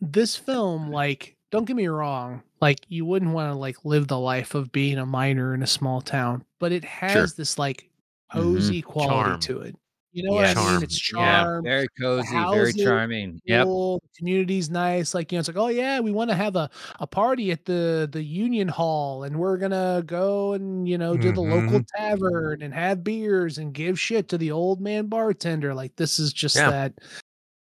this 0.00 0.36
film 0.36 0.90
like 0.90 1.36
don't 1.50 1.64
get 1.66 1.76
me 1.76 1.86
wrong 1.86 2.42
like 2.60 2.80
you 2.88 3.04
wouldn't 3.06 3.32
want 3.32 3.50
to 3.50 3.56
like 3.56 3.84
live 3.84 4.08
the 4.08 4.18
life 4.18 4.54
of 4.54 4.70
being 4.72 4.98
a 4.98 5.06
miner 5.06 5.54
in 5.54 5.62
a 5.62 5.66
small 5.66 6.00
town 6.00 6.44
but 6.58 6.70
it 6.72 6.84
has 6.84 7.34
this 7.34 7.58
like 7.58 7.88
cozy 8.32 8.82
quality 8.82 9.14
Mm-hmm. 9.14 9.30
Charm. 9.30 9.40
to 9.40 9.60
it 9.60 9.76
you 10.14 10.22
know 10.22 10.32
what 10.32 10.44
i 10.46 10.54
Charm. 10.54 10.74
mean 10.76 10.82
it's 10.84 11.12
Yeah, 11.12 11.60
very 11.62 11.88
cozy, 12.00 12.28
very 12.32 12.44
houses, 12.44 12.76
charming. 12.76 13.40
Yep. 13.44 13.66
cool, 13.66 14.00
the 14.02 14.08
community's 14.18 14.70
nice 14.70 15.12
like 15.12 15.30
you 15.32 15.36
know 15.36 15.40
it's 15.40 15.48
like 15.48 15.56
oh 15.58 15.68
yeah 15.68 16.00
we 16.00 16.12
want 16.12 16.30
to 16.30 16.36
have 16.36 16.56
a, 16.56 16.70
a 17.00 17.06
party 17.06 17.50
at 17.50 17.64
the 17.64 18.08
the 18.10 18.22
union 18.22 18.68
hall 18.68 19.24
and 19.24 19.36
we're 19.36 19.58
gonna 19.58 20.02
go 20.06 20.52
and 20.54 20.88
you 20.88 20.96
know 20.96 21.16
do 21.16 21.32
the 21.32 21.40
local 21.40 21.80
Mhm. 21.80 21.86
tavern 21.96 22.62
and 22.62 22.72
have 22.72 23.02
beers 23.04 23.58
and 23.58 23.74
give 23.74 23.98
shit 24.00 24.28
to 24.28 24.38
the 24.38 24.50
old 24.52 24.80
man 24.80 25.06
bartender 25.08 25.74
like 25.74 25.94
this 25.96 26.18
is 26.18 26.32
just 26.32 26.56
Yeah. 26.56 26.70
that 26.70 26.92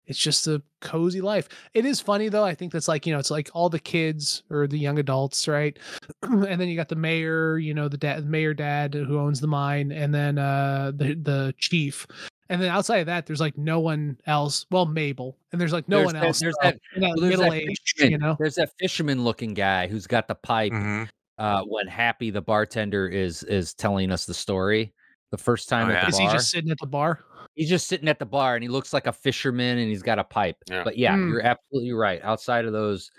it's 0.07 0.19
just 0.19 0.47
a 0.47 0.63
cozy 0.81 1.21
life 1.21 1.49
it 1.75 1.85
is 1.85 2.01
funny 2.01 2.31
though 2.31 2.45
i 2.45 2.55
think 2.55 2.73
that's 2.73 2.89
like 2.89 3.07
you 3.07 3.13
know 3.13 3.19
it's 3.19 3.31
like 3.31 3.51
all 3.53 3.69
the 3.69 3.79
kids 3.79 4.43
or 4.49 4.67
the 4.67 4.79
young 4.79 4.99
adults 4.99 5.47
right 5.47 5.79
and 6.23 6.59
then 6.59 6.67
you 6.69 6.77
got 6.77 6.89
the 6.89 6.97
mayor 6.97 7.59
you 7.59 7.75
know 7.75 7.89
the 7.89 7.99
dad 7.99 8.25
mayor 8.27 8.55
dad 8.55 8.95
who 8.95 9.19
owns 9.19 9.39
the 9.41 9.47
mine 9.47 9.93
and 9.93 10.15
then 10.15 10.39
uh 10.39 10.91
the 10.97 11.13
the 11.15 11.55
chief 11.59 12.07
and 12.51 12.61
then 12.63 12.71
outside 12.71 12.99
of 12.99 13.07
that 13.07 13.27
there's 13.27 13.41
like 13.41 13.57
no 13.59 13.81
one 13.81 14.17
else 14.27 14.65
well 14.71 14.87
mabel 14.87 15.37
and 15.53 15.61
there's 15.61 15.73
like 15.73 15.89
no 15.89 15.99
There's 15.99 16.07
one 16.07 16.15
that- 16.15 16.25
else 16.25 16.41
there's 16.41 16.55
uh, 16.63 16.71
that- 16.71 16.81
in 16.97 17.03
that 17.03 17.17
there's 17.21 17.31
middle 17.37 17.51
that 17.51 17.55
age 17.63 17.79
fisherman- 17.85 18.11
you 18.13 18.19
know 18.19 18.37
There's 18.39 18.55
that 18.57 18.71
fisherman 18.79 19.25
looking 19.25 19.55
guy 19.55 19.87
who's 19.87 20.07
got 20.07 20.29
the 20.29 20.35
pipe. 20.35 20.73
Mhm. 20.73 21.09
Uh, 21.39 21.63
when 21.65 21.87
Happy 21.87 22.31
the 22.31 22.41
bartender 22.43 23.07
is 23.07 23.43
is 23.45 23.73
telling 23.75 24.11
us 24.11 24.27
the 24.27 24.35
story 24.35 24.93
the 25.31 25.39
first 25.39 25.69
time 25.69 25.89
Oh, 25.89 25.93
at 25.93 25.95
yeah. 25.95 26.01
the 26.05 26.09
is 26.09 26.19
he 26.19 26.27
just 26.27 26.51
sitting 26.51 26.71
at 26.71 26.79
the 26.81 26.87
bar 26.87 27.25
he's 27.55 27.69
just 27.69 27.87
sitting 27.89 28.09
at 28.09 28.19
the 28.21 28.27
bar 28.27 28.55
and 28.55 28.63
he 28.63 28.69
looks 28.69 28.93
like 28.93 29.07
a 29.09 29.13
fisherman 29.13 29.79
and 29.79 29.89
he's 29.89 30.03
got 30.03 30.19
a 30.21 30.25
pipe. 30.25 30.57
Yeah. 30.71 30.85
But 30.85 30.97
yeah, 30.97 31.15
Mm. 31.17 31.29
you're 31.31 31.43
absolutely 31.43 31.93
right. 31.93 32.21
Outside 32.23 32.65
of 32.67 32.73
those, 32.73 33.11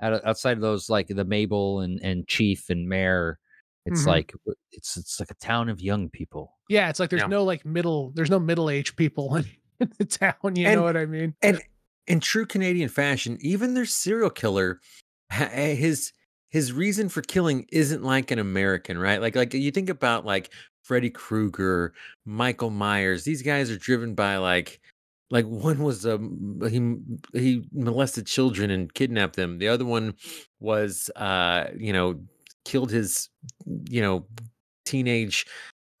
out- 0.00 0.24
outside 0.24 0.52
of 0.56 0.60
those, 0.60 0.88
like 0.88 1.08
the 1.08 1.24
Mabel 1.24 1.80
and 1.80 2.00
and 2.02 2.26
Chief 2.28 2.70
and 2.70 2.88
Mayor, 2.88 3.38
it's 3.88 4.02
Mhm. 4.04 4.06
like 4.06 4.32
it's 4.72 4.96
it's 4.96 5.18
like 5.20 5.30
a 5.30 5.34
town 5.34 5.68
of 5.68 5.80
young 5.80 6.08
people. 6.10 6.54
yeah 6.68 6.88
it's 6.90 7.00
like 7.00 7.10
there's 7.10 7.22
Yeah. 7.22 7.28
no 7.28 7.44
like 7.44 7.64
middle 7.64 8.12
there's 8.14 8.30
no 8.30 8.38
middle 8.38 8.68
aged 8.70 8.96
people 8.96 9.34
in, 9.36 9.44
in 9.80 9.90
the 9.98 10.04
town 10.04 10.54
you 10.56 10.66
And- 10.66 10.76
know 10.76 10.82
what 10.82 10.96
i 10.96 11.06
mean 11.06 11.34
And 11.42 11.60
in 12.06 12.20
true 12.20 12.46
Canadian 12.46 12.88
fashion, 12.88 13.36
even 13.42 13.74
their 13.74 13.84
serial 13.84 14.30
killer, 14.30 14.80
eh, 15.30 15.74
his 15.74 16.12
his 16.48 16.72
reason 16.72 17.10
for 17.10 17.20
killing 17.20 17.66
isn't 17.70 18.02
like 18.02 18.30
an 18.30 18.38
American, 18.38 18.96
right? 18.96 19.20
Like 19.20 19.36
like 19.36 19.52
you 19.52 19.70
think 19.70 19.90
about 19.90 20.24
like 20.24 20.50
Freddy 20.82 21.10
Krueger, 21.10 21.92
Michael 22.24 22.70
Myers. 22.70 23.24
These 23.24 23.42
guys 23.42 23.70
are 23.70 23.76
driven 23.76 24.14
by 24.14 24.38
like 24.38 24.80
like 25.30 25.44
one 25.44 25.82
was 25.82 26.06
um 26.06 26.58
he 26.70 27.38
he 27.38 27.68
molested 27.72 28.26
children 28.26 28.70
and 28.70 28.92
kidnapped 28.94 29.36
them. 29.36 29.58
The 29.58 29.68
other 29.68 29.84
one 29.84 30.14
was 30.60 31.10
uh 31.14 31.68
you 31.76 31.92
know 31.92 32.18
killed 32.68 32.90
his 32.90 33.28
you 33.88 34.00
know 34.02 34.26
teenage 34.84 35.46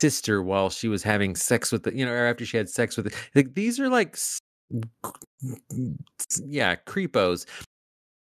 sister 0.00 0.42
while 0.42 0.68
she 0.70 0.86
was 0.88 1.02
having 1.02 1.34
sex 1.34 1.72
with 1.72 1.82
the 1.82 1.96
you 1.96 2.04
know 2.04 2.12
or 2.12 2.26
after 2.26 2.44
she 2.44 2.56
had 2.58 2.68
sex 2.68 2.96
with 2.96 3.06
it. 3.06 3.14
Like 3.34 3.54
these 3.54 3.80
are 3.80 3.88
like 3.88 4.16
yeah, 6.46 6.76
creepos. 6.86 7.46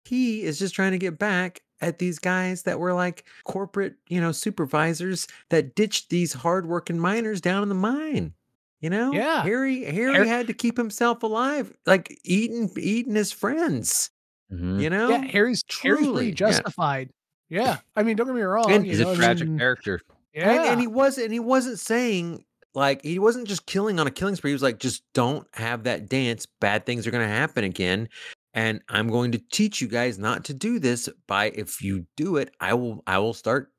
He 0.06 0.44
is 0.44 0.58
just 0.60 0.74
trying 0.76 0.92
to 0.92 0.98
get 0.98 1.20
back 1.20 1.62
at 1.82 2.00
these 2.00 2.20
guys 2.20 2.64
that 2.64 2.80
were 2.80 2.94
like 2.94 3.26
corporate, 3.44 3.96
you 4.08 4.20
know, 4.20 4.32
supervisors 4.32 5.28
that 5.50 5.76
ditched 5.76 6.10
these 6.10 6.34
hardworking 6.34 7.00
miners 7.00 7.42
down 7.42 7.64
in 7.64 7.70
the 7.70 7.76
mine. 7.76 8.34
You 8.82 8.90
know, 8.90 9.14
Yeah. 9.14 9.44
Harry 9.44 9.84
Harry 9.84 10.16
Har- 10.16 10.26
had 10.26 10.48
to 10.48 10.54
keep 10.54 10.76
himself 10.78 11.22
alive, 11.24 11.72
like 11.86 12.18
eating 12.24 12.72
eating 12.78 13.14
his 13.16 13.32
friends. 13.32 14.10
Mhm. 14.52 14.82
You 14.82 14.90
know, 14.90 15.10
yeah 15.10 15.18
harry's 15.26 15.64
harry's 15.82 16.00
truly, 16.00 16.28
yeah. 16.30 16.34
justified 16.34 17.10
yeah. 17.52 17.78
i 17.96 18.02
mean 18.02 18.16
don't 18.16 18.26
get 18.26 18.36
me 18.36 18.42
wrong 18.42 18.72
And 18.72 18.84
you 18.86 18.94
He's 18.94 19.02
know, 19.02 19.10
a 19.10 19.14
I 19.14 19.16
tragic 19.16 19.48
mean, 19.48 19.60
character. 19.60 20.02
yeah 20.34 20.50
And, 20.50 20.70
and 20.72 20.82
he 20.82 20.88
was 20.88 21.20
and 21.20 21.32
he 21.32 21.40
wasn't 21.40 21.78
saying 21.78 22.44
like 22.74 23.04
he 23.04 23.20
wasn't 23.20 23.48
just 23.48 23.66
killing 23.66 24.00
on 24.00 24.08
a 24.08 24.12
killing 24.12 24.36
spree. 24.36 24.52
He 24.52 24.54
was 24.54 24.64
like, 24.64 24.80
just 24.80 25.04
don't 25.14 25.46
have 25.56 25.84
that 25.84 26.08
dance. 26.08 26.48
Bad 26.62 26.86
things 26.86 27.06
are 27.06 27.12
gonna 27.12 27.28
happen 27.28 27.66
again. 27.66 28.08
And 28.54 28.82
I'm 28.90 29.10
going 29.10 29.32
to 29.34 29.42
teach 29.52 29.82
you 29.82 29.88
guys 29.88 30.18
not 30.18 30.44
to 30.46 30.54
do 30.54 30.80
this 30.80 31.10
by 31.28 31.50
if 31.52 31.82
you 31.82 32.06
do 32.18 32.38
it, 32.38 32.54
I 32.62 32.74
will 32.74 33.04
I 33.08 33.18
will 33.20 33.34
start 33.34 33.72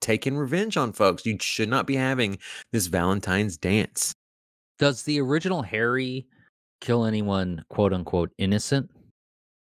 taking 0.00 0.36
revenge 0.36 0.76
on 0.76 0.92
folks. 0.92 1.26
You 1.26 1.36
should 1.40 1.68
not 1.68 1.86
be 1.86 1.96
having 1.96 2.38
this 2.72 2.86
Valentine's 2.86 3.56
dance. 3.56 4.12
Does 4.78 5.02
the 5.02 5.20
original 5.20 5.62
Harry 5.62 6.26
kill 6.80 7.04
anyone 7.04 7.64
quote 7.70 7.92
unquote 7.92 8.30
innocent? 8.38 8.88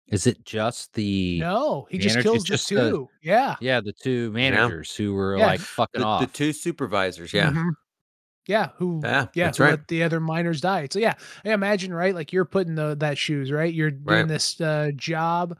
Is 0.09 0.25
it 0.27 0.43
just 0.45 0.93
the 0.93 1.39
no 1.39 1.85
he 1.89 1.97
just 1.97 2.15
manager- 2.15 2.23
kills 2.29 2.35
it's 2.37 2.43
the 2.49 2.53
just 2.55 2.69
the- 2.69 2.91
two 2.91 3.09
yeah 3.21 3.55
yeah 3.59 3.81
the 3.81 3.91
two 3.93 4.31
managers 4.31 4.95
who 4.95 5.13
were 5.13 5.37
Yeah. 5.37 5.47
like 5.47 5.59
fucking 5.59 6.01
The, 6.01 6.07
off? 6.07 6.21
the 6.21 6.27
two 6.27 6.53
supervisors, 6.53 7.33
yeah. 7.33 7.51
Mhm. 7.51 7.71
Yeah, 8.47 8.69
who 8.77 9.01
Yeah, 9.03 9.27
yeah, 9.33 9.45
that's 9.47 9.57
who 9.57 9.65
right. 9.65 9.71
let 9.71 9.87
the 9.89 10.03
other 10.03 10.21
miners 10.21 10.61
died. 10.61 10.93
So 10.93 10.99
yeah, 10.99 11.15
I 11.43 11.51
imagine 11.51 11.93
right, 11.93 12.15
like 12.15 12.31
you're 12.31 12.45
putting 12.45 12.75
the 12.75 12.95
that 12.99 13.17
shoes, 13.17 13.51
right? 13.51 13.73
You're 13.73 13.91
doing 13.91 14.19
Right. 14.19 14.27
this 14.27 14.61
uh 14.61 14.91
job. 14.95 15.57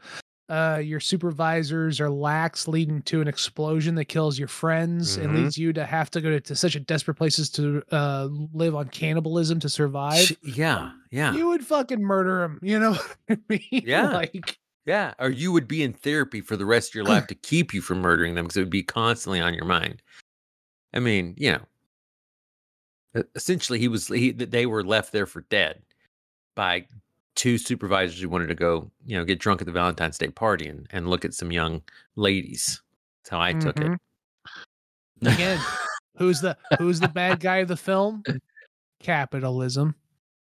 Uh 0.48 0.80
your 0.82 1.00
supervisors 1.00 2.00
are 2.00 2.10
lax, 2.10 2.66
leading 2.68 3.02
to 3.02 3.20
an 3.20 3.28
explosion 3.28 3.94
that 3.96 4.06
kills 4.06 4.38
your 4.38 4.48
friends 4.48 5.16
and 5.18 5.30
Mhm. 5.30 5.34
leads 5.34 5.58
you 5.58 5.72
to 5.74 5.84
have 5.84 6.10
to 6.12 6.20
go 6.20 6.30
to, 6.30 6.40
to 6.40 6.56
such 6.56 6.74
a 6.74 6.80
desperate 6.80 7.16
places 7.16 7.50
to 7.50 7.82
uh 7.92 8.28
live 8.52 8.74
on 8.74 8.88
cannibalism 8.88 9.60
to 9.60 9.68
survive. 9.68 10.36
Yeah, 10.42 10.92
yeah. 11.10 11.34
You 11.34 11.48
would 11.48 11.66
fucking 11.66 12.00
murder 12.00 12.42
him, 12.42 12.58
you 12.62 12.78
know 12.78 12.92
what 12.96 13.16
I 13.28 13.38
mean? 13.48 13.82
Yeah. 13.86 14.08
Like 14.12 14.58
Yeah, 14.86 15.12
or 15.18 15.28
you 15.30 15.52
would 15.52 15.68
be 15.68 15.82
in 15.82 15.92
therapy 15.92 16.40
for 16.40 16.56
the 16.56 16.64
rest 16.66 16.90
of 16.90 16.94
your 16.94 17.04
life 17.04 17.26
to 17.28 17.34
keep 17.34 17.74
you 17.74 17.82
from 17.82 18.00
murdering 18.00 18.34
them 18.34 18.46
because 18.46 18.56
it 18.56 18.60
would 18.60 18.70
be 18.70 18.82
constantly 18.82 19.40
on 19.40 19.52
your 19.54 19.66
mind. 19.66 20.02
I 20.94 21.00
mean, 21.00 21.34
you 21.36 21.52
know, 21.52 21.62
Essentially, 23.34 23.78
he 23.78 23.88
was 23.88 24.06
he, 24.08 24.32
they 24.32 24.66
were 24.66 24.84
left 24.84 25.12
there 25.12 25.26
for 25.26 25.40
dead 25.42 25.82
by 26.54 26.86
two 27.38 27.56
supervisors 27.56 28.20
who 28.20 28.28
wanted 28.28 28.48
to 28.48 28.54
go, 28.54 28.90
you 29.06 29.16
know, 29.16 29.24
get 29.24 29.38
drunk 29.38 29.62
at 29.62 29.66
the 29.66 29.72
Valentine's 29.72 30.18
Day 30.18 30.26
party 30.28 30.66
and, 30.66 30.88
and 30.90 31.08
look 31.08 31.24
at 31.24 31.32
some 31.32 31.52
young 31.52 31.82
ladies. 32.16 32.82
That's 33.22 33.30
how 33.30 33.40
I 33.40 33.52
took 33.52 33.78
it. 33.78 33.86
Mhm. 33.86 33.98
Again, 35.34 35.60
who's 36.16 36.40
the 36.40 36.56
who's 36.78 36.98
the 36.98 37.08
bad 37.08 37.38
guy 37.38 37.58
of 37.58 37.68
the 37.68 37.76
film? 37.76 38.24
Capitalism. 39.00 39.94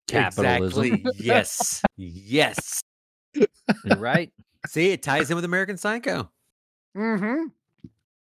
Capitalism. 0.07 0.85
Exactly. 0.85 1.13
yes. 1.19 1.83
Yes. 1.97 2.81
Right. 3.99 4.33
See, 4.69 4.93
it 4.93 5.03
ties 5.03 5.29
in 5.31 5.35
with 5.37 5.45
American 5.45 5.77
Psycho. 5.77 6.31
Mm-hmm. 6.97 7.49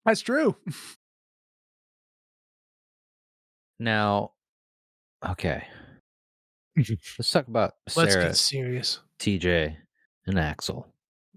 That's 0.05 0.21
true. 0.21 0.55
Now, 3.79 4.31
okay. 5.27 5.67
Let's 6.77 7.31
talk 7.31 7.47
about 7.47 7.75
Let's 7.95 8.13
Sarah, 8.13 8.25
get 8.27 8.35
serious. 8.35 8.99
TJ, 9.19 9.75
and 10.27 10.39
Axel. 10.39 10.87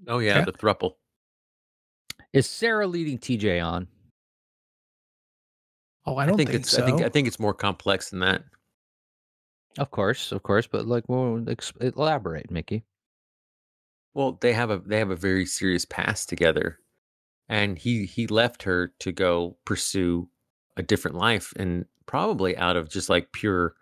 Oh 0.07 0.19
yeah, 0.19 0.39
Okay. 0.39 0.45
the 0.47 0.53
thruple. 0.53 0.93
Is 2.33 2.49
Sarah 2.49 2.87
leading 2.87 3.19
TJ 3.19 3.65
on? 3.65 3.89
Oh, 6.07 6.17
I 6.17 6.27
don't 6.27 6.37
think, 6.37 6.51
think, 6.51 6.61
it's 6.63 6.71
so. 6.71 6.83
I 6.83 6.87
think 6.87 7.03
I 7.03 7.09
think 7.09 7.27
it's 7.29 7.39
more 7.39 7.55
complex 7.55 8.11
than 8.11 8.21
that. 8.21 8.45
Of 9.79 9.91
course, 9.91 10.33
of 10.33 10.43
course, 10.43 10.67
but 10.67 10.87
like, 10.87 11.05
well, 11.09 11.45
ex- 11.49 11.73
elaborate, 11.81 12.51
Mickey. 12.51 12.85
Well, 14.15 14.39
they 14.41 14.53
have 14.53 14.71
a 14.71 14.79
they 14.79 14.99
have 14.99 15.11
a 15.11 15.17
very 15.17 15.47
serious 15.47 15.85
past 15.85 16.29
together, 16.29 16.79
and 17.49 17.79
he 17.79 18.07
he 18.07 18.27
left 18.27 18.63
her 18.65 18.93
to 19.01 19.13
go 19.13 19.57
pursue 19.65 20.29
a 20.77 20.83
different 20.83 21.17
life, 21.17 21.53
and 21.57 21.85
probably 22.07 22.57
out 22.57 22.77
of 22.77 22.89
just 22.89 23.09
like 23.09 23.31
pure, 23.33 23.75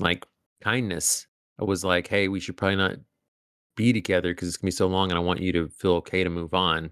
like 0.00 0.26
kindness. 0.62 1.26
Was 1.58 1.84
like, 1.84 2.08
hey, 2.08 2.26
we 2.26 2.40
should 2.40 2.56
probably 2.56 2.76
not 2.76 2.96
be 3.76 3.92
together 3.92 4.34
because 4.34 4.48
it's 4.48 4.56
gonna 4.56 4.68
be 4.68 4.72
so 4.72 4.88
long, 4.88 5.10
and 5.10 5.18
I 5.18 5.22
want 5.22 5.40
you 5.40 5.52
to 5.52 5.68
feel 5.68 5.92
okay 5.92 6.24
to 6.24 6.30
move 6.30 6.54
on. 6.54 6.90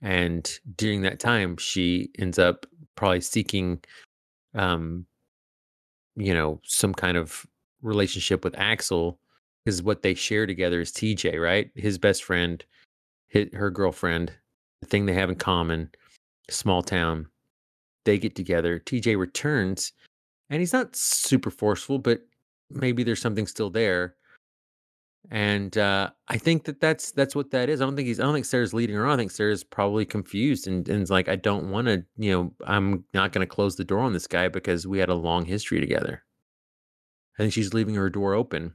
And 0.00 0.50
during 0.76 1.02
that 1.02 1.20
time, 1.20 1.56
she 1.58 2.10
ends 2.18 2.38
up 2.38 2.64
probably 2.96 3.20
seeking, 3.20 3.80
um, 4.54 5.04
you 6.16 6.32
know, 6.32 6.60
some 6.64 6.94
kind 6.94 7.18
of 7.18 7.46
relationship 7.82 8.44
with 8.44 8.58
Axel 8.58 9.18
because 9.64 9.82
what 9.82 10.02
they 10.02 10.14
share 10.14 10.46
together 10.46 10.80
is 10.80 10.92
TJ, 10.92 11.40
right? 11.40 11.70
His 11.74 11.98
best 11.98 12.24
friend, 12.24 12.64
his, 13.28 13.48
her 13.52 13.70
girlfriend, 13.70 14.32
the 14.80 14.86
thing 14.86 15.06
they 15.06 15.12
have 15.12 15.28
in 15.28 15.36
common, 15.36 15.90
small 16.48 16.82
town. 16.82 17.26
They 18.04 18.18
get 18.18 18.34
together. 18.34 18.80
TJ 18.80 19.18
returns, 19.18 19.92
and 20.48 20.60
he's 20.60 20.72
not 20.72 20.96
super 20.96 21.50
forceful, 21.50 21.98
but 21.98 22.22
maybe 22.70 23.02
there's 23.02 23.20
something 23.20 23.46
still 23.46 23.70
there. 23.70 24.14
And 25.30 25.76
uh, 25.76 26.10
I 26.28 26.38
think 26.38 26.64
that 26.64 26.80
that's 26.80 27.12
that's 27.12 27.36
what 27.36 27.50
that 27.50 27.68
is. 27.68 27.80
I 27.80 27.84
don't 27.84 27.94
think 27.94 28.08
he's. 28.08 28.18
I 28.18 28.24
don't 28.24 28.32
think 28.32 28.46
Sarah's 28.46 28.72
leading 28.72 28.96
her 28.96 29.06
on. 29.06 29.12
I 29.12 29.16
think 29.16 29.30
Sarah's 29.30 29.62
probably 29.62 30.04
confused 30.04 30.66
and 30.66 30.88
and 30.88 31.08
like, 31.10 31.28
I 31.28 31.36
don't 31.36 31.70
want 31.70 31.88
to. 31.88 32.04
You 32.16 32.32
know, 32.32 32.54
I'm 32.66 33.04
not 33.12 33.32
going 33.32 33.46
to 33.46 33.54
close 33.54 33.76
the 33.76 33.84
door 33.84 34.00
on 34.00 34.12
this 34.12 34.26
guy 34.26 34.48
because 34.48 34.86
we 34.86 34.98
had 34.98 35.10
a 35.10 35.14
long 35.14 35.44
history 35.44 35.78
together. 35.78 36.24
I 37.38 37.42
think 37.42 37.52
she's 37.52 37.74
leaving 37.74 37.94
her 37.94 38.10
door 38.10 38.34
open. 38.34 38.74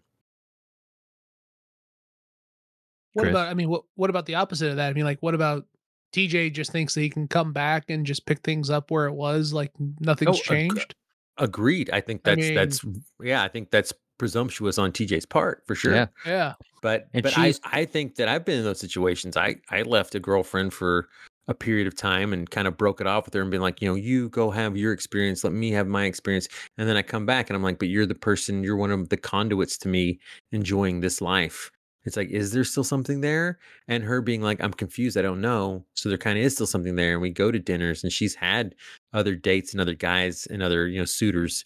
what 3.15 3.23
Chris? 3.23 3.31
about? 3.31 3.47
I 3.47 3.53
mean, 3.53 3.69
what 3.69 3.83
what 3.95 4.09
about 4.09 4.25
the 4.25 4.35
opposite 4.35 4.69
of 4.69 4.75
that? 4.75 4.89
I 4.89 4.93
mean, 4.93 5.05
like, 5.05 5.19
what 5.21 5.33
about 5.33 5.65
TJ 6.13 6.53
just 6.53 6.71
thinks 6.71 6.93
that 6.93 7.01
he 7.01 7.09
can 7.09 7.27
come 7.27 7.53
back 7.53 7.89
and 7.89 8.05
just 8.05 8.25
pick 8.25 8.41
things 8.41 8.69
up 8.69 8.91
where 8.91 9.07
it 9.07 9.13
was, 9.13 9.53
like 9.53 9.71
nothing's 9.99 10.39
ag- 10.39 10.43
changed? 10.43 10.95
Agreed. 11.37 11.89
I 11.91 12.01
think 12.01 12.21
I 12.25 12.35
that's 12.35 12.81
that's 12.81 12.85
yeah. 13.21 13.43
I 13.43 13.47
think 13.47 13.71
that's 13.71 13.93
presumptuous 14.17 14.77
on 14.77 14.91
TJ's 14.91 15.25
part 15.25 15.63
for 15.67 15.75
sure. 15.75 15.93
Yeah. 15.93 16.07
Yeah. 16.25 16.53
But 16.81 17.07
And 17.13 17.23
but 17.23 17.37
I 17.37 17.53
I 17.65 17.85
think 17.85 18.15
that 18.15 18.27
I've 18.27 18.45
been 18.45 18.59
in 18.59 18.65
those 18.65 18.79
situations. 18.79 19.35
I 19.35 19.57
I 19.69 19.81
left 19.81 20.15
a 20.15 20.19
girlfriend 20.19 20.73
for 20.73 21.09
a 21.47 21.53
period 21.53 21.87
of 21.87 21.95
time 21.95 22.33
and 22.33 22.49
kind 22.49 22.67
of 22.67 22.77
broke 22.77 22.99
it 22.99 23.07
off 23.07 23.25
with 23.25 23.33
her 23.33 23.41
and 23.41 23.51
been 23.51 23.61
like, 23.61 23.81
you 23.81 23.87
know, 23.87 23.95
you 23.95 24.29
go 24.29 24.49
have 24.49 24.75
your 24.75 24.91
experience, 24.91 25.43
let 25.43 25.53
me 25.53 25.69
have 25.71 25.87
my 25.87 26.05
experience, 26.05 26.47
and 26.77 26.89
then 26.89 26.97
I 26.97 27.01
come 27.03 27.25
back 27.25 27.49
and 27.49 27.55
I'm 27.55 27.61
like, 27.61 27.77
but 27.77 27.87
you're 27.87 28.07
the 28.07 28.15
person, 28.15 28.63
you're 28.63 28.75
one 28.75 28.91
of 28.91 29.09
the 29.09 29.17
conduits 29.17 29.77
to 29.79 29.87
me 29.87 30.19
enjoying 30.51 31.01
this 31.01 31.21
life. 31.21 31.69
It's 32.05 32.15
like, 32.17 32.29
is 32.29 32.51
there 32.51 32.63
still 32.63 32.83
something 32.83 33.21
there? 33.21 33.59
And 33.87 34.03
her 34.03 34.21
being 34.21 34.41
like, 34.41 34.61
I'm 34.63 34.73
confused, 34.73 35.17
I 35.17 35.21
don't 35.23 35.41
know. 35.41 35.85
So 35.95 36.07
there 36.09 36.17
kind 36.17 36.37
of 36.37 36.45
is 36.45 36.53
still 36.53 36.67
something 36.67 36.95
there. 36.95 37.13
And 37.13 37.21
we 37.21 37.31
go 37.31 37.51
to 37.51 37.59
dinners 37.59 38.03
and 38.03 38.13
she's 38.13 38.35
had 38.35 38.75
other 39.13 39.35
dates 39.35 39.71
and 39.73 39.81
other 39.81 39.95
guys 39.95 40.45
and 40.47 40.61
other, 40.61 40.87
you 40.87 40.99
know, 40.99 41.05
suitors. 41.05 41.65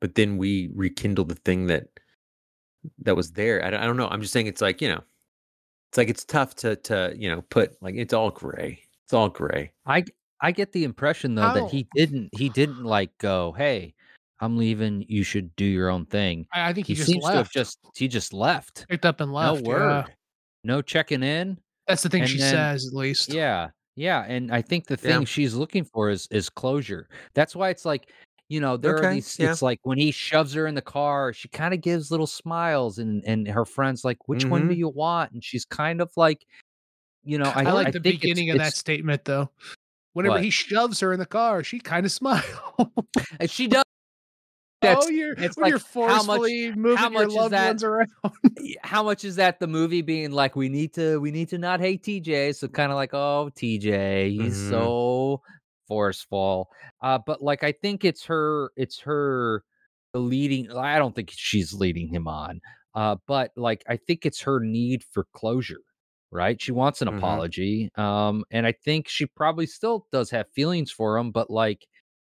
But 0.00 0.14
then 0.14 0.38
we 0.38 0.70
rekindle 0.74 1.24
the 1.24 1.34
thing 1.34 1.66
that 1.66 1.88
that 3.02 3.16
was 3.16 3.32
there. 3.32 3.64
I, 3.64 3.70
don't- 3.70 3.82
I 3.82 3.86
don't 3.86 3.96
know. 3.96 4.08
I'm 4.08 4.20
just 4.22 4.32
saying 4.32 4.46
it's 4.46 4.62
like, 4.62 4.80
you 4.80 4.88
know, 4.88 5.02
it's 5.90 5.98
like 5.98 6.08
it's 6.08 6.24
tough 6.24 6.54
to 6.56 6.76
to, 6.76 7.12
you 7.16 7.28
know, 7.28 7.42
put 7.42 7.76
like 7.82 7.96
it's 7.96 8.14
all 8.14 8.30
gray. 8.30 8.80
It's 9.04 9.12
all 9.12 9.28
gray. 9.28 9.72
I 9.86 10.04
I 10.40 10.52
get 10.52 10.72
the 10.72 10.84
impression 10.84 11.34
though 11.34 11.42
that 11.54 11.70
he 11.70 11.88
didn't 11.94 12.30
he 12.32 12.48
didn't 12.48 12.84
like 12.84 13.16
go, 13.18 13.52
hey, 13.52 13.94
I'm 14.40 14.56
leaving. 14.56 15.04
You 15.08 15.22
should 15.22 15.54
do 15.56 15.64
your 15.64 15.90
own 15.90 16.06
thing. 16.06 16.46
I, 16.52 16.70
I 16.70 16.72
think 16.72 16.86
He, 16.86 16.94
he, 16.94 16.96
just 16.98 17.10
seems 17.10 17.24
to 17.26 17.32
have 17.32 17.50
just 17.50 17.78
he 17.96 18.08
just 18.08 18.32
left. 18.32 18.86
picked 18.88 19.04
up 19.04 19.20
and 19.20 19.32
left. 19.32 19.62
no 19.62 19.70
yeah. 19.70 19.78
word, 19.78 20.04
no 20.64 20.82
checking 20.82 21.22
in. 21.22 21.58
That's 21.86 22.02
the 22.02 22.08
thing 22.08 22.22
And 22.22 22.30
she 22.30 22.38
then- 22.38 22.52
says, 22.52 22.86
at 22.86 22.92
least. 22.94 23.32
Yeah, 23.32 23.68
yeah, 23.96 24.24
and 24.26 24.52
I 24.52 24.62
think 24.62 24.86
the 24.86 24.98
Yeah. 25.02 25.16
thing 25.18 25.24
she's 25.26 25.54
looking 25.54 25.84
for 25.84 26.08
is 26.10 26.26
is 26.30 26.48
closure. 26.48 27.08
That's 27.34 27.54
why 27.56 27.70
it's 27.70 27.84
like, 27.84 28.10
you 28.48 28.60
know, 28.60 28.76
there 28.76 28.96
are 29.04 29.12
these. 29.14 29.38
yeah. 29.38 29.50
It's 29.50 29.62
like 29.62 29.78
when 29.82 29.98
he 29.98 30.10
shoves 30.10 30.52
her 30.54 30.66
in 30.66 30.74
the 30.74 30.82
car, 30.82 31.32
she 31.32 31.48
kind 31.48 31.74
of 31.74 31.80
gives 31.80 32.10
little 32.10 32.26
smiles, 32.26 32.98
and 32.98 33.22
and 33.26 33.46
her 33.48 33.64
friends 33.64 34.04
like, 34.04 34.18
which 34.28 34.44
one 34.44 34.68
do 34.68 34.74
Mhm. 34.74 34.78
you 34.78 34.88
want? 34.88 35.32
And 35.32 35.44
she's 35.44 35.64
kind 35.64 36.00
of 36.00 36.10
like, 36.16 36.44
you 37.24 37.38
know, 37.38 37.50
I, 37.54 37.64
I, 37.64 37.72
like 37.72 37.88
I 37.88 37.90
the 37.90 38.00
think 38.00 38.14
it's- 38.16 38.20
beginning 38.20 38.50
of 38.50 38.58
that 38.58 38.74
statement 38.74 39.24
though. 39.24 39.50
Whenever 40.14 40.34
What? 40.36 40.42
he 40.44 40.50
shoves 40.50 40.98
her 41.00 41.12
in 41.12 41.20
the 41.20 41.26
car, 41.26 41.62
she 41.62 41.78
kind 41.78 42.04
of 42.04 42.10
smiles. 42.20 42.44
and 43.38 43.48
She 43.50 43.68
does. 43.68 43.84
That's 44.80 45.06
oh, 45.06 45.10
you're 45.10 45.34
it's 45.34 45.58
like, 45.58 45.70
you're 45.70 45.78
how 45.78 46.22
much- 46.22 46.26
forcefully 46.26 46.72
moving 46.74 46.96
how 46.96 47.08
much 47.10 47.28
is 47.28 47.34
loved 47.34 47.52
that- 47.52 47.66
ones 47.68 47.84
around. 47.84 48.08
how 48.82 49.02
much 49.02 49.24
is 49.24 49.36
that 49.36 49.60
the 49.60 49.66
movie 49.66 50.02
being 50.02 50.30
like 50.30 50.56
we 50.56 50.68
need 50.68 50.94
to 50.94 51.18
we 51.20 51.30
need 51.30 51.48
to 51.50 51.58
not 51.58 51.80
hate 51.80 52.02
TJ 52.02 52.54
so 52.56 52.66
kind 52.68 52.90
of 52.90 52.96
like 52.96 53.12
oh 53.12 53.50
TJ 53.54 54.30
he's 54.30 54.56
Mhm. 54.56 54.70
so 54.70 55.42
forceful 55.88 56.68
uh 57.02 57.18
but 57.26 57.42
like 57.42 57.62
I 57.64 57.72
think 57.72 58.04
it's 58.04 58.24
her 58.26 58.70
it's 58.76 59.00
her 59.00 59.64
leading 60.14 60.70
I 60.72 60.98
don't 60.98 61.14
think 61.14 61.30
she's 61.32 61.72
leading 61.74 62.08
him 62.08 62.26
on 62.28 62.60
uh 62.94 63.16
but 63.26 63.50
like 63.56 63.82
I 63.88 63.96
think 63.96 64.24
it's 64.24 64.40
her 64.42 64.60
need 64.60 65.02
for 65.12 65.26
closure 65.34 65.80
right 66.30 66.60
she 66.62 66.72
wants 66.72 67.02
an 67.02 67.08
Mhm. 67.08 67.18
apology 67.18 67.90
um 67.96 68.44
and 68.50 68.66
I 68.66 68.72
think 68.72 69.08
she 69.08 69.26
probably 69.26 69.66
still 69.66 70.06
does 70.12 70.30
have 70.30 70.46
feelings 70.54 70.90
for 70.90 71.18
him 71.18 71.32
but 71.32 71.50
like 71.50 71.86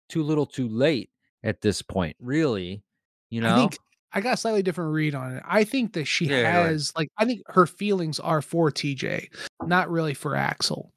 too 0.09 0.23
little 0.23 0.45
too 0.45 0.67
late 0.67 1.09
at 1.43 1.61
this 1.61 1.81
point 1.81 2.15
really 2.19 2.83
you 3.29 3.41
know 3.41 3.53
I 3.53 3.59
think 3.59 3.77
I 4.15 4.21
got 4.21 4.35
a 4.35 4.37
slightly 4.37 4.61
different 4.61 4.93
read 4.93 5.15
on 5.15 5.37
it. 5.37 5.43
I 5.45 5.63
think 5.63 5.93
that 5.93 6.05
she 6.05 6.25
Yeah, 6.25 6.43
has 6.67 6.91
like 6.95 7.09
I 7.17 7.25
think 7.25 7.41
her 7.47 7.65
feelings 7.65 8.19
are 8.19 8.43
for 8.43 8.69
TJ, 8.69 9.27
not 9.63 9.89
really 9.89 10.13
for 10.13 10.35
Axel. 10.35 10.93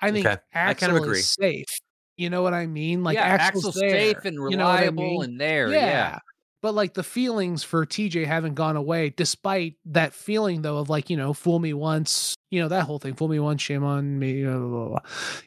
I 0.00 0.12
think 0.12 0.26
Okay, 0.26 0.40
I 0.54 0.58
Axel 0.58 0.88
kind 0.88 0.96
of 0.98 1.02
agree. 1.04 1.18
is 1.18 1.28
safe. 1.28 1.66
You 2.16 2.30
know 2.30 2.42
what 2.42 2.54
I 2.54 2.66
mean? 2.66 3.02
Like 3.02 3.16
yeah, 3.16 3.24
Axel's, 3.24 3.66
Axel's 3.66 3.80
safe 3.80 4.24
and 4.24 4.36
you 4.50 4.56
know 4.56 4.66
I 4.66 4.82
reliable 4.82 5.02
mean? 5.02 5.24
and 5.24 5.40
there 5.40 5.70
yeah. 5.70 5.76
yeah. 5.86 6.18
But 6.62 6.74
like 6.74 6.94
the 6.94 7.02
feelings 7.02 7.64
for 7.64 7.84
TJ 7.84 8.24
haven't 8.24 8.54
gone 8.54 8.76
away, 8.76 9.10
despite 9.10 9.74
that 9.86 10.14
feeling 10.14 10.62
though 10.62 10.78
of 10.78 10.88
like, 10.88 11.10
you 11.10 11.16
know, 11.16 11.32
fool 11.34 11.58
me 11.58 11.74
once, 11.74 12.36
you 12.52 12.60
know, 12.62 12.68
that 12.68 12.84
whole 12.84 13.00
thing. 13.00 13.14
Fool 13.14 13.26
me 13.28 13.40
once, 13.40 13.60
shame 13.60 13.82
on 13.82 14.18
me. 14.20 14.44
Blah, 14.44 14.58
blah, 14.58 14.68
blah, 14.68 14.88
blah. 14.90 14.98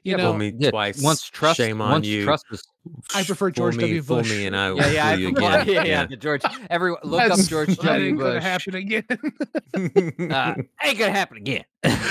You 0.03 0.11
Yeah, 0.11 0.18
know, 0.18 0.24
Fool 0.32 0.38
me 0.39 0.53
Yeah, 0.57 0.72
twice. 0.72 1.01
Once 1.01 1.30
trust, 1.30 1.57
Shame 1.57 1.80
on 1.82 1.91
once 1.91 2.07
you. 2.07 2.26
trust 2.26 2.45
is, 2.51 2.68
I 3.16 3.24
prefer 3.24 3.49
George 3.49 3.78
me, 3.78 3.82
W. 3.84 4.01
Fool 4.01 4.24
me, 4.24 4.45
and 4.45 4.55
I 4.57 4.72
will 4.72 4.78
yeah, 4.80 4.88
yeah, 4.91 5.09
fool 5.11 5.20
you 5.20 5.28
again. 5.30 5.68
yeah, 5.68 5.84
yeah, 5.84 6.05
the 6.05 6.18
George. 6.18 6.43
Everyone, 6.70 6.99
look 7.05 7.32
up 7.32 7.39
George 7.39 7.78
that 7.78 7.86
W. 7.86 8.07
ain't 8.09 8.18
gonna 8.18 8.34
Bush. 8.34 8.43
happen 8.43 8.76
again. 8.76 9.05
Uh, 10.36 10.55
ain't 10.84 10.97
gonna 10.99 11.11
happen 11.11 11.38
again. 11.38 11.63
hey, 11.84 12.01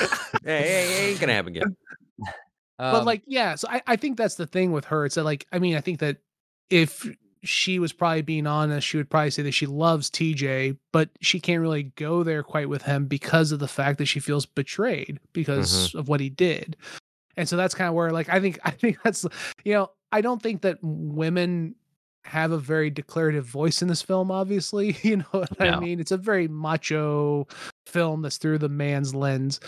hey, 0.44 1.10
ain't 1.10 1.20
gonna 1.20 1.32
happen 1.32 1.54
again. 1.56 1.76
but 2.78 3.00
Um, 3.00 3.04
like 3.04 3.22
yeah 3.26 3.54
so 3.54 3.68
I, 3.70 3.82
I 3.86 3.96
think 3.96 4.16
that's 4.16 4.34
the 4.34 4.46
thing 4.46 4.72
with 4.72 4.84
her 4.86 5.06
it's 5.06 5.14
that 5.14 5.24
like 5.24 5.46
i 5.52 5.58
mean 5.58 5.76
i 5.76 5.80
think 5.80 6.00
that 6.00 6.18
if 6.70 7.08
she 7.44 7.78
was 7.78 7.92
probably 7.92 8.22
being 8.22 8.46
honest 8.46 8.86
she 8.86 8.96
would 8.96 9.08
probably 9.10 9.30
say 9.30 9.42
that 9.42 9.52
she 9.52 9.66
loves 9.66 10.10
tj 10.10 10.76
but 10.92 11.10
she 11.20 11.38
can't 11.38 11.60
really 11.60 11.84
go 11.96 12.22
there 12.22 12.42
quite 12.42 12.68
with 12.68 12.82
him 12.82 13.04
because 13.06 13.52
of 13.52 13.58
the 13.58 13.68
fact 13.68 13.98
that 13.98 14.06
she 14.06 14.18
feels 14.20 14.46
betrayed 14.46 15.20
because 15.32 15.94
of 15.94 16.08
what 16.08 16.20
he 16.20 16.30
did. 16.30 16.76
And 17.36 17.48
so 17.48 17.56
that's 17.56 17.74
kind 17.74 17.88
of 17.88 17.94
where 17.94 18.10
like 18.12 18.28
i 18.28 18.40
think 18.40 18.58
i 18.64 18.70
think 18.70 18.98
that's 19.02 19.24
you 19.64 19.74
know 19.74 19.90
i 20.12 20.20
don't 20.20 20.42
think 20.42 20.62
that 20.62 20.78
women 20.82 21.74
have 22.24 22.52
a 22.52 22.58
very 22.58 22.88
declarative 22.88 23.44
voice 23.44 23.82
in 23.82 23.88
this 23.88 24.00
film 24.00 24.30
obviously 24.30 24.96
you 25.02 25.18
know 25.18 25.24
what 25.32 25.60
i 25.60 25.78
mean? 25.78 26.00
It's 26.00 26.12
a 26.12 26.16
very 26.16 26.48
macho 26.48 27.46
film 27.86 28.22
that's 28.22 28.38
through 28.38 28.58
the 28.58 28.68
man's 28.70 29.14
lens. 29.14 29.60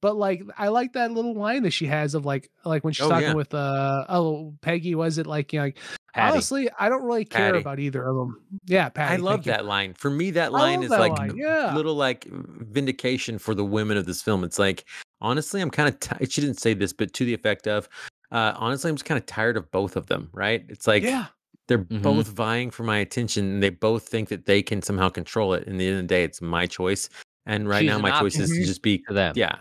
But 0.00 0.16
like 0.16 0.42
i 0.58 0.68
like 0.68 0.92
that 0.92 1.10
little 1.12 1.34
line 1.34 1.62
that 1.64 1.72
she 1.72 1.86
has 1.86 2.14
of 2.14 2.24
like 2.26 2.50
like 2.64 2.84
when 2.84 2.92
she's 2.92 3.06
Oh, 3.06 3.08
talking 3.08 3.28
yeah. 3.28 3.34
with 3.34 3.54
uh 3.54 4.04
oh 4.08 4.54
peggy 4.60 4.94
was 4.94 5.16
it 5.18 5.26
like 5.26 5.52
you 5.52 5.58
know 5.60 5.64
like 5.64 5.78
Patty. 6.14 6.32
Honestly, 6.32 6.68
I 6.78 6.88
don't 6.88 7.02
really 7.02 7.24
care 7.24 7.50
Patty. 7.50 7.58
about 7.60 7.78
either 7.80 8.04
of 8.04 8.14
them. 8.16 8.40
Yeah, 8.66 8.88
Patty. 8.88 9.14
I 9.14 9.16
love 9.16 9.34
thank 9.36 9.46
you. 9.46 9.52
that 9.52 9.64
line. 9.66 9.94
For 9.94 10.10
me, 10.10 10.30
that 10.30 10.52
line 10.52 10.82
is 10.82 10.90
that 10.90 11.00
like 11.00 11.18
line, 11.18 11.30
a 11.32 11.34
yeah. 11.34 11.74
little 11.74 11.94
like 11.96 12.24
vindication 12.30 13.38
for 13.38 13.54
the 13.54 13.64
women 13.64 13.96
of 13.96 14.06
this 14.06 14.22
film. 14.22 14.44
It's 14.44 14.58
like 14.58 14.84
honestly, 15.20 15.60
I'm 15.60 15.70
kind 15.70 15.88
of. 15.88 15.98
T- 16.00 16.26
she 16.26 16.40
didn't 16.40 16.60
say 16.60 16.72
this, 16.74 16.92
but 16.92 17.12
to 17.14 17.24
the 17.24 17.34
effect 17.34 17.66
of, 17.66 17.88
uh, 18.30 18.52
honestly, 18.56 18.88
I'm 18.90 18.94
just 18.96 19.04
kind 19.06 19.18
of 19.18 19.26
tired 19.26 19.56
of 19.56 19.70
both 19.72 19.96
of 19.96 20.06
them. 20.06 20.30
Right? 20.32 20.64
It's 20.68 20.86
like 20.86 21.02
yeah, 21.02 21.26
they're 21.66 21.78
Mhm. 21.78 22.02
both 22.02 22.28
vying 22.28 22.70
for 22.70 22.84
my 22.84 22.98
attention, 22.98 23.44
and 23.54 23.62
they 23.62 23.70
both 23.70 24.06
think 24.08 24.28
that 24.28 24.46
they 24.46 24.62
can 24.62 24.82
somehow 24.82 25.08
control 25.08 25.52
it. 25.54 25.64
In 25.66 25.78
the 25.78 25.86
end 25.88 25.96
of 25.96 26.02
the 26.04 26.08
day, 26.08 26.22
it's 26.22 26.40
my 26.40 26.66
choice, 26.66 27.08
and 27.46 27.68
right 27.68 27.80
She's 27.80 27.88
now, 27.90 27.96
an 27.96 28.02
my 28.02 28.20
choice 28.20 28.38
is 28.38 28.50
to 28.50 28.64
just 28.64 28.82
be 28.82 28.98
to 29.08 29.14
them. 29.14 29.34
yeah, 29.36 29.56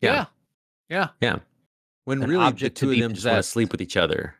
yeah, 0.00 0.26
yeah, 0.88 1.08
yeah. 1.20 1.38
When 2.04 2.22
An 2.22 2.30
really 2.30 2.50
the 2.52 2.70
two 2.70 2.88
of 2.88 2.94
be 2.96 3.00
them 3.02 3.12
just 3.12 3.26
want 3.26 3.36
to 3.36 3.42
sleep 3.42 3.70
with 3.70 3.80
each 3.82 3.96
other. 3.96 4.34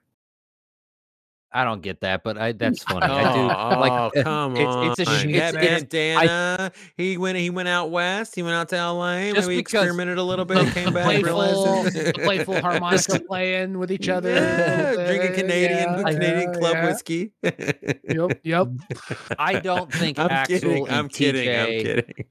I 1.51 1.65
don't 1.65 1.81
get 1.81 2.01
that, 2.01 2.23
but 2.25 2.37
I 2.37 2.53
that's 2.53 2.83
funny. 2.85 3.07
I 3.07 3.33
do 3.33 3.41
Oh, 3.41 3.81
like 3.81 3.93
oh, 3.93 4.23
come 4.23 4.57
it's, 4.57 4.65
on. 4.67 4.91
It's 4.91 5.01
a 5.01 5.05
sh- 5.07 5.25
yeah, 5.25 5.49
it's, 5.49 5.57
it's, 5.57 5.85
bandana. 5.85 6.73
he 6.97 7.17
went. 7.17 7.39
He 7.39 7.49
went 7.51 7.69
out 7.69 7.91
west. 7.91 8.35
He 8.35 8.43
went 8.43 8.55
out 8.55 8.69
to 8.71 8.77
LA. 8.77 9.33
Just 9.33 9.49
Maybe 9.49 9.59
experimented 9.59 10.19
a 10.19 10.23
little 10.23 10.45
bit. 10.45 10.65
The, 10.65 10.71
came 10.73 10.85
the 10.87 10.91
back. 10.93 11.05
playful, 11.05 11.25
realized 11.25 11.95
the 11.95 12.13
playful 12.13 12.61
harmonica 12.61 13.21
playing 13.21 13.79
with 13.79 13.91
each 13.91 14.09
other. 14.09 14.35
Yeah, 14.35 14.91
little 14.91 15.07
drinking 15.07 15.35
Canadian 15.35 15.71
yeah, 15.71 16.03
Canadian 16.03 16.53
yeah, 16.53 16.59
club 16.59 16.75
yeah. 16.75 16.87
whiskey. 16.87 17.33
Yep, 17.43 18.41
yep. 18.43 18.69
I 19.39 19.59
don't 19.61 19.91
think 19.93 20.19
I'm 20.19 20.31
Axel 20.31 20.59
kidding. 20.59 20.87
and 20.89 20.97
I'm 20.97 21.09
kidding. 21.09 21.49
I'm 21.49 21.67
kidding. 21.67 22.25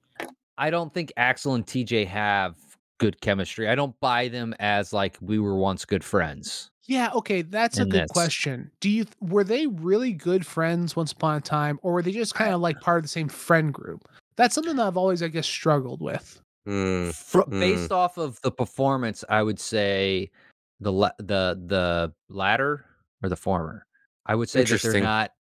I 0.59 0.69
don't 0.69 0.93
think 0.93 1.11
Axel 1.17 1.55
and 1.55 1.65
TJ 1.65 2.05
have 2.07 2.55
good 2.99 3.19
chemistry. 3.21 3.67
I 3.67 3.75
don't 3.75 3.99
buy 3.99 4.27
them 4.27 4.55
as 4.59 4.93
like 4.93 5.17
we 5.21 5.39
were 5.39 5.55
once 5.55 5.85
good 5.85 6.03
friends. 6.03 6.71
Yeah, 6.87 7.11
okay, 7.15 7.41
that's 7.41 7.77
a 7.79 7.83
in 7.83 7.89
good 7.89 8.03
this. 8.03 8.11
question. 8.11 8.71
Do 8.79 8.89
you 8.89 9.05
were 9.19 9.43
they 9.43 9.67
really 9.67 10.13
good 10.13 10.45
friends 10.45 10.95
once 10.95 11.11
upon 11.11 11.37
a 11.37 11.41
time, 11.41 11.79
or 11.83 11.93
were 11.93 12.01
they 12.01 12.11
just 12.13 12.33
kind 12.33 12.53
of 12.53 12.61
like 12.67 12.79
part 12.79 12.97
of 12.97 13.03
the 13.03 13.09
same 13.09 13.27
friend 13.29 13.73
group? 13.73 14.07
That's 14.37 14.55
something 14.55 14.75
that 14.77 14.87
I've 14.87 14.97
always, 14.97 15.21
I 15.21 15.27
guess, 15.27 15.47
struggled 15.47 16.01
with. 16.01 16.41
Mm, 16.67 17.13
Fr- 17.13 17.41
Mm. 17.41 17.59
Based 17.59 17.91
off 17.91 18.17
of 18.17 18.39
the 18.41 18.51
performance, 18.51 19.23
I 19.29 19.41
would 19.43 19.59
say 19.59 20.31
the 20.79 20.91
la- 20.91 21.11
the 21.19 21.59
the 21.65 22.13
latter 22.29 22.85
or 23.23 23.29
the 23.29 23.35
former. 23.35 23.85
I 24.25 24.35
would 24.35 24.49
say 24.49 24.63
that 24.63 24.81
they're 24.81 25.01
not 25.01 25.31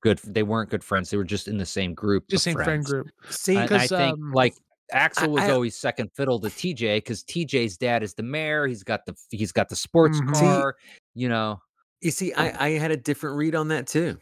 good. 0.00 0.18
They 0.18 0.42
weren't 0.42 0.70
good 0.70 0.84
friends. 0.84 1.10
They 1.10 1.16
were 1.16 1.24
just 1.24 1.48
in 1.48 1.56
the 1.58 1.66
same 1.66 1.94
group. 1.94 2.28
Just 2.28 2.46
of 2.46 2.52
same 2.52 2.64
friend 2.64 2.84
group. 2.84 3.08
See, 3.30 3.54
And 3.56 3.62
I 3.64 3.66
Because, 3.66 3.88
think 3.88 4.14
um, 4.18 4.32
like 4.32 4.54
Axel 4.92 5.30
was 5.30 5.44
I- 5.44 5.50
always 5.50 5.76
second 5.76 6.10
fiddle 6.14 6.38
to 6.40 6.48
TJ 6.48 6.98
because 6.98 7.22
TJ's 7.24 7.76
dad 7.76 8.02
is 8.02 8.14
the 8.14 8.22
mayor. 8.22 8.66
He's 8.66 8.82
got 8.82 9.04
the 9.06 9.14
he's 9.30 9.52
got 9.52 9.68
the 9.68 9.76
sports 9.76 10.20
Mhm. 10.20 10.34
Car. 10.34 10.76
You 11.14 11.28
know, 11.28 11.60
You 12.00 12.10
see, 12.10 12.32
I, 12.34 12.66
I 12.66 12.70
had 12.78 12.90
a 12.90 12.96
different 12.96 13.36
read 13.36 13.54
on 13.54 13.68
that 13.68 13.86
too. 13.86 14.18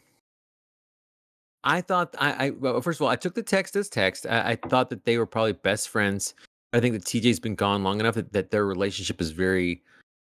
I 1.63 1.81
thought 1.81 2.15
I, 2.19 2.47
I 2.47 2.49
well, 2.51 2.81
first 2.81 2.97
of 2.99 3.03
all, 3.03 3.09
I 3.09 3.15
took 3.15 3.35
the 3.35 3.43
text 3.43 3.75
as 3.75 3.89
text. 3.89 4.25
I, 4.27 4.51
I 4.51 4.55
thought 4.69 4.89
that 4.89 5.05
they 5.05 5.17
were 5.17 5.25
probably 5.27 5.53
best 5.53 5.89
friends. 5.89 6.33
I 6.73 6.79
think 6.79 6.93
that 6.93 7.03
TJ's 7.05 7.39
been 7.39 7.55
gone 7.55 7.83
long 7.83 7.99
enough 7.99 8.15
that, 8.15 8.33
that 8.33 8.49
their 8.51 8.65
relationship 8.65 9.19
is 9.21 9.31
very 9.31 9.83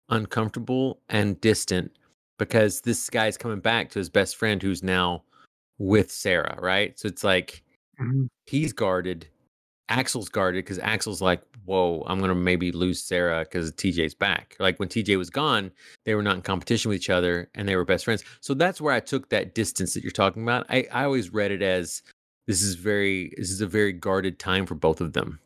uncomfortable 0.10 1.02
and 1.10 1.40
distant 1.42 1.92
because 2.40 2.82
this 2.82 3.10
guy's 3.10 3.38
coming 3.38 3.60
back 3.60 3.90
to 3.92 4.00
his 4.00 4.10
best 4.10 4.36
friend 4.38 4.62
who's 4.62 4.84
now 4.84 5.24
with 5.80 6.12
Sarah, 6.12 6.58
right? 6.62 6.98
So 6.98 7.08
it's 7.08 7.24
like 7.24 7.64
Mhm. 8.00 8.28
he's 8.46 8.72
guarded. 8.74 9.28
Axel's 9.90 10.30
guarded 10.30 10.66
because 10.66 10.80
Axel's 10.80 11.22
like, 11.22 11.42
whoa, 11.66 12.04
I'm 12.08 12.20
gonna 12.20 12.36
maybe 12.36 12.72
lose 12.72 13.02
Sarah 13.02 13.42
because 13.44 13.72
TJ's 13.72 14.14
back. 14.14 14.56
Like 14.60 14.80
when 14.80 14.90
TJ 14.90 15.18
was 15.18 15.30
gone, 15.30 15.72
they 16.06 16.16
were 16.16 16.24
not 16.24 16.36
in 16.36 16.42
competition 16.42 16.90
with 16.90 16.98
each 16.98 17.10
other 17.10 17.50
and 17.56 17.68
they 17.68 17.76
were 17.76 17.86
best 17.86 18.06
friends. 18.06 18.24
So 18.42 18.54
that's 18.54 18.82
where 18.82 18.94
I 18.94 19.00
took 19.00 19.30
that 19.30 19.56
distance 19.56 19.94
that 19.94 20.04
you're 20.04 20.12
talking 20.12 20.44
about. 20.44 20.66
I, 20.70 20.88
I 20.92 21.04
always 21.04 21.34
read 21.34 21.52
it 21.52 21.62
as 21.62 22.04
this 22.48 22.62
is 22.62 22.76
very 22.76 23.34
this 23.38 23.50
is 23.50 23.62
a 23.62 23.68
very 23.68 23.94
guarded 23.94 24.40
time 24.40 24.66
for 24.66 24.76
both 24.76 25.02
of 25.02 25.14
them. 25.14 25.40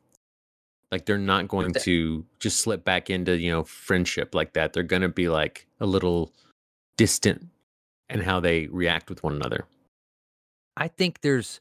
Like 0.92 1.06
they're 1.06 1.18
not 1.18 1.48
going 1.48 1.74
to 1.74 2.26
just 2.40 2.60
slip 2.60 2.84
back 2.84 3.10
into, 3.10 3.38
you 3.38 3.52
know, 3.52 3.64
friendship 3.64 4.36
like 4.36 4.54
that. 4.54 4.74
They're 4.74 4.84
gonna 4.84 5.10
be 5.10 5.30
like 5.30 5.68
a 5.80 5.86
little 5.86 6.34
distant 6.98 7.48
and 8.10 8.24
how 8.24 8.40
they 8.40 8.68
react 8.68 9.10
with 9.10 9.24
one 9.24 9.34
another. 9.36 9.66
I 10.78 10.88
think 10.88 11.22
there's 11.22 11.60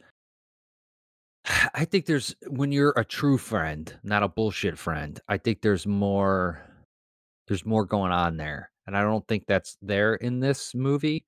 I 1.74 1.84
think 1.84 2.06
there's 2.06 2.34
when 2.48 2.72
you're 2.72 2.94
a 2.96 3.04
true 3.04 3.38
friend, 3.38 3.98
not 4.02 4.22
a 4.22 4.28
bullshit 4.28 4.78
friend. 4.78 5.20
I 5.28 5.38
think 5.38 5.62
there's 5.62 5.86
more 5.86 6.62
there's 7.48 7.64
more 7.66 7.84
going 7.84 8.12
on 8.12 8.36
there. 8.36 8.70
And 8.86 8.96
I 8.96 9.02
don't 9.02 9.26
think 9.28 9.46
that's 9.46 9.76
there 9.82 10.14
in 10.16 10.40
this 10.40 10.74
movie. 10.74 11.24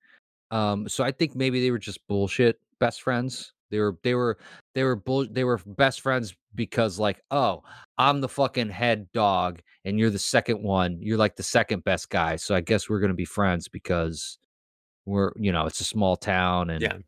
Um 0.51 0.89
so 0.89 1.05
I 1.05 1.13
think 1.13 1.35
maybe 1.35 1.61
they 1.63 1.71
were 1.71 1.79
just 1.79 2.07
bullshit 2.07 2.61
best 2.79 3.03
friends. 3.03 3.53
They 3.71 3.79
were 3.79 3.97
they 4.03 4.15
were 4.15 4.39
they 4.75 4.85
were 4.85 4.97
bull 4.97 5.27
they 5.31 5.45
were 5.45 5.61
best 5.67 6.01
friends 6.03 6.35
because 6.55 6.99
like, 6.99 7.23
oh, 7.31 7.63
I'm 7.99 8.21
the 8.21 8.29
fucking 8.29 8.69
head 8.69 9.11
dog 9.13 9.61
and 9.85 9.99
you're 9.99 10.11
the 10.11 10.19
second 10.19 10.63
one. 10.63 10.99
You're 11.01 11.19
like 11.19 11.37
the 11.37 11.43
second 11.43 11.85
best 11.85 12.11
guy. 12.11 12.37
So 12.37 12.55
I 12.55 12.61
guess 12.61 12.89
we're 12.89 13.01
going 13.01 13.11
to 13.11 13.17
be 13.17 13.25
friends 13.25 13.69
because 13.69 14.39
we're, 15.07 15.33
you 15.37 15.53
know, 15.53 15.67
it's 15.67 15.81
a 15.81 15.85
small 15.85 16.17
town 16.17 16.71
and 16.71 16.83
Yeah. 16.83 16.99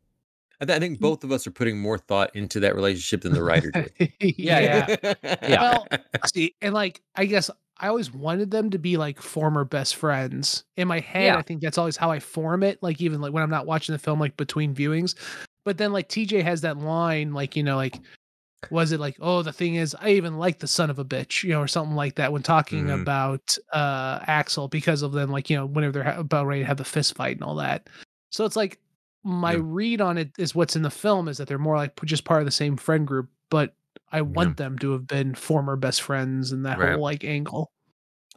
I, 0.61 0.65
th- 0.65 0.75
I 0.77 0.79
think 0.79 0.99
both 0.99 1.23
of 1.23 1.31
us 1.31 1.45
are 1.47 1.51
putting 1.51 1.77
more 1.79 1.97
thought 1.97 2.35
into 2.35 2.59
that 2.61 2.75
relationship 2.75 3.21
than 3.21 3.33
the 3.33 3.43
writer 3.43 3.71
did. 3.71 3.91
Yeah, 4.19 4.95
yeah. 5.21 5.35
Well, 5.61 5.87
see, 6.33 6.55
and 6.61 6.73
like 6.73 7.01
I 7.15 7.25
guess 7.25 7.49
I 7.77 7.87
always 7.89 8.13
wanted 8.13 8.51
them 8.51 8.69
to 8.69 8.77
be 8.79 8.95
like 8.97 9.21
former 9.21 9.65
best 9.65 9.97
friends. 9.97 10.63
In 10.77 10.87
my 10.87 10.99
head, 11.01 11.25
Yeah. 11.25 11.37
I 11.37 11.41
think 11.41 11.61
that's 11.61 11.77
always 11.77 11.97
how 11.97 12.09
I 12.09 12.19
form 12.19 12.63
it. 12.63 12.81
Like 12.81 13.01
even 13.01 13.19
like 13.21 13.33
when 13.33 13.43
I'm 13.43 13.49
not 13.49 13.65
watching 13.65 13.93
the 13.93 13.99
film, 13.99 14.19
like 14.19 14.37
between 14.37 14.73
viewings. 14.73 15.15
But 15.65 15.77
then 15.77 15.91
like 15.91 16.07
TJ 16.09 16.43
has 16.43 16.61
that 16.61 16.77
line, 16.77 17.33
like 17.33 17.55
you 17.55 17.63
know, 17.63 17.75
like 17.75 17.99
was 18.71 18.91
it 18.91 18.99
like, 18.99 19.15
oh, 19.19 19.41
the 19.43 19.51
thing 19.53 19.75
is, 19.75 19.95
I 19.99 20.11
even 20.11 20.37
like 20.39 20.57
the 20.59 20.67
son 20.67 20.89
of 20.89 20.97
a 20.99 21.05
bitch, 21.05 21.43
you 21.43 21.49
know, 21.51 21.61
or 21.61 21.67
something 21.67 21.95
like 21.95 22.15
that 22.15 22.31
when 22.31 22.41
talking 22.43 22.85
Mhm. 22.85 23.01
about 23.01 23.57
uh 23.73 24.19
Axel 24.25 24.67
because 24.69 25.01
of 25.01 25.11
them, 25.11 25.29
like 25.31 25.49
you 25.49 25.57
know, 25.57 25.65
whenever 25.65 25.91
they're 25.91 26.17
about 26.17 26.47
ready 26.47 26.61
to 26.61 26.67
have 26.67 26.77
the 26.77 26.85
fist 26.85 27.15
fight 27.15 27.35
and 27.35 27.43
all 27.43 27.55
that. 27.55 27.89
So 28.31 28.45
it's 28.45 28.55
like 28.55 28.79
my 29.25 29.53
Yeah. 29.53 29.61
read 29.63 30.01
on 30.01 30.17
it 30.17 30.31
is 30.37 30.53
what's 30.55 30.75
in 30.77 30.83
the 30.83 30.89
film 30.89 31.27
is 31.27 31.37
that 31.37 31.47
they're 31.47 31.57
more 31.57 31.75
like 31.75 31.99
just 32.05 32.23
part 32.25 32.41
of 32.41 32.45
the 32.45 32.51
same 32.51 32.77
friend 32.77 33.05
group, 33.07 33.27
but 33.49 33.73
I 34.11 34.21
want 34.21 34.55
them 34.57 34.77
to 34.79 34.91
have 34.91 35.07
been 35.07 35.33
former 35.35 35.75
best 35.75 36.01
friends 36.03 36.51
and 36.53 36.65
that 36.65 36.77
Right. 36.79 36.91
whole 36.93 37.01
like 37.01 37.23
angle. 37.25 37.71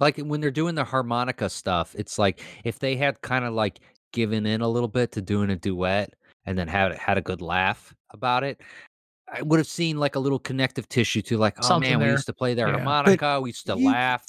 like 0.00 0.16
when 0.18 0.40
they're 0.40 0.50
doing 0.50 0.74
the 0.76 0.84
harmonica 0.84 1.48
stuff 1.50 1.94
it's 1.98 2.18
like 2.20 2.40
if 2.64 2.78
they 2.78 2.94
had 2.96 3.20
kind 3.20 3.44
of 3.44 3.52
like 3.52 3.80
given 4.12 4.46
in 4.46 4.60
a 4.60 4.68
little 4.68 4.88
bit 4.88 5.10
to 5.12 5.20
doing 5.20 5.50
a 5.50 5.56
duet 5.56 6.14
and 6.46 6.56
then 6.56 6.68
had 6.68 6.94
had 6.96 7.18
a 7.18 7.20
good 7.20 7.42
laugh 7.42 7.92
about 8.10 8.44
it 8.44 8.60
i 9.32 9.42
would 9.42 9.58
have 9.58 9.66
seen 9.66 9.98
like 9.98 10.14
a 10.14 10.18
little 10.20 10.38
connective 10.38 10.88
tissue 10.88 11.20
to 11.20 11.36
like 11.36 11.54
oh 11.58 11.62
Something 11.66 11.98
man 11.98 12.06
we 12.06 12.12
used 12.12 12.26
to 12.26 12.32
play 12.32 12.54
the 12.54 12.62
Yeah. 12.62 12.70
harmonica 12.72 13.40
we 13.40 13.48
used 13.50 13.66
to 13.66 13.76
you- 13.76 13.86
laugh 13.90 14.24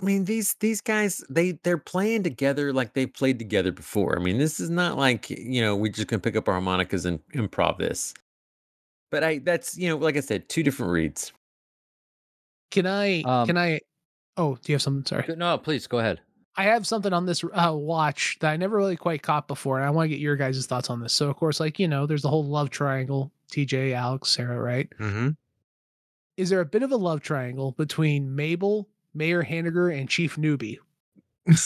I 0.00 0.04
mean, 0.04 0.24
these 0.24 0.54
these 0.54 0.80
guys 0.80 1.24
they 1.28 1.52
they're 1.62 1.78
playing 1.78 2.22
together 2.22 2.72
like 2.72 2.94
they've 2.94 3.12
played 3.12 3.38
together 3.38 3.72
before. 3.72 4.18
I 4.18 4.22
mean, 4.22 4.38
this 4.38 4.58
is 4.58 4.70
not 4.70 4.96
like 4.96 5.30
you 5.30 5.60
know 5.60 5.76
we're 5.76 5.92
just 5.92 6.08
gonna 6.08 6.20
pick 6.20 6.36
up 6.36 6.48
our 6.48 6.54
harmonicas 6.54 7.04
and 7.04 7.20
improv 7.34 7.78
this. 7.78 8.14
But 9.10 9.22
I 9.22 9.38
that's 9.38 9.76
you 9.76 9.88
know 9.88 9.96
like 9.96 10.16
I 10.16 10.20
said, 10.20 10.48
two 10.48 10.62
different 10.62 10.92
reads. 10.92 11.32
Can 12.70 12.86
I? 12.86 13.20
Um, 13.22 13.46
can 13.46 13.58
I? 13.58 13.80
Oh, 14.36 14.56
do 14.56 14.72
you 14.72 14.74
have 14.74 14.82
something? 14.82 15.04
Sorry. 15.04 15.36
no 15.36 15.58
please 15.58 15.86
go 15.86 15.98
ahead 15.98 16.20
I 16.56 16.64
have 16.64 16.86
something 16.86 17.12
on 17.12 17.24
this 17.24 17.42
uh, 17.44 17.72
watch 17.74 18.36
that 18.40 18.50
I 18.52 18.56
never 18.56 18.76
really 18.76 18.96
quite 18.96 19.22
caught 19.22 19.48
before, 19.48 19.78
and 19.78 19.86
I 19.86 19.90
want 19.90 20.04
to 20.06 20.08
get 20.10 20.20
your 20.20 20.36
guys' 20.36 20.66
thoughts 20.66 20.90
on 20.90 21.00
this. 21.00 21.12
So, 21.12 21.30
of 21.30 21.36
course, 21.36 21.60
like 21.60 21.78
you 21.78 21.88
know, 21.88 22.06
there's 22.06 22.22
the 22.22 22.28
whole 22.28 22.44
love 22.44 22.70
triangle: 22.70 23.32
TJ, 23.50 23.92
Alex, 23.94 24.30
Sarah. 24.30 24.60
Right? 24.60 24.88
Mm-hmm. 24.98 25.30
Is 26.36 26.50
there 26.50 26.60
a 26.60 26.66
bit 26.66 26.82
of 26.82 26.92
a 26.92 26.96
love 26.96 27.20
triangle 27.20 27.72
between 27.72 28.34
Mabel, 28.34 28.88
Mayor 29.14 29.42
Hanniger, 29.42 29.96
and 29.96 30.08
Chief 30.08 30.38
Newby? 30.38 30.78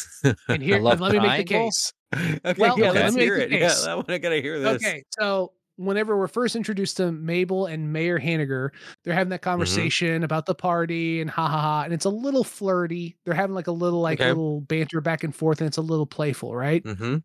And 0.49 0.63
here, 0.63 0.81
love 0.81 1.01
let 1.01 1.13
me 1.13 1.21
make 1.21 1.47
the 1.47 1.55
case. 1.55 1.93
okay, 2.15 2.55
Well, 2.59 2.79
yeah, 2.79 2.87
let 2.93 2.95
let's 2.95 3.15
me 3.15 3.21
make 3.21 3.27
hear 3.29 3.37
the 3.39 3.45
it. 3.45 3.51
Yeah, 3.61 3.69
case. 3.69 3.85
I 3.87 3.95
want 3.95 4.09
to 4.09 4.19
gotta 4.19 4.41
hear 4.41 4.59
this. 4.59 4.83
Okay, 4.83 5.03
so 5.21 5.53
whenever 5.77 6.17
we're 6.17 6.29
first 6.29 6.57
introduced 6.57 6.97
to 6.97 7.13
Mabel 7.13 7.67
and 7.67 7.93
Mayor 7.93 8.19
Hanniger, 8.19 8.71
they're 9.05 9.13
having 9.15 9.31
that 9.31 9.43
conversation 9.43 10.23
about 10.25 10.47
the 10.47 10.55
party 10.55 11.21
and 11.21 11.29
ha 11.31 11.47
ha 11.49 11.61
ha, 11.61 11.83
and 11.83 11.93
it's 11.93 12.07
a 12.07 12.11
little 12.11 12.45
flirty. 12.45 13.17
They're 13.25 13.35
having 13.35 13.55
like 13.55 13.67
a 13.67 13.73
little 13.73 14.01
like 14.01 14.21
Okay. 14.21 14.29
little 14.29 14.63
banter 14.63 15.01
back 15.03 15.23
and 15.25 15.35
forth, 15.35 15.61
and 15.61 15.69
it's 15.69 15.77
a 15.77 15.83
little 15.83 16.07
playful, 16.07 16.55
right? 16.57 16.83
Mm-hmm. 16.83 17.19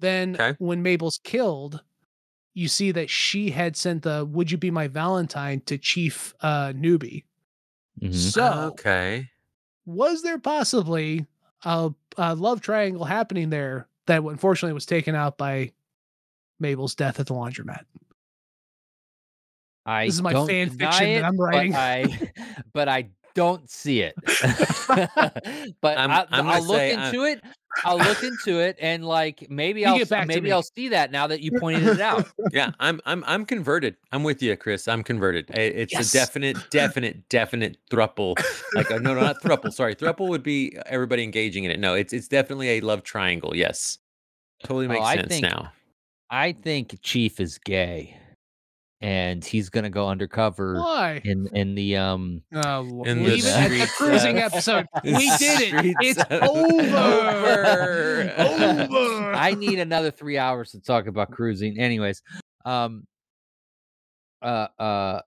Then 0.00 0.34
Okay. 0.34 0.54
when 0.58 0.82
Mabel's 0.82 1.20
killed, 1.22 1.82
you 2.54 2.68
see 2.68 2.90
that 2.92 3.10
she 3.10 3.50
had 3.50 3.76
sent 3.76 4.02
the 4.02 4.24
"Would 4.24 4.50
you 4.50 4.58
be 4.58 4.70
my 4.72 4.88
Valentine?" 4.88 5.60
to 5.66 5.78
Chief 5.78 6.34
uh, 6.40 6.72
Newby. 6.74 7.24
Mhm. 8.02 8.14
So 8.14 8.72
okay. 8.72 9.28
Was 9.86 10.22
there 10.22 10.38
possibly 10.38 11.26
a, 11.64 11.90
a 12.18 12.34
love 12.34 12.60
triangle 12.60 13.04
happening 13.04 13.50
there 13.50 13.88
that 14.06 14.22
unfortunately 14.22 14.74
was 14.74 14.86
taken 14.86 15.14
out 15.14 15.38
by 15.38 15.72
Mabel's 16.60 16.94
death 16.94 17.20
at 17.20 17.26
the 17.26 17.34
laundromat? 17.34 17.84
I 19.86 20.06
This 20.06 20.16
is 20.16 20.22
my 20.22 20.32
fan 20.32 20.70
fiction 20.70 20.78
that 20.80 21.02
it, 21.02 21.22
I'm 21.22 21.36
but 21.36 21.42
writing. 21.44 21.74
I, 21.74 22.32
but 22.72 22.88
I 22.88 23.08
don't 23.36 23.70
see 23.70 24.00
it. 24.00 24.14
but 25.80 25.96
I'm- 25.98 26.10
I, 26.10 26.26
I'm 26.30 26.46
will 26.46 26.62
look 26.66 26.76
say, 26.78 26.92
uh, 26.94 27.06
into 27.06 27.24
it. 27.24 27.40
I'll 27.84 27.98
look 27.98 28.22
into 28.22 28.58
it, 28.58 28.78
and 28.80 29.04
like 29.04 29.50
maybe 29.50 29.82
You 29.82 29.88
I'll 29.88 29.98
get 29.98 30.08
back 30.08 30.22
to 30.22 30.28
maybe. 30.28 30.50
I'll 30.50 30.62
see 30.62 30.88
that 30.88 31.12
now 31.12 31.26
that 31.26 31.42
you 31.42 31.50
pointed 31.60 31.86
it 31.86 32.00
out. 32.00 32.26
yeah, 32.52 32.70
I'm 32.80 33.02
I'm 33.04 33.22
I'm 33.26 33.44
converted. 33.44 33.96
I'm 34.12 34.22
with 34.24 34.42
you, 34.42 34.56
Chris. 34.56 34.88
I'm 34.88 35.02
converted. 35.04 35.50
It's 35.50 35.92
Yes. 35.92 36.08
a 36.08 36.12
definite, 36.18 36.56
definite, 36.70 37.28
definite 37.28 37.76
thruple. 37.90 38.34
Like 38.74 38.90
uh, 38.90 38.96
no, 38.96 39.12
no, 39.12 39.20
not 39.20 39.42
thruple. 39.42 39.70
Sorry, 39.70 39.94
thruple 39.94 40.28
would 40.30 40.42
be 40.42 40.74
everybody 40.86 41.22
engaging 41.22 41.64
in 41.64 41.70
it. 41.70 41.78
No, 41.78 41.92
it's 41.92 42.14
it's 42.14 42.28
definitely 42.28 42.70
a 42.70 42.80
love 42.80 43.02
triangle. 43.02 43.54
Yes, 43.54 43.98
totally 44.64 44.86
Oh, 44.86 44.88
makes 44.88 45.04
I 45.04 45.16
sense 45.16 45.28
think- 45.28 45.42
now. 45.42 45.70
I 46.30 46.52
think 46.52 46.98
Chief 47.02 47.38
is 47.40 47.58
gay, 47.58 48.16
and 49.00 49.44
he's 49.44 49.68
gonna 49.68 49.90
go 49.90 50.08
undercover 50.08 50.74
Why? 50.76 51.20
in 51.24 51.48
in 51.52 51.74
the 51.74 51.96
um. 51.96 52.42
Oh, 52.54 53.02
In 53.04 53.22
the 53.22 53.30
leave 53.30 53.44
it 53.44 53.50
at 53.54 53.68
the 53.70 53.86
cruising 53.96 54.38
of- 54.38 54.52
episode. 54.52 54.86
We 55.04 55.30
did 55.38 55.74
it. 55.74 55.96
It's 56.00 56.22
over. 56.30 58.34
Over. 58.38 59.34
I 59.34 59.54
need 59.54 59.78
another 59.78 60.10
three 60.10 60.38
hours 60.38 60.72
to 60.72 60.80
talk 60.80 61.06
about 61.06 61.30
cruising. 61.30 61.78
Anyways, 61.78 62.22
um, 62.64 63.06
uh, 64.42 64.68
uh, 64.78 65.20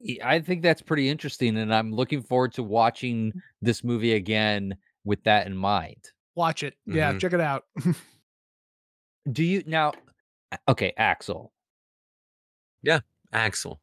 y- 0.00 0.18
I 0.24 0.40
think 0.40 0.62
that's 0.62 0.82
pretty 0.82 1.08
interesting, 1.08 1.56
and 1.58 1.74
I'm 1.74 1.92
looking 1.92 2.22
forward 2.22 2.52
to 2.54 2.62
watching 2.62 3.32
this 3.62 3.84
movie 3.84 4.14
again 4.14 4.76
with 5.04 5.22
that 5.24 5.46
in 5.46 5.56
mind. 5.56 6.02
Watch 6.34 6.62
it. 6.62 6.74
Yeah, 6.86 7.12
Mhm. 7.12 7.20
check 7.20 7.32
it 7.32 7.40
out. 7.40 7.64
Do 9.32 9.44
you 9.44 9.62
now? 9.66 9.92
Okay, 10.68 10.92
Axel, 10.96 11.52
Axel. 13.32 13.80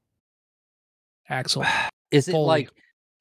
Axel. 1.29 1.65
is 2.11 2.27
it 2.27 2.31
Foley. 2.31 2.45
like? 2.47 2.69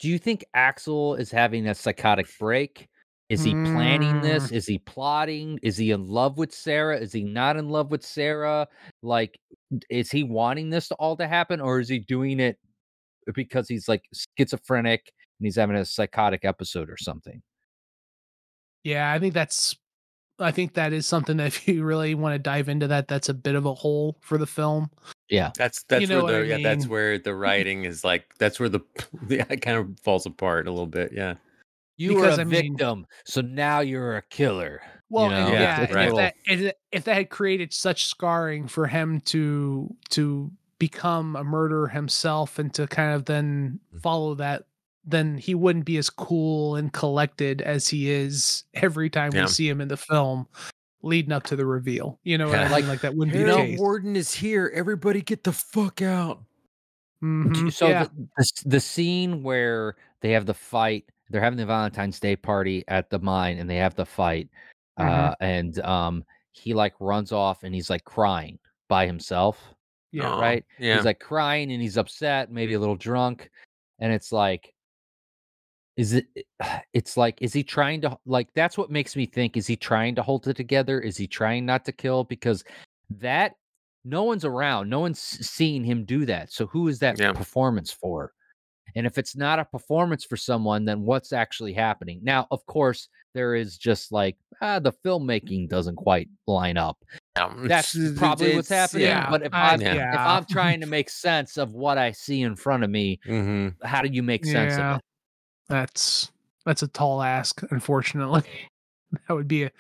Do 0.01 0.09
you 0.09 0.19
think 0.19 0.45
Axel 0.55 1.15
is 1.15 1.31
having 1.31 1.67
a 1.67 1.75
psychotic 1.75 2.27
break? 2.39 2.89
Is 3.31 3.43
he 3.43 3.53
planning 3.53 4.21
this? 4.21 4.49
Mm. 4.49 4.53
Is 4.53 4.67
he 4.67 4.79
plotting? 4.79 5.59
Is 5.63 5.77
he 5.79 5.93
in 5.93 6.07
love 6.07 6.37
with 6.37 6.53
Sarah? 6.53 6.99
Is 6.99 7.13
he 7.13 7.25
not 7.25 7.57
in 7.57 7.71
love 7.71 7.91
with 7.91 8.05
Sarah? 8.05 8.69
Like, 9.03 9.41
is 9.89 10.11
he 10.11 10.23
wanting 10.23 10.69
this 10.69 10.89
to 10.89 10.95
all 10.97 11.17
to 11.17 11.27
happen, 11.27 11.61
or 11.61 11.81
is 11.81 11.89
he 11.89 12.01
doing 12.01 12.39
it 12.39 12.59
because 13.35 13.67
he's 13.67 13.89
like 13.89 14.05
schizophrenic 14.37 15.11
and 15.39 15.47
he's 15.47 15.57
having 15.57 15.77
a 15.77 15.85
psychotic 15.85 16.45
episode 16.45 16.91
or 16.91 16.99
something? 16.99 17.43
Yeah, 18.83 19.11
I 19.11 19.19
think 19.19 19.33
that's 19.33 19.75
I 20.39 20.51
think 20.51 20.75
that 20.75 20.93
is 20.93 21.07
something 21.07 21.39
that 21.39 21.47
if 21.47 21.67
you 21.67 21.83
really 21.83 22.15
want 22.15 22.35
to 22.35 22.39
dive 22.39 22.69
into 22.69 22.89
that, 22.89 23.09
that's 23.09 23.29
a 23.29 23.35
bit 23.35 23.55
of 23.55 23.65
a 23.67 23.75
hole 23.75 24.19
for 24.21 24.37
the 24.37 24.47
film. 24.47 24.91
Yeah, 25.35 25.51
That's 25.57 25.83
that's 25.85 26.09
know 26.09 26.25
where 26.25 26.47
the 26.47 26.55
I 26.55 26.59
yeah 26.59 26.63
that's 26.63 26.87
where 26.95 27.19
the 27.19 27.35
writing 27.35 27.85
is 27.85 28.05
like 28.05 28.25
that's 28.39 28.59
where 28.61 28.69
the 28.69 28.81
the 29.27 29.41
it 29.53 29.61
kind 29.63 29.77
of 29.79 29.99
falls 30.03 30.27
apart 30.27 30.67
a 30.67 30.71
little 30.71 30.87
bit. 30.87 31.13
Yeah. 31.13 31.35
you 31.97 32.11
Because, 32.11 32.37
were 32.39 32.43
a 32.43 32.47
I 32.47 32.49
mean- 32.49 32.73
victim, 32.77 33.07
so 33.25 33.41
now 33.41 33.81
you're 33.81 34.17
a 34.17 34.23
killer. 34.23 34.81
Well, 35.11 35.31
know, 35.31 35.53
Yeah, 35.53 35.83
yeah, 35.83 35.93
right. 35.95 36.09
if 36.09 36.15
that 36.17 36.35
if, 36.47 36.73
if 36.93 37.05
that 37.05 37.15
had 37.15 37.31
created 37.31 37.73
such 37.73 38.07
scarring 38.07 38.67
for 38.67 38.87
him 38.87 39.21
to 39.27 39.95
to 40.11 40.51
become 40.79 41.37
a 41.37 41.45
murderer 41.45 41.87
himself 41.89 42.59
and 42.59 42.73
to 42.75 42.87
kind 42.89 43.15
of 43.15 43.25
then 43.27 43.79
Mm. 43.95 44.01
follow 44.03 44.35
that, 44.37 44.65
then 45.05 45.39
he 45.39 45.55
wouldn't 45.55 45.85
be 45.85 45.99
as 45.99 46.11
cool 46.11 46.75
and 46.77 46.93
collected 46.93 47.61
as 47.63 47.87
he 47.87 48.11
is 48.11 48.65
every 48.75 49.09
time 49.11 49.31
Yeah. 49.35 49.43
we 49.43 49.49
see 49.49 49.69
him 49.69 49.81
in 49.81 49.89
the 49.89 49.97
film, 49.97 50.49
leading 51.05 51.33
up 51.33 51.43
to 51.45 51.57
the 51.57 51.67
reveal. 51.67 52.19
You 52.25 52.39
know 52.39 52.47
what 52.47 52.55
Yeah. 52.55 52.73
I 52.75 52.81
mean? 52.81 52.89
Like 52.89 53.01
that 53.03 53.15
wouldn't 53.15 53.33
be 53.37 53.43
the 53.43 53.51
Harold 53.51 53.67
case. 53.69 53.79
Warden 53.79 54.17
is 54.17 54.35
here. 54.35 54.73
Everybody 54.75 55.21
get 55.23 55.45
the 55.45 55.53
fuck 55.53 56.03
out. 56.03 56.43
Do- 57.21 57.27
Mhm, 57.27 57.73
So 57.73 57.89
yeah. 57.89 58.05
the, 58.05 58.29
the 58.37 58.53
the 58.67 58.81
scene 58.81 59.43
where 59.43 59.97
they 60.21 60.33
have 60.33 60.45
the 60.47 60.55
fight, 60.55 61.05
they're 61.31 61.41
having 61.41 61.57
the 61.57 61.65
Valentine's 61.67 62.21
Day 62.21 62.37
party 62.37 62.85
at 62.89 63.09
the 63.11 63.19
mine, 63.19 63.59
and 63.59 63.69
they 63.71 63.77
have 63.77 63.95
the 63.95 64.05
fight, 64.05 64.49
Mhm. 64.99 65.09
uh, 65.31 65.35
and 65.41 65.79
um, 65.81 66.25
he 66.53 66.75
like 66.75 66.95
runs 67.01 67.33
off 67.33 67.63
and 67.65 67.75
he's 67.75 67.89
like 67.91 68.05
crying 68.05 68.59
by 68.89 69.07
himself, 69.07 69.75
yeah. 70.13 70.39
Right? 70.39 70.65
Yeah. 70.79 70.97
He's 70.97 71.05
like 71.07 71.19
crying 71.19 71.73
and 71.73 71.81
he's 71.81 71.97
upset, 71.97 72.51
maybe 72.53 72.75
a 72.75 72.79
little 72.81 72.97
drunk, 72.97 73.51
and 74.01 74.13
it's 74.13 74.31
like, 74.33 74.74
is 75.97 76.15
it? 76.15 76.27
It's 76.93 77.17
like, 77.17 77.41
is 77.43 77.53
he 77.53 77.63
trying 77.63 78.01
to 78.03 78.19
like? 78.27 78.49
That's 78.55 78.77
what 78.79 78.91
makes 78.91 79.17
me 79.17 79.27
think: 79.27 79.57
is 79.57 79.67
he 79.67 79.77
trying 79.77 80.15
to 80.17 80.23
hold 80.23 80.47
it 80.49 80.57
together? 80.57 81.01
Is 81.01 81.17
he 81.17 81.27
trying 81.27 81.65
not 81.67 81.85
to 81.87 81.93
kill? 81.93 82.25
Because 82.25 82.65
that 83.19 83.53
no 84.05 84.23
one's 84.25 84.45
around, 84.45 84.89
no 84.91 85.01
one's 85.01 85.19
seeing 85.21 85.83
him 85.85 86.05
do 86.05 86.27
that. 86.27 86.53
So 86.53 86.67
who 86.67 86.89
is 86.89 86.99
that 86.99 87.19
Yeah. 87.19 87.33
performance 87.33 87.91
for? 87.91 88.33
And 88.97 89.07
if 89.07 89.19
it's 89.19 89.35
not 89.35 89.59
a 89.59 89.65
performance 89.65 90.25
for 90.25 90.37
someone, 90.37 90.85
then 90.85 91.01
what's 91.03 91.33
actually 91.33 91.73
happening? 91.73 92.21
Now, 92.23 92.47
of 92.51 92.65
course, 92.67 93.09
there 93.35 93.55
is 93.55 93.77
just 93.79 94.13
like 94.13 94.37
ah, 94.61 94.79
the 94.79 94.93
filmmaking 95.05 95.69
doesn't 95.69 95.97
quite 95.97 96.29
line 96.47 96.77
up. 96.77 96.99
Um, 97.37 97.67
That's 97.67 97.97
probably 98.17 98.55
what's 98.55 98.69
happening. 98.69 99.07
yeah, 99.07 99.29
But 99.31 99.43
if 99.43 99.53
I- 99.55 99.73
I'm 99.73 99.81
if. 99.81 100.19
I'm 100.19 100.45
trying 100.45 100.81
to 100.81 100.87
make 100.87 101.09
sense 101.11 101.57
of 101.57 101.73
what 101.73 101.99
I 101.99 102.13
see 102.13 102.43
in 102.43 102.55
front 102.57 102.85
of 102.85 102.91
me, 102.91 103.19
Mhm. 103.27 103.75
how 103.83 104.03
do 104.03 104.09
you 104.09 104.23
make 104.23 104.45
sense 104.45 104.77
Yeah. 104.79 104.93
of 104.93 104.97
it? 104.99 105.05
That's 105.69 106.31
that's 106.65 106.83
a 106.83 106.89
tall 106.89 107.23
ask, 107.23 107.63
unfortunately. 107.71 108.45
that 109.29 109.35
would 109.35 109.49
be 109.49 109.65
a 109.65 109.71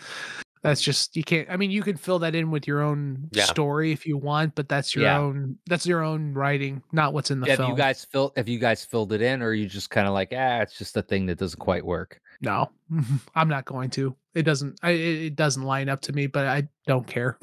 that's 0.62 0.81
just 0.81 1.15
you 1.16 1.23
can't 1.24 1.48
I 1.51 1.56
mean 1.59 1.70
you 1.70 1.82
can 1.82 1.97
fill 1.97 2.19
that 2.20 2.35
in 2.35 2.51
with 2.51 2.66
your 2.66 2.81
own 2.81 3.28
Yeah. 3.32 3.44
story 3.44 3.93
if 3.93 4.06
you 4.06 4.16
want, 4.16 4.55
but 4.55 4.69
that's 4.69 4.94
your 4.94 5.05
Yeah. 5.05 5.19
own 5.19 5.59
that's 5.66 5.86
your 5.86 6.02
own 6.02 6.32
writing, 6.35 6.82
not 6.93 7.12
what's 7.12 7.31
in 7.31 7.40
the 7.40 7.47
Have 7.48 7.59
film. 7.59 7.70
you 7.70 7.77
guys 7.77 8.05
filled? 8.05 8.32
Have 8.36 8.48
you 8.48 8.59
guys 8.59 8.85
filled 8.85 9.12
it 9.12 9.20
in, 9.20 9.43
or 9.43 9.48
are 9.48 9.55
you 9.55 9.66
just 9.66 9.90
kind 9.90 10.06
of 10.06 10.15
like, 10.15 10.32
ah, 10.35 10.61
it's 10.61 10.78
just 10.78 10.97
a 10.97 11.02
thing 11.02 11.27
that 11.27 11.39
doesn't 11.39 11.61
quite 11.61 11.85
work? 11.85 12.20
no. 12.40 12.70
I'm 13.35 13.48
not 13.48 13.65
going 13.65 13.90
to. 13.90 14.15
It 14.35 14.43
doesn't 14.43 14.78
I, 14.82 14.90
it 14.90 15.23
it 15.27 15.36
doesn't 15.36 15.62
line 15.62 15.89
up 15.89 16.01
to 16.02 16.12
me, 16.12 16.27
but 16.27 16.47
I 16.47 16.69
don't 16.86 17.06
care. 17.06 17.39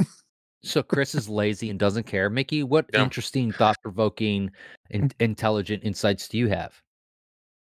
So 0.64 0.84
Chris 0.84 1.16
is 1.16 1.28
lazy 1.28 1.72
and 1.72 1.80
doesn't 1.80 2.04
care. 2.06 2.30
Mickey, 2.30 2.62
what 2.64 2.86
Yeah. 2.94 3.02
interesting, 3.04 3.52
thought-provoking, 3.52 4.52
and 4.92 5.12
intelligent 5.20 5.84
insights 5.84 6.28
do 6.28 6.38
you 6.38 6.50
have? 6.50 6.80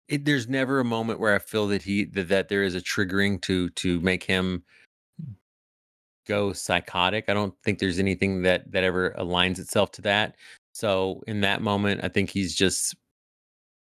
It, 0.07 0.25
there's 0.25 0.47
never 0.47 0.79
a 0.79 0.85
moment 0.85 1.19
where 1.19 1.33
I 1.33 1.39
feel 1.39 1.67
that 1.67 1.81
he 1.81 2.05
that, 2.05 2.29
that 2.29 2.49
there 2.49 2.63
is 2.63 2.75
a 2.75 2.81
triggering 2.81 3.41
to 3.41 3.69
to 3.71 3.99
make 4.01 4.23
him 4.23 4.63
go 6.27 6.53
psychotic. 6.53 7.25
I 7.27 7.33
don't 7.33 7.53
think 7.63 7.79
there's 7.79 7.99
anything 7.99 8.43
that 8.43 8.71
that 8.71 8.83
ever 8.83 9.11
aligns 9.17 9.59
itself 9.59 9.91
to 9.93 10.01
that. 10.03 10.35
So 10.73 11.23
in 11.27 11.41
that 11.41 11.61
moment, 11.61 12.01
I 12.03 12.09
think 12.09 12.29
he's 12.29 12.55
just 12.55 12.95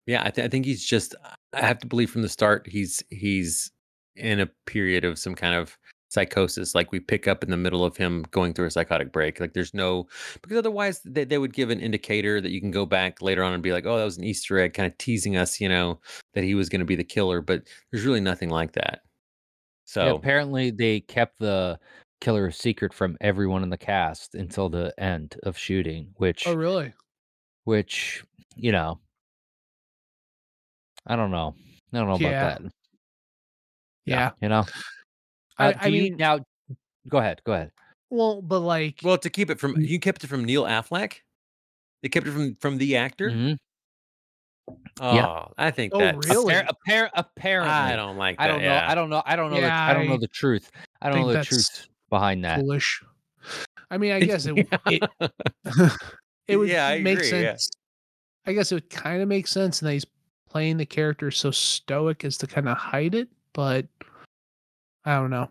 yeah, 0.07 0.23
I, 0.25 0.31
th- 0.31 0.45
I 0.45 0.49
think 0.49 0.65
he's 0.65 0.83
just 0.83 1.15
I 1.53 1.65
have 1.65 1.79
to 1.79 1.87
believe 1.87 2.09
from 2.09 2.23
the 2.23 2.29
start 2.29 2.67
he's 2.67 3.03
he's 3.09 3.71
in 4.15 4.39
a 4.39 4.49
period 4.65 5.05
of 5.05 5.19
some 5.19 5.35
kind 5.35 5.55
of 5.55 5.77
psychosis 6.09 6.73
like 6.75 6.91
we 6.91 6.99
pick 6.99 7.27
up 7.27 7.43
in 7.43 7.51
the 7.51 7.57
middle 7.57 7.85
of 7.85 7.95
him 7.95 8.25
going 8.31 8.53
through 8.53 8.65
a 8.65 8.71
psychotic 8.71 9.11
break 9.11 9.39
like 9.39 9.53
there's 9.53 9.73
no 9.73 10.07
because 10.41 10.57
otherwise 10.57 11.01
they, 11.05 11.23
they 11.23 11.37
would 11.37 11.53
give 11.53 11.69
an 11.69 11.79
indicator 11.79 12.41
that 12.41 12.51
you 12.51 12.59
can 12.59 12.71
go 12.71 12.85
back 12.85 13.21
later 13.21 13.43
on 13.43 13.53
and 13.53 13.61
be 13.61 13.71
like 13.71 13.85
oh 13.85 13.97
that 13.97 14.03
was 14.05 14.17
an 14.17 14.23
easter 14.23 14.57
egg 14.59 14.73
kind 14.73 14.91
of 14.91 14.97
teasing 14.97 15.37
us 15.37 15.61
you 15.61 15.69
know 15.69 15.99
that 16.33 16.43
he 16.43 16.55
was 16.55 16.67
going 16.67 16.79
to 16.79 16.85
be 16.85 16.95
the 16.95 17.03
killer 17.03 17.41
but 17.41 17.61
there's 17.91 18.05
really 18.05 18.19
nothing 18.21 18.49
like 18.49 18.73
that 18.73 19.01
so 19.85 20.05
Yeah, 20.05 20.11
apparently, 20.11 20.69
they 20.69 20.99
kept 20.99 21.39
the 21.39 21.79
killer 22.21 22.51
secret 22.51 22.93
from 22.93 23.17
everyone 23.21 23.63
in 23.63 23.71
the 23.71 23.77
cast 23.77 24.35
until 24.35 24.69
the 24.69 24.93
end 24.99 25.35
of 25.41 25.57
shooting, 25.57 26.09
oh, 26.09 26.13
which, 26.17 26.45
oh 26.45 26.53
really? 26.53 26.93
which 27.63 28.23
you 28.55 28.71
know, 28.71 28.99
I 31.07 31.15
don't 31.15 31.31
know. 31.31 31.55
I 31.91 31.97
don't 31.97 32.07
know 32.07 32.17
Yeah. 32.19 32.37
about 32.37 32.61
that. 32.63 32.71
Yeah. 34.05 34.31
You 34.43 34.49
know, 34.49 34.59
I- 34.59 34.71
Uh, 35.59 35.73
I 35.79 35.89
do 35.89 35.95
you- 35.95 36.01
mean- 36.03 36.17
now, 36.17 36.39
go 37.07 37.17
ahead. 37.19 37.41
Go 37.45 37.53
ahead. 37.53 37.71
Well, 38.09 38.41
but 38.41 38.59
like 38.61 38.99
well 39.03 39.17
to 39.19 39.29
keep 39.29 39.49
it 39.51 39.59
from 39.59 39.79
you 39.79 39.99
kept 39.99 40.23
it 40.23 40.27
from 40.27 40.43
neil 40.43 40.63
affleck 40.63 41.17
they 42.01 42.09
kept 42.09 42.25
it 42.25 42.31
from 42.31 42.55
from 42.55 42.77
the 42.79 42.95
actor 42.97 43.29
Mhm. 43.29 43.57
oh 44.99 45.13
Yeah. 45.15 45.45
i 45.59 45.69
think 45.69 45.93
Oh, 45.93 45.99
that's 45.99 46.27
really? 46.27 46.55
Appar- 46.55 46.69
appar- 46.87 47.09
apparently, 47.13 47.71
i 47.71 47.95
don't 47.95 48.17
like 48.17 48.37
that 48.39 48.43
I 48.43 48.47
don't 48.47 48.61
know. 48.61 48.65
yeah. 48.65 48.89
I 48.89 48.95
don't 48.95 49.09
know. 49.11 49.21
I 49.25 49.35
don't 49.35 49.51
know. 49.51 49.61
the, 49.61 49.71
I 49.71 49.93
don't 49.93 50.07
know 50.07 50.17
the 50.17 50.27
truth. 50.27 50.71
I 51.01 51.09
don't 51.11 51.21
know 51.21 51.33
the 51.33 51.43
truth 51.43 51.87
behind 52.09 52.43
that. 52.45 52.59
foolish. 52.61 53.03
I 53.91 53.97
mean, 53.99 54.11
I 54.11 54.19
guess 54.31 54.47
it 54.47 54.57
it, 54.87 55.03
it 56.47 56.57
would 56.57 56.69
Yeah, 56.69 56.87
I 56.87 56.99
make 57.01 57.19
agree, 57.19 57.29
yeah. 57.41 57.51
sense. 57.51 57.69
I 58.47 58.53
guess 58.53 58.71
it 58.71 58.75
would 58.75 58.89
kind 58.89 59.21
of 59.21 59.27
make 59.27 59.45
sense, 59.45 59.81
and 59.81 59.87
that 59.89 59.93
he's 59.93 60.05
playing 60.49 60.77
the 60.77 60.85
character 60.87 61.29
so 61.29 61.51
stoic 61.51 62.25
as 62.25 62.37
to 62.39 62.47
kind 62.47 62.67
of 62.67 62.75
hide 62.77 63.13
it. 63.13 63.29
But 63.53 63.85
I 65.05 65.15
don't 65.15 65.29
know. 65.29 65.49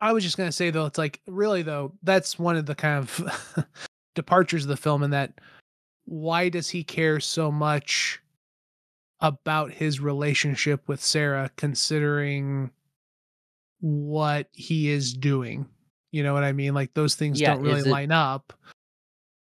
I 0.00 0.12
was 0.12 0.22
just 0.22 0.36
gonna 0.36 0.52
say 0.52 0.70
though, 0.70 0.86
it's 0.86 0.98
like 0.98 1.20
really 1.26 1.62
though, 1.62 1.92
that's 2.02 2.38
one 2.38 2.56
of 2.56 2.66
the 2.66 2.74
kind 2.74 2.98
of 2.98 3.66
departures 4.14 4.64
of 4.64 4.68
the 4.68 4.76
film, 4.76 5.02
in 5.02 5.10
that 5.10 5.40
why 6.04 6.48
does 6.48 6.68
he 6.68 6.84
care 6.84 7.20
so 7.20 7.50
much 7.50 8.20
about 9.20 9.72
his 9.72 10.00
relationship 10.00 10.86
with 10.88 11.02
Sarah, 11.02 11.50
considering 11.56 12.70
what 13.80 14.48
he 14.52 14.88
is 14.90 15.12
doing? 15.12 15.66
You 16.12 16.22
know 16.22 16.32
what 16.32 16.44
I 16.44 16.52
mean? 16.52 16.74
Like 16.74 16.94
those 16.94 17.14
things 17.14 17.40
Yeah, 17.40 17.54
don't 17.54 17.62
really 17.62 17.80
it- 17.80 17.86
line 17.86 18.12
up. 18.12 18.52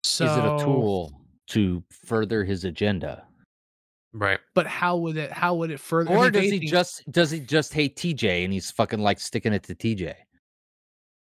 So 0.05 0.25
Is 0.25 0.37
it 0.37 0.45
a 0.45 0.65
tool 0.65 1.13
to 1.49 1.83
further 1.91 2.45
his 2.45 2.65
agenda? 2.65 3.25
Right. 4.17 4.39
But 4.55 4.67
how 4.67 4.97
would 4.97 5.19
it? 5.19 5.31
How 5.31 5.55
would 5.55 5.71
it 5.71 5.79
further? 5.79 6.11
I 6.11 6.15
Or 6.15 6.23
mean, 6.25 6.33
does 6.33 6.51
he 6.51 6.59
just 6.61 7.11
does 7.13 7.31
he 7.31 7.41
just 7.41 7.75
hate 7.75 7.97
TJ 7.97 8.45
and 8.45 8.53
he's 8.53 8.71
fucking 8.71 9.01
like 9.01 9.21
sticking 9.21 9.53
it 9.53 9.63
to 9.65 9.75
TJ? 9.75 10.15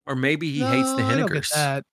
Or 0.06 0.16
maybe 0.16 0.52
he 0.52 0.60
hates 0.60 0.92
the 0.92 0.98
No, 0.98 1.08
I 1.08 1.16
don't 1.16 1.32
get 1.32 1.44
Hannigers. 1.44 1.84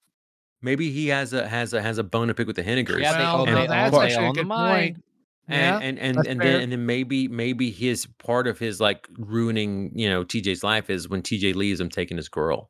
Maybe 0.62 0.91
he 0.91 1.07
has 1.09 1.33
a 1.33 1.47
has 1.47 1.73
a 1.75 1.81
has 1.81 1.99
a 1.99 2.05
bone 2.05 2.27
to 2.29 2.35
pick 2.35 2.49
with 2.49 2.57
the 2.57 2.65
Hannigers. 2.65 3.01
Yeah, 3.01 3.19
well, 3.19 3.43
own- 3.43 3.47
no, 3.47 3.61
they 3.61 3.67
that's 3.69 3.97
actually 3.97 4.27
a 4.27 4.33
good 4.33 4.47
mine. 4.49 4.95
point. 4.95 5.05
and 5.47 5.57
Yeah, 5.57 5.89
and 5.89 5.99
and 5.99 6.17
that's 6.19 6.29
and 6.29 6.41
then 6.41 6.61
and 6.62 6.73
then 6.73 6.87
maybe 6.87 7.29
maybe 7.29 7.71
his 7.71 8.07
part 8.19 8.49
of 8.49 8.59
his 8.59 8.81
like 8.81 9.07
ruining 9.17 9.93
you 9.95 10.09
know 10.09 10.25
TJ's 10.25 10.65
life 10.65 10.91
is 10.91 11.09
when 11.09 11.23
TJ 11.23 11.55
leaves 11.55 11.81
him 11.81 11.89
taking 11.89 12.17
his 12.17 12.29
girl. 12.29 12.69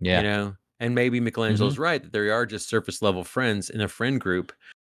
Yeah. 0.00 0.18
You 0.18 0.28
know, 0.28 0.56
and 0.80 0.94
maybe 0.94 1.20
Michelangelo's 1.20 1.74
mm-hmm. 1.74 1.82
right 1.82 2.02
that 2.02 2.12
they 2.12 2.30
are 2.30 2.46
just 2.46 2.70
surface 2.70 3.02
level 3.02 3.22
friends 3.22 3.68
in 3.68 3.82
a 3.82 3.88
friend 3.88 4.18
group, 4.18 4.52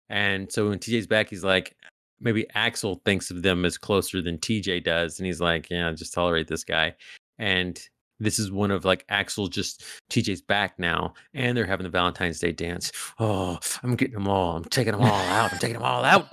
and 0.10 0.52
so 0.52 0.70
when 0.70 0.80
TJ's 0.80 1.06
back, 1.06 1.30
he's 1.30 1.44
like. 1.44 1.76
Maybe 2.24 2.48
Axel 2.56 3.02
thinks 3.06 3.30
of 3.32 3.42
them 3.44 3.66
as 3.66 3.78
closer 3.78 4.22
than 4.22 4.38
TJ 4.38 4.84
does, 4.84 5.20
and 5.20 5.26
he's 5.28 5.42
like, 5.42 5.70
"Yeah, 5.70 5.92
just 5.92 6.14
tolerate 6.14 6.48
this 6.48 6.64
guy." 6.64 6.96
And 7.38 7.80
this 8.20 8.40
is 8.40 8.52
one 8.52 8.72
of 8.72 8.86
like 8.86 9.04
Axel 9.10 9.48
just 9.48 9.84
TJ's 10.10 10.42
back 10.42 10.80
now, 10.80 11.14
and 11.34 11.58
they're 11.58 11.66
having 11.66 11.84
the 11.84 11.90
Valentine's 11.90 12.40
Day 12.40 12.52
dance. 12.54 12.92
Oh, 13.20 13.60
I'm 13.84 13.96
getting 13.96 14.14
them 14.14 14.28
all. 14.28 14.56
I'm 14.58 14.64
taking 14.66 14.94
them 14.94 15.02
all 15.02 15.08
out. 15.10 15.52
I'm 15.54 15.60
taking 15.60 15.74
them 15.74 15.84
all 15.84 16.04
out. 16.06 16.28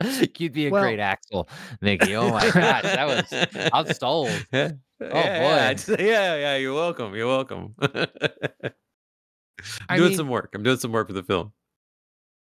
You'd 0.38 0.52
be 0.52 0.68
a 0.68 0.70
Well- 0.70 0.82
great 0.82 1.00
Axel, 1.00 1.48
Mickey. 1.80 2.14
Oh 2.16 2.30
my 2.30 2.50
gosh, 2.50 2.82
that 2.82 3.06
was 3.06 3.70
I'm 3.72 3.86
sold. 3.94 4.30
Yeah. 4.52 4.72
Oh, 5.00 5.06
yeah, 5.06 5.40
boy. 5.40 5.70
it's- 5.72 5.88
yeah, 6.00 6.34
yeah. 6.36 6.56
You're 6.56 6.74
welcome. 6.74 7.14
You're 7.14 7.26
welcome. 7.28 7.74
I'm 7.80 8.08
I 9.88 9.96
doing 9.96 10.08
mean- 10.10 10.16
some 10.16 10.28
work. 10.28 10.50
I'm 10.54 10.62
doing 10.62 10.78
some 10.78 10.92
work 10.92 11.06
for 11.08 11.12
the 11.14 11.22
film. 11.22 11.52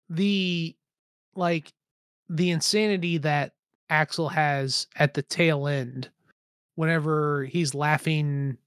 the 0.09 0.75
like 1.35 1.71
the 2.29 2.51
insanity 2.51 3.17
that 3.19 3.53
Axel 3.89 4.29
has 4.29 4.87
at 4.95 5.13
the 5.13 5.21
tail 5.21 5.67
end 5.67 6.09
whenever 6.75 7.45
he's 7.45 7.75
laughing 7.75 8.57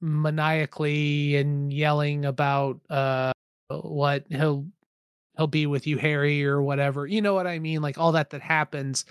maniacally 0.00 1.36
and 1.36 1.72
yelling 1.72 2.24
about 2.24 2.80
uh 2.88 3.32
what 3.68 4.24
he'll 4.30 4.66
he'll 5.36 5.46
be 5.46 5.66
with 5.66 5.86
you 5.86 5.98
Harry 5.98 6.44
or 6.44 6.62
whatever. 6.62 7.06
You 7.06 7.20
know 7.22 7.34
what 7.34 7.46
I 7.46 7.58
mean? 7.58 7.82
Like 7.82 7.98
all 7.98 8.12
that 8.12 8.30
that 8.30 8.42
happens. 8.42 9.04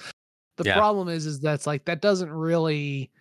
The 0.58 0.66
Yeah. 0.66 0.74
problem 0.74 1.10
is 1.10 1.26
is 1.26 1.40
that's 1.40 1.68
like 1.68 1.86
that 1.86 2.02
doesn't 2.02 2.32
really 2.32 3.12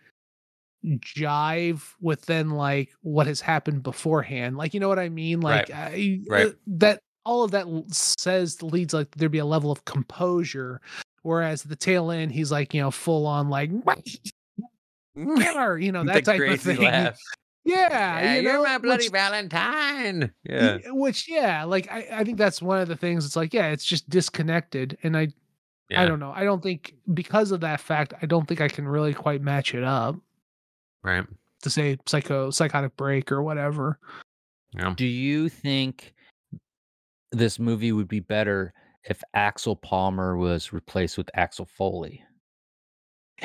jive 0.87 1.83
with 2.01 2.25
then 2.27 2.51
like 2.51 2.91
what 3.03 3.27
has 3.27 3.41
happened 3.41 3.83
beforehand. 3.83 4.57
Like 4.57 4.75
you 4.75 4.81
know 4.81 4.89
what 4.89 4.99
I 4.99 5.09
mean? 5.09 5.41
Like 5.41 5.71
I, 5.71 6.21
Right. 6.29 6.47
uh, 6.47 6.53
that 6.69 7.01
all 7.29 7.43
of 7.45 7.51
that 7.51 7.67
says 7.93 8.63
leads 8.63 8.95
like 8.95 9.11
there'd 9.17 9.31
be 9.31 9.39
a 9.39 9.45
level 9.45 9.71
of 9.71 9.85
composure 9.85 10.81
whereas 11.23 11.63
the 11.63 11.77
tail 11.77 12.11
end 12.11 12.33
he's 12.33 12.51
like 12.51 12.73
you 12.73 12.81
know 12.81 12.91
full 12.91 13.27
on 13.27 13.51
like 13.51 13.71
killer 15.37 15.79
you 15.79 15.93
know 15.93 16.05
that 16.05 16.25
type 16.25 16.41
of 16.41 16.61
thing 16.61 16.79
laugh. 16.83 17.19
yeah, 17.65 18.37
you 18.37 18.43
know, 18.43 18.61
are 18.61 18.63
my 18.63 18.79
bloody 18.79 19.05
which- 19.05 19.13
Valentine. 19.13 20.33
Yeah. 20.45 20.79
which 20.87 21.29
yeah 21.29 21.65
like 21.65 21.91
I, 21.93 22.09
I 22.13 22.25
think 22.25 22.39
that's 22.39 22.63
one 22.63 22.81
of 22.81 22.89
the 22.89 22.97
things 22.97 23.27
it's 23.27 23.37
like 23.37 23.53
yeah 23.53 23.67
it's 23.69 23.85
just 23.85 24.09
disconnected 24.09 24.97
and 25.03 25.17
i 25.17 25.29
yeah. 25.91 26.03
i 26.03 26.07
don't 26.07 26.21
know 26.21 26.33
i 26.35 26.45
don't 26.45 26.63
think 26.63 26.95
because 27.13 27.51
of 27.51 27.61
that 27.61 27.81
fact 27.81 28.15
i 28.23 28.27
don't 28.27 28.47
think 28.49 28.61
i 28.61 28.69
can 28.69 28.87
really 28.89 29.13
quite 29.15 29.43
match 29.43 29.75
it 29.75 29.85
up 29.85 30.17
Right. 31.03 31.25
to 31.63 31.71
say 31.71 31.99
psycho 32.07 32.51
psychotic 32.51 32.97
break 32.97 33.31
or 33.31 33.43
whatever 33.43 33.99
Yeah. 34.75 34.95
Do 34.97 35.07
you 35.07 35.49
think 35.49 36.15
this 37.33 37.59
movie 37.59 37.93
would 37.93 38.09
be 38.09 38.21
better 38.21 38.73
if 39.05 39.23
Axel 39.35 39.77
Palmer 39.77 40.37
was 40.37 40.73
replaced 40.73 41.17
with 41.19 41.31
Axel 41.35 41.67
Foley? 41.67 42.23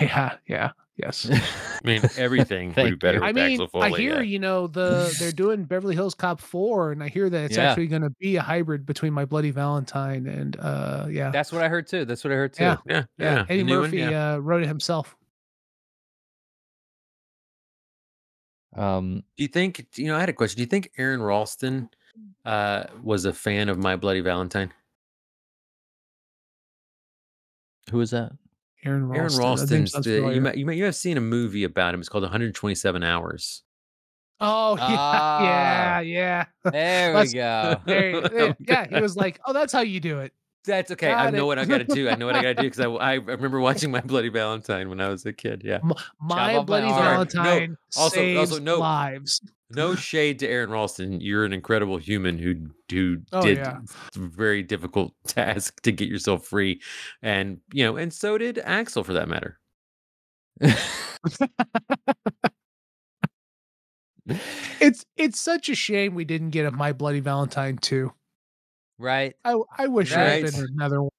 yeah 0.01 0.37
yeah 0.47 0.71
yes 0.97 1.29
I 1.31 1.87
mean, 1.87 2.01
everything 2.17 2.73
would 2.75 2.89
be 2.89 2.95
better 2.95 3.19
you. 3.19 3.21
with 3.23 3.29
I 3.29 3.31
mean, 3.31 3.51
Axel 3.51 3.67
Foley. 3.67 3.93
I 3.93 3.97
hear 3.97 4.15
yeah. 4.15 4.21
you 4.21 4.39
know 4.39 4.65
the 4.65 5.15
they're 5.19 5.31
doing 5.43 5.65
Beverly 5.65 5.93
Hills 5.93 6.15
Cop 6.15 6.41
four, 6.41 6.91
and 6.91 7.03
I 7.03 7.09
hear 7.09 7.29
that 7.29 7.43
it's 7.45 7.57
Yeah. 7.57 7.69
actually 7.69 7.87
going 7.87 8.01
to 8.01 8.09
be 8.09 8.35
a 8.37 8.41
hybrid 8.41 8.85
between 8.87 9.13
My 9.13 9.25
Bloody 9.25 9.51
Valentine 9.51 10.25
and 10.25 10.57
uh 10.59 11.05
yeah 11.11 11.29
That's 11.29 11.51
what 11.51 11.61
I 11.61 11.67
heard 11.69 11.85
too. 11.87 12.05
That's 12.05 12.23
what 12.23 12.33
I 12.33 12.37
heard 12.37 12.53
too. 12.53 12.63
Yeah. 12.63 12.77
Yeah. 12.87 13.03
yeah, 13.19 13.35
Yeah. 13.35 13.45
Eddie 13.49 13.57
the 13.59 13.63
new 13.65 13.73
one, 13.81 13.81
Murphy 13.91 13.97
yeah. 13.99 14.33
uh, 14.33 14.37
wrote 14.37 14.63
it 14.63 14.67
himself. 14.67 15.15
Um, 18.75 19.23
Do 19.37 19.43
you 19.43 19.47
think, 19.47 19.85
you 19.95 20.07
know, 20.07 20.15
I 20.15 20.19
had 20.19 20.29
a 20.29 20.33
question. 20.33 20.57
Do 20.57 20.61
you 20.63 20.67
think 20.67 20.89
Aron 20.97 21.21
Ralston 21.21 21.89
uh, 22.45 22.83
was 23.03 23.25
a 23.25 23.33
fan 23.33 23.69
of 23.69 23.77
My 23.77 23.95
Bloody 23.95 24.21
Valentine? 24.21 24.71
who 27.91 27.99
is 28.01 28.11
that? 28.11 28.31
Aron 28.85 29.07
Ralston. 29.07 29.19
Aron 29.19 29.31
that 29.31 29.39
Ralston's, 29.39 29.91
the, 29.91 30.09
you, 30.09 30.17
familiar. 30.21 30.41
might, 30.41 30.57
you, 30.57 30.65
might, 30.65 30.77
you 30.77 30.85
have 30.85 30.95
seen 30.95 31.17
a 31.17 31.21
movie 31.21 31.63
about 31.63 31.93
him. 31.93 31.99
It's 31.99 32.09
called 32.09 32.23
127 32.23 33.03
Hours. 33.03 33.63
Oh 34.39 34.75
yeah, 34.77 34.85
Ah. 34.89 35.99
yeah, 35.99 36.01
yeah. 36.01 36.45
There 36.71 37.15
we 37.19 37.27
go. 37.33 37.75
There- 37.85 38.21
there- 38.21 38.57
yeah, 38.67 38.87
he 38.89 38.99
was 39.01 39.15
like, 39.15 39.39
"Oh, 39.45 39.53
that's 39.53 39.71
how 39.71 39.81
you 39.81 39.99
do 39.99 40.19
it." 40.19 40.33
That's 40.65 40.91
okay. 40.91 41.11
I 41.11 41.29
know 41.29 41.43
it. 41.43 41.47
what 41.47 41.59
I 41.59 41.65
got 41.65 41.79
to 41.79 41.83
do. 41.83 42.09
I 42.09 42.15
know 42.15 42.25
what 42.25 42.35
I 42.35 42.41
got 42.41 42.55
to 42.55 42.61
do 42.61 42.63
because 42.63 42.79
I, 42.79 42.87
I 42.89 43.13
remember 43.15 43.59
watching 43.59 43.91
My 43.91 43.99
Bloody 44.01 44.29
Valentine 44.29 44.89
when 44.89 45.01
I 45.01 45.09
was 45.09 45.25
a 45.25 45.33
kid. 45.33 45.61
Yeah. 45.63 45.75
M- 45.83 45.91
My 46.21 46.55
off 46.55 46.61
my 46.61 46.63
Bloody 46.63 46.87
arm. 46.87 46.95
No, 46.95 47.03
Valentine 47.03 47.77
also- 47.97 48.15
saves 48.15 48.51
also, 48.51 48.63
no. 48.63 48.79
lives. 48.79 49.41
No 49.75 49.95
shade 49.95 50.39
to 50.39 50.47
Aron 50.47 50.69
Ralston. 50.69 51.19
You're 51.21 51.45
an 51.45 51.53
incredible 51.53 51.97
human 51.97 52.37
who 52.37 52.67
who 52.91 53.17
Oh, 53.31 53.41
did 53.41 53.57
yeah. 53.57 53.79
a 54.15 54.19
very 54.19 54.61
difficult 54.63 55.13
task 55.27 55.81
to 55.83 55.91
get 55.91 56.07
yourself 56.09 56.45
free, 56.45 56.81
and 57.21 57.59
you 57.73 57.83
know, 57.85 57.97
and 57.97 58.13
so 58.13 58.37
did 58.37 58.59
Axel 58.59 59.03
for 59.03 59.13
that 59.13 59.27
matter. 59.27 59.59
It's 64.79 65.05
it's 65.17 65.39
such 65.39 65.67
a 65.69 65.75
shame 65.75 66.15
we 66.15 66.23
didn't 66.23 66.51
get 66.51 66.65
a 66.65 66.71
My 66.71 66.93
Bloody 66.93 67.19
Valentine 67.19 67.77
too. 67.77 68.13
right. 68.97 69.35
I 69.43 69.59
I 69.77 69.87
wish 69.87 70.11
there 70.11 70.41
had 70.41 70.43
been 70.51 70.65
another 70.75 71.01
one. 71.01 71.09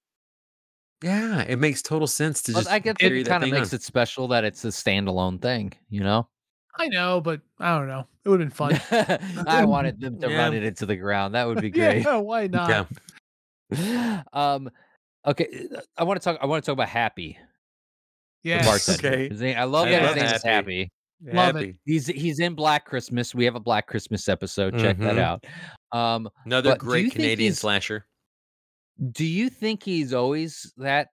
Yeah, 1.03 1.43
it 1.43 1.59
makes 1.59 1.83
total 1.83 2.07
sense 2.07 2.41
to 2.45 2.53
Well, 2.53 2.63
just 2.63 2.73
I 2.73 2.79
guess 2.79 2.97
carry 2.97 3.21
it 3.21 3.27
kind 3.27 3.45
of 3.45 3.51
makes 3.51 3.73
on. 3.75 3.77
it 3.77 3.83
special 3.83 4.29
that 4.29 4.45
it's 4.45 4.65
a 4.65 4.69
standalone 4.69 5.41
thing, 5.43 5.75
you 5.91 6.01
know? 6.01 6.27
I 6.79 6.89
know, 6.89 7.21
but 7.21 7.41
I 7.61 7.79
don't 7.79 7.87
know. 7.89 8.07
It 8.25 8.29
would 8.29 8.41
have 8.41 8.57
been 8.57 8.79
fun. 8.79 8.81
I 9.47 9.65
wanted 9.65 10.01
them 10.01 10.19
to 10.21 10.29
run 10.29 10.55
it 10.55 10.65
into 10.65 10.87
the 10.87 10.97
ground. 10.97 11.35
That 11.35 11.47
would 11.47 11.61
be 11.61 11.71
great. 11.71 12.03
yeah, 12.05 12.17
why 12.17 12.47
not? 12.49 12.89
Yeah. 13.71 14.23
um 14.33 14.71
okay, 15.27 15.69
I 15.97 16.05
want 16.05 16.21
to 16.21 16.25
talk 16.25 16.39
I 16.43 16.47
want 16.47 16.65
to 16.65 16.67
talk 16.67 16.75
about 16.75 16.89
Happy. 16.89 17.39
Yeah. 18.43 18.65
Yes. 18.65 18.89
Okay. 18.99 19.29
Name- 19.31 19.57
I 19.59 19.65
love 19.65 19.87
I 19.89 19.93
that 19.93 20.03
love 20.03 20.15
his 20.15 20.23
name 20.25 20.35
is 20.35 20.43
Happy. 20.43 20.93
Happy. 21.27 21.37
Love 21.37 21.57
it. 21.57 21.77
He's 21.85 22.07
he's 22.07 22.41
in 22.41 22.55
Black 22.55 22.85
Christmas. 22.85 23.35
We 23.35 23.45
have 23.45 23.55
a 23.55 23.61
Black 23.61 23.87
Christmas 23.87 24.29
episode. 24.29 24.79
Check 24.79 24.99
that 24.99 25.15
Mhm. 25.17 25.19
out. 25.19 25.45
Um 25.99 26.29
Another 26.45 26.71
But 26.71 26.81
do 26.81 26.87
you 26.87 26.91
great 26.91 27.13
Canadian 27.13 27.55
slasher. 27.55 28.07
do 29.13 29.25
you 29.25 29.49
think 29.49 29.83
he's 29.83 30.13
always 30.13 30.73
that 30.77 31.09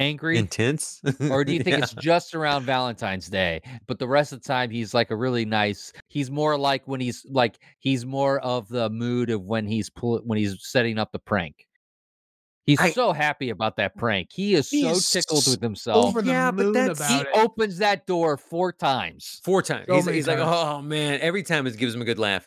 angry? 0.00 0.36
Intense. 0.38 1.00
or 1.30 1.44
do 1.44 1.52
you 1.52 1.62
think 1.62 1.76
Yeah. 1.78 1.84
it's 1.84 1.94
just 1.94 2.34
around 2.34 2.64
Valentine's 2.64 3.28
Day? 3.28 3.60
But 3.86 3.98
the 4.00 4.08
rest 4.08 4.32
of 4.32 4.42
the 4.42 4.48
time, 4.48 4.70
he's 4.70 4.92
like 4.94 5.10
a 5.12 5.16
really 5.16 5.44
nice. 5.44 5.92
He's 6.08 6.30
more 6.30 6.58
like 6.58 6.88
when 6.88 7.00
he's 7.00 7.24
like 7.30 7.58
he's 7.78 8.04
more 8.04 8.40
of 8.40 8.68
the 8.68 8.90
mood 8.90 9.30
of 9.30 9.42
when 9.44 9.66
he's 9.66 9.88
pull, 9.90 10.18
when 10.24 10.38
he's 10.38 10.56
setting 10.60 10.98
up 10.98 11.12
the 11.12 11.18
prank. 11.20 11.66
He's 12.66 12.78
I- 12.80 12.90
so 12.90 13.12
happy 13.12 13.50
about 13.50 13.76
that 13.76 13.96
prank. 13.96 14.28
He 14.32 14.54
is 14.54 14.68
He 14.70 14.82
so 14.82 14.90
is 14.90 15.10
tickled 15.10 15.40
s- 15.44 15.48
with 15.48 15.60
himself. 15.62 16.06
Over 16.06 16.22
the 16.22 16.30
Yeah, 16.30 16.50
but 16.50 16.64
moon 16.66 16.72
that's- 16.72 16.98
about 16.98 17.10
he 17.10 17.20
it. 17.22 17.28
opens 17.34 17.78
that 17.78 18.06
door 18.06 18.36
four 18.36 18.72
times. 18.72 19.40
four 19.42 19.62
times? 19.62 19.86
So 19.88 19.94
he's 19.96 20.04
many 20.06 20.16
he's 20.18 20.28
like, 20.28 20.38
oh 20.38 20.80
man, 20.82 21.18
every 21.20 21.42
time 21.42 21.66
it 21.66 21.76
gives 21.76 21.94
him 21.94 22.02
a 22.02 22.04
good 22.04 22.18
laugh. 22.18 22.46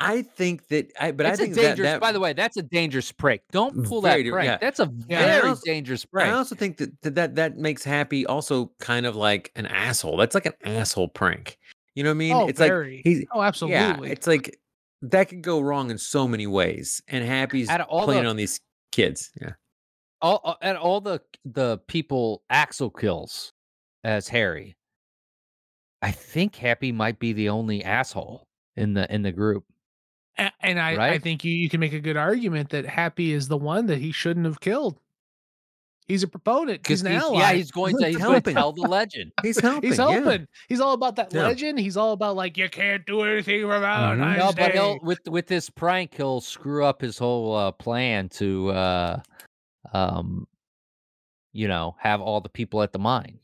I 0.00 0.22
think 0.22 0.66
that, 0.68 0.90
I 0.98 1.12
but 1.12 1.26
it's 1.26 1.38
I 1.40 1.42
a 1.42 1.46
think 1.46 1.56
dangerous. 1.56 1.76
that, 1.78 1.82
that 1.94 2.00
by 2.00 2.12
the 2.12 2.20
way, 2.20 2.32
that's 2.32 2.56
a 2.56 2.62
dangerous 2.62 3.12
prank. 3.12 3.42
Don't 3.52 3.84
pull 3.84 4.00
that 4.00 4.14
prank. 4.26 4.46
yeah. 4.46 4.56
That's 4.58 4.80
a 4.80 4.90
Yeah. 5.08 5.24
very 5.38 5.48
Also- 5.50 5.62
dangerous 5.66 6.04
prank. 6.06 6.32
I 6.32 6.36
also 6.36 6.54
think 6.54 6.78
that, 6.78 7.00
that 7.02 7.14
that 7.16 7.34
that 7.36 7.56
makes 7.58 7.84
Happy 7.84 8.24
also 8.26 8.72
kind 8.80 9.04
of 9.06 9.14
like 9.14 9.52
an 9.56 9.66
asshole. 9.66 10.16
That's 10.16 10.34
like 10.34 10.46
an 10.46 10.54
asshole 10.64 11.08
prank. 11.08 11.58
You 11.94 12.02
know 12.04 12.10
what 12.10 12.14
I 12.14 12.18
mean? 12.18 12.32
oh, 12.32 12.46
it's 12.48 12.58
very. 12.58 12.96
like 12.96 13.04
he's 13.04 13.24
oh, 13.32 13.42
absolutely. 13.42 13.76
yeah. 14.08 14.12
It's 14.12 14.26
like 14.26 14.58
that 15.02 15.28
could 15.28 15.42
go 15.42 15.60
wrong 15.60 15.90
in 15.90 15.98
so 15.98 16.26
many 16.28 16.46
ways, 16.46 17.02
and 17.08 17.24
Happy's 17.24 17.68
Out 17.68 17.80
of 17.82 17.88
all 17.88 18.04
playing 18.04 18.24
the- 18.24 18.30
on 18.30 18.36
these 18.36 18.60
kids. 18.92 19.30
Yeah, 19.40 19.52
all 20.22 20.40
all- 20.44 20.58
and 20.62 20.78
all 20.78 21.00
the 21.00 21.20
the 21.44 21.78
people 21.88 22.42
Axel 22.48 22.90
kills 22.90 23.52
as 24.04 24.28
Harry. 24.28 24.76
I 26.02 26.10
think 26.12 26.56
Happy 26.56 26.92
might 26.92 27.18
be 27.18 27.32
the 27.34 27.50
only 27.50 27.84
asshole 27.84 28.46
in 28.76 28.94
the 28.94 29.12
in 29.12 29.22
the 29.22 29.32
group. 29.32 29.64
And 30.60 30.80
I, 30.80 31.14
I 31.14 31.18
think 31.18 31.44
you, 31.44 31.52
you 31.52 31.68
can 31.68 31.80
make 31.80 31.92
a 31.92 32.00
good 32.00 32.16
argument 32.16 32.70
that 32.70 32.86
Happy 32.86 33.32
is 33.32 33.48
the 33.48 33.58
one 33.58 33.86
that 33.86 33.98
he 33.98 34.10
shouldn't 34.12 34.46
have 34.46 34.60
killed. 34.60 34.98
He's 36.06 36.24
a 36.24 36.28
proponent. 36.28 36.84
He's 36.86 37.02
an 37.02 37.12
ally. 37.12 37.38
yeah, 37.38 37.52
he's 37.52 37.70
going 37.70 37.96
to 37.98 38.06
he's 38.08 38.18
helping. 38.18 38.54
tell 38.54 38.72
the 38.72 38.82
legend. 38.82 39.30
he's 39.42 39.60
helping. 39.60 39.90
He's 39.90 39.98
yeah. 39.98 40.38
He's 40.68 40.80
all 40.80 40.94
about 40.94 41.14
that 41.16 41.32
Yeah. 41.32 41.42
legend. 41.42 41.78
He's 41.78 41.96
all 41.96 42.12
about 42.12 42.34
like 42.34 42.56
you 42.56 42.68
can't 42.68 43.06
do 43.06 43.22
anything 43.22 43.62
for 43.62 43.78
Valentine's 43.78 44.38
No, 44.38 44.52
but 44.52 44.72
he'll 44.72 44.98
with 45.02 45.20
with 45.28 45.46
this 45.46 45.70
prank 45.70 46.14
he'll 46.16 46.40
screw 46.40 46.84
up 46.84 47.00
his 47.00 47.16
whole 47.16 47.54
uh, 47.54 47.70
plan 47.70 48.28
to 48.30 48.70
uh 48.70 49.20
um, 49.92 50.46
you 51.52 51.68
know, 51.68 51.96
have 51.98 52.20
all 52.20 52.40
the 52.40 52.48
people 52.48 52.82
at 52.82 52.92
the 52.92 52.98
mine. 52.98 53.38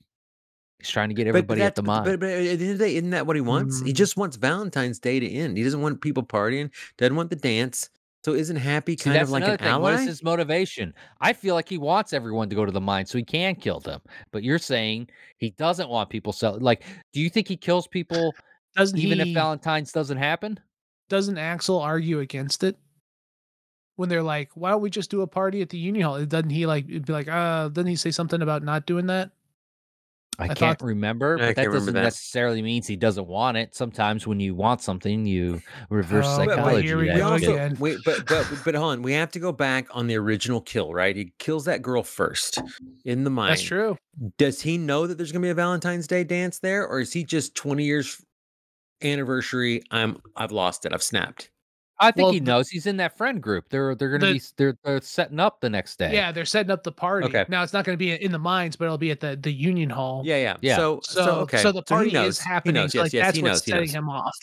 He's 0.79 0.91
trying 0.91 1.09
to 1.09 1.15
get 1.15 1.25
But, 1.25 1.29
everybody 1.31 1.63
at 1.63 1.75
the 1.75 1.83
that's- 1.83 2.05
mine. 2.05 2.05
but, 2.05 2.21
but 2.21 2.29
at 2.31 2.39
the 2.43 2.51
end 2.51 2.73
of 2.73 2.79
the 2.79 2.85
day, 2.85 2.97
isn't 2.97 3.11
that 3.11 3.27
what 3.27 3.35
he 3.37 3.41
wants? 3.43 3.81
He 3.81 3.93
Mm. 3.93 3.97
just 3.97 4.17
wants 4.17 4.37
Valentine's 4.37 4.99
Day 4.99 5.19
to 5.21 5.27
end. 5.29 5.57
He 5.57 5.63
doesn't 5.65 5.81
want 5.81 6.01
people 6.01 6.23
partying. 6.23 6.71
Doesn't 6.99 7.17
want 7.17 7.31
the 7.31 7.37
dance. 7.37 7.89
So 8.25 8.35
isn't 8.35 8.57
happy 8.57 8.93
See, 8.97 9.05
kind 9.05 9.17
that's 9.17 9.29
of 9.29 9.31
like 9.31 9.43
another 9.45 9.53
an 9.55 9.59
thing. 9.61 9.69
ally? 9.69 9.93
What 9.93 9.95
is 10.01 10.07
his 10.07 10.23
motivation? 10.23 10.93
I 11.21 11.33
feel 11.33 11.55
like 11.55 11.69
he 11.69 11.79
wants 11.79 12.13
everyone 12.13 12.49
to 12.51 12.57
go 12.57 12.65
to 12.67 12.73
the 12.73 12.81
mine 12.81 13.07
so 13.07 13.19
he 13.19 13.25
can 13.25 13.55
kill 13.55 13.79
them. 13.79 14.01
But 14.33 14.43
you're 14.43 14.59
saying 14.59 15.09
he 15.39 15.51
doesn't 15.51 15.89
want 15.89 16.11
people 16.11 16.33
sell. 16.33 16.59
Like, 16.59 16.83
do 17.13 17.21
you 17.21 17.31
think 17.31 17.47
he 17.49 17.57
kills 17.57 17.87
people 17.87 18.35
Doesn't 18.77 18.99
even 18.99 19.21
he? 19.21 19.31
if 19.31 19.35
Valentine's 19.35 19.93
doesn't 19.93 20.19
happen? 20.19 20.59
doesn't 21.09 21.39
Axel 21.39 21.79
argue 21.79 22.19
against 22.19 22.65
it? 22.65 22.77
When 23.95 24.09
they're 24.09 24.23
like, 24.25 24.51
"Why 24.55 24.71
don't 24.71 24.83
we 24.83 24.91
just 24.91 25.09
do 25.11 25.23
a 25.23 25.27
party 25.27 25.63
at 25.63 25.71
the 25.71 25.79
Union 25.79 26.05
Hall?" 26.05 26.23
Doesn't 26.27 26.51
he 26.51 26.67
like 26.67 26.87
be 26.89 27.13
like, 27.13 27.29
"Uh"? 27.29 27.69
Doesn't 27.69 27.87
he 27.89 27.97
say 27.97 28.11
something 28.11 28.43
about 28.43 28.63
not 28.65 28.87
doing 28.87 29.07
that? 29.07 29.31
I, 30.39 30.45
I 30.45 30.47
can't 30.49 30.79
thought- 30.79 30.83
remember, 30.87 31.37
I 31.37 31.39
but 31.39 31.47
that 31.47 31.55
can't 31.57 31.67
remember 31.69 31.79
doesn't 31.79 31.95
that. 31.95 32.03
necessarily 32.03 32.61
means 32.63 32.87
he 32.87 32.97
doesn't 32.97 33.27
want 33.27 33.57
it. 33.57 33.75
Sometimes 33.75 34.27
when 34.27 34.39
you 34.41 34.55
want 34.55 34.83
something, 34.83 35.25
you 35.27 35.63
reverse 35.91 36.27
Oh, 36.29 36.37
but- 36.39 36.47
but 36.49 36.57
psychology. 36.57 36.87
here 36.87 36.99
we 36.99 37.07
that 37.07 37.15
we 37.15 37.21
go 37.21 37.39
shit. 37.39 37.61
also 37.61 37.75
wait, 37.79 37.99
but 38.05 38.27
but 38.27 38.47
but 38.65 38.75
hold 38.77 38.93
on. 38.93 39.03
We 39.03 39.13
have 39.13 39.31
to 39.33 39.39
go 39.39 39.53
back 39.53 39.87
on 39.93 40.07
the 40.07 40.17
original 40.17 40.61
kill, 40.61 40.93
right? 40.93 41.17
He 41.17 41.33
kills 41.39 41.65
that 41.65 41.83
girl 41.83 42.03
first 42.03 42.61
in 43.05 43.25
the 43.25 43.31
mine. 43.31 43.51
That's 43.51 43.63
true. 43.63 43.97
Does 44.39 44.61
he 44.63 44.79
know 44.79 45.07
that 45.07 45.17
there's 45.17 45.33
gonna 45.33 45.43
be 45.43 45.49
a 45.51 45.55
Valentine's 45.55 46.07
Day 46.07 46.25
dance 46.25 46.59
there, 46.59 46.87
or 46.87 47.01
is 47.01 47.13
he 47.13 47.25
just 47.25 47.55
20 47.55 47.85
years 47.85 48.23
anniversary? 49.03 49.83
I'm 49.91 50.19
I've 50.37 50.53
lost 50.53 50.85
it. 50.87 50.93
I've 50.93 51.03
snapped. 51.03 51.51
I 51.99 52.11
think 52.11 52.25
Well, 52.25 52.33
he 52.33 52.41
knows 52.41 52.69
he's 52.69 52.87
in 52.87 52.99
that 52.99 53.17
friend 53.17 53.43
group. 53.43 53.69
They're 53.71 53.95
they're 53.95 54.11
gonna 54.11 54.27
The- 54.33 54.39
be 54.39 54.45
they're, 54.57 54.77
they're 54.85 55.01
setting 55.01 55.41
up 55.41 55.61
the 55.61 55.71
next 55.71 55.99
day. 55.99 56.13
Yeah, 56.13 56.31
they're 56.31 56.45
setting 56.45 56.71
up 56.71 56.83
the 56.83 56.93
party. 56.93 57.27
Okay. 57.27 57.47
Now 57.49 57.63
it's 57.63 57.73
not 57.73 57.85
going 57.87 57.95
to 57.95 57.99
be 57.99 58.13
in 58.13 58.33
the 58.33 58.39
mines, 58.39 58.77
but 58.77 58.85
it'll 58.85 58.99
be 58.99 59.11
at 59.11 59.21
the 59.21 59.37
the 59.37 59.53
Union 59.53 59.89
Hall. 59.89 60.23
Yeah, 60.25 60.37
yeah. 60.37 60.57
Yeah. 60.61 60.77
So 60.77 61.01
So, 61.03 61.25
so 61.25 61.31
okay. 61.41 61.59
so 61.59 61.73
the 61.73 61.83
party 61.83 62.11
knows. 62.11 62.35
is 62.35 62.39
happening. 62.41 62.75
Knows. 62.75 62.93
so 62.93 62.99
Yes, 62.99 63.05
like 63.05 63.13
yes, 63.15 63.27
that's 63.27 63.37
he 63.39 63.43
what's 63.43 63.67
knows. 63.67 63.75
Setting 63.75 63.89
him 63.89 64.09
off. 64.11 64.35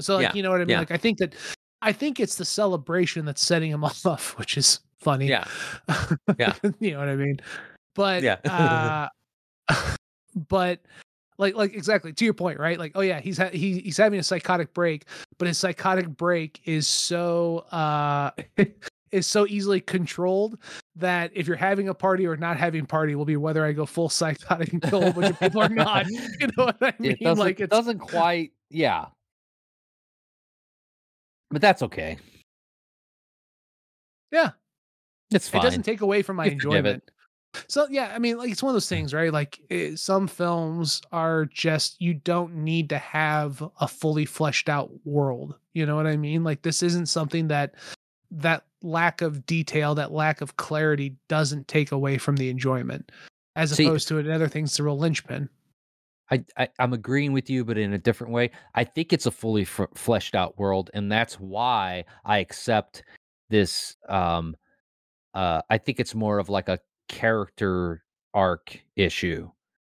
So 0.00 0.16
like 0.16 0.22
Yeah, 0.24 0.32
you 0.34 0.42
know 0.42 0.50
what 0.50 0.56
I 0.60 0.64
mean? 0.64 0.70
yeah. 0.70 0.78
Like 0.80 0.90
I 0.90 0.96
think 0.96 1.18
that 1.18 1.34
I 1.82 1.92
think 1.92 2.18
it's 2.18 2.34
the 2.34 2.44
celebration 2.44 3.24
that's 3.24 3.42
setting 3.44 3.70
him 3.70 3.84
off, 4.04 4.36
which 4.38 4.56
is 4.56 4.80
funny. 4.98 5.26
Yeah. 5.28 5.44
Yeah. 6.38 6.54
you 6.80 6.92
know 6.92 6.98
what 6.98 7.08
I 7.08 7.14
mean? 7.16 7.38
But 7.94 8.22
Yeah. 8.24 8.36
uh 9.68 9.94
but 10.48 10.80
like 11.38 11.54
like 11.54 11.74
exactly 11.74 12.12
to 12.12 12.24
your 12.24 12.34
point, 12.34 12.58
right? 12.58 12.78
Like 12.78 12.92
oh 12.94 13.00
yeah, 13.00 13.20
he's 13.20 13.38
ha- 13.38 13.50
he, 13.52 13.80
he's 13.80 13.96
having 13.96 14.18
a 14.18 14.22
psychotic 14.22 14.74
break, 14.74 15.04
but 15.38 15.48
his 15.48 15.56
psychotic 15.58 16.08
break 16.08 16.60
is 16.64 16.86
so 16.86 17.58
uh 17.72 18.30
is 19.12 19.26
so 19.26 19.46
easily 19.46 19.80
controlled 19.80 20.58
that 20.96 21.30
if 21.34 21.46
you're 21.46 21.56
having 21.56 21.88
a 21.88 21.94
party 21.94 22.26
or 22.26 22.36
not 22.36 22.56
having 22.58 22.84
party 22.84 23.14
will 23.14 23.24
be 23.24 23.36
whether 23.36 23.64
I 23.64 23.72
go 23.72 23.86
full 23.86 24.08
psychotic 24.10 24.72
and 24.72 24.82
kill 24.82 25.02
a 25.06 25.12
bunch 25.12 25.30
of 25.30 25.40
people 25.40 25.62
or 25.62 25.68
not. 25.68 26.06
You 26.40 26.48
know 26.56 26.64
what 26.66 26.76
I 26.82 26.92
mean? 26.98 27.12
it 27.12 27.20
doesn't 27.20 27.38
like 27.44 27.60
it 27.60 27.70
doesn't 27.70 27.98
quite 27.98 28.52
yeah. 28.70 29.06
But 31.50 31.62
that's 31.62 31.82
okay. 31.82 32.18
Yeah. 34.30 34.50
It's 35.30 35.48
fine. 35.48 35.60
it 35.60 35.64
doesn't 35.64 35.82
take 35.84 36.00
away 36.02 36.20
from 36.22 36.36
my 36.36 36.46
You 36.46 36.50
forgive 36.60 36.64
it. 36.64 36.76
enjoyment. 36.76 37.10
So 37.68 37.86
yeah, 37.90 38.12
I 38.14 38.18
mean, 38.18 38.38
like 38.38 38.50
it's 38.50 38.62
one 38.62 38.70
of 38.70 38.74
those 38.74 38.88
things, 38.88 39.14
right? 39.14 39.32
Like 39.32 39.60
eh, 39.70 39.92
some 39.96 40.26
films 40.26 41.00
are 41.12 41.46
just 41.46 42.00
you 42.00 42.14
don't 42.14 42.54
need 42.56 42.88
to 42.90 42.98
have 42.98 43.62
a 43.80 43.88
fully 43.88 44.24
fleshed 44.24 44.68
out 44.68 44.90
world. 45.04 45.54
You 45.72 45.86
know 45.86 45.96
what 45.96 46.06
I 46.06 46.16
mean? 46.16 46.44
Like 46.44 46.62
this 46.62 46.82
isn't 46.82 47.06
something 47.06 47.48
that 47.48 47.74
that 48.30 48.64
lack 48.82 49.22
of 49.22 49.46
detail, 49.46 49.94
that 49.94 50.12
lack 50.12 50.40
of 50.40 50.56
clarity 50.56 51.16
doesn't 51.28 51.68
take 51.68 51.92
away 51.92 52.18
from 52.18 52.36
the 52.36 52.50
enjoyment, 52.50 53.10
as 53.56 53.72
See- 53.72 53.86
opposed 53.86 54.08
to 54.08 54.18
in 54.18 54.30
other 54.30 54.48
things, 54.48 54.76
the 54.76 54.82
real 54.82 54.98
linchpin. 54.98 55.48
I, 56.30 56.44
I 56.58 56.68
I'm 56.78 56.92
agreeing 56.92 57.32
with 57.32 57.48
you, 57.48 57.64
but 57.64 57.78
in 57.78 57.94
a 57.94 57.98
different 57.98 58.32
way. 58.32 58.50
I 58.74 58.84
think 58.84 59.12
it's 59.12 59.26
a 59.26 59.30
fully 59.30 59.62
f- 59.62 59.88
fleshed 59.94 60.34
out 60.34 60.58
world, 60.58 60.90
and 60.92 61.10
that's 61.10 61.40
why 61.40 62.04
I 62.24 62.38
accept 62.38 63.02
this. 63.48 63.96
Um, 64.08 64.54
uh, 65.34 65.62
I 65.70 65.78
think 65.78 66.00
it's 66.00 66.14
more 66.14 66.38
of 66.38 66.48
like 66.48 66.68
a 66.68 66.78
character 67.08 68.02
arc 68.34 68.78
issue 68.96 69.50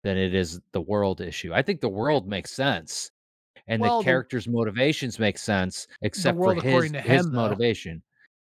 than 0.02 0.16
it 0.16 0.34
is 0.34 0.60
the 0.72 0.80
world 0.80 1.20
issue. 1.20 1.52
I 1.52 1.62
think 1.62 1.80
the 1.80 1.88
world 1.88 2.26
makes 2.26 2.50
sense, 2.52 3.10
and 3.66 3.80
Well, 3.82 3.98
the 3.98 4.02
the- 4.04 4.10
characters' 4.10 4.48
motivations 4.48 5.18
make 5.18 5.36
sense, 5.38 5.86
except 6.02 6.38
for 6.38 6.54
his 6.54 6.64
according 6.64 6.92
to 6.94 7.00
his 7.00 7.26
him, 7.26 7.32
though. 7.32 7.42
motivation. 7.42 8.02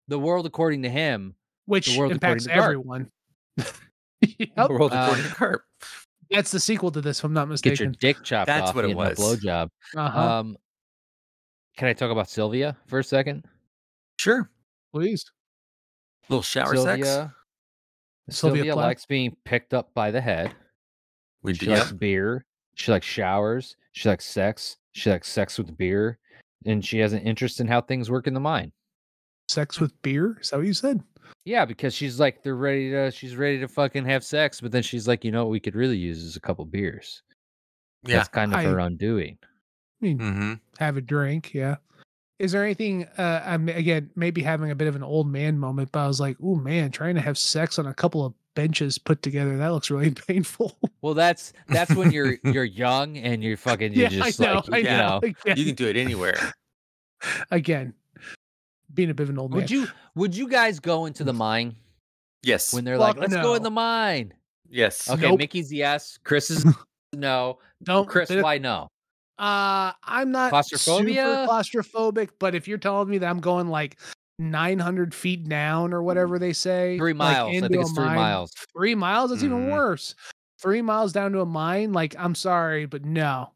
The 0.09 0.19
world, 0.19 0.47
according 0.47 0.83
to 0.83 0.89
him, 0.91 1.35
Which 1.67 1.97
world 1.97 2.13
impacts 2.13 2.47
everyone. 2.47 3.11
Yep, 3.57 3.67
The 4.57 4.67
world 4.69 4.93
according 4.93 5.25
to 5.25 5.31
Garp. 5.31 5.59
That's 6.31 6.51
the 6.51 6.59
sequel 6.61 6.91
to 6.91 7.01
this, 7.01 7.19
if 7.21 7.25
I'm 7.25 7.33
not 7.33 7.49
mistaken. 7.49 7.75
get 7.75 7.81
your 7.81 7.93
dick 8.15 8.25
chopped 8.25 8.47
That's 8.49 8.71
off, 8.71 8.75
what 8.75 8.85
it 8.85 8.93
a 8.93 8.97
was. 8.97 9.17
blowjob. 9.19 9.69
Uh-huh. 9.97 10.21
Um, 10.41 10.57
can 11.77 11.87
I 11.89 11.93
talk 11.93 12.11
about 12.11 12.29
Sylvia 12.29 12.77
for 12.87 12.99
a 12.99 13.05
second? 13.05 13.45
Sure. 14.19 14.51
Please. 14.93 15.25
A 16.29 16.33
little 16.33 16.43
shower 16.43 16.75
sex. 16.77 17.33
Sylvia, 18.29 18.59
Sylvia 18.59 18.73
Sylvia 18.73 18.75
likes 18.87 19.07
being 19.07 19.37
picked 19.45 19.73
up 19.75 19.93
by 19.95 20.11
the 20.11 20.21
head. 20.21 20.53
We 21.43 21.55
She 21.55 21.67
do. 21.67 21.73
likes 21.73 21.93
beer. 21.93 22.45
She 22.75 22.91
likes 22.91 23.07
showers. 23.07 23.77
She 23.93 24.09
likes 24.09 24.25
sex. 24.25 24.77
She 24.93 25.11
likes 25.11 25.29
sex 25.29 25.59
with 25.59 25.77
beer, 25.77 26.19
and 26.65 26.85
she 26.85 26.99
has 26.99 27.13
an 27.13 27.21
interest 27.21 27.61
in 27.61 27.67
how 27.69 27.81
things 27.81 28.11
work 28.11 28.27
in 28.27 28.35
the 28.35 28.41
mine. 28.41 28.73
Sex 29.49 29.79
with 29.81 29.93
beer? 30.03 30.39
Is 30.41 30.51
that 30.51 30.57
what 30.57 30.67
you 30.67 30.75
said? 30.75 31.03
Yeah, 31.45 31.65
because 31.65 31.95
she's 31.95 32.19
like 32.19 32.43
they're 32.43 32.57
ready 32.57 32.91
to. 32.91 33.11
She's 33.11 33.37
ready 33.37 33.59
to 33.61 33.69
fucking 33.69 34.05
have 34.07 34.25
sex, 34.25 34.61
but 34.61 34.73
then 34.73 34.83
she's 34.83 35.07
like, 35.07 35.25
you 35.25 35.31
know 35.31 35.45
what 35.45 35.51
we 35.53 35.61
could 35.61 35.77
really 35.77 35.97
use 35.97 36.23
is 36.23 36.37
a 36.37 36.41
couple 36.41 36.65
beers. 36.65 37.23
Yeah. 38.05 38.17
That's 38.17 38.29
kind 38.29 38.53
of 38.55 38.63
her 38.63 38.79
undoing. 38.81 39.39
I 39.43 39.47
mean, 40.05 40.19
Mm-hmm. 40.19 40.53
have 40.79 40.97
a 40.97 41.01
drink. 41.01 41.55
Yeah. 41.55 41.77
Is 42.39 42.53
there 42.53 42.63
anything? 42.65 43.05
Uh, 43.17 43.43
I'm 43.47 43.69
again 43.69 44.11
maybe 44.15 44.43
having 44.43 44.71
a 44.71 44.75
bit 44.75 44.89
of 44.89 44.97
an 44.97 45.03
old 45.03 45.27
man 45.31 45.59
moment, 45.59 45.91
but 45.93 46.01
I 46.01 46.07
was 46.07 46.21
like, 46.21 46.37
"Oh 46.43 46.55
man, 46.57 46.91
trying 46.91 47.15
to 47.15 47.21
have 47.21 47.39
sex 47.39 47.79
on 47.79 47.87
a 47.87 47.95
couple 47.95 48.25
of 48.27 48.35
benches 48.55 48.99
put 48.99 49.23
together 49.23 49.57
that 49.57 49.69
looks 49.69 49.91
really 49.91 50.11
painful." 50.29 50.77
Well, 51.01 51.15
that's 51.15 51.53
that's 51.69 51.95
when 51.95 52.11
you're 52.13 52.37
you're 52.45 52.65
young 52.65 53.17
and 53.17 53.43
you're 53.43 53.57
fucking 53.57 53.95
you're 53.95 54.11
yeah, 54.11 54.25
I 54.25 54.33
know. 54.39 54.63
like 54.69 54.73
I 54.73 54.77
you 54.79 54.85
know. 54.85 55.09
know. 55.09 55.17
Again, 55.23 55.57
You 55.57 55.65
can 55.65 55.75
do 55.77 55.89
it 55.89 55.97
anywhere. 55.97 56.37
again, 57.51 57.95
being 58.93 59.09
a 59.11 59.15
bit 59.15 59.25
of 59.25 59.31
an 59.31 59.39
old 59.39 59.53
man. 59.53 59.61
Would 59.63 59.71
you 59.71 59.87
would 60.15 60.37
you 60.37 60.49
guys 60.49 60.79
go 60.81 61.07
into 61.07 61.25
the 61.25 61.33
mine 61.33 61.75
Yes. 62.43 62.73
when 62.75 62.85
they're 62.85 62.99
Fuck 62.99 63.17
like, 63.17 63.31
let's 63.31 63.43
go 63.43 63.55
in 63.55 63.63
the 63.63 63.71
mine? 63.71 64.35
yes. 64.69 65.09
Okay, 65.11 65.23
Nope. 65.29 65.39
Mickey's 65.39 65.73
yes. 65.73 66.19
Chris 66.23 66.51
is 66.51 66.67
no. 67.15 67.59
Don't 67.83 68.07
Chris, 68.09 68.31
why 68.31 68.59
no? 68.59 68.89
Uh, 69.39 69.93
I'm 70.05 70.31
not 70.33 70.51
Claustrophobia? 70.51 71.15
super 71.25 71.47
claustrophobic, 71.47 72.31
but 72.39 72.55
if 72.55 72.67
you're 72.67 72.79
telling 72.79 73.09
me 73.09 73.19
that 73.19 73.29
I'm 73.29 73.41
going 73.41 73.69
like 73.69 73.99
900 74.39 75.15
feet 75.15 75.49
down 75.49 75.93
or 75.93 76.03
whatever 76.03 76.39
they 76.39 76.53
say, 76.53 76.97
Three 76.99 77.13
like, 77.13 77.19
miles. 77.37 77.51
I 77.53 77.57
into 77.57 77.69
think 77.69 77.81
it's 77.83 77.93
three 77.93 78.05
mine- 78.05 78.17
miles. 78.17 78.53
Three 78.77 78.95
miles? 78.95 79.31
That's 79.31 79.43
even 79.43 79.67
Mhm. 79.67 79.71
worse. 79.73 80.15
Three 80.61 80.81
miles 80.83 81.13
down 81.13 81.33
to 81.33 81.41
a 81.41 81.47
mine? 81.47 81.93
Like, 81.93 82.15
I'm 82.19 82.35
sorry, 82.35 82.87
but 82.87 83.05
no. 83.05 83.51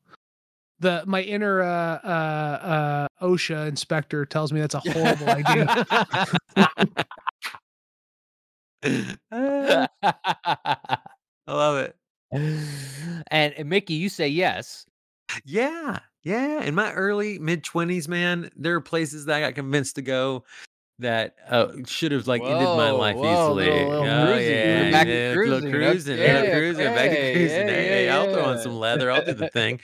The 0.80 1.02
my 1.06 1.20
inner 1.22 1.60
uh 1.62 1.98
uh 2.02 3.08
uh 3.20 3.24
OSHA 3.26 3.68
inspector 3.68 4.24
tells 4.24 4.52
me 4.52 4.60
that's 4.60 4.74
a 4.74 4.80
horrible 4.80 5.28
idea. 5.28 5.86
I 9.32 9.88
love 11.46 11.76
it. 11.78 11.96
and, 12.32 13.54
and 13.54 13.68
Mickey, 13.68 13.94
you 13.94 14.08
say 14.08 14.28
yes. 14.28 14.86
Yeah. 15.44 15.98
Yeah. 16.22 16.62
In 16.62 16.74
my 16.74 16.92
early 16.92 17.38
mid 17.38 17.64
20s, 17.64 18.08
man, 18.08 18.50
there 18.56 18.74
are 18.74 18.80
places 18.80 19.24
that 19.26 19.36
I 19.36 19.40
got 19.40 19.54
convinced 19.54 19.96
to 19.96 20.02
go 20.02 20.44
that 21.00 21.34
uh, 21.48 21.68
should 21.86 22.12
have 22.12 22.26
like 22.26 22.42
ended 22.42 22.68
my 22.76 22.90
life 22.90 23.16
whoa, 23.16 23.32
easily. 23.32 23.70
little- 23.70 23.88
little 23.88 24.04
oh, 24.06 24.26
cruising. 24.26 24.54
yeah. 24.54 24.90
Back 24.90 25.06
yeah, 25.06 25.32
cruising. 25.32 25.70
cruising. 25.70 25.72
Cruising. 25.72 26.16
Back 26.16 26.26
to 26.26 27.16
okay, 27.16 27.32
cruising. 27.34 27.58
yeah, 27.58 27.66
hey, 27.66 28.04
yeah, 28.06 28.18
I'll 28.18 28.32
throw 28.32 28.44
on 28.44 28.58
some 28.58 28.78
leather. 28.78 29.10
I'll 29.10 29.24
do 29.24 29.32
the 29.32 29.48
thing. 29.48 29.80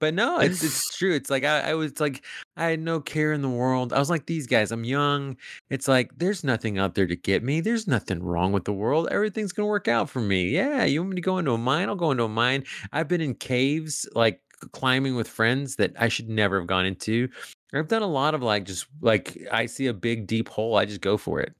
But 0.00 0.14
no, 0.14 0.38
it's 0.38 0.62
it's 0.64 0.96
true. 0.96 1.14
It's 1.14 1.30
like 1.30 1.44
I, 1.44 1.70
I 1.70 1.74
was 1.74 1.98
like 2.00 2.24
I 2.56 2.66
had 2.66 2.80
no 2.80 3.00
care 3.00 3.32
in 3.32 3.42
the 3.42 3.48
world. 3.48 3.92
I 3.92 3.98
was 3.98 4.10
like 4.10 4.26
these 4.26 4.46
guys. 4.46 4.72
I'm 4.72 4.84
young. 4.84 5.36
It's 5.70 5.88
like 5.88 6.10
there's 6.16 6.42
nothing 6.42 6.78
out 6.78 6.94
there 6.94 7.06
to 7.06 7.16
get 7.16 7.42
me. 7.42 7.60
There's 7.60 7.86
nothing 7.86 8.22
wrong 8.22 8.52
with 8.52 8.64
the 8.64 8.72
world. 8.72 9.08
Everything's 9.10 9.52
gonna 9.52 9.68
work 9.68 9.88
out 9.88 10.10
for 10.10 10.20
me. 10.20 10.48
Yeah, 10.48 10.84
you 10.84 11.00
want 11.00 11.10
me 11.10 11.16
to 11.16 11.22
go 11.22 11.38
into 11.38 11.52
a 11.52 11.58
mine? 11.58 11.88
I'll 11.88 11.96
go 11.96 12.10
into 12.10 12.24
a 12.24 12.28
mine. 12.28 12.64
I've 12.92 13.08
been 13.08 13.20
in 13.20 13.34
caves 13.34 14.08
like 14.14 14.40
climbing 14.72 15.16
with 15.16 15.28
friends 15.28 15.76
that 15.76 15.92
I 15.98 16.08
should 16.08 16.28
never 16.28 16.58
have 16.58 16.66
gone 16.66 16.86
into. 16.86 17.28
I've 17.74 17.88
done 17.88 18.02
a 18.02 18.06
lot 18.06 18.34
of 18.34 18.42
like 18.42 18.64
just 18.64 18.86
like 19.00 19.36
I 19.50 19.66
see 19.66 19.86
a 19.86 19.94
big 19.94 20.26
deep 20.26 20.48
hole. 20.48 20.76
I 20.76 20.84
just 20.84 21.00
go 21.00 21.16
for 21.16 21.40
it. 21.40 21.54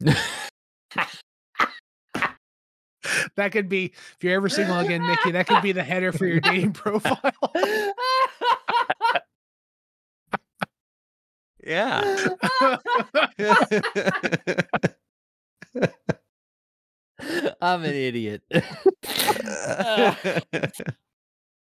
that 3.36 3.52
could 3.52 3.68
be 3.68 3.86
if 3.86 4.16
you're 4.22 4.34
ever 4.34 4.48
single 4.48 4.78
again, 4.78 5.06
Mickey, 5.06 5.32
that 5.32 5.46
could 5.46 5.62
be 5.62 5.72
the 5.72 5.82
header 5.82 6.12
for 6.12 6.26
your 6.26 6.40
dating 6.40 6.72
profile. 6.74 7.32
Yeah. 11.64 12.00
I'm 17.60 17.84
an 17.84 17.94
idiot. 17.94 18.42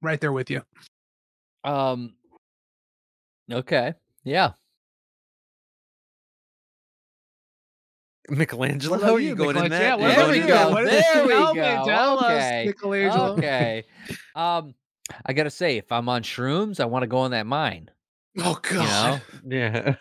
Right 0.02 0.20
there 0.20 0.32
with 0.32 0.50
you. 0.50 0.62
um. 1.64 2.14
Okay. 3.50 3.94
Yeah. 4.24 4.52
Michelangelo, 8.28 8.96
What 8.96 9.02
about 9.02 9.16
you, 9.16 9.28
you, 9.30 9.34
going 9.34 9.56
in 9.56 9.62
Michelangelo? 9.64 9.98
that? 9.98 10.00
Yeah, 10.00 10.14
There 10.14 10.16
about 10.22 10.30
we 10.30 10.36
in 10.36 10.42
you? 10.42 10.52
that? 10.52 10.64
go. 10.68 10.70
What 10.72 10.84
is- 10.84 10.90
There 11.12 11.24
we 11.24 11.30
go. 11.32 11.84
tell 11.84 12.18
us, 12.20 12.24
Okay. 12.32 12.64
Michelangelo. 12.66 13.32
Okay. 13.32 13.84
Um, 14.34 14.74
I 15.26 15.32
gotta 15.32 15.50
say, 15.50 15.76
if 15.76 15.90
I'm 15.92 16.08
on 16.08 16.22
shrooms, 16.22 16.80
I 16.80 16.84
want 16.86 17.02
to 17.02 17.06
go 17.08 17.24
in 17.26 17.32
that 17.32 17.46
mine. 17.46 17.90
Oh 18.38 18.58
You 18.70 18.76
know, 18.76 18.82
god. 18.84 19.22
Yeah. 19.46 19.94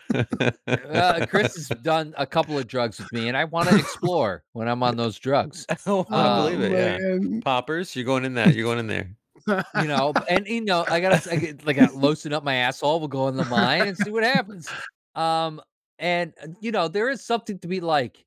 uh, 0.68 1.26
Chris 1.26 1.54
has 1.68 1.68
done 1.82 2.14
a 2.16 2.24
couple 2.26 2.56
of 2.56 2.66
drugs 2.66 2.98
with 2.98 3.12
me, 3.12 3.28
and 3.28 3.36
I 3.36 3.44
want 3.44 3.68
to 3.68 3.76
explore 3.76 4.42
when 4.52 4.68
I'm 4.68 4.82
on 4.82 4.96
those 4.96 5.18
drugs. 5.18 5.66
oh, 5.86 6.06
I 6.08 6.16
Uh, 6.16 6.44
believe 6.44 6.60
it. 6.62 6.72
Yeah. 6.72 7.40
Poppers, 7.44 7.94
you're 7.94 8.06
going 8.06 8.24
in 8.24 8.34
that. 8.34 8.54
You're 8.54 8.64
going 8.64 8.78
in 8.78 8.86
there. 8.86 9.10
You 9.46 9.86
know, 9.86 10.14
and 10.28 10.46
you 10.46 10.60
know, 10.60 10.84
I 10.88 11.00
gotta, 11.00 11.32
I 11.32 11.36
get, 11.36 11.64
like, 11.64 11.78
I 11.78 11.88
loosen 11.90 12.32
up 12.32 12.44
my 12.44 12.54
asshole. 12.56 12.98
We'll 12.98 13.08
go 13.08 13.28
in 13.28 13.36
the 13.36 13.44
mine 13.44 13.86
and 13.88 13.96
see 13.96 14.10
what 14.10 14.22
happens. 14.22 14.70
Um, 15.14 15.60
and 15.98 16.32
uh, 16.42 16.48
you 16.60 16.72
know, 16.72 16.88
there 16.88 17.08
is 17.08 17.24
something 17.24 17.58
to 17.60 17.68
be 17.68 17.80
like. 17.80 18.24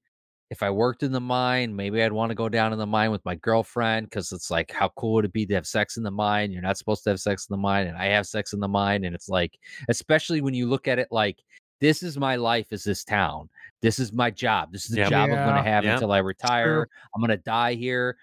If 0.51 0.61
I 0.61 0.69
worked 0.69 1.01
in 1.01 1.11
the 1.11 1.19
mine, 1.19 1.75
maybe 1.75 2.03
I'd 2.03 2.13
want 2.13 2.29
to 2.29 2.35
go 2.35 2.49
down 2.49 2.71
in 2.71 2.77
the 2.77 2.85
mine 2.85 3.09
with 3.09 3.25
my 3.25 3.33
girlfriend 3.35 4.09
because 4.09 4.31
it's 4.31 4.51
like, 4.51 4.71
how 4.71 4.89
cool 4.89 5.13
would 5.13 5.25
it 5.25 5.33
be 5.33 5.45
to 5.47 5.55
have 5.55 5.65
sex 5.65 5.97
in 5.97 6.03
the 6.03 6.11
mine? 6.11 6.51
You're 6.51 6.61
not 6.61 6.77
supposed 6.77 7.03
to 7.03 7.09
have 7.09 7.19
sex 7.19 7.47
in 7.49 7.53
the 7.53 7.57
mine, 7.61 7.87
and 7.87 7.97
I 7.97 8.05
have 8.05 8.27
sex 8.27 8.53
in 8.53 8.59
the 8.59 8.67
mine, 8.67 9.05
and 9.05 9.15
it's 9.15 9.27
like, 9.27 9.57
especially 9.89 10.41
when 10.41 10.53
you 10.53 10.67
look 10.67 10.87
at 10.87 10.99
it 10.99 11.07
like, 11.09 11.39
this 11.81 12.03
is 12.03 12.17
my 12.17 12.35
life, 12.35 12.67
is 12.71 12.83
this 12.83 13.03
town. 13.03 13.49
This 13.81 13.99
is 13.99 14.13
my 14.13 14.29
job. 14.29 14.71
This 14.71 14.85
is 14.85 14.91
the 14.91 14.97
Yep. 14.97 15.09
job 15.09 15.31
I'm 15.31 15.43
going 15.43 15.55
to 15.55 15.63
have 15.63 15.83
Yep. 15.83 15.95
until 15.95 16.11
I 16.11 16.19
retire. 16.19 16.87
I'm 17.13 17.21
going 17.21 17.37
to 17.37 17.43
die 17.43 17.73
here. 17.73 18.15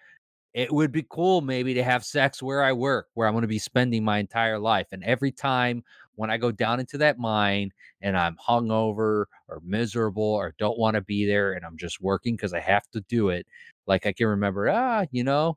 It 0.54 0.70
would 0.72 0.92
be 0.92 1.06
cool 1.08 1.40
maybe 1.40 1.72
to 1.74 1.82
have 1.82 2.04
sex 2.04 2.42
where 2.42 2.62
I 2.62 2.72
work, 2.72 3.08
where 3.14 3.26
I'm 3.26 3.32
going 3.34 3.42
to 3.42 3.48
be 3.48 3.58
spending 3.58 4.04
my 4.04 4.18
entire 4.18 4.58
life. 4.58 4.88
And 4.92 5.02
every 5.02 5.32
time 5.32 5.82
when 6.16 6.30
I 6.30 6.36
go 6.36 6.52
down 6.52 6.78
into 6.78 6.98
that 6.98 7.18
mine 7.18 7.70
and 8.02 8.16
I'm 8.18 8.36
hungover 8.36 9.24
or 9.48 9.60
miserable 9.64 10.22
or 10.22 10.54
don't 10.58 10.78
want 10.78 10.94
to 10.96 11.00
be 11.00 11.24
there 11.24 11.54
and 11.54 11.64
I'm 11.64 11.78
just 11.78 12.02
working 12.02 12.36
because 12.36 12.52
I 12.52 12.60
have 12.60 12.86
to 12.90 13.00
do 13.08 13.30
it, 13.30 13.46
like 13.86 14.04
I 14.04 14.12
can 14.12 14.26
remember, 14.26 14.68
ah, 14.68 15.06
you 15.10 15.24
know, 15.24 15.56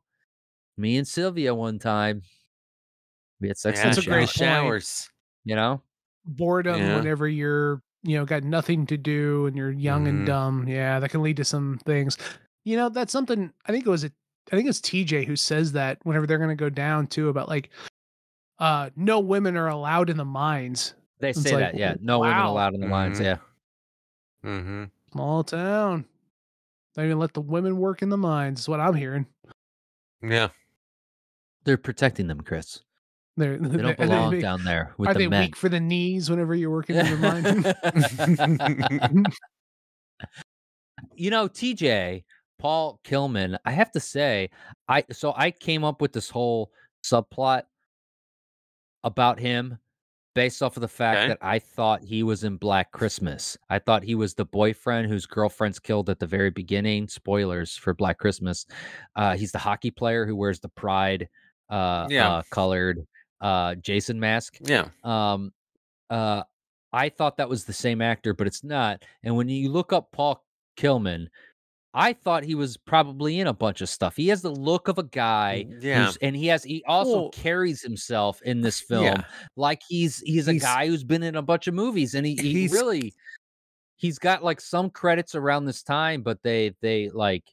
me 0.78 0.98
and 0.98 1.08
Sylvia 1.08 1.54
one 1.54 1.78
time, 1.80 2.22
we 3.42 3.50
had 3.50 3.58
sex 3.58 3.80
yeah, 3.80 3.84
in 3.84 3.90
That's 3.90 4.06
the 4.06 4.12
a 4.12 4.16
great 4.16 4.30
shower, 4.30 4.62
point. 4.62 4.86
showers. 4.86 5.10
you 5.44 5.56
know? 5.56 5.82
Boredom 6.26 6.80
Yeah. 6.80 6.96
whenever 6.98 7.28
you're, 7.28 7.82
you 8.04 8.18
know, 8.18 8.26
got 8.26 8.44
nothing 8.44 8.86
to 8.88 8.98
do 8.98 9.46
and 9.46 9.58
you're 9.58 9.72
young 9.72 10.06
Mhm. 10.06 10.10
and 10.10 10.26
dumb. 10.26 10.68
Yeah, 10.68 11.00
that 11.00 11.10
can 11.10 11.22
lead 11.22 11.38
to 11.38 11.46
some 11.46 11.80
things. 11.86 12.18
You 12.64 12.78
know, 12.78 12.90
that's 12.90 13.12
something 13.12 13.54
I 13.68 13.72
think 13.72 13.86
it 13.86 13.90
was 13.90 14.06
a 14.06 14.12
I 14.52 14.56
think 14.56 14.70
it's 14.70 14.80
TJ 14.82 15.26
who 15.26 15.36
says 15.36 15.72
that 15.74 15.98
whenever 16.04 16.28
they're 16.28 16.38
gonna 16.38 16.56
go 16.56 16.70
down 16.70 17.08
too 17.08 17.30
about 17.30 17.50
like 17.50 17.70
uh 18.60 18.90
no 18.96 19.20
women 19.20 19.58
are 19.58 19.68
allowed 19.68 20.10
in 20.10 20.18
the 20.18 20.26
mines. 20.26 20.94
They 21.20 21.30
It's 21.32 21.42
say 21.42 21.52
like, 21.54 21.60
that, 21.72 21.76
yeah. 21.78 21.96
No 22.02 22.20
women 22.20 22.38
allowed 22.38 22.74
in 22.76 22.82
the 22.82 22.88
mines, 22.88 23.20
Mhm. 23.20 23.24
yeah. 23.24 23.38
Mm-hmm. 24.46 24.84
Small 25.12 25.44
town. 25.44 26.06
They 26.96 27.06
even 27.06 27.20
let 27.20 27.34
the 27.34 27.42
women 27.42 27.78
work 27.78 28.02
in 28.02 28.10
the 28.10 28.18
mines, 28.18 28.62
is 28.62 28.70
what 28.70 28.80
I'm 28.80 28.94
hearing. 28.94 29.26
Yeah. 30.22 30.50
They're 31.64 31.78
protecting 31.78 32.28
them, 32.28 32.42
Chris. 32.42 32.82
They're, 33.38 33.58
They 33.58 33.82
don't 33.82 33.98
belong 33.98 34.40
down 34.40 34.64
there 34.64 34.94
with 34.98 35.10
Are 35.10 35.14
the 35.14 35.20
they 35.20 35.28
men. 35.28 35.42
weak 35.42 35.56
for 35.58 35.68
the 35.68 35.80
knees 35.80 36.30
whenever 36.30 36.54
you're 36.56 36.70
working 36.70 36.96
in 36.96 37.06
the 37.06 37.18
mine? 39.16 39.26
you 41.16 41.30
know, 41.32 41.48
TJ, 41.50 42.24
Paul 42.60 43.00
Kelman, 43.04 43.58
I 43.66 43.72
have 43.72 43.92
to 43.92 44.00
say, 44.00 44.50
I 44.88 45.04
so 45.12 45.34
I 45.36 45.52
came 45.52 45.84
up 45.84 46.02
with 46.02 46.14
this 46.14 46.30
whole 46.30 46.72
subplot 47.04 47.64
about 49.04 49.40
him 49.40 49.78
based 50.34 50.62
off 50.62 50.76
of 50.76 50.82
the 50.82 50.88
fact 50.88 51.18
Okay. 51.20 51.28
that 51.30 51.38
I 51.42 51.60
thought 51.60 52.04
he 52.04 52.22
was 52.24 52.44
in 52.44 52.58
Black 52.58 52.92
Christmas. 52.92 53.58
I 53.70 53.80
thought 53.80 54.04
he 54.04 54.16
was 54.16 54.34
the 54.34 54.44
boyfriend 54.46 55.08
whose 55.08 55.26
girlfriend's 55.26 55.80
killed 55.80 56.10
at 56.10 56.20
the 56.20 56.28
very 56.28 56.50
beginning. 56.50 57.08
Spoilers 57.08 57.78
for 57.78 57.94
Black 57.94 58.18
Christmas. 58.18 58.66
Uh, 59.16 59.38
he's 59.38 59.52
the 59.54 59.60
hockey 59.60 59.92
player 59.92 60.26
who 60.26 60.36
wears 60.36 60.60
the 60.60 60.70
pride 60.70 61.30
uh, 61.70 62.08
Yeah. 62.10 62.30
uh 62.30 62.42
colored 62.52 63.06
uh 63.42 63.76
Jason 63.76 64.20
mask. 64.20 64.58
Yeah. 64.62 64.90
Um, 65.04 65.52
uh, 66.10 66.44
I 66.94 67.10
thought 67.10 67.38
that 67.38 67.50
was 67.50 67.66
the 67.66 67.74
same 67.74 68.02
actor, 68.02 68.34
but 68.34 68.48
it's 68.48 68.64
not. 68.64 69.04
And 69.24 69.36
when 69.36 69.50
you 69.50 69.70
look 69.70 69.92
up 69.94 70.12
Paul 70.12 70.44
Kelman, 70.78 71.30
I 71.98 72.12
thought 72.14 72.44
he 72.44 72.56
was 72.56 72.76
probably 72.76 73.40
in 73.40 73.48
a 73.48 73.54
bunch 73.54 73.80
of 73.82 73.88
stuff. 73.88 74.18
He 74.18 74.28
has 74.28 74.42
the 74.42 74.52
look 74.52 74.90
of 74.90 74.98
a 74.98 75.04
guy, 75.04 75.66
Yeah. 75.80 76.06
who's, 76.08 76.18
and 76.18 76.36
he 76.36 76.48
has 76.48 76.62
he 76.64 76.84
also 76.88 77.22
Well, 77.22 77.30
carries 77.30 77.82
himself 77.82 78.42
in 78.42 78.60
this 78.62 78.82
film 78.90 79.06
Yeah. 79.06 79.24
like 79.56 79.82
he's 79.88 80.20
he's 80.20 80.48
a 80.50 80.52
He's- 80.52 80.64
guy 80.64 80.88
who's 80.88 81.06
been 81.06 81.24
in 81.24 81.36
a 81.38 81.42
bunch 81.42 81.68
of 81.68 81.74
movies, 81.74 82.14
and 82.14 82.26
he, 82.26 82.36
he 82.36 82.52
He's- 82.54 82.74
really 82.74 83.14
he's 83.96 84.20
got 84.20 84.44
like 84.44 84.60
some 84.60 84.90
credits 84.90 85.36
around 85.36 85.64
this 85.66 85.82
time, 85.84 86.22
but 86.22 86.44
they 86.44 86.76
they 86.82 87.10
like 87.10 87.46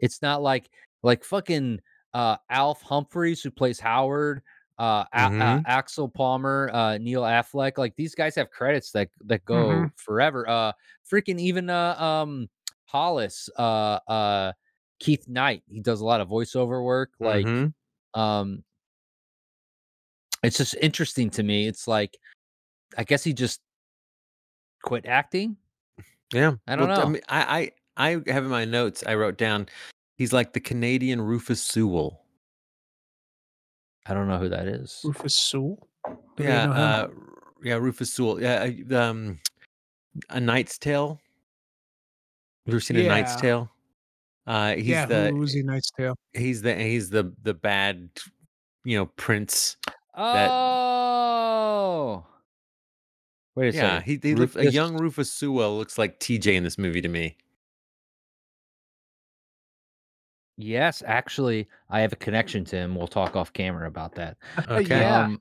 it's 0.00 0.20
not 0.20 0.42
like 0.42 0.68
like 1.04 1.22
fucking 1.22 1.78
uh 2.14 2.36
Alf 2.50 2.82
Humphreys 2.82 3.42
who 3.42 3.50
plays 3.52 3.78
Howard, 3.78 4.42
uh, 4.78 5.04
A- 5.12 5.16
uh, 5.18 5.30
Mhm. 5.30 5.62
Axel 5.66 6.08
Palmer, 6.08 6.68
uh 6.72 6.98
Neil 6.98 7.22
Affleck, 7.22 7.78
like 7.78 7.94
these 7.94 8.14
guys 8.16 8.34
have 8.34 8.50
credits 8.50 8.90
that 8.90 9.08
that 9.26 9.44
go 9.44 9.66
Mhm. 9.66 9.92
forever. 9.96 10.48
Uh 10.48 10.72
freaking 11.08 11.38
even 11.38 11.70
uh 11.70 11.94
um 12.00 12.48
Hollis, 12.86 13.48
uh 13.58 13.98
uh 14.08 14.52
Keith 15.00 15.26
Knight, 15.28 15.62
he 15.68 15.80
does 15.80 16.00
a 16.00 16.04
lot 16.04 16.20
of 16.20 16.28
voiceover 16.28 16.82
work 16.84 17.10
like 17.20 17.44
Mhm. 17.46 17.72
um 18.14 18.62
it's 20.42 20.58
just 20.58 20.74
interesting 20.80 21.30
to 21.30 21.42
me. 21.42 21.66
It's 21.66 21.88
like 21.88 22.16
I 22.96 23.04
guess 23.04 23.24
he 23.24 23.32
just 23.32 23.60
quit 24.82 25.06
acting. 25.06 25.56
Yeah. 26.32 26.54
I 26.66 26.76
don't 26.76 26.88
Well, 26.88 27.00
know. 27.04 27.08
mean, 27.10 27.22
I, 27.28 27.70
I 27.96 28.10
I 28.26 28.30
have 28.30 28.44
in 28.44 28.50
my 28.50 28.64
notes. 28.64 29.02
I 29.06 29.14
wrote 29.14 29.38
down. 29.38 29.68
He's 30.16 30.32
like 30.32 30.52
the 30.52 30.60
Canadian 30.60 31.20
Rufus 31.20 31.62
Sewell. 31.62 32.24
I 34.06 34.14
don't 34.14 34.28
know 34.28 34.38
who 34.38 34.48
that 34.50 34.68
is. 34.68 35.00
Rufus 35.04 35.34
Sewell. 35.34 35.88
Do 36.36 36.44
Yeah. 36.44 36.70
Uh, 36.70 37.08
yeah. 37.62 37.74
Rufus 37.76 38.12
Sewell. 38.12 38.40
Yeah. 38.40 38.70
uh, 38.90 38.96
Um, 39.10 39.40
a 40.28 40.38
Knight's 40.40 40.76
Tale. 40.78 41.20
You 42.66 42.72
ever 42.72 42.80
seen 42.80 42.96
a 42.96 43.06
Knight's 43.06 43.34
Yeah. 43.34 43.40
Tale? 43.40 43.70
Uh, 44.46 44.74
he's 44.74 44.86
yeah, 44.86 45.06
the 45.06 45.32
was 45.34 45.52
he 45.52 45.62
Knight's 45.62 45.90
Tale? 45.90 46.16
he's 46.32 46.62
the 46.62 46.74
he's 46.74 47.10
the 47.10 47.32
the 47.42 47.54
bad, 47.54 48.08
you 48.84 48.96
know, 48.98 49.06
prince. 49.06 49.76
Oh, 50.16 52.24
wait 53.54 53.74
a 53.74 53.76
Yeah, 53.76 53.98
second. 53.98 54.02
he, 54.04 54.20
he 54.28 54.34
look, 54.34 54.54
a 54.54 54.58
Rufus- 54.60 54.74
young 54.74 54.96
Rufus 54.96 55.30
Sewell 55.32 55.76
looks 55.76 55.98
like 55.98 56.20
TJ 56.20 56.54
in 56.54 56.62
this 56.64 56.78
movie 56.78 57.00
to 57.00 57.08
me. 57.08 57.36
Yes, 60.56 61.02
actually, 61.04 61.68
I 61.90 62.00
have 62.00 62.12
a 62.12 62.16
connection 62.16 62.64
to 62.66 62.76
him. 62.76 62.94
We'll 62.94 63.08
talk 63.08 63.34
off 63.36 63.52
camera 63.52 63.88
about 63.88 64.14
that. 64.16 64.36
Okay. 64.68 65.00
Yeah. 65.00 65.24
Um, 65.24 65.40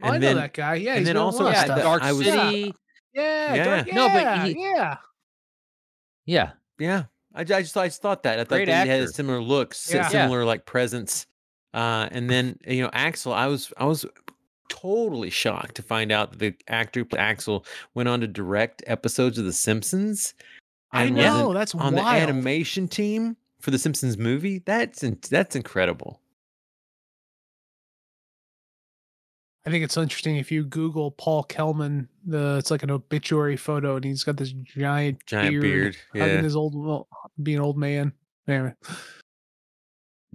Oh, 0.00 0.10
I 0.10 0.14
And 0.14 0.22
know 0.22 0.28
then- 0.28 0.36
that 0.36 0.54
guy. 0.54 0.74
Yeah, 0.76 0.90
and 0.92 0.98
he's 1.00 1.06
then 1.08 1.14
been 1.14 1.16
in 1.16 1.22
a 1.22 1.24
also 1.24 1.42
lot 1.42 1.48
of 1.50 1.54
yeah, 1.56 1.64
stuff. 1.64 1.78
Dark 1.80 2.02
I 2.04 2.12
was- 2.12 2.24
City. 2.24 2.72
yeah, 3.14 3.54
Yeah. 3.54 3.64
Dark, 3.64 3.86
yeah, 3.88 3.94
No, 3.94 4.08
but 4.10 4.46
he- 4.46 4.62
yeah. 4.62 4.96
Yeah, 6.24 6.52
Yeah, 6.78 7.04
I, 7.34 7.40
I 7.40 7.44
just 7.44 7.76
I 7.76 7.86
just 7.86 8.02
thought 8.02 8.22
that 8.24 8.38
I 8.38 8.44
thought 8.44 8.56
Great 8.56 8.66
that 8.66 8.86
he 8.86 8.92
had 8.92 9.02
a 9.02 9.08
similar 9.08 9.40
look, 9.40 9.74
Yeah. 9.88 9.96
Yeah. 9.96 10.08
similar 10.08 10.44
like 10.44 10.66
presence. 10.66 11.26
Uh, 11.74 12.08
and 12.10 12.30
then 12.30 12.58
you 12.66 12.82
know 12.82 12.90
Axel, 12.92 13.32
I 13.32 13.46
was 13.46 13.72
I 13.76 13.84
was 13.84 14.06
totally 14.68 15.30
shocked 15.30 15.74
to 15.76 15.82
find 15.82 16.12
out 16.12 16.30
that 16.32 16.38
the 16.38 16.54
actor 16.68 17.06
Axel 17.16 17.64
went 17.94 18.08
on 18.08 18.20
to 18.20 18.26
direct 18.26 18.82
episodes 18.86 19.38
of 19.38 19.44
The 19.44 19.52
Simpsons. 19.52 20.34
I 20.92 21.10
know 21.10 21.52
that's 21.52 21.74
on 21.74 21.94
the 21.94 22.02
animation 22.02 22.88
team 22.88 23.36
for 23.60 23.70
the 23.70 23.78
Simpsons 23.78 24.16
movie. 24.16 24.60
That's 24.60 25.02
in, 25.02 25.18
that's 25.28 25.56
incredible. 25.56 26.20
I 29.66 29.70
think 29.70 29.84
it's 29.84 29.96
interesting 29.96 30.36
if 30.36 30.50
you 30.50 30.64
Google 30.64 31.10
Paul 31.10 31.42
Kelman. 31.44 32.08
The 32.26 32.56
it's 32.58 32.70
like 32.70 32.82
an 32.82 32.90
obituary 32.90 33.56
photo, 33.56 33.96
and 33.96 34.04
he's 34.04 34.24
got 34.24 34.36
this 34.36 34.52
giant 34.52 35.24
Giant 35.26 35.60
beard. 35.60 35.96
hugging 36.12 36.28
Yeah. 36.36 36.42
his 36.42 36.56
old, 36.56 36.74
well, 36.74 37.08
being 37.42 37.58
an 37.58 37.64
old 37.64 37.76
man. 37.76 38.12
Anyway, 38.46 38.74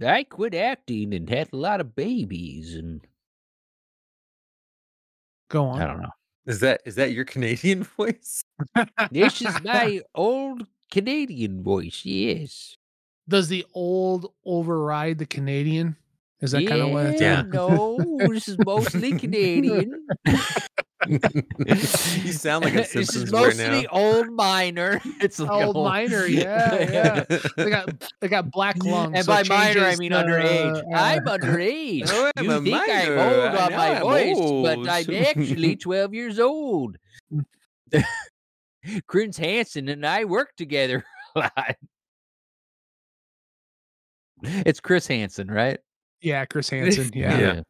I 0.06 0.24
quit 0.24 0.54
acting 0.54 1.14
and 1.14 1.28
had 1.28 1.48
a 1.52 1.56
lot 1.56 1.80
of 1.80 1.96
babies, 1.96 2.74
and 2.76 3.00
go 5.50 5.66
on. 5.66 5.82
I 5.82 5.86
don't 5.86 6.02
know. 6.02 6.10
Is 6.46 6.60
that 6.60 6.82
is 6.84 6.94
that 6.96 7.12
your 7.12 7.24
Canadian 7.24 7.82
voice? 7.96 8.44
This 9.10 9.40
is 9.42 9.60
my 9.64 10.02
old 10.14 10.66
Canadian 10.92 11.62
voice. 11.62 12.02
Yes. 12.04 12.76
Does 13.26 13.48
the 13.48 13.64
old 13.74 14.32
override 14.44 15.18
the 15.18 15.26
Canadian? 15.26 15.96
Is 16.44 16.50
that 16.52 16.66
kind 16.66 16.82
of 16.82 16.90
what 16.90 17.06
it's 17.06 17.20
Yeah. 17.22 17.42
No, 17.42 17.96
this 18.28 18.48
is 18.48 18.56
mostly 18.64 19.18
Canadian. 19.18 20.06
you 21.06 22.32
sound 22.32 22.64
like 22.64 22.74
a 22.74 22.80
It's 22.80 22.92
Simpsons 22.92 23.30
just 23.30 23.32
right 23.32 23.56
now. 23.56 23.70
mostly 23.70 23.86
old 23.88 24.30
miner. 24.30 25.00
It's 25.20 25.38
like 25.40 25.50
Old 25.50 25.76
miner, 25.76 26.26
yeah, 26.26 26.90
yeah. 26.90 27.38
They 27.56 27.70
got 27.70 28.10
they 28.20 28.28
got 28.28 28.50
black 28.50 28.76
lungs. 28.84 29.12
And 29.16 29.24
so 29.24 29.32
by 29.32 29.40
it 29.40 29.48
minor, 29.48 29.84
I 29.86 29.96
mean 29.96 30.12
the, 30.12 30.18
underage. 30.18 30.76
uh, 30.76 30.82
I'm 30.94 31.24
underage. 31.24 32.02
Oh, 32.08 32.30
I'm 32.36 32.44
you 32.44 32.50
a 32.52 32.60
think 32.60 32.76
I'm 32.76 32.88
minor. 32.88 33.18
old 33.18 33.56
on 33.58 33.72
my 33.72 33.94
I'm 33.96 34.02
voice, 34.02 34.36
old. 34.36 34.64
but 34.64 34.88
I'm 34.90 35.14
actually 35.24 35.76
12 35.76 36.14
years 36.14 36.38
old. 36.38 36.96
Chris 39.06 39.36
Hansen 39.38 39.88
and 39.88 40.04
I 40.04 40.24
work 40.26 40.54
together 40.56 41.04
a 41.36 41.38
lot. 41.38 41.76
It's 44.42 44.80
Chris 44.80 45.06
Hansen, 45.06 45.50
right? 45.50 45.78
Yeah, 46.24 46.44
Chris 46.46 46.68
Hansen. 46.70 47.10
Yeah. 47.14 47.38
Yeah. 47.38 47.60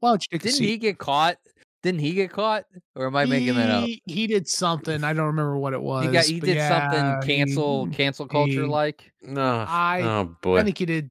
Why 0.00 0.10
don't 0.10 0.26
you 0.30 0.38
take 0.38 0.42
a 0.42 0.44
Didn't 0.44 0.56
seat? 0.58 0.66
he 0.66 0.76
get 0.78 0.98
caught? 0.98 1.36
Didn't 1.82 2.00
he 2.00 2.12
get 2.12 2.30
caught? 2.30 2.64
Or 2.94 3.06
am 3.06 3.16
I 3.16 3.24
making 3.24 3.54
that 3.54 3.70
up? 3.70 3.84
He, 3.84 4.02
he 4.06 4.26
did 4.26 4.46
something. 4.48 5.02
I 5.04 5.12
don't 5.12 5.26
remember 5.26 5.56
what 5.58 5.72
it 5.72 5.80
was. 5.80 6.04
He 6.06 6.12
got 6.12 6.24
he 6.26 6.40
did 6.40 6.56
yeah, 6.56 6.90
something 6.90 7.28
cancel 7.28 7.86
he- 7.86 7.94
cancel 7.94 8.26
culture 8.26 8.66
like 8.66 9.10
No. 9.22 9.64
I- 9.68 10.02
oh 10.02 10.36
boy. 10.42 10.58
I 10.58 10.64
think 10.64 10.76
he 10.78 10.84
did 10.86 11.10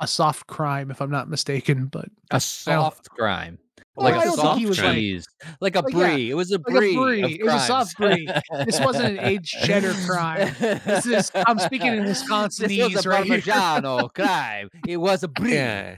a 0.00 0.06
soft 0.06 0.46
crime, 0.46 0.90
if 0.90 1.00
I'm 1.02 1.10
not 1.10 1.28
mistaken. 1.28 1.86
But 1.86 2.06
a 2.30 2.40
soft 2.40 3.08
crime. 3.10 3.58
Well, 3.94 4.04
like 4.10 4.14
I 4.14 4.18
a 4.18 4.24
don't 4.24 4.32
think 4.36 4.40
soft 4.46 4.58
he 4.60 4.66
was, 4.66 4.82
like- 4.82 4.94
cheese. 4.94 5.26
Like, 5.60 5.76
a 5.76 5.80
Like, 5.80 5.94
yeah, 5.94 5.98
brie. 6.14 6.30
it 6.30 6.34
was 6.34 6.50
a 6.50 6.58
like 6.58 6.66
a 6.66 6.70
brie. 6.70 6.96
brie. 6.96 7.38
It 7.40 7.44
was 7.44 7.54
a 7.54 7.60
soft 7.60 7.96
crimes. 7.96 8.30
This 8.66 8.80
wasn't 8.80 9.18
an 9.18 9.24
aged 9.24 9.54
cheddar 9.64 9.92
crime. 10.06 10.54
This 10.58 11.06
is 11.06 11.30
I'm 11.34 11.58
speaking 11.58 11.92
in 11.94 12.04
This 12.06 12.22
Wisconsinese 12.22 12.94
was 12.94 13.06
a 13.06 13.08
right. 13.10 13.26
Parmigiano 13.26 14.12
crime. 14.14 14.68
It 14.86 14.96
was 14.98 15.22
a 15.22 15.28
brie. 15.28 15.54
yeah. 15.54 15.96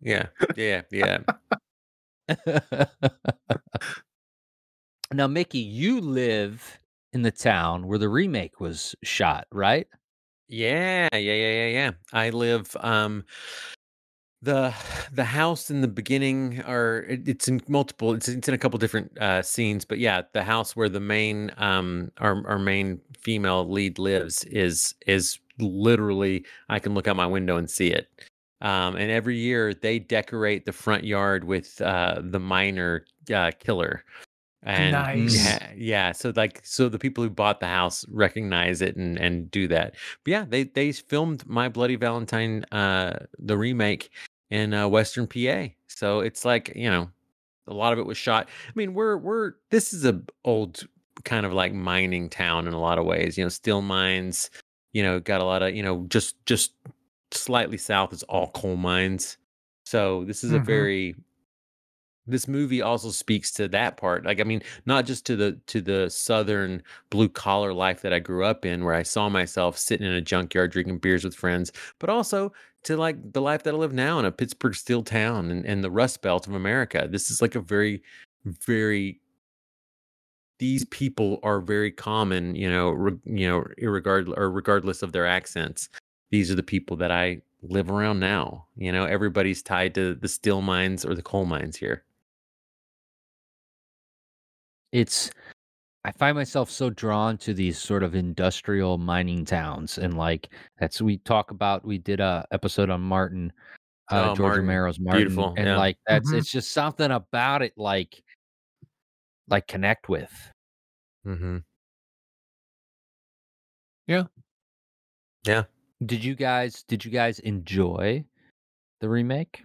Yeah. 0.00 0.26
Yeah. 0.54 0.82
Yeah. 0.90 1.18
now, 5.12 5.26
Mickey, 5.26 5.58
you 5.58 6.00
live 6.00 6.78
in 7.12 7.22
the 7.22 7.30
town 7.30 7.86
where 7.86 7.98
the 7.98 8.08
remake 8.08 8.60
was 8.60 8.94
shot, 9.02 9.46
right? 9.52 9.86
Yeah, 10.48 11.08
yeah, 11.12 11.18
yeah, 11.18 11.52
yeah, 11.52 11.66
yeah. 11.68 11.90
I 12.12 12.30
live 12.30 12.76
um 12.80 13.24
the 14.42 14.74
the 15.12 15.24
house 15.24 15.70
in 15.70 15.80
the 15.80 15.88
beginning 15.88 16.62
are 16.62 17.04
it- 17.08 17.28
it's 17.28 17.48
in 17.48 17.60
multiple 17.68 18.14
it's 18.14 18.28
it's 18.28 18.48
in 18.48 18.54
a 18.54 18.58
couple 18.58 18.78
different 18.78 19.16
uh 19.20 19.42
scenes, 19.42 19.84
but 19.84 19.98
yeah, 19.98 20.22
the 20.32 20.42
house 20.44 20.76
where 20.76 20.88
the 20.88 21.00
main 21.00 21.50
um 21.56 22.10
our 22.18 22.46
our 22.46 22.58
main 22.58 23.00
female 23.18 23.68
lead 23.70 23.98
lives 23.98 24.44
is 24.44 24.94
is 25.06 25.38
literally 25.58 26.44
I 26.68 26.78
can 26.78 26.94
look 26.94 27.08
out 27.08 27.16
my 27.16 27.26
window 27.26 27.56
and 27.56 27.70
see 27.70 27.88
it. 27.90 28.08
Um 28.60 28.96
and 28.96 29.10
every 29.10 29.36
year 29.36 29.74
they 29.74 29.98
decorate 29.98 30.64
the 30.64 30.72
front 30.72 31.04
yard 31.04 31.44
with 31.44 31.80
uh 31.80 32.20
the 32.22 32.40
miner 32.40 33.04
uh 33.32 33.50
killer. 33.58 34.04
And 34.62 34.92
Nice. 34.92 35.34
yeah, 35.44 35.72
yeah. 35.76 36.12
So 36.12 36.32
like 36.34 36.60
so 36.64 36.88
the 36.88 36.98
people 36.98 37.22
who 37.22 37.30
bought 37.30 37.60
the 37.60 37.66
house 37.66 38.04
recognize 38.08 38.82
it 38.82 38.96
and 38.96 39.16
and 39.18 39.48
do 39.50 39.68
that. 39.68 39.94
But 40.24 40.30
yeah, 40.30 40.44
they 40.48 40.64
they 40.64 40.90
filmed 40.92 41.46
My 41.46 41.68
Bloody 41.68 41.94
Valentine, 41.96 42.64
uh, 42.72 43.26
the 43.38 43.56
remake 43.56 44.10
in 44.50 44.74
uh, 44.74 44.88
Western 44.88 45.26
PA. 45.28 45.66
So 45.86 46.20
it's 46.20 46.44
like 46.44 46.72
you 46.74 46.90
know, 46.90 47.08
a 47.68 47.74
lot 47.74 47.92
of 47.92 48.00
it 48.00 48.06
was 48.06 48.18
shot. 48.18 48.48
I 48.66 48.72
mean, 48.74 48.92
we're 48.94 49.16
we're 49.16 49.52
this 49.70 49.92
is 49.92 50.04
a 50.04 50.20
old 50.44 50.82
kind 51.24 51.46
of 51.46 51.52
like 51.52 51.72
mining 51.72 52.28
town 52.28 52.66
in 52.66 52.74
a 52.74 52.80
lot 52.80 52.98
of 52.98 53.04
ways. 53.04 53.38
You 53.38 53.44
know, 53.44 53.48
steel 53.50 53.82
mines. 53.82 54.50
You 54.92 55.02
know, 55.04 55.20
got 55.20 55.40
a 55.40 55.44
lot 55.44 55.62
of 55.62 55.76
you 55.76 55.82
know 55.82 56.06
just 56.08 56.44
just 56.46 56.72
slightly 57.32 57.78
south 57.78 58.12
is 58.12 58.22
all 58.24 58.50
coal 58.50 58.76
mines. 58.76 59.38
So 59.84 60.24
this 60.24 60.44
is 60.44 60.52
a 60.52 60.58
Mhm. 60.60 60.66
very 60.66 61.16
this 62.26 62.48
movie 62.48 62.82
also 62.82 63.10
speaks 63.10 63.52
to 63.52 63.68
that 63.68 63.96
part 63.96 64.24
like 64.24 64.40
i 64.40 64.44
mean 64.44 64.62
not 64.84 65.06
just 65.06 65.24
to 65.26 65.36
the 65.36 65.52
to 65.66 65.80
the 65.80 66.10
southern 66.10 66.82
blue 67.10 67.28
collar 67.28 67.72
life 67.72 68.02
that 68.02 68.12
i 68.12 68.18
grew 68.18 68.44
up 68.44 68.64
in 68.64 68.84
where 68.84 68.94
i 68.94 69.02
saw 69.02 69.28
myself 69.28 69.78
sitting 69.78 70.06
in 70.06 70.12
a 70.12 70.20
junkyard 70.20 70.70
drinking 70.72 70.98
beers 70.98 71.24
with 71.24 71.34
friends 71.34 71.70
but 71.98 72.10
also 72.10 72.52
to 72.82 72.96
like 72.96 73.32
the 73.32 73.40
life 73.40 73.62
that 73.62 73.74
i 73.74 73.76
live 73.76 73.92
now 73.92 74.18
in 74.18 74.24
a 74.24 74.32
pittsburgh 74.32 74.74
steel 74.74 75.02
town 75.02 75.50
and, 75.50 75.64
and 75.66 75.84
the 75.84 75.90
rust 75.90 76.20
belt 76.22 76.46
of 76.46 76.54
america 76.54 77.06
this 77.10 77.30
is 77.30 77.40
like 77.40 77.54
a 77.54 77.60
very 77.60 78.02
very 78.44 79.20
these 80.58 80.84
people 80.86 81.38
are 81.42 81.60
very 81.60 81.90
common 81.92 82.54
you 82.54 82.68
know 82.70 82.90
re, 82.90 83.12
you 83.24 83.48
know 83.48 83.64
irregard 83.78 84.28
or 84.36 84.50
regardless 84.50 85.02
of 85.02 85.12
their 85.12 85.26
accents 85.26 85.88
these 86.36 86.50
are 86.50 86.54
the 86.54 86.62
people 86.62 86.98
that 86.98 87.10
i 87.10 87.40
live 87.62 87.90
around 87.90 88.20
now 88.20 88.66
you 88.76 88.92
know 88.92 89.06
everybody's 89.06 89.62
tied 89.62 89.94
to 89.94 90.14
the 90.16 90.28
steel 90.28 90.60
mines 90.60 91.02
or 91.02 91.14
the 91.14 91.22
coal 91.22 91.46
mines 91.46 91.76
here 91.76 92.04
it's 94.92 95.30
I 96.04 96.12
find 96.12 96.36
myself 96.36 96.70
so 96.70 96.90
drawn 96.90 97.36
to 97.38 97.52
these 97.52 97.78
sort 97.78 98.04
of 98.04 98.14
industrial 98.14 98.96
mining 98.96 99.44
towns, 99.44 99.98
and 99.98 100.16
like 100.16 100.50
that's 100.78 101.02
we 101.02 101.16
talk 101.18 101.50
about. 101.50 101.84
We 101.84 101.98
did 101.98 102.20
a 102.20 102.46
episode 102.52 102.90
on 102.90 103.00
Martin, 103.00 103.52
uh, 104.12 104.30
Oh, 104.30 104.34
George 104.36 104.38
Martin. 104.38 104.66
Romero's 104.66 105.00
Martin, 105.00 105.22
Beautiful, 105.22 105.54
and 105.56 105.66
yeah. 105.66 105.76
like 105.76 105.98
that's 106.06 106.30
Mhm. 106.30 106.38
it's 106.38 106.52
just 106.52 106.70
something 106.70 107.10
about 107.10 107.62
it, 107.62 107.72
like 107.76 108.22
like 109.48 109.66
connect 109.66 110.08
with. 110.08 110.30
mm-hmm. 111.26 111.58
Did 116.04 116.22
you 116.22 116.34
guys 116.34 116.82
did 116.82 117.04
you 117.04 117.10
guys 117.10 117.38
enjoy 117.40 118.24
the 119.00 119.08
remake? 119.08 119.64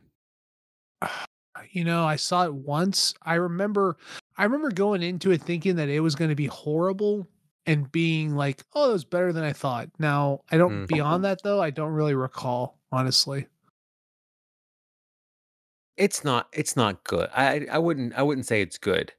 you 1.72 1.84
know, 1.84 2.06
I 2.06 2.16
saw 2.16 2.46
it 2.46 2.54
once. 2.54 3.14
I 3.24 3.36
remember 3.36 3.98
I 4.38 4.44
remember 4.44 4.72
going 4.72 5.04
into 5.04 5.32
it 5.32 5.42
thinking 5.42 5.76
that 5.76 5.90
it 5.90 6.00
was 6.00 6.16
going 6.16 6.30
to 6.30 6.36
be 6.36 6.48
horrible 6.48 7.28
and 7.66 7.92
being 7.92 8.36
like, 8.36 8.64
"Oh, 8.74 8.90
it 8.90 8.94
was 8.94 9.06
better 9.06 9.32
than 9.34 9.44
I 9.44 9.54
thought." 9.54 9.90
Now, 10.00 10.42
I 10.52 10.58
don't 10.58 10.86
Mm. 10.86 10.88
beyond 10.88 11.24
that 11.26 11.44
though, 11.44 11.62
I 11.62 11.70
don't 11.70 11.92
really 11.94 12.16
recall, 12.16 12.80
honestly. 12.92 13.48
it's 15.98 16.24
not 16.24 16.48
it's 16.54 16.76
not 16.76 17.04
good 17.04 17.30
i 17.36 17.68
i 17.72 17.78
wouldn't 17.78 18.14
i 18.18 18.24
wouldn't 18.24 18.48
say 18.48 18.62
it's 18.62 18.78
good 18.78 19.14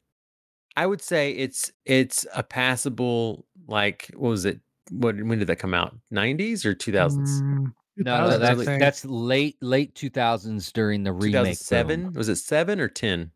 i 0.77 0.87
would 0.87 1.03
say 1.03 1.31
it's 1.33 1.71
it's 1.85 2.27
a 2.35 2.43
passable 2.43 3.47
like 3.69 4.11
what 4.15 4.31
was 4.31 4.45
it 4.45 4.59
what 4.91 5.17
when 5.23 5.39
did 5.39 5.47
that 5.49 5.57
come 5.57 5.75
out 5.75 5.97
90s 6.13 6.65
or 6.65 6.75
2000s 6.75 7.43
Mm, 7.43 7.73
No, 7.99 8.29
no, 8.31 8.39
that's 8.39 8.65
think. 8.65 8.81
that's 8.81 9.05
late 9.05 9.57
late 9.61 9.95
two 9.95 10.11
thousands 10.11 10.73
during 10.73 11.03
the 11.05 11.13
remake. 11.13 11.33
boom. 11.33 11.45
2007 11.45 12.13
was 12.15 12.29
it 12.29 12.37
7 12.37 12.81
or 12.81 12.89
10 12.89 13.31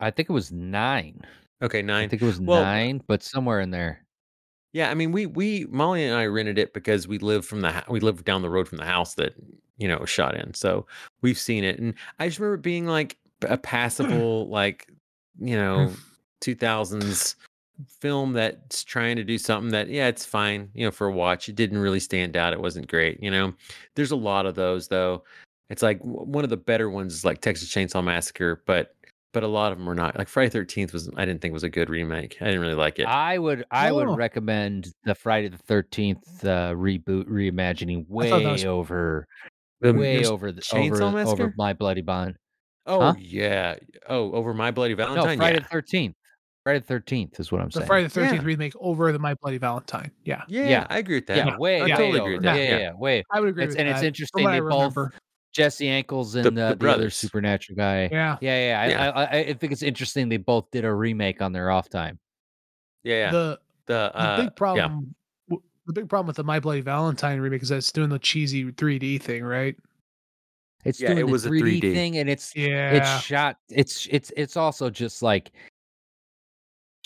I 0.00 0.10
think 0.10 0.28
it 0.28 0.32
was 0.32 0.52
nine. 0.52 1.22
okay 1.62 1.82
nine. 1.82 2.04
I 2.04 2.08
think 2.08 2.22
it 2.22 2.26
was 2.26 2.40
Well, 2.40 2.62
nine, 2.62 3.02
but 3.06 3.22
somewhere 3.22 3.60
in 3.60 3.70
there. 3.70 4.04
Yeah, 4.72 4.90
I 4.90 4.94
mean, 4.94 5.10
we 5.10 5.24
we 5.24 5.64
Molly 5.70 6.04
and 6.04 6.14
I 6.14 6.26
rented 6.26 6.58
it 6.58 6.74
because 6.74 7.08
we 7.08 7.18
live 7.18 7.46
from 7.46 7.62
the 7.62 7.82
we 7.88 8.00
live 8.00 8.24
down 8.24 8.42
the 8.42 8.50
road 8.50 8.68
from 8.68 8.76
the 8.78 8.84
house 8.84 9.14
that 9.14 9.34
you 9.78 9.88
know 9.88 9.96
was 9.98 10.10
shot 10.10 10.34
in, 10.34 10.52
so 10.52 10.86
we've 11.22 11.38
seen 11.38 11.64
it, 11.64 11.78
and 11.78 11.94
I 12.18 12.28
just 12.28 12.38
remember 12.38 12.56
it 12.56 12.62
being 12.62 12.84
like 12.86 13.16
a 13.48 13.56
passable, 13.56 14.48
like 14.50 14.86
you 15.40 15.56
know, 15.56 15.92
two 16.42 16.54
thousands 16.54 17.36
film 18.00 18.32
that's 18.32 18.82
trying 18.84 19.16
to 19.16 19.24
do 19.24 19.38
something 19.38 19.70
that 19.72 19.88
yeah, 19.88 20.08
it's 20.08 20.24
fine, 20.24 20.70
you 20.74 20.84
know, 20.84 20.90
for 20.90 21.06
a 21.08 21.12
watch. 21.12 21.48
It 21.48 21.56
didn't 21.56 21.78
really 21.78 22.00
stand 22.00 22.36
out. 22.36 22.52
It 22.52 22.60
wasn't 22.60 22.88
great, 22.88 23.22
you 23.22 23.30
know. 23.30 23.52
There's 23.94 24.10
a 24.12 24.16
lot 24.16 24.46
of 24.46 24.54
those 24.54 24.88
though. 24.88 25.24
It's 25.70 25.82
like 25.82 25.98
w- 25.98 26.20
one 26.24 26.44
of 26.44 26.50
the 26.50 26.56
better 26.56 26.88
ones 26.90 27.12
is 27.14 27.24
like 27.24 27.40
Texas 27.40 27.68
Chainsaw 27.68 28.02
Massacre, 28.04 28.62
but 28.66 28.94
but 29.32 29.42
a 29.42 29.48
lot 29.48 29.70
of 29.72 29.76
them 29.78 29.86
were 29.86 29.94
not. 29.94 30.16
Like 30.16 30.28
Friday 30.28 30.48
Thirteenth 30.50 30.92
was 30.92 31.10
I 31.16 31.24
didn't 31.24 31.42
think 31.42 31.52
was 31.52 31.62
a 31.64 31.68
good 31.68 31.90
remake. 31.90 32.36
I 32.40 32.46
didn't 32.46 32.60
really 32.60 32.74
like 32.74 32.98
it. 32.98 33.06
I 33.06 33.36
would 33.38 33.64
I 33.70 33.92
would 33.92 34.08
Oh. 34.08 34.14
recommend 34.16 34.92
the 35.04 35.14
Friday 35.14 35.48
the 35.48 35.58
Thirteenth 35.58 36.44
uh, 36.44 36.72
reboot 36.72 37.24
reimagining 37.28 38.06
I 38.20 38.30
thought 38.30 38.38
that 38.38 38.44
way 38.46 38.52
was- 38.52 38.64
over 38.64 39.26
The- 39.80 39.92
way 39.92 40.24
over 40.24 40.52
the 40.52 40.62
Chainsaw 40.62 41.00
over, 41.02 41.10
Massacre? 41.12 41.42
over 41.42 41.54
my 41.58 41.72
bloody 41.74 42.00
bond. 42.02 42.36
Oh 42.86 43.00
Huh? 43.00 43.14
yeah. 43.18 43.74
Oh, 44.08 44.30
over 44.32 44.54
my 44.54 44.70
bloody 44.70 44.94
Valentine. 44.94 45.16
No, 45.16 45.22
Valentine. 45.24 45.38
Friday 45.38 45.56
yeah. 45.56 45.62
the 45.64 45.68
Thirteenth. 45.68 46.14
Friday 46.66 46.80
the 46.80 46.84
Thirteenth 46.86 47.38
is 47.38 47.52
what 47.52 47.60
I'm 47.60 47.70
saying. 47.70 47.70
the 47.70 47.78
saying. 47.82 47.86
Friday 47.86 48.02
the 48.04 48.10
Thirteenth 48.10 48.42
Yeah. 48.42 48.46
remake 48.46 48.72
over 48.80 49.12
the 49.12 49.20
My 49.20 49.34
Bloody 49.34 49.58
Valentine. 49.58 50.10
Yeah, 50.24 50.42
yeah. 50.48 50.68
Yeah. 50.68 50.86
I 50.90 50.98
agree 50.98 51.14
with 51.18 51.28
that. 51.28 51.36
yeah, 51.36 51.56
way, 51.58 51.80
I 51.80 51.84
way 51.84 51.90
totally 51.90 52.18
agree 52.18 52.32
with 52.34 52.42
that. 52.42 52.56
Yeah, 52.56 52.62
yeah, 52.64 52.78
yeah, 52.78 52.92
way. 52.94 53.22
I 53.30 53.38
would 53.38 53.50
agree 53.50 53.62
It's, 53.62 53.74
with 53.74 53.78
and 53.78 53.88
that. 53.88 53.94
it's 53.98 54.02
interesting. 54.02 54.44
They 54.44 54.58
both 54.58 54.72
remember. 54.72 55.12
Jensen 55.52 55.86
Ackles 55.86 56.34
and 56.34 56.44
The- 56.44 56.50
the, 56.50 56.68
the 56.70 56.74
the, 56.86 56.90
other 56.90 57.10
supernatural 57.10 57.76
guy. 57.76 58.08
Yeah, 58.10 58.36
yeah, 58.40 58.68
yeah. 58.68 58.80
I, 58.80 58.86
Yeah. 58.88 59.10
I, 59.10 59.22
I, 59.24 59.38
I 59.50 59.52
think 59.54 59.72
it's 59.72 59.84
interesting. 59.84 60.28
They 60.28 60.38
both 60.38 60.68
did 60.72 60.84
a 60.84 60.92
remake 60.92 61.40
on 61.40 61.52
their 61.52 61.70
off 61.70 61.88
time. 61.88 62.18
Yeah, 63.04 63.14
yeah. 63.26 63.30
the 63.30 63.58
The, 63.86 64.10
the 64.12 64.18
uh, 64.18 64.36
big 64.42 64.56
problem 64.56 65.14
w- 65.48 65.62
the 65.86 65.92
big 65.92 66.08
problem 66.08 66.26
with 66.26 66.34
the 66.36 66.42
My 66.42 66.58
Bloody 66.58 66.80
Valentine 66.80 67.38
remake 67.38 67.62
is 67.62 67.68
that 67.68 67.76
it's 67.76 67.92
doing 67.92 68.08
the 68.10 68.18
cheesy 68.18 68.64
3D 68.72 69.22
thing, 69.22 69.44
right? 69.44 69.76
It's 70.84 71.00
Yeah, 71.00 71.08
doing 71.10 71.18
it 71.20 71.26
the 71.26 71.32
was 71.32 71.46
a 71.46 71.50
3D, 71.50 71.80
3D. 71.80 71.92
thing, 71.94 72.18
and 72.18 72.28
it's 72.28 72.54
Yeah. 72.56 72.90
it's 72.90 73.22
shot. 73.24 73.56
It's 73.70 74.08
it's 74.10 74.32
it's 74.36 74.56
also 74.56 74.90
just 74.90 75.22
like 75.22 75.52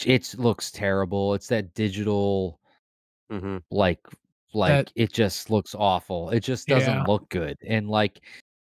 it 0.07 0.35
looks 0.39 0.71
terrible. 0.71 1.35
It's 1.35 1.49
that 1.49 1.75
digital 1.75 2.61
Mhm. 3.31 3.63
like 3.71 4.01
like 4.53 4.71
That- 4.87 4.93
it 4.97 5.13
just 5.13 5.49
looks 5.51 5.75
awful. 5.77 6.31
It 6.31 6.41
just 6.41 6.67
doesn't 6.67 6.93
Yeah. 6.93 7.05
look 7.05 7.29
good. 7.29 7.57
And 7.65 7.89
like 7.89 8.21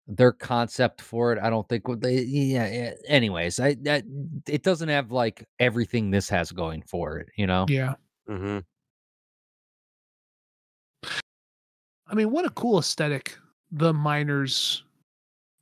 their 0.06 0.32
concept 0.32 1.00
for 1.00 1.32
it. 1.32 1.38
I 1.38 1.48
don't 1.48 1.66
think 1.68 1.84
they. 2.02 2.20
Yeah. 2.22 2.92
Anyways, 3.06 3.58
I 3.60 3.74
that 3.82 4.04
it 4.46 4.62
doesn't 4.62 4.88
have 4.90 5.10
like 5.12 5.48
everything 5.58 6.10
this 6.10 6.28
has 6.28 6.52
going 6.52 6.82
for 6.82 7.18
it. 7.18 7.28
You 7.36 7.46
know. 7.46 7.64
Yeah. 7.68 7.94
hmm 8.26 8.58
I 12.06 12.14
mean, 12.14 12.30
what 12.30 12.44
a 12.44 12.50
cool 12.50 12.78
aesthetic 12.78 13.38
the 13.70 13.94
miners 13.94 14.84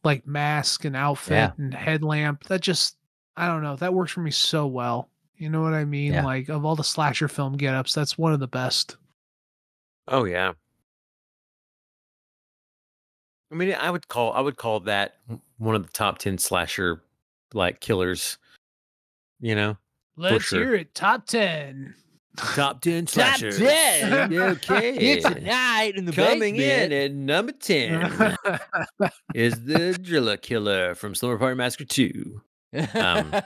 like 0.03 0.27
mask 0.27 0.85
and 0.85 0.97
outfit 0.97 1.33
Yeah. 1.33 1.53
and 1.59 1.73
headlamp. 1.73 2.45
That 2.45 2.61
just 2.63 2.97
I 3.37 3.47
don't 3.47 3.63
know, 3.63 3.77
that 3.77 3.95
works 3.95 4.11
for 4.13 4.21
me 4.21 4.31
so 4.33 4.67
well. 4.67 5.09
You 5.41 5.49
know 5.49 5.63
what 5.63 5.73
I 5.73 5.87
mean? 5.87 6.13
Yeah. 6.13 6.25
Like 6.25 6.51
of 6.51 6.67
all 6.67 6.77
the 6.77 6.85
slasher 6.85 7.27
film 7.27 7.57
get-ups, 7.57 7.95
that's 7.95 8.19
one 8.19 8.35
of 8.35 8.41
the 8.41 8.47
best. 8.47 8.99
Oh 10.07 10.25
yeah. 10.25 10.53
I 13.51 13.55
mean, 13.55 13.75
I 13.75 13.91
would 13.91 14.07
call 14.09 14.35
I 14.35 14.41
would 14.41 14.57
call 14.59 14.81
that 14.81 15.17
one 15.57 15.75
of 15.75 15.87
the 15.87 15.93
top 15.93 16.19
ten 16.19 16.37
slasher 16.37 17.03
like 17.55 17.81
killers. 17.81 18.37
You 19.41 19.55
know, 19.55 19.77
Let's 20.19 20.45
sure. 20.45 20.59
hear 20.61 20.75
it. 20.75 20.95
Top 20.95 21.25
10. 21.27 21.95
top 22.37 22.83
ten 22.83 23.07
Top 23.07 23.39
10. 23.39 23.53
okay. 24.35 24.95
It's 24.95 25.25
a 25.25 25.41
night 25.41 25.95
in 25.97 26.05
the 26.05 26.13
Coming 26.13 26.57
basement. 26.57 26.93
in 26.93 27.03
at 27.03 27.13
number 27.15 27.53
ten 27.53 28.37
is 29.35 29.65
the 29.65 29.99
Driller 30.03 30.37
Killer 30.37 30.95
from 30.95 31.15
Slumber 31.15 31.39
Party 31.39 31.57
Massacre 31.57 31.87
Two. 31.87 32.43
Um. 32.73 33.33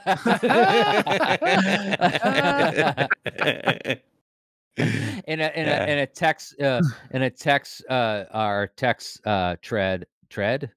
in 4.77 5.39
a 5.39 5.47
in 5.55 5.65
Yeah. 5.67 5.83
a 5.85 5.87
in 5.91 5.97
a 5.99 6.05
text 6.05 6.59
uh 6.61 6.81
in 7.11 7.21
a 7.23 7.29
text 7.29 7.83
uh 7.89 8.25
our 8.31 8.67
text 8.67 9.25
uh 9.25 9.55
tread 9.61 10.05
tread 10.29 10.69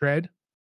Dread. 0.00 0.28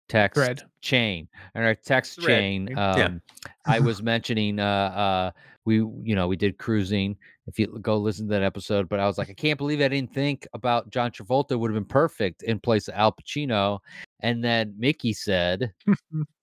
text 0.09 0.37
Thread. 0.37 0.63
chain 0.81 1.29
and 1.55 1.65
our 1.65 1.75
text 1.75 2.17
Thread. 2.21 2.27
chain 2.27 2.69
Yeah. 2.73 2.93
um 3.05 3.23
i 3.67 3.79
was 3.81 4.03
mentioning 4.03 4.59
uh 4.59 4.65
uh 4.65 5.31
we 5.65 5.77
you 5.77 6.15
know 6.17 6.27
we 6.29 6.37
did 6.37 6.59
cruising 6.59 7.17
if 7.47 7.59
you 7.59 7.67
go 7.81 7.97
listen 7.97 8.27
to 8.27 8.33
that 8.35 8.43
episode 8.43 8.89
but 8.89 8.99
i 9.01 9.07
was 9.07 9.17
like 9.19 9.31
i 9.31 9.35
can't 9.35 9.59
believe 9.59 9.81
i 9.81 9.89
didn't 9.89 10.13
think 10.13 10.47
about 10.53 10.91
john 10.91 11.11
travolta 11.13 11.57
would 11.59 11.71
have 11.71 11.77
been 11.77 11.85
perfect 11.89 12.43
in 12.43 12.59
place 12.59 12.89
of 12.89 12.95
al 12.95 13.13
pacino 13.13 13.79
and 14.21 14.43
then 14.43 14.75
mickey 14.77 15.13
said 15.13 15.73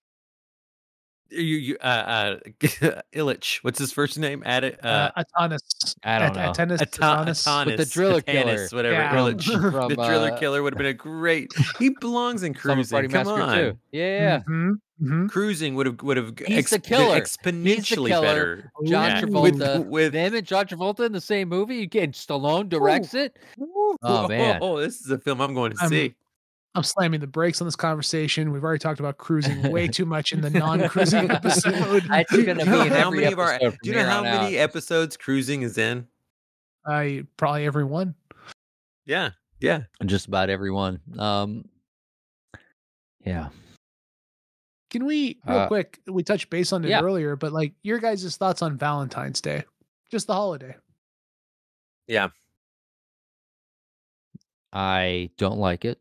you, 1.34 1.56
you, 1.56 1.76
uh, 1.80 1.86
uh, 1.86 2.36
Ilitch. 3.14 3.58
What's 3.62 3.78
his 3.78 3.92
first 3.92 4.18
name? 4.18 4.42
Add 4.46 4.64
it. 4.64 4.84
Uh, 4.84 5.10
Uh, 5.16 5.22
Adonis. 5.38 5.62
I 6.02 6.18
don't 6.18 6.34
know. 6.36 6.50
Adonis. 6.50 6.80
Ato- 6.82 7.12
Adonis. 7.12 7.46
Adonis, 7.46 7.66
With 7.66 7.76
the 7.78 7.86
Driller 7.86 8.22
Adonis, 8.26 8.70
Killer. 8.70 8.78
whatever. 8.78 8.94
Yeah. 8.94 9.14
Ilitch. 9.16 9.44
from, 9.72 9.88
the 9.88 9.94
Driller 9.96 10.32
uh, 10.32 10.38
Killer 10.38 10.62
would 10.62 10.72
have 10.74 10.78
been 10.78 10.86
a 10.86 10.94
great. 10.94 11.52
He 11.78 11.90
belongs 12.00 12.42
in 12.42 12.54
cruising. 12.54 12.94
Party 12.94 13.08
Come 13.08 13.28
on. 13.28 13.56
too. 13.58 13.78
yeah 13.92 14.40
Mhm, 14.48 14.74
mhm. 15.02 15.28
Cruising 15.30 15.74
would 15.74 15.86
have 15.86 16.00
would 16.02 16.16
have 16.16 16.34
He's 16.46 16.70
the 16.70 16.78
been 16.78 16.88
killer. 16.88 17.20
exponentially 17.20 18.08
killer. 18.08 18.22
better. 18.22 18.72
John 18.86 19.10
Yeah. 19.10 19.20
Travolta, 19.22 19.78
with, 19.78 19.86
with 19.88 20.12
them 20.12 20.34
and 20.34 20.46
John 20.46 20.66
Travolta 20.66 21.06
in 21.06 21.12
the 21.12 21.20
same 21.20 21.48
movie. 21.48 21.76
You 21.76 21.86
get 21.86 22.12
Stallone 22.12 22.68
directs 22.68 23.14
it. 23.14 23.36
Oh, 24.02 24.28
man. 24.28 24.58
Oh, 24.62 24.78
this 24.80 25.00
is 25.00 25.10
a 25.10 25.18
film 25.18 25.40
I'm 25.40 25.54
going 25.54 25.72
to 25.72 25.78
I'm- 25.80 25.90
see. 25.90 26.14
I'm 26.76 26.82
slamming 26.82 27.20
the 27.20 27.26
brakes 27.26 27.60
on 27.60 27.66
this 27.66 27.76
conversation. 27.76 28.50
We've 28.50 28.64
already 28.64 28.80
talked 28.80 28.98
about 29.00 29.16
cruising 29.18 29.62
way 29.70 29.86
too 29.86 30.04
much 30.04 30.32
in 30.32 30.40
the 30.40 30.50
non-cruising 30.50 31.30
episode. 31.30 32.02
It's 32.10 32.32
Do 32.32 32.44
gonna 32.44 32.64
you 32.64 32.70
know 32.70 32.80
be 32.82 32.86
in 32.88 32.92
how 32.92 33.06
every 33.08 33.20
many 33.20 33.32
of 33.32 33.38
our? 33.38 33.58
Do 33.58 33.72
you 33.84 33.92
know 33.94 34.04
how 34.04 34.22
many 34.22 34.58
out. 34.58 34.62
episodes 34.64 35.16
cruising 35.16 35.62
is 35.62 35.78
in? 35.78 36.06
I 36.86 37.24
probably 37.36 37.64
every 37.66 37.84
one. 37.84 38.14
Yeah, 39.06 39.30
yeah. 39.60 39.82
Just 40.04 40.26
about 40.26 40.50
everyone. 40.50 41.00
Um, 41.18 41.64
yeah. 43.24 43.50
Can 44.90 45.06
we 45.06 45.38
real 45.46 45.58
Uh, 45.58 45.66
quick? 45.68 46.00
We 46.06 46.22
touched 46.22 46.50
base 46.50 46.72
on 46.72 46.84
it 46.84 46.88
yeah. 46.88 47.00
earlier, 47.02 47.36
but 47.36 47.52
like 47.52 47.72
your 47.82 47.98
guys' 47.98 48.36
thoughts 48.36 48.62
on 48.62 48.76
Valentine's 48.76 49.40
Day, 49.40 49.64
just 50.10 50.26
the 50.26 50.34
holiday. 50.34 50.76
Yeah. 52.06 52.28
I 54.72 55.30
don't 55.38 55.58
like 55.58 55.84
it. 55.84 56.00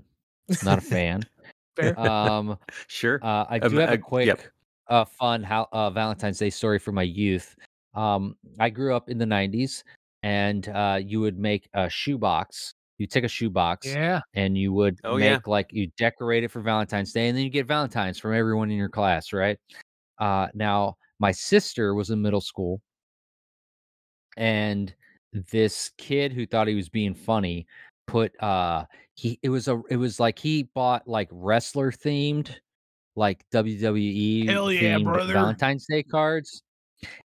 Not 0.64 0.78
a 0.80 0.82
fan. 0.82 1.24
Fair. 1.76 2.00
um, 2.00 2.58
Sure. 2.88 3.20
uh, 3.24 3.46
I 3.50 3.60
Um, 3.60 3.72
do 3.72 3.78
have 3.78 3.90
uh, 3.90 3.94
a 3.94 3.98
quick, 3.98 4.28
yep. 4.28 4.42
uh, 4.90 5.06
fun 5.06 5.42
how 5.44 5.68
uh, 5.72 5.90
Valentine's 5.90 6.38
Day 6.38 6.50
story 6.50 6.78
from 6.80 6.96
my 6.96 7.04
youth. 7.04 7.56
Um, 7.96 8.36
I 8.60 8.70
grew 8.70 8.96
up 8.96 9.10
in 9.10 9.18
the 9.18 9.26
'90s, 9.26 9.84
and 10.24 10.68
uh, 10.70 11.00
you 11.04 11.20
would 11.22 11.38
make 11.40 11.68
a 11.74 11.90
shoebox. 11.90 12.74
You 13.00 13.08
take 13.08 13.24
a 13.24 13.28
shoebox, 13.28 13.88
yeah. 13.88 14.22
and 14.36 14.56
you 14.58 14.72
would 14.74 15.00
Oh, 15.04 15.18
make 15.18 15.30
yeah. 15.32 15.40
like 15.48 15.74
you 15.74 15.88
decorate 15.98 16.44
it 16.44 16.52
for 16.52 16.62
Valentine's 16.62 17.12
Day, 17.12 17.28
and 17.28 17.36
then 17.38 17.44
you 17.44 17.50
get 17.50 17.66
Valentines 17.66 18.20
from 18.20 18.34
everyone 18.36 18.70
in 18.70 18.78
your 18.78 18.90
class, 18.90 19.34
right? 19.34 19.58
Uh, 20.20 20.48
now 20.54 20.96
my 21.20 21.32
sister 21.32 21.96
was 21.96 22.12
in 22.12 22.22
middle 22.22 22.42
school, 22.42 22.82
and 24.38 24.94
this 25.52 25.92
kid 25.98 26.32
who 26.34 26.46
thought 26.46 26.68
he 26.68 26.76
was 26.76 26.90
being 26.90 27.14
funny 27.16 27.66
put 28.08 28.32
uh 28.42 28.86
he 29.16 29.40
it 29.42 29.50
was 29.50 29.68
a 29.68 29.82
it 29.90 29.98
was 29.98 30.20
like 30.20 30.38
he 30.40 30.64
bought 30.64 31.08
like 31.08 31.30
wrestler 31.32 31.92
themed 31.92 32.54
like 33.16 33.46
WWE 33.54 34.50
Hell 34.50 34.72
yeah, 34.72 34.98
brother. 34.98 35.34
Valentine's 35.34 35.86
Day 35.88 36.04
cards 36.04 36.64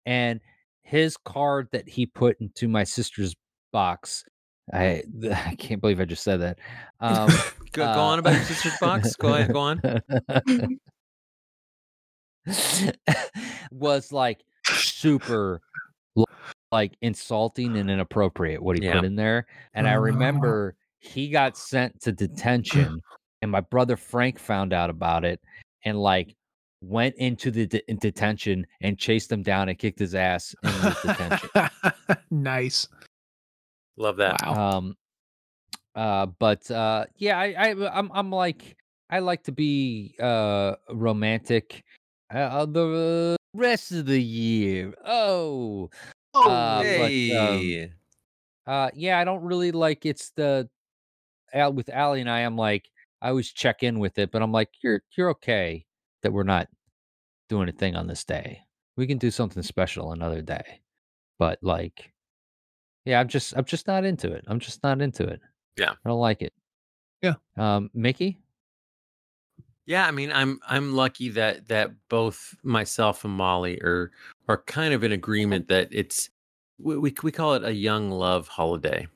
and 0.06 0.40
his 0.82 1.16
card 1.16 1.68
that 1.72 1.88
he 1.88 2.06
put 2.06 2.36
into 2.40 2.68
my 2.68 2.84
sister's 2.84 3.34
box 3.72 4.24
I 4.72 5.02
I 5.24 5.54
can't 5.56 5.80
believe 5.80 6.00
I 6.00 6.04
just 6.04 6.22
said 6.22 6.40
that 6.40 6.58
um 7.00 7.28
Go, 7.72 7.86
go 7.86 8.00
uh, 8.00 8.04
on 8.04 8.18
about 8.18 8.34
your 8.34 8.44
sister's 8.44 8.76
box. 8.78 9.16
Go 9.16 9.34
ahead. 9.34 9.52
Go 9.52 9.60
on. 9.60 9.80
was 13.70 14.12
like 14.12 14.42
super 14.66 15.62
like 16.72 16.96
insulting 17.02 17.76
and 17.76 17.90
inappropriate 17.90 18.60
what 18.62 18.76
he 18.76 18.82
Yeah. 18.82 18.94
put 18.94 19.04
in 19.04 19.14
there 19.14 19.46
and 19.74 19.86
i 19.86 19.92
Oh, 19.94 19.98
remember 20.00 20.74
he 20.98 21.28
got 21.28 21.56
sent 21.56 22.00
to 22.00 22.12
detention 22.24 23.02
and 23.42 23.50
my 23.50 23.60
brother 23.60 23.96
frank 23.96 24.38
found 24.38 24.72
out 24.72 24.88
about 24.90 25.24
it 25.24 25.40
and 25.84 26.00
like 26.00 26.34
went 26.82 27.14
into 27.16 27.50
the 27.50 27.66
de- 27.66 27.90
in 27.90 27.96
detention 27.98 28.66
and 28.80 28.98
chased 28.98 29.30
him 29.30 29.42
down 29.42 29.68
and 29.68 29.78
kicked 29.78 29.98
his 29.98 30.14
ass 30.14 30.54
in 30.62 30.70
his 30.70 30.96
detention 31.02 31.48
nice. 32.30 32.88
Love 33.96 34.16
that. 34.16 34.40
Wow. 34.46 34.78
um 34.78 34.96
uh 35.94 36.26
but 36.38 36.68
uh 36.70 37.04
yeah 37.18 37.38
i, 37.38 37.52
I 37.70 37.98
i'm 37.98 38.10
i'm 38.14 38.30
like 38.30 38.76
i 39.10 39.18
like 39.18 39.42
to 39.44 39.52
be 39.52 40.14
uh 40.20 40.74
romantic 40.90 41.82
uh, 42.32 42.64
the 42.64 43.36
rest 43.54 43.92
of 43.92 44.06
the 44.06 44.20
year 44.20 44.94
oh 45.04 45.90
oh, 46.34 46.50
uh, 46.50 46.82
but, 46.82 47.36
um, 47.36 47.58
hey. 47.60 47.92
uh 48.66 48.90
yeah 48.94 49.18
i 49.18 49.24
don't 49.24 49.42
really 49.42 49.72
like 49.72 50.06
it's 50.06 50.30
the 50.30 50.68
Al, 51.52 51.72
with 51.72 51.88
Allie 51.88 52.20
and 52.20 52.30
i 52.30 52.40
i'm 52.40 52.56
like 52.56 52.88
i 53.20 53.28
always 53.28 53.50
check 53.52 53.82
in 53.82 53.98
with 53.98 54.18
it 54.18 54.30
but 54.30 54.42
i'm 54.42 54.52
like 54.52 54.70
you're 54.82 55.02
you're 55.16 55.30
okay 55.30 55.84
that 56.22 56.32
we're 56.32 56.42
not 56.42 56.68
doing 57.48 57.68
a 57.68 57.72
thing 57.72 57.96
on 57.96 58.06
this 58.06 58.24
day 58.24 58.60
we 58.96 59.06
can 59.06 59.18
do 59.18 59.30
something 59.30 59.62
special 59.62 60.12
another 60.12 60.40
day 60.42 60.80
but 61.38 61.58
like 61.62 62.12
yeah 63.04 63.20
i'm 63.20 63.28
just 63.28 63.54
i'm 63.56 63.64
just 63.64 63.86
not 63.86 64.04
into 64.04 64.32
it 64.32 64.44
i'm 64.46 64.58
just 64.60 64.82
not 64.82 65.00
into 65.02 65.24
it 65.24 65.40
Yeah. 65.76 65.90
i 66.04 66.08
don't 66.08 66.20
like 66.20 66.42
it 66.42 66.52
Yeah. 67.20 67.34
um 67.56 67.90
mickey 67.94 68.38
Yeah, 69.84 70.06
I 70.06 70.12
mean, 70.12 70.30
I'm 70.32 70.60
I'm 70.66 70.94
lucky 70.94 71.28
that 71.30 71.66
that 71.68 71.90
both 72.08 72.54
myself 72.62 73.24
and 73.24 73.34
Molly 73.34 73.80
are 73.80 74.12
are 74.48 74.62
kind 74.62 74.94
of 74.94 75.04
in 75.04 75.12
agreement 75.12 75.68
that 75.68 75.88
it's 75.90 76.30
we 76.78 76.96
we, 76.98 77.14
we 77.22 77.32
call 77.32 77.54
it 77.54 77.64
a 77.64 77.72
young 77.72 78.10
love 78.10 78.48
holiday. 78.48 79.06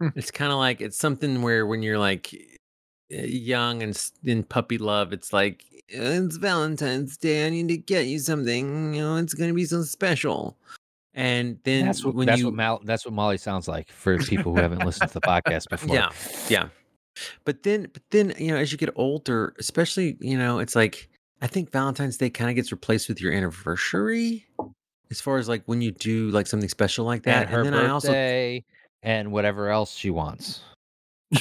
Hmm. 0.00 0.08
It's 0.16 0.30
kind 0.30 0.52
of 0.52 0.58
like 0.58 0.80
it's 0.80 0.98
something 0.98 1.42
where 1.42 1.66
when 1.66 1.82
you're 1.82 1.98
like 1.98 2.32
eh, 3.10 3.24
young 3.26 3.82
and 3.82 4.10
in 4.24 4.42
puppy 4.44 4.78
love, 4.78 5.12
it's 5.12 5.32
like 5.32 5.64
it's 5.88 6.36
Valentine's 6.36 7.16
Day. 7.16 7.46
I 7.46 7.50
need 7.50 7.68
to 7.68 7.76
get 7.76 8.06
you 8.06 8.18
something. 8.18 8.94
You 8.94 9.02
know, 9.02 9.16
it's 9.16 9.34
gonna 9.34 9.54
be 9.54 9.64
so 9.64 9.82
special. 9.82 10.56
And 11.14 11.58
then 11.64 11.86
that's 11.86 12.04
what 12.04 12.14
when 12.14 12.26
that's 12.26 12.38
you 12.38 12.46
what 12.46 12.54
Mal, 12.54 12.80
that's 12.84 13.04
what 13.04 13.12
molly 13.12 13.36
sounds 13.36 13.66
like 13.66 13.90
for 13.90 14.16
people 14.18 14.54
who 14.54 14.60
haven't 14.60 14.86
listened 14.86 15.08
to 15.08 15.14
the 15.14 15.20
podcast 15.20 15.68
before 15.70 15.94
Yeah, 15.94 16.10
yeah. 16.48 16.68
But 17.44 17.64
then, 17.64 17.88
but 17.92 18.02
then, 18.10 18.32
you 18.38 18.48
know, 18.48 18.56
as 18.56 18.70
you 18.70 18.78
get 18.78 18.90
older, 18.94 19.54
especially, 19.58 20.16
you 20.20 20.38
know, 20.38 20.60
it's 20.60 20.76
like 20.76 21.09
I 21.40 21.46
think 21.46 21.70
Valentine's 21.70 22.16
Day 22.16 22.30
kind 22.30 22.50
of 22.50 22.56
gets 22.56 22.70
replaced 22.70 23.08
with 23.08 23.20
your 23.20 23.32
anniversary, 23.32 24.46
as 25.10 25.20
far 25.20 25.38
as 25.38 25.48
like 25.48 25.62
when 25.66 25.80
you 25.80 25.90
do 25.90 26.30
like 26.30 26.46
something 26.46 26.68
special 26.68 27.04
like 27.04 27.22
that. 27.24 27.42
and 27.44 27.50
her 27.50 27.64
then 27.64 27.74
I 27.74 27.88
also, 27.88 28.08
birthday 28.08 28.64
and 29.02 29.32
whatever 29.32 29.68
else 29.70 29.94
she 29.94 30.10
wants 30.10 30.60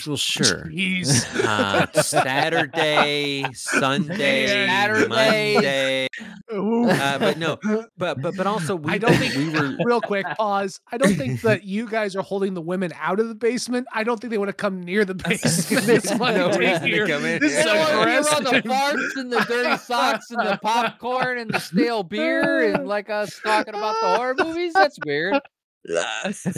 Well, 0.06 0.18
sure. 0.18 0.66
Jeez. 0.66 1.26
Uh, 1.44 1.88
Saturday, 2.02 3.44
Sunday, 3.54 4.68
Saturday. 4.68 5.08
Monday. 5.08 6.08
Uh, 6.52 7.18
but 7.20 7.38
no, 7.38 7.58
but 7.98 8.22
but 8.22 8.36
but 8.36 8.46
also 8.48 8.76
we 8.76 8.92
I 8.94 8.98
don't 8.98 9.16
think 9.16 9.34
we 9.36 9.50
were 9.50 9.76
real 9.86 10.02
quick 10.02 10.26
pause. 10.38 10.80
I 10.92 10.98
don't 10.98 11.16
think 11.16 11.42
that 11.42 11.64
you 11.64 11.88
guys 11.90 12.16
are 12.16 12.22
holding 12.22 12.54
the 12.54 12.62
women 12.62 12.92
out 13.00 13.20
of 13.20 13.30
the 13.30 13.36
basement. 13.36 13.88
I 13.94 14.04
don't 14.04 14.20
think 14.20 14.32
they 14.32 14.38
want 14.38 14.50
to 14.50 14.54
come 14.54 14.82
near 14.82 15.06
the 15.06 15.16
basement. 15.16 15.86
This 15.86 16.06
No 16.12 16.18
one 16.18 16.34
to 16.36 16.80
here. 16.80 17.08
come 17.08 17.26
in 17.26 17.40
This 17.40 17.54
is 17.58 17.64
here. 17.64 17.74
They 17.74 17.80
don't 17.80 17.98
wanna 17.98 18.12
hear 18.12 18.20
all 18.20 18.42
the 18.42 18.56
aggressive. 18.58 18.66
farts 19.00 19.16
and 19.20 19.34
the 19.34 19.40
dirty 19.42 19.78
socks 19.78 20.30
and 20.32 20.48
the 20.48 20.60
popcorn 20.62 21.38
and 21.40 21.50
the 21.52 21.60
stale 21.60 22.04
beer 22.04 22.74
and 22.74 22.88
like 22.88 23.10
us 23.10 23.40
talking 23.44 23.74
about 23.76 23.96
the 24.02 24.16
horror 24.18 24.36
movies. 24.38 24.74
That's 24.74 24.98
weird. 25.06 25.40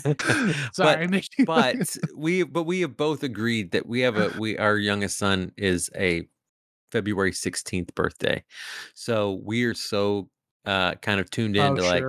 Sorry, 0.73 1.07
Mickey. 1.07 1.45
but 1.45 1.95
we 2.15 2.43
but 2.43 2.63
we 2.63 2.81
have 2.81 2.97
both 2.97 3.23
agreed 3.23 3.71
that 3.71 3.85
we 3.85 4.01
have 4.01 4.17
a 4.17 4.29
we 4.39 4.57
our 4.57 4.77
youngest 4.77 5.17
son 5.17 5.51
is 5.57 5.89
a 5.95 6.27
February 6.91 7.31
16th 7.31 7.93
birthday. 7.95 8.43
So 8.93 9.41
we 9.43 9.63
are 9.63 9.73
so 9.73 10.29
uh 10.65 10.95
kind 10.95 11.19
of 11.19 11.29
tuned 11.29 11.57
Oh, 11.57 11.67
into 11.67 11.83
like 11.83 12.03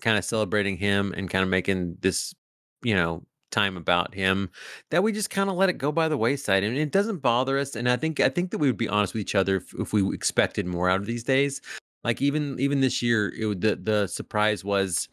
kind 0.00 0.16
of 0.18 0.24
celebrating 0.24 0.76
him 0.76 1.12
and 1.16 1.28
kind 1.28 1.42
of 1.42 1.48
making 1.48 1.96
this, 2.00 2.34
you 2.82 2.94
know, 2.94 3.24
time 3.50 3.76
about 3.78 4.14
him 4.14 4.50
that 4.90 5.02
we 5.02 5.10
just 5.10 5.30
kind 5.30 5.48
of 5.48 5.56
let 5.56 5.70
it 5.70 5.78
go 5.78 5.90
by 5.90 6.06
the 6.06 6.18
wayside 6.18 6.62
and 6.62 6.76
it 6.76 6.92
doesn't 6.92 7.18
bother 7.22 7.58
us 7.58 7.74
and 7.74 7.88
I 7.88 7.96
think 7.96 8.20
I 8.20 8.28
think 8.28 8.50
that 8.50 8.58
we 8.58 8.66
would 8.68 8.76
be 8.76 8.88
honest 8.88 9.14
with 9.14 9.22
each 9.22 9.34
other 9.34 9.56
if, 9.56 9.72
if 9.78 9.92
we 9.94 10.14
expected 10.14 10.66
more 10.66 10.90
out 10.90 11.00
of 11.00 11.06
these 11.06 11.24
days. 11.24 11.62
Like 12.04 12.20
even 12.22 12.58
even 12.60 12.80
this 12.80 13.02
year 13.02 13.32
it 13.34 13.46
would, 13.46 13.60
the 13.62 13.76
the 13.76 14.06
surprise 14.06 14.64
was 14.64 15.08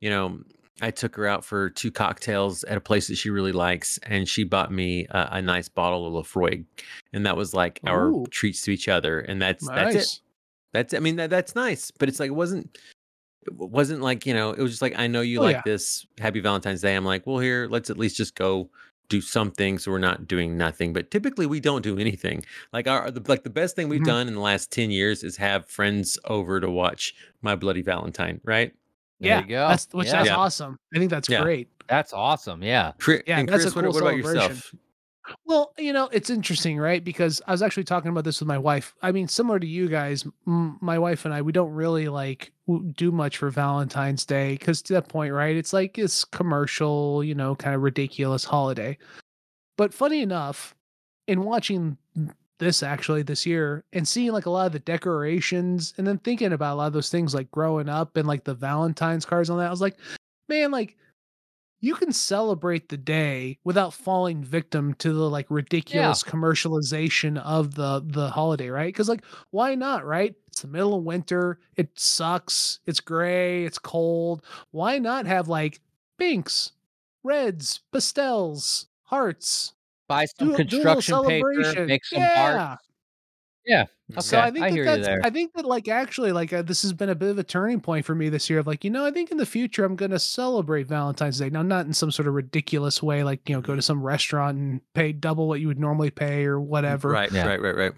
you 0.00 0.10
know 0.10 0.38
I 0.80 0.90
took 0.90 1.14
her 1.16 1.26
out 1.26 1.44
for 1.44 1.70
two 1.70 1.90
cocktails 1.92 2.64
at 2.64 2.76
a 2.76 2.80
place 2.80 3.08
that 3.08 3.16
she 3.16 3.30
really 3.30 3.52
likes, 3.52 3.98
and 4.04 4.26
she 4.28 4.42
bought 4.44 4.72
me 4.72 5.06
a, 5.10 5.28
a 5.32 5.42
nice 5.42 5.68
bottle 5.68 6.06
of 6.06 6.26
Laphroaig, 6.26 6.64
and 7.12 7.26
that 7.26 7.36
was 7.36 7.54
like 7.54 7.78
our 7.84 8.08
Ooh. 8.08 8.26
treats 8.30 8.62
to 8.62 8.70
each 8.72 8.88
other, 8.88 9.20
and 9.20 9.40
that's 9.40 9.68
that's 9.68 9.94
it. 9.94 10.20
That's 10.72 10.94
I 10.94 10.98
mean 10.98 11.16
that 11.16 11.30
that's 11.30 11.54
nice, 11.54 11.90
but 11.90 12.08
it's 12.08 12.18
like 12.18 12.28
it 12.28 12.34
wasn't 12.34 12.78
it 13.46 13.52
wasn't 13.54 14.00
like 14.00 14.24
you 14.24 14.32
know 14.34 14.50
it 14.52 14.58
was 14.60 14.70
just 14.72 14.82
like 14.82 14.98
I 14.98 15.06
know 15.06 15.20
you 15.20 15.40
Oh, 15.40 15.42
like 15.44 15.56
yeah. 15.56 15.62
this. 15.64 16.06
Happy 16.18 16.40
Valentine's 16.40 16.80
Day. 16.80 16.94
I'm 16.96 17.04
like, 17.04 17.26
well 17.26 17.38
here, 17.38 17.68
let's 17.70 17.90
at 17.90 17.98
least 17.98 18.16
just 18.16 18.34
go 18.34 18.70
do 19.08 19.20
something, 19.20 19.78
so 19.78 19.90
we're 19.90 19.98
not 19.98 20.26
doing 20.26 20.56
nothing. 20.56 20.94
But 20.94 21.10
typically 21.10 21.44
we 21.44 21.60
don't 21.60 21.82
do 21.82 21.98
anything. 21.98 22.42
Like 22.72 22.88
our 22.88 23.10
the, 23.10 23.22
like 23.28 23.42
the 23.44 23.50
best 23.50 23.76
thing 23.76 23.88
we've 23.90 24.00
Mhm. 24.00 24.06
done 24.06 24.28
in 24.28 24.34
the 24.34 24.40
last 24.40 24.72
ten 24.72 24.90
years 24.90 25.22
is 25.22 25.36
have 25.36 25.66
friends 25.68 26.18
over 26.24 26.60
to 26.60 26.70
watch 26.70 27.14
My 27.42 27.54
Bloody 27.54 27.82
Valentine, 27.82 28.40
right? 28.42 28.72
There 29.22 29.30
yeah, 29.30 29.40
you 29.42 29.46
go. 29.48 29.68
that's 29.68 29.88
which 29.92 30.08
Yeah. 30.08 30.12
that's 30.12 30.28
Yeah. 30.28 30.36
awesome. 30.36 30.78
I 30.94 30.98
think 30.98 31.10
that's 31.10 31.28
Yeah. 31.28 31.42
great. 31.42 31.68
That's 31.88 32.12
awesome. 32.12 32.62
Yeah. 32.62 32.92
Chri- 32.98 33.22
Yeah, 33.26 33.38
and 33.38 33.48
that's 33.48 33.64
a 33.64 33.70
Chris, 33.70 33.74
what, 33.76 33.84
cool 33.84 33.92
what 33.94 34.02
about 34.02 34.10
celebration. 34.22 34.34
yourself? 34.56 34.74
Well, 35.46 35.72
you 35.78 35.92
know, 35.92 36.08
it's 36.12 36.30
interesting, 36.30 36.78
right? 36.78 37.02
Because 37.02 37.40
I 37.46 37.52
was 37.52 37.62
actually 37.62 37.84
talking 37.84 38.10
about 38.10 38.24
this 38.24 38.40
with 38.40 38.48
my 38.48 38.58
wife. 38.58 38.92
I 39.02 39.12
mean, 39.12 39.28
similar 39.28 39.60
to 39.60 39.66
you 39.66 39.88
guys, 39.88 40.26
m- 40.48 40.78
my 40.80 40.98
wife 40.98 41.24
and 41.24 41.32
I, 41.32 41.42
we 41.42 41.52
don't 41.52 41.70
really 41.70 42.08
like 42.08 42.52
do 42.96 43.12
much 43.12 43.36
for 43.38 43.48
Valentine's 43.50 44.24
Day 44.26 44.52
because 44.58 44.82
to 44.82 44.94
that 44.94 45.08
point, 45.08 45.32
right? 45.32 45.54
It's 45.56 45.72
like 45.72 45.96
it's 45.96 46.24
commercial, 46.24 47.22
you 47.22 47.34
know, 47.36 47.54
kind 47.54 47.74
of 47.76 47.82
ridiculous 47.82 48.44
holiday. 48.44 48.98
But 49.78 49.94
funny 49.94 50.22
enough, 50.22 50.74
in 51.28 51.42
watching 51.44 51.96
this 52.62 52.82
actually 52.82 53.22
this 53.22 53.44
year 53.44 53.84
and 53.92 54.06
seeing 54.06 54.30
like 54.30 54.46
a 54.46 54.50
lot 54.50 54.66
of 54.66 54.72
the 54.72 54.78
decorations 54.78 55.94
and 55.98 56.06
then 56.06 56.18
thinking 56.18 56.52
about 56.52 56.74
a 56.74 56.76
lot 56.76 56.86
of 56.86 56.92
those 56.92 57.10
things 57.10 57.34
like 57.34 57.50
growing 57.50 57.88
up 57.88 58.16
and 58.16 58.28
like 58.28 58.44
the 58.44 58.54
Valentine's 58.54 59.24
cards 59.24 59.50
on 59.50 59.58
that, 59.58 59.66
I 59.66 59.70
was 59.70 59.80
like, 59.80 59.96
man, 60.48 60.70
like 60.70 60.96
you 61.80 61.96
can 61.96 62.12
celebrate 62.12 62.88
the 62.88 62.96
day 62.96 63.58
without 63.64 63.92
falling 63.92 64.44
victim 64.44 64.94
to 64.94 65.12
the 65.12 65.28
like 65.28 65.46
ridiculous 65.50 66.22
commercialization 66.22 67.42
of 67.42 67.74
the 67.74 68.00
the 68.06 68.30
holiday 68.30 68.68
right? 68.68 68.94
Because 68.94 69.08
like 69.08 69.24
why 69.50 69.74
not 69.74 70.06
right? 70.06 70.32
It's 70.46 70.62
the 70.62 70.68
middle 70.68 70.94
of 70.94 71.02
winter 71.02 71.58
it 71.76 71.90
sucks 71.98 72.78
it's 72.86 73.00
gray 73.00 73.64
it's 73.64 73.80
cold. 73.80 74.44
Why 74.70 75.00
not 75.00 75.26
have 75.26 75.48
like 75.48 75.80
pinks 76.16 76.70
reds 77.24 77.80
pastels 77.92 78.86
hearts 79.02 79.74
Buy 80.12 80.26
some 80.26 80.54
do, 80.54 80.64
do 80.64 80.82
a 80.82 80.94
little 80.94 81.24
paper, 81.24 81.54
celebration 81.54 81.86
make 81.86 82.04
some 82.04 82.20
yeah 82.20 82.68
art. 82.70 82.78
Yeah. 83.64 83.82
Okay. 83.82 84.18
Uh, 84.18 84.20
so 84.20 84.40
I 84.40 84.50
think 84.50 84.64
I 84.64 84.68
that 84.68 84.74
hear 84.74 84.84
you 84.84 84.90
that's, 84.90 85.06
there. 85.06 85.20
I 85.24 85.30
think 85.30 85.54
that 85.54 85.64
like 85.64 85.88
actually 85.88 86.32
like 86.32 86.52
uh, 86.52 86.62
this 86.62 86.82
has 86.82 86.92
been 86.92 87.08
a 87.08 87.14
bit 87.14 87.30
of 87.30 87.38
a 87.38 87.44
turning 87.44 87.80
point 87.80 88.04
for 88.04 88.14
me 88.14 88.28
this 88.28 88.50
year 88.50 88.58
of 88.58 88.66
like 88.66 88.84
you 88.84 88.90
know 88.90 89.06
I 89.06 89.10
think 89.10 89.30
in 89.30 89.38
the 89.38 89.46
future 89.46 89.84
I'm 89.84 89.96
going 89.96 90.10
to 90.10 90.18
celebrate 90.18 90.86
Valentine's 90.86 91.38
Day 91.38 91.48
now 91.48 91.62
not 91.62 91.86
in 91.86 91.94
some 91.94 92.10
sort 92.10 92.28
of 92.28 92.34
ridiculous 92.34 93.02
way 93.02 93.24
like 93.24 93.48
you 93.48 93.54
know 93.54 93.60
go 93.60 93.68
to 93.68 93.78
mm-hmm. 93.78 93.80
some 93.80 94.02
restaurant 94.02 94.58
and 94.58 94.80
pay 94.94 95.12
double 95.12 95.48
what 95.48 95.60
you 95.60 95.68
would 95.68 95.78
normally 95.80 96.10
pay 96.10 96.44
or 96.44 96.58
mm, 96.58 96.66
whatever 96.66 97.08
Right, 97.08 97.32
Yeah. 97.32 97.46
right, 97.46 97.60
right, 97.62 97.76
right. 97.76 97.92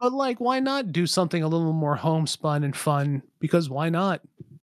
but 0.00 0.12
like 0.12 0.40
why 0.40 0.60
not 0.60 0.92
do 0.92 1.06
something 1.06 1.42
a 1.42 1.48
little 1.48 1.72
more 1.72 1.96
homespun 1.96 2.64
and 2.64 2.76
fun 2.76 3.22
because 3.40 3.70
why 3.70 3.88
not 3.88 4.20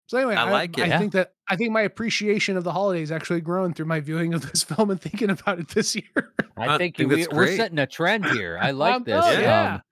so 0.07 0.19
anyway 0.19 0.35
I 0.37 0.47
I, 0.49 0.51
like 0.51 0.77
it. 0.79 0.83
I 0.85 0.87
Yeah. 0.87 0.99
think 0.99 1.13
that 1.13 1.35
I 1.49 1.57
think 1.57 1.73
my 1.73 1.83
appreciation 1.83 2.57
of 2.57 2.65
the 2.65 2.73
holidays 2.73 3.11
actually 3.13 3.41
grown 3.41 3.75
through 3.75 3.87
my 3.87 4.01
viewing 4.01 4.35
of 4.35 4.51
this 4.51 4.63
film 4.71 4.91
and 4.91 5.01
thinking 5.01 5.31
about 5.31 5.59
it 5.59 5.69
this 5.69 5.95
year 5.95 6.33
I 6.57 6.75
I 6.75 6.79
think, 6.79 6.97
think 6.97 7.11
we, 7.11 7.27
we're 7.27 7.45
great. 7.47 7.57
setting 7.57 7.79
a 7.79 7.87
trend 7.87 8.27
here. 8.27 8.59
I 8.61 8.71
like 8.71 8.95
Um, 8.95 9.05
this. 9.05 9.25
oh, 9.25 9.31
Yeah. 9.33 9.41
yeah. 9.41 9.75
Um, 9.77 9.83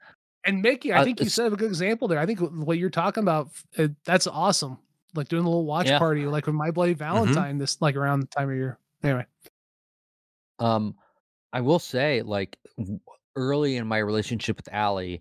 And 0.45 0.63
Mickey, 0.63 0.93
I 0.93 1.01
Uh, 1.01 1.05
think 1.05 1.21
you 1.21 1.29
set 1.29 1.47
up 1.47 1.53
a 1.53 1.57
good 1.57 1.69
example 1.69 2.09
there. 2.09 2.19
I 2.19 2.27
think 2.27 2.41
what 2.41 2.79
you're 2.79 2.91
talking 2.91 3.23
about, 3.23 3.51
uh, 3.79 3.89
that's 4.05 4.27
awesome. 4.27 4.79
Like 5.15 5.29
doing 5.29 5.45
a 5.45 5.49
little 5.49 5.65
watch 5.67 5.87
Yeah. 5.89 5.99
party, 5.99 6.27
like 6.27 6.47
with 6.47 6.55
My 6.55 6.71
Bloody 6.71 6.95
Valentine, 6.95 7.59
this 7.59 7.81
like 7.83 7.97
around 7.97 8.21
the 8.21 8.27
time 8.27 8.49
of 8.51 8.55
year. 8.57 8.79
Anyway, 9.05 9.27
Um, 10.59 10.95
I 11.53 11.61
will 11.61 11.79
say, 11.79 12.23
like 12.23 12.57
w- 12.79 13.01
early 13.37 13.77
in 13.77 13.87
my 13.87 13.99
relationship 13.99 14.57
with 14.57 14.69
Allie, 14.73 15.21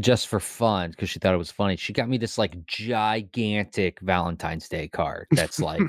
just 0.00 0.28
for 0.28 0.40
fun, 0.40 0.90
because 0.90 1.10
she 1.10 1.18
thought 1.18 1.34
it 1.34 1.38
was 1.38 1.50
funny, 1.50 1.76
she 1.76 1.92
got 1.92 2.08
me 2.08 2.16
this 2.16 2.38
like 2.38 2.64
gigantic 2.66 4.00
Valentine's 4.00 4.68
Day 4.68 4.88
card 4.88 5.26
that's 5.32 5.60
like 5.60 5.82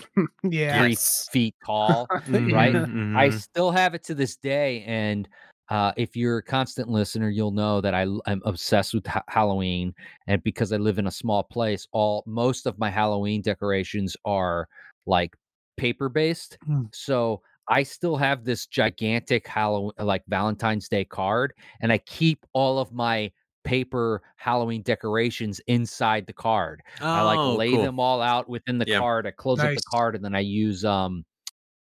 yeah, 0.43 0.79
three 0.81 0.97
feet 1.31 1.55
tall. 1.65 2.07
Right? 2.27 2.73
mhm. 2.73 3.17
I 3.17 3.29
still 3.29 3.71
have 3.71 3.93
it 3.93 4.03
to 4.05 4.15
this 4.15 4.35
day, 4.35 4.83
and 4.85 5.27
uh, 5.69 5.93
if 5.95 6.15
you're 6.15 6.39
a 6.39 6.43
constant 6.43 6.89
listener, 6.89 7.29
you'll 7.29 7.51
know 7.51 7.79
that 7.81 7.93
I, 7.93 8.01
am 8.01 8.41
obsessed 8.45 8.93
with 8.93 9.07
ha- 9.07 9.23
Halloween, 9.29 9.93
and 10.27 10.43
because 10.43 10.73
I 10.73 10.77
live 10.77 10.99
in 10.99 11.07
a 11.07 11.11
small 11.11 11.43
place, 11.43 11.87
all 11.93 12.23
most 12.27 12.65
of 12.65 12.77
my 12.77 12.89
Halloween 12.89 13.41
decorations 13.41 14.17
are 14.25 14.67
like 15.05 15.35
paper 15.77 16.09
based. 16.09 16.57
Hmm. 16.65 16.83
So 16.91 17.41
I 17.69 17.83
still 17.83 18.17
have 18.17 18.43
this 18.43 18.65
gigantic 18.65 19.47
Halloween, 19.47 19.93
like 19.97 20.23
Valentine's 20.27 20.89
Day 20.89 21.05
card, 21.05 21.53
and 21.81 21.91
I 21.91 21.99
keep 21.99 22.45
all 22.53 22.79
of 22.79 22.91
my 22.91 23.31
paper 23.63 24.21
Halloween 24.35 24.81
decorations 24.81 25.59
inside 25.67 26.27
the 26.27 26.33
card. 26.33 26.81
I 26.99 27.21
like 27.21 27.39
Oh, 27.39 27.55
lay 27.55 27.71
cool. 27.71 27.81
them 27.83 27.99
all 27.99 28.21
out 28.21 28.47
within 28.49 28.77
the 28.77 28.85
card. 28.85 29.25
I 29.27 29.31
close 29.31 29.59
up 29.59 29.73
the 29.75 29.81
card, 29.89 30.15
and 30.15 30.23
then 30.23 30.35
I 30.35 30.39
use 30.39 30.83
um, 30.85 31.25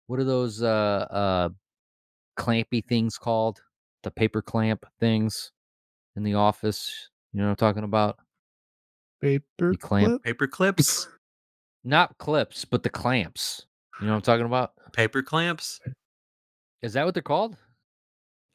what 0.07 0.19
are 0.19 0.23
those 0.23 0.61
uh 0.61 1.07
uh 1.09 1.49
clampy 2.37 2.85
things 2.85 3.17
called? 3.17 3.61
The 4.03 4.11
paper 4.11 4.41
clamp 4.41 4.85
things 4.99 5.51
in 6.15 6.23
the 6.23 6.35
office. 6.35 7.09
You 7.33 7.39
know 7.39 7.45
what 7.47 7.51
I'm 7.51 7.55
talking 7.57 7.83
about? 7.83 8.17
paper 9.21 9.73
clamp- 9.75 10.05
clip. 10.07 10.23
Paper 10.23 10.47
clips, 10.47 11.07
Not 11.83 12.17
clips, 12.17 12.65
but 12.65 12.83
the 12.83 12.89
clamps. 12.89 13.65
You 13.99 14.05
know 14.07 14.13
what 14.13 14.17
I'm 14.17 14.21
talking 14.23 14.45
about? 14.45 14.73
paper 14.93 15.23
clamps. 15.23 15.79
Is 16.81 16.93
that 16.93 17.05
what 17.05 17.13
they're 17.15 17.23
called? 17.23 17.57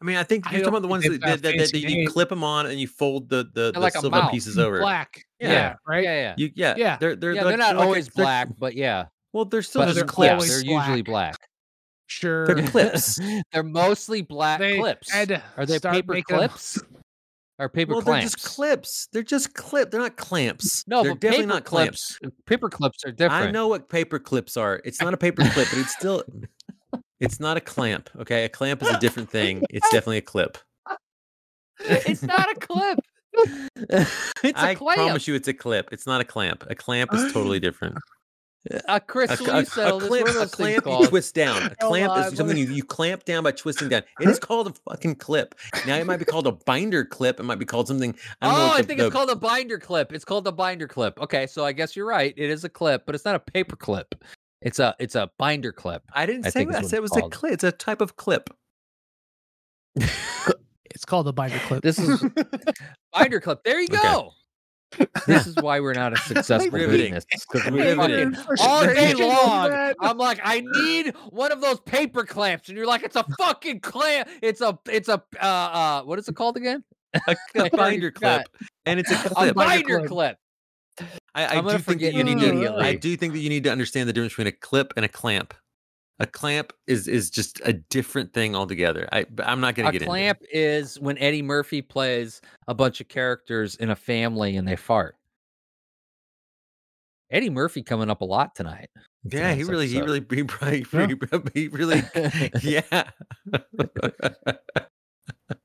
I 0.01 0.05
mean, 0.05 0.17
I 0.17 0.23
think 0.23 0.45
you're 0.51 0.61
talking 0.61 0.69
about 0.69 0.83
the 0.83 0.89
ones 0.89 1.03
think 1.05 1.21
that, 1.21 1.43
that, 1.43 1.57
that, 1.59 1.73
that 1.73 1.79
you 1.79 2.09
clip 2.09 2.31
them 2.31 2.43
on 2.43 2.67
and 2.67 2.81
you 2.81 2.89
fold 2.89 3.29
the 3.29 3.49
the, 3.53 3.73
the 3.73 3.81
like 3.81 3.93
silver 3.93 4.29
pieces 4.31 4.59
over. 4.59 4.81
Black. 4.81 5.25
Yeah. 5.39 5.49
Yeah, 5.53 5.75
right. 5.87 6.05
Yeah, 6.05 6.21
yeah. 6.21 6.35
You, 6.39 6.51
yeah, 6.55 6.75
Yeah. 6.77 6.97
They're 6.99 7.17
they're 7.17 7.33
yeah, 7.35 7.43
like- 7.43 7.51
they're 7.51 7.59
not 7.59 7.77
like 7.77 7.85
a- 7.85 7.87
always 7.87 8.09
they're- 8.09 8.25
black, 8.25 8.49
but 8.59 8.75
yeah. 8.75 9.07
Well, 9.33 9.45
they're 9.45 9.63
still 9.63 9.83
just 9.83 9.95
they're 9.97 10.05
clips. 10.05 10.49
they're 10.49 10.65
usually 10.65 11.03
black. 11.03 11.39
black. 11.39 11.49
Sure. 12.07 12.47
They're 12.47 12.67
clips. 12.67 13.21
they're 13.53 13.63
mostly 13.63 14.23
black 14.23 14.59
They 14.59 14.79
clips. 14.79 15.15
Are 15.15 15.67
they 15.67 15.79
paper 15.79 16.15
making 16.15 16.35
'em- 16.35 16.49
clips? 16.49 16.81
Or 17.61 17.69
paper 17.69 17.93
well, 17.93 18.01
clamps? 18.01 18.23
they're 18.23 18.31
just 18.31 18.57
clips. 18.57 19.09
They're 19.13 19.23
just 19.23 19.53
clip. 19.53 19.91
They're 19.91 20.01
not 20.01 20.17
clamps. 20.17 20.83
No, 20.89 21.03
they're 21.03 21.13
but 21.13 21.21
definitely 21.21 21.45
not 21.47 21.65
clamps. 21.67 22.17
clips. 22.17 22.37
Paper 22.47 22.71
clips 22.71 23.05
are 23.05 23.13
different. 23.13 23.49
I 23.49 23.51
know 23.51 23.69
what 23.69 23.91
paper 23.91 24.19
clips 24.19 24.57
are. 24.57 24.81
It's 24.83 24.99
not 25.03 25.13
a 25.13 25.19
paper 25.19 25.43
clip, 25.43 25.69
but 25.71 25.79
it's 25.79 25.93
still. 25.93 26.25
It's 27.21 27.39
not 27.41 27.57
a 27.57 27.61
clamp. 27.61 28.09
Okay, 28.21 28.45
a 28.45 28.49
clamp 28.49 28.83
is 28.83 28.89
a 28.89 28.99
different 28.99 29.31
thing. 29.37 29.63
It's 29.71 29.89
definitely 29.91 30.19
a 30.19 30.23
clip. 30.23 30.59
it's 31.81 32.23
not 32.23 32.51
a 32.51 32.55
clip. 32.55 32.99
it's 33.77 34.59
a 34.59 34.59
I 34.59 34.75
clamp. 34.75 34.99
I 34.99 35.05
promise 35.05 35.29
you, 35.29 35.35
it's 35.35 35.49
a 35.49 35.55
clip. 35.55 35.91
It's 35.93 36.07
not 36.07 36.21
a 36.21 36.25
clamp. 36.25 36.65
A 36.69 36.75
clamp 36.75 37.15
is 37.15 37.33
totally 37.33 37.61
different. 37.69 37.97
Uh, 38.89 38.99
Chris, 39.01 39.31
A, 39.31 39.35
a- 39.45 39.61
a 39.61 39.65
clamp, 39.65 40.29
a 40.29 40.47
clamp 40.47 40.85
you 40.87 41.07
twist 41.07 41.35
down. 41.35 41.63
A 41.63 41.75
clamp 41.81 42.13
on, 42.13 42.25
is 42.27 42.37
something 42.37 42.59
you, 42.59 42.67
you 42.67 42.85
clamp 42.85 43.25
down 43.25 43.43
by 43.43 43.53
twisting 43.53 43.89
down. 43.89 44.03
It 44.21 44.29
is 44.29 44.39
called 44.39 44.67
a 44.67 44.75
fucking 44.91 45.15
clip. 45.15 45.55
Now 45.87 45.97
it 45.97 46.05
might 46.07 46.19
be 46.19 46.27
called 46.27 46.47
a 46.47 46.53
binder 46.53 47.05
clip. 47.07 47.41
It 47.41 47.45
might 47.45 47.59
be 47.59 47.65
called 47.65 47.89
something. 47.89 48.15
I 48.43 48.49
don't 48.49 48.59
know 48.59 48.65
oh, 48.65 48.69
I 48.73 48.83
the- 48.83 48.87
think 48.87 48.99
the- 48.99 49.07
it's 49.07 49.15
called 49.15 49.31
a 49.31 49.37
binder 49.37 49.79
clip. 49.79 50.13
It's 50.13 50.27
called 50.27 50.47
a 50.47 50.53
binder 50.53 50.87
clip. 50.87 51.19
Okay, 51.21 51.47
so 51.47 51.65
I 51.65 51.73
guess 51.73 51.97
you're 51.97 52.07
right. 52.07 52.35
It 52.37 52.51
is 52.51 52.65
a 52.65 52.69
clip, 52.69 53.07
but 53.07 53.15
it's 53.15 53.25
not 53.25 53.35
a 53.35 53.39
paper 53.39 53.77
clip. 53.77 54.15
It's 54.63 54.79
a 54.79 54.95
it's 54.99 55.15
a 55.15 55.31
binder 55.39 55.73
clip. 55.73 56.03
I 56.13 56.27
didn't 56.27 56.47
I 56.47 56.51
say 56.51 56.65
that. 56.67 56.77
I 56.77 56.83
said 56.83 56.99
it 56.99 57.05
it's 57.05 57.15
was 57.15 57.17
a 57.25 57.29
clip. 57.29 57.53
It's 57.53 57.65
a 57.65 57.73
type 57.73 58.01
of 58.01 58.17
clip. 58.17 58.51
It's 59.97 61.05
called 61.07 61.29
a 61.29 61.33
binder 61.33 61.59
clip. 61.61 61.83
This 61.83 61.99
is 61.99 62.25
binder 63.13 63.41
clip. 63.41 63.63
There 63.65 63.81
you 63.81 63.89
Okay. 63.89 64.03
go. 64.03 64.33
This 65.27 65.47
is 65.47 65.57
why 65.57 65.79
we're 65.81 65.95
not 65.95 66.13
a 66.13 66.17
successful 66.27 66.71
Riveting. 66.73 67.15
business. 67.15 67.45
'cause 67.47 67.65
Riveting. 67.65 68.33
we're 68.33 68.33
fucking 68.35 68.59
all 68.61 68.83
day 68.93 69.15
long. 69.15 69.95
I'm 70.01 70.19
like, 70.19 70.41
I 70.43 70.61
need 70.61 71.15
one 71.31 71.53
of 71.53 71.61
those 71.61 71.79
paper 71.81 72.25
clamps, 72.25 72.69
and 72.69 72.77
you're 72.77 72.87
like, 72.89 73.05
it's 73.05 73.17
a 73.17 73.25
fucking 73.39 73.81
clamp. 73.81 74.29
It's 74.43 74.61
a, 74.61 74.77
it's 74.91 75.09
a, 75.09 75.23
uh, 75.41 75.45
uh, 75.47 76.03
what 76.03 76.19
is 76.19 76.29
it 76.29 76.35
called 76.35 76.57
again? 76.57 76.83
a, 77.15 77.21
I 77.29 77.37
a 77.57 77.61
already 77.61 77.77
binder 77.77 78.11
clip, 78.11 78.49
and 78.85 78.99
it's 78.99 79.11
a 79.13 79.17
clip. 79.17 79.51
A 79.51 79.55
binder 79.55 80.07
clip. 80.09 80.37
Clip. 81.05 81.23
I, 81.35 81.59
I 81.59 81.61
do 81.61 81.79
think 81.79 82.01
that 82.01 82.15
you 82.15 82.25
need 82.25 82.41
to. 82.41 82.75
I 82.77 82.95
do 82.95 83.17
think 83.17 83.33
that 83.35 83.41
you 83.41 83.49
need 83.49 83.65
to 83.65 83.71
understand 83.73 84.09
the 84.09 84.13
difference 84.13 84.33
between 84.33 84.49
a 84.49 84.53
clip 84.53 84.93
and 84.97 85.05
a 85.05 85.09
clamp. 85.09 85.55
A 86.19 86.27
clamp 86.27 86.73
is 86.87 87.09
is 87.09 87.31
just 87.31 87.61
a 87.65 87.73
different 87.73 88.33
thing 88.35 88.55
altogether. 88.55 89.09
I 89.11 89.25
but 89.31 89.47
I'm 89.47 89.61
not 89.61 89.75
going 89.75 89.87
to 89.87 89.93
get 89.93 90.03
A 90.03 90.05
get 90.05 90.09
clamp 90.09 90.39
is 90.53 91.01
when 91.01 91.17
Eddie 91.19 91.43
Murphy 91.43 91.81
plays 91.83 92.43
a 92.69 92.75
bunch 92.75 93.01
of 93.01 93.09
characters 93.09 93.77
in 93.77 93.91
a 93.91 93.97
family 93.97 94.57
and 94.57 94.69
they 94.69 94.77
fart. 94.77 95.17
Eddie 97.31 97.51
Murphy 97.51 97.83
coming 97.83 98.11
up 98.11 98.21
a 98.21 98.25
lot 98.25 98.55
tonight. 98.55 98.91
Yeah, 99.25 99.55
he 99.55 99.65
really, 99.65 99.87
he 99.87 100.01
really, 100.01 100.25
he, 100.31 100.43
probably- 100.45 101.53
he, 101.55 101.69
really, 101.69 102.03
yeah. 102.63 103.11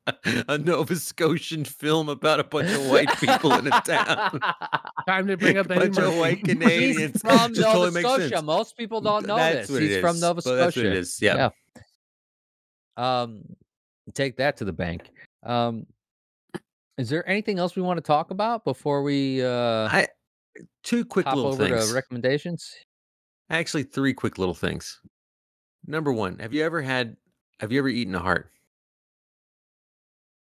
a 0.47 0.57
Nova 0.57 0.95
Scotian 0.95 1.65
film 1.65 2.09
about 2.09 2.39
a 2.39 2.43
bunch 2.43 2.69
of 2.69 2.89
white 2.89 3.09
people 3.19 3.53
in 3.53 3.67
a 3.67 3.81
town. 3.81 4.39
Time 5.07 5.27
to 5.27 5.37
bring 5.37 5.57
up 5.57 5.65
a 5.65 5.75
bunch 5.75 5.97
of 5.97 6.15
white 6.17 6.43
Canadians. 6.43 7.13
He's 7.13 7.21
from 7.21 7.53
Nova 7.53 7.61
totally 7.61 8.01
Scotia. 8.01 8.41
Most 8.41 8.77
people 8.77 9.01
don't 9.01 9.25
know 9.25 9.35
That's 9.35 9.67
this. 9.67 9.79
He's 9.79 9.97
from. 9.99 10.19
Nova 10.19 10.41
Well, 10.45 10.55
Scotia. 10.55 10.57
That's 10.57 10.75
what 10.75 10.85
it 10.85 10.93
is. 10.93 11.17
Yeah. 11.21 11.49
Um, 12.97 13.43
take 14.13 14.37
that 14.37 14.57
to 14.57 14.65
the 14.65 14.73
bank. 14.73 15.09
Um, 15.43 15.87
is 16.97 17.09
there 17.09 17.27
anything 17.27 17.59
else 17.59 17.75
we 17.75 17.81
want 17.81 17.97
to 17.97 18.03
talk 18.03 18.31
about 18.31 18.63
before 18.63 19.03
we 19.03 19.43
uh 19.43 19.89
I 19.91 20.07
two 20.83 21.03
quick 21.03 21.25
little 21.25 21.47
over 21.47 21.67
things. 21.67 21.89
to 21.89 21.93
recommendations? 21.93 22.71
Actually, 23.49 23.83
three 23.83 24.13
quick 24.13 24.37
little 24.37 24.53
things. 24.53 25.01
Number 25.85 26.13
one, 26.13 26.39
have 26.39 26.53
you 26.53 26.63
ever 26.63 26.81
had? 26.81 27.17
Have 27.59 27.71
you 27.71 27.79
ever 27.79 27.89
eaten 27.89 28.15
a 28.15 28.19
heart? 28.19 28.51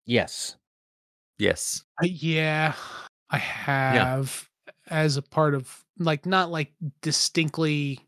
Yes. 0.05 0.55
Yes. 1.37 1.83
Uh, 2.01 2.07
yeah, 2.07 2.73
I 3.29 3.37
have 3.37 4.47
as 4.89 5.17
a 5.17 5.21
part 5.21 5.55
of 5.55 5.83
like 5.99 6.25
not 6.25 6.51
like 6.51 6.71
distinctly 7.01 7.99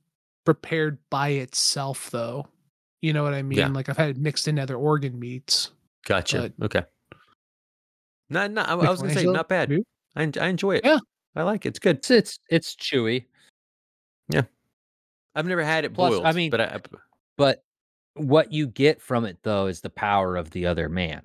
prepared 0.45 0.98
by 1.10 1.30
itself 1.30 2.10
though. 2.11 2.48
You 3.02 3.14
know 3.14 3.24
what 3.24 3.34
I 3.34 3.41
mean? 3.41 3.60
Yeah. 3.60 3.68
Like 3.68 3.90
I've 3.90 3.98
had 3.98 4.10
it 4.11 4.18
mixed 4.18 4.48
in 4.48 4.57
other 4.60 4.76
organ 4.76 5.19
meats. 5.19 5.72
Gotcha. 6.06 6.52
okay. 6.61 6.84
Not, 8.30 8.52
not. 8.52 8.69
I, 8.69 8.74
I 8.74 8.90
was 8.90 9.02
gonna 9.02 9.14
say 9.14 9.26
not 9.26 9.49
bad. 9.49 9.72
I, 10.15 10.32
I 10.40 10.48
enjoy 10.48 10.76
it. 10.76 10.86
Yeah. 10.86 10.99
I 11.36 11.44
like 11.44 11.65
it. 11.65 11.69
It's 11.69 11.80
good. 11.80 11.98
It's 11.98 12.10
it's, 12.11 12.40
it's 12.49 12.76
chewy, 12.76 13.26
Yeah, 14.30 14.44
I've 15.36 15.45
never 15.45 15.64
had 15.64 15.86
it 15.86 15.94
Plus, 15.94 16.11
boiled. 16.11 16.26
I 16.26 16.32
mean- 16.32 16.49
but 16.49 16.61
I, 16.61 16.80
but 17.38 17.64
what 18.15 18.52
you 18.52 18.68
get 18.68 18.99
from 19.02 19.26
it 19.26 19.38
though 19.44 19.68
is 19.68 19.82
the 19.82 19.90
power 19.91 20.36
of 20.36 20.49
the 20.52 20.65
other 20.65 20.90
man. 20.90 21.22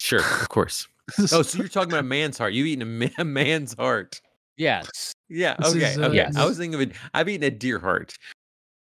Sure, 0.00 0.20
of 0.20 0.48
course. 0.48 0.88
Oh, 1.32 1.42
so 1.42 1.58
you're 1.58 1.66
talking 1.68 1.90
about 1.90 2.00
a 2.00 2.02
man's 2.04 2.38
heart? 2.38 2.52
You've 2.52 2.68
eaten 2.68 2.82
a, 2.82 2.86
ma- 2.86 3.14
a 3.18 3.24
man's 3.24 3.74
heart? 3.74 4.20
Yes. 4.56 5.12
Yeah. 5.28 5.56
This 5.58 5.74
Okay. 5.74 5.90
is, 5.92 5.98
uh, 5.98 6.02
okay. 6.06 6.14
Yes. 6.16 6.36
I 6.36 6.44
was 6.44 6.56
thinking 6.56 6.74
of 6.80 6.80
it. 6.88 6.92
I've 7.14 7.28
eaten 7.28 7.42
a 7.44 7.50
deer 7.50 7.80
heart, 7.80 8.14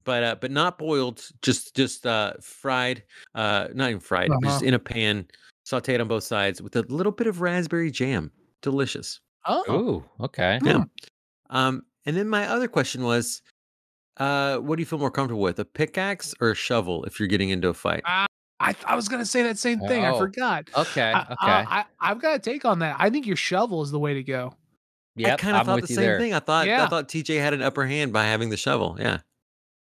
but 0.04 0.22
uh, 0.24 0.34
but 0.40 0.50
not 0.50 0.78
boiled. 0.78 1.24
Just 1.42 1.76
just 1.76 2.06
uh, 2.06 2.32
fried. 2.40 3.04
Uh, 3.36 3.68
not 3.72 3.90
even 3.90 4.00
fried. 4.00 4.30
Just 4.42 4.56
Uh-huh. 4.56 4.66
in 4.66 4.74
a 4.74 4.78
pan, 4.80 5.26
sautéed 5.64 6.00
on 6.00 6.08
both 6.08 6.24
sides 6.24 6.60
with 6.60 6.74
a 6.74 6.82
little 6.88 7.12
bit 7.12 7.26
of 7.28 7.40
raspberry 7.40 7.90
jam. 7.92 8.32
Delicious. 8.62 9.20
oh, 9.46 9.64
Ooh, 9.72 10.24
okay. 10.24 10.58
Yeah. 10.64 10.84
Um, 11.50 11.84
and 12.04 12.16
then 12.16 12.28
my 12.28 12.48
other 12.48 12.66
question 12.66 13.04
was, 13.04 13.42
uh, 14.16 14.56
what 14.58 14.74
do 14.76 14.82
you 14.82 14.86
feel 14.86 14.98
more 14.98 15.10
comfortable 15.12 15.42
with, 15.42 15.60
a 15.60 15.64
pickaxe 15.64 16.34
or 16.40 16.50
a 16.50 16.54
shovel 16.56 17.04
if 17.04 17.20
you're 17.20 17.28
getting 17.28 17.50
into 17.50 17.68
a 17.68 17.74
fight? 17.74 18.02
I, 18.60 18.74
I 18.86 18.96
was 18.96 19.08
gonna 19.08 19.24
say 19.26 19.42
that 19.44 19.58
same 19.58 19.78
thing. 19.80 20.04
I 20.04 20.08
Oh, 20.10 20.18
forgot. 20.18 20.68
Okay. 20.76 21.12
I, 21.12 21.20
Okay. 21.22 21.36
I, 21.40 21.84
I, 22.00 22.08
have 22.08 22.20
got 22.20 22.34
a 22.36 22.38
take 22.40 22.64
on 22.64 22.80
that. 22.80 22.96
I 22.98 23.08
think 23.10 23.26
your 23.26 23.36
shovel 23.36 23.82
is 23.82 23.90
the 23.90 23.98
way 24.00 24.14
to 24.14 24.22
go. 24.22 24.54
Yeah. 25.14 25.34
I 25.34 25.36
kind 25.36 25.56
of 25.56 25.66
thought 25.66 25.80
the 25.80 25.86
same 25.86 25.96
there. 25.96 26.18
thing. 26.18 26.34
I 26.34 26.40
thought 26.40 26.66
yeah. 26.66 26.84
I 26.84 26.88
thought 26.88 27.08
TJ 27.08 27.40
had 27.40 27.54
an 27.54 27.62
upper 27.62 27.86
hand 27.86 28.12
by 28.12 28.24
having 28.24 28.50
the 28.50 28.56
shovel. 28.56 28.96
Yeah. 28.98 29.18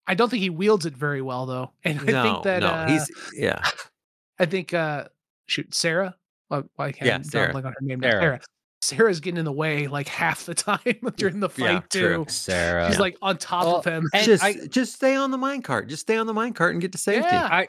I 0.06 0.14
don't 0.14 0.28
think 0.28 0.42
he 0.42 0.50
wields 0.50 0.86
it 0.86 0.94
very 0.94 1.20
well 1.22 1.46
though, 1.46 1.72
and 1.84 1.98
I 2.00 2.04
no, 2.04 2.22
think 2.22 2.44
that 2.44 2.60
no, 2.60 2.68
uh, 2.68 2.88
he's 2.88 3.10
yeah. 3.34 3.60
I 4.38 4.44
think 4.46 4.72
uh 4.74 5.08
shoot 5.46 5.74
Sarah. 5.74 6.14
I 6.50 6.62
can't 6.78 6.96
Yeah, 7.00 7.04
yeah, 7.18 7.22
Sarah. 7.22 7.54
on 7.54 7.62
her 7.64 7.74
name. 7.80 8.00
Sarah. 8.02 8.20
Sarah. 8.20 8.40
Sarah's 8.82 9.20
getting 9.20 9.38
in 9.38 9.44
the 9.46 9.52
way 9.52 9.88
like 9.88 10.06
half 10.06 10.44
the 10.44 10.54
time 10.54 10.78
during 11.16 11.40
the 11.40 11.48
Yeah, 11.56 11.80
fight 11.80 11.90
true. 11.90 12.24
too. 12.24 12.30
Sarah. 12.30 12.88
She's 12.88 13.00
like 13.00 13.16
on 13.22 13.36
top 13.38 13.64
Well, 13.64 13.76
of 13.76 13.84
him. 13.84 14.08
and 14.14 14.24
just 14.24 14.44
I- 14.44 14.66
just 14.68 14.94
stay 14.94 15.16
on 15.16 15.30
the 15.32 15.38
minecart. 15.38 15.88
Just 15.88 16.02
stay 16.02 16.16
on 16.18 16.26
the 16.26 16.34
minecart 16.34 16.70
and 16.70 16.80
get 16.80 16.92
to 16.92 16.98
safety. 16.98 17.28
Yeah. 17.32 17.46
I 17.50 17.68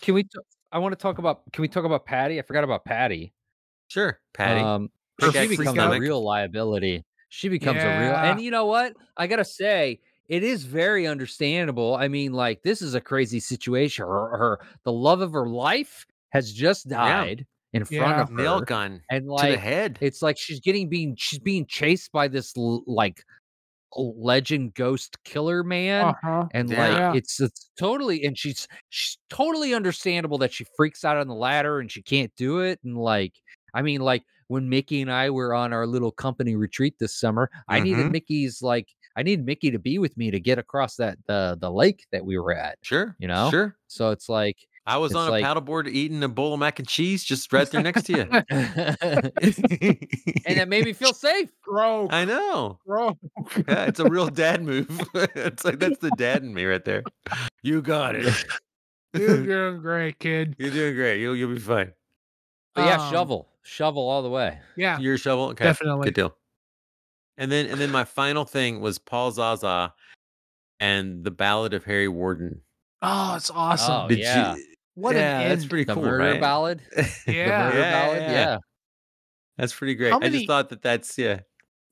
can 0.00 0.14
we 0.14 0.24
t- 0.24 0.28
I 0.72 0.78
want 0.78 0.92
to 0.92 1.00
talk 1.00 1.18
about 1.18 1.42
can 1.52 1.62
we 1.62 1.68
talk 1.68 1.84
about 1.84 2.04
Patty? 2.06 2.38
I 2.38 2.42
forgot 2.42 2.64
about 2.64 2.84
Patty. 2.84 3.32
Sure, 3.88 4.18
Patty. 4.34 4.60
Um 4.60 4.90
she 5.20 5.48
becomes 5.48 5.70
stomach. 5.70 5.98
a 5.98 6.00
real 6.00 6.22
liability. 6.24 7.04
She 7.28 7.48
becomes 7.48 7.82
a 7.82 7.86
real 7.86 8.14
and 8.16 8.40
you 8.40 8.50
know 8.50 8.66
what? 8.66 8.94
I 9.16 9.26
gotta 9.26 9.44
say, 9.44 10.00
it 10.28 10.42
is 10.42 10.64
very 10.64 11.06
understandable. 11.06 11.94
I 11.96 12.08
mean, 12.08 12.32
like 12.32 12.62
this 12.62 12.82
is 12.82 12.94
a 12.94 13.00
crazy 13.00 13.40
situation. 13.40 14.06
Her, 14.06 14.36
her 14.38 14.60
the 14.84 14.92
love 14.92 15.20
of 15.20 15.32
her 15.32 15.48
life 15.48 16.06
has 16.30 16.52
just 16.52 16.88
died 16.88 17.46
in 17.72 17.84
front 17.84 18.00
Yeah. 18.16 18.20
of 18.22 18.28
her. 18.30 18.34
Nail 18.34 18.60
gun 18.60 19.02
and 19.10 19.22
to 19.22 19.26
the 19.26 19.32
like 19.32 19.58
head. 19.58 19.98
it's 20.00 20.22
like 20.22 20.38
she's 20.38 20.60
getting 20.60 20.88
being 20.88 21.14
she's 21.18 21.38
being 21.38 21.66
chased 21.66 22.10
by 22.12 22.26
this 22.28 22.52
like 22.56 23.22
legend 23.96 24.74
ghost 24.74 25.16
killer 25.24 25.62
man 25.64 26.06
Uh-huh. 26.06 26.46
and 26.52 26.70
Yeah. 26.70 27.08
like 27.08 27.16
it's 27.16 27.40
it's 27.40 27.70
totally 27.78 28.24
and 28.24 28.38
she's 28.38 28.68
she's 28.88 29.18
totally 29.30 29.74
understandable 29.74 30.38
that 30.38 30.52
she 30.52 30.64
freaks 30.76 31.04
out 31.04 31.16
on 31.16 31.26
the 31.28 31.34
ladder 31.34 31.80
and 31.80 31.90
she 31.90 32.02
can't 32.02 32.32
do 32.36 32.60
it 32.60 32.78
and 32.84 32.96
like 32.96 33.34
i 33.74 33.82
mean 33.82 34.00
like 34.00 34.22
when 34.46 34.68
mickey 34.68 35.00
and 35.02 35.10
i 35.10 35.28
were 35.30 35.54
on 35.54 35.72
our 35.72 35.86
little 35.86 36.12
company 36.12 36.54
retreat 36.56 36.94
this 37.00 37.18
summer 37.18 37.50
i 37.68 37.80
needed 37.80 38.06
Mhm. 38.06 38.12
mickey's 38.12 38.62
like 38.62 38.88
i 39.16 39.22
needed 39.24 39.44
mickey 39.44 39.70
to 39.72 39.78
be 39.80 39.98
with 39.98 40.16
me 40.16 40.30
to 40.30 40.38
get 40.38 40.58
across 40.58 40.94
that 40.96 41.18
the 41.26 41.58
the 41.60 41.70
lake 41.70 42.06
that 42.12 42.24
we 42.24 42.38
were 42.38 42.54
at 42.54 42.78
Sure, 42.82 43.16
you 43.18 43.26
know? 43.28 43.50
Sure. 43.50 43.76
so 43.88 44.10
it's 44.10 44.28
like 44.28 44.56
I 44.86 44.96
was 44.96 45.12
It's 45.12 45.16
on 45.18 45.28
a 45.28 45.30
like- 45.32 45.44
paddleboard 45.44 45.88
eating 45.88 46.22
a 46.22 46.28
bowl 46.28 46.54
of 46.54 46.60
mac 46.60 46.78
and 46.78 46.88
cheese 46.88 47.22
just 47.22 47.52
right 47.52 47.70
there 47.70 47.82
next 47.82 48.04
to 48.04 48.12
you. 48.12 48.22
and 49.40 50.58
that 50.58 50.66
made 50.68 50.84
me 50.84 50.92
feel 50.92 51.12
safe 51.12 51.50
Bro, 51.64 52.08
I 52.10 52.24
know. 52.24 52.78
bro. 52.86 53.16
Yeah, 53.68 53.84
it's 53.84 54.00
a 54.00 54.08
real 54.08 54.28
dad 54.28 54.64
move. 54.64 54.88
it's 55.14 55.64
like 55.64 55.78
that's 55.78 55.98
the 55.98 56.10
dad 56.16 56.42
in 56.42 56.52
me 56.54 56.64
right 56.64 56.84
there. 56.84 57.02
You 57.62 57.82
got 57.82 58.16
it. 58.16 58.44
You're 59.12 59.44
doing 59.44 59.80
great, 59.80 60.18
kid. 60.18 60.56
You're 60.58 60.70
doing 60.70 60.94
great. 60.94 61.20
You'll 61.20 61.36
you'll 61.36 61.52
be 61.54 61.58
fine. 61.60 61.92
but 62.74 62.86
yeah 62.86 63.00
Um, 63.04 63.10
shovel 63.12 63.48
shovel 63.62 64.08
all 64.08 64.22
the 64.22 64.30
way 64.30 64.58
Yeah, 64.76 64.98
Your 64.98 65.18
shovel, 65.18 65.46
okay, 65.50 65.64
definitely. 65.64 66.06
good 66.06 66.14
deal. 66.14 66.36
And 67.36 67.52
then 67.52 67.66
and 67.66 67.80
then 67.80 67.90
my 67.90 68.04
final 68.04 68.44
thing 68.44 68.80
was 68.80 68.98
Paul 68.98 69.30
Zaza 69.32 69.92
and 70.80 71.22
the 71.24 71.30
Ballad 71.30 71.74
of 71.74 71.84
Harry 71.84 72.08
Warden. 72.08 72.62
Oh, 73.02 73.34
it's 73.36 73.50
awesome. 73.50 74.04
Oh, 74.04 74.08
Did 74.08 74.18
yeah. 74.18 74.54
you? 74.56 74.64
What 74.94 75.14
yeah, 75.16 75.40
an 75.40 75.48
that's 75.48 75.62
end. 75.62 75.70
pretty 75.70 75.84
the 75.84 75.94
cool, 75.94 76.02
murder 76.02 76.18
right? 76.32 76.40
ballad 76.40 76.80
Yeah. 76.96 77.04
the 77.04 77.04
murder 77.26 77.78
Yeah, 77.78 77.90
ballad 78.06 78.22
yeah. 78.22 78.32
yeah 78.32 78.58
That's 79.56 79.74
pretty 79.74 79.94
great. 79.94 80.12
How 80.12 80.20
I 80.20 80.28
just 80.28 80.46
thought 80.46 80.68
that 80.70 80.82
that's 80.82 81.16
yeah, 81.18 81.40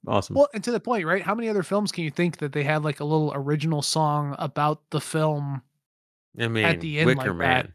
awesome. 0.06 0.34
Well, 0.36 0.48
and 0.54 0.62
to 0.64 0.72
the 0.72 0.80
point, 0.80 1.04
right? 1.06 1.22
How 1.22 1.34
many 1.34 1.48
other 1.48 1.62
films 1.62 1.92
can 1.92 2.04
you 2.04 2.10
think 2.10 2.38
that 2.38 2.52
they 2.52 2.62
had 2.64 2.82
like 2.82 3.00
a 3.00 3.04
little 3.04 3.32
original 3.34 3.82
song 3.82 4.34
about 4.38 4.82
the 4.90 5.00
film? 5.00 5.62
I 6.38 6.48
mean, 6.48 6.64
at 6.64 6.80
the 6.80 6.98
end 7.00 7.06
Wicker 7.06 7.32
like 7.34 7.38
that. 7.38 7.64
Man. 7.66 7.74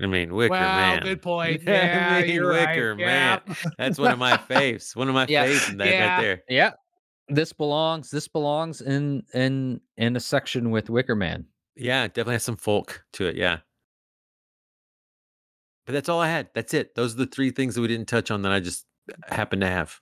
I 0.00 0.06
mean, 0.06 0.34
Wicker 0.34 0.52
well, 0.52 0.76
Man. 0.76 1.02
good 1.02 1.22
point. 1.22 1.62
Yeah, 1.66 2.16
I 2.18 2.22
mean, 2.22 2.34
you're 2.34 2.52
Wicker 2.52 2.90
right. 2.90 2.98
Man. 2.98 3.40
Yeah. 3.46 3.54
That's 3.78 3.98
one 3.98 4.12
of 4.12 4.18
my 4.18 4.36
faves. 4.36 4.96
One 4.96 5.08
of 5.08 5.14
my 5.14 5.26
Yeah. 5.28 5.46
faves 5.46 5.70
in 5.70 5.76
that 5.78 5.88
Yeah. 5.88 6.14
right 6.14 6.20
there. 6.22 6.42
Yeah. 6.48 6.70
This 7.28 7.52
belongs 7.52 8.10
this 8.10 8.26
belongs 8.28 8.80
in 8.80 9.22
in 9.34 9.80
in 9.96 10.16
a 10.16 10.20
section 10.20 10.70
with 10.70 10.88
Wicker 10.90 11.14
Man. 11.14 11.46
Yeah, 11.76 12.06
definitely 12.06 12.34
has 12.34 12.44
some 12.44 12.56
folk 12.56 13.04
to 13.14 13.26
it. 13.26 13.36
Yeah. 13.36 13.58
But 15.86 15.92
that's 15.94 16.08
all 16.08 16.20
I 16.20 16.28
had. 16.28 16.48
That's 16.54 16.74
it. 16.74 16.94
Those 16.94 17.14
are 17.14 17.18
the 17.18 17.26
three 17.26 17.50
things 17.50 17.74
that 17.74 17.80
we 17.80 17.88
didn't 17.88 18.08
touch 18.08 18.30
on 18.30 18.42
that 18.42 18.52
I 18.52 18.60
just 18.60 18.86
happened 19.26 19.62
to 19.62 19.68
have. 19.68 20.00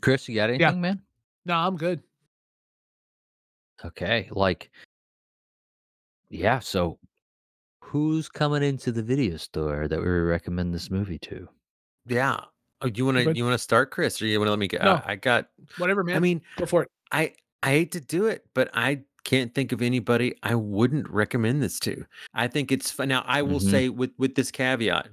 Chris, 0.00 0.28
you 0.28 0.34
got 0.34 0.48
anything, 0.48 0.60
Yeah. 0.60 0.72
man? 0.80 1.02
No, 1.44 1.54
I'm 1.56 1.76
good. 1.76 2.02
Okay. 3.84 4.28
Like 4.30 4.70
Yeah, 6.30 6.60
so 6.60 6.98
who's 7.82 8.28
coming 8.28 8.62
into 8.62 8.90
the 8.90 9.02
video 9.02 9.36
store 9.36 9.86
that 9.88 10.00
we 10.00 10.08
recommend 10.08 10.72
this 10.72 10.90
movie 10.90 11.18
to? 11.18 11.46
Yeah. 12.06 12.40
Oh, 12.80 12.86
you 12.94 13.04
want 13.04 13.18
to 13.18 13.32
you 13.36 13.44
want 13.44 13.54
to 13.54 13.58
start, 13.62 13.90
Chris, 13.90 14.20
or 14.22 14.26
you 14.26 14.38
want 14.40 14.46
to 14.46 14.52
let 14.52 14.58
me 14.58 14.68
go? 14.68 14.78
No. 14.78 14.94
I, 14.94 15.12
I 15.12 15.16
got. 15.16 15.48
Whatever, 15.76 16.02
man. 16.02 16.16
I 16.16 16.20
mean, 16.20 16.40
go 16.56 16.64
for 16.66 16.82
it. 16.84 16.90
I 17.12 17.34
I 17.62 17.70
hate 17.70 17.92
to 17.92 18.00
do 18.00 18.26
it, 18.26 18.46
but 18.54 18.70
I 18.72 19.02
can't 19.24 19.54
think 19.54 19.72
of 19.72 19.82
anybody 19.82 20.34
I 20.42 20.54
wouldn't 20.54 21.08
recommend 21.10 21.62
this 21.62 21.78
to. 21.80 22.04
I 22.34 22.48
think 22.48 22.72
it's 22.72 22.90
fun. 22.90 23.08
Now, 23.08 23.22
I 23.26 23.42
will 23.42 23.60
Mhm. 23.60 23.70
say 23.70 23.88
with 23.88 24.12
with 24.18 24.34
this 24.34 24.50
caveat, 24.50 25.08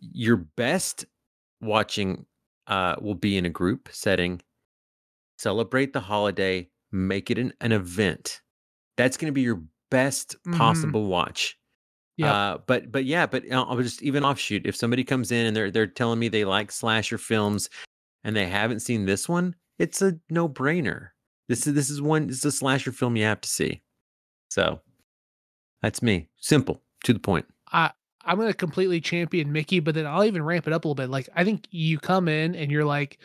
your 0.00 0.36
best 0.36 1.06
watching 1.60 2.26
uh, 2.66 2.96
will 3.00 3.14
be 3.14 3.36
in 3.36 3.46
a 3.46 3.50
group 3.50 3.88
setting. 3.92 4.40
Celebrate 5.38 5.92
the 5.92 6.00
holiday. 6.00 6.68
Make 6.92 7.30
it 7.30 7.38
an, 7.38 7.52
an 7.60 7.72
event. 7.72 8.40
That's 8.96 9.16
going 9.16 9.28
to 9.30 9.32
be 9.34 9.42
your 9.42 9.62
best 9.90 10.36
Mhm. 10.46 10.58
possible 10.58 11.06
watch. 11.06 11.56
Yep. 12.16 12.34
Uh, 12.34 12.58
but 12.66 12.92
but 12.92 13.04
yeah, 13.04 13.26
but 13.26 13.50
uh, 13.50 13.64
I'll 13.64 13.78
just 13.80 14.02
even 14.02 14.24
offshoot. 14.24 14.66
If 14.66 14.76
somebody 14.76 15.04
comes 15.04 15.32
in 15.32 15.46
and 15.46 15.56
they're 15.56 15.70
they're 15.70 15.86
telling 15.86 16.18
me 16.18 16.28
they 16.28 16.44
like 16.44 16.70
slasher 16.70 17.18
films 17.18 17.70
and 18.24 18.36
they 18.36 18.46
haven't 18.46 18.80
seen 18.80 19.06
this 19.06 19.28
one, 19.28 19.54
it's 19.78 20.02
a 20.02 20.18
no 20.28 20.48
brainer. 20.48 21.10
This 21.50 21.66
is 21.66 21.74
this 21.74 21.90
is 21.90 22.00
one. 22.00 22.28
This 22.28 22.38
is 22.38 22.44
a 22.44 22.52
slasher 22.52 22.92
film 22.92 23.16
you 23.16 23.24
have 23.24 23.40
to 23.40 23.48
see. 23.48 23.82
So 24.50 24.80
that's 25.82 26.00
me. 26.00 26.28
Simple 26.38 26.80
to 27.04 27.12
the 27.12 27.18
point. 27.18 27.44
I 27.72 27.90
I'm 28.24 28.38
gonna 28.38 28.54
completely 28.54 29.00
champion 29.00 29.50
Mickey, 29.50 29.80
but 29.80 29.96
then 29.96 30.06
I'll 30.06 30.22
even 30.24 30.44
ramp 30.44 30.68
it 30.68 30.72
up 30.72 30.84
a 30.84 30.86
little 30.88 30.94
bit. 30.94 31.10
Like 31.10 31.28
I 31.34 31.42
think 31.42 31.66
you 31.72 31.98
come 31.98 32.28
in 32.28 32.54
and 32.54 32.70
you're 32.70 32.84
like, 32.84 33.18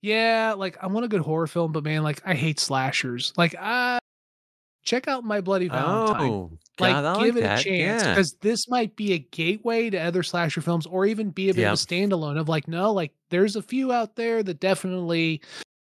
yeah, 0.00 0.54
like 0.56 0.78
I 0.82 0.86
want 0.86 1.04
a 1.04 1.08
good 1.08 1.20
horror 1.20 1.46
film, 1.46 1.72
but 1.72 1.84
man, 1.84 2.02
like 2.02 2.22
I 2.24 2.32
hate 2.34 2.58
slashers. 2.58 3.34
Like 3.36 3.54
uh 3.60 3.98
check 4.82 5.06
out 5.06 5.24
My 5.24 5.42
Bloody 5.42 5.68
Valentine. 5.68 6.30
Oh, 6.30 6.50
like 6.80 6.94
God, 6.94 7.24
give 7.24 7.34
like 7.34 7.44
it 7.44 7.46
that. 7.46 7.60
a 7.60 7.62
chance 7.64 8.02
Yeah. 8.04 8.08
because 8.14 8.32
this 8.40 8.68
might 8.70 8.96
be 8.96 9.12
a 9.12 9.18
gateway 9.18 9.90
to 9.90 9.98
other 9.98 10.22
slasher 10.22 10.62
films 10.62 10.86
or 10.86 11.04
even 11.04 11.28
be 11.30 11.50
a 11.50 11.54
bit 11.54 11.60
Yep. 11.62 11.72
of 11.74 11.78
a 11.80 11.82
standalone 11.82 12.38
of 12.38 12.48
like 12.48 12.68
no 12.68 12.90
like 12.92 13.12
there's 13.28 13.56
a 13.56 13.62
few 13.62 13.92
out 13.92 14.16
there 14.16 14.42
that 14.42 14.60
definitely 14.60 15.42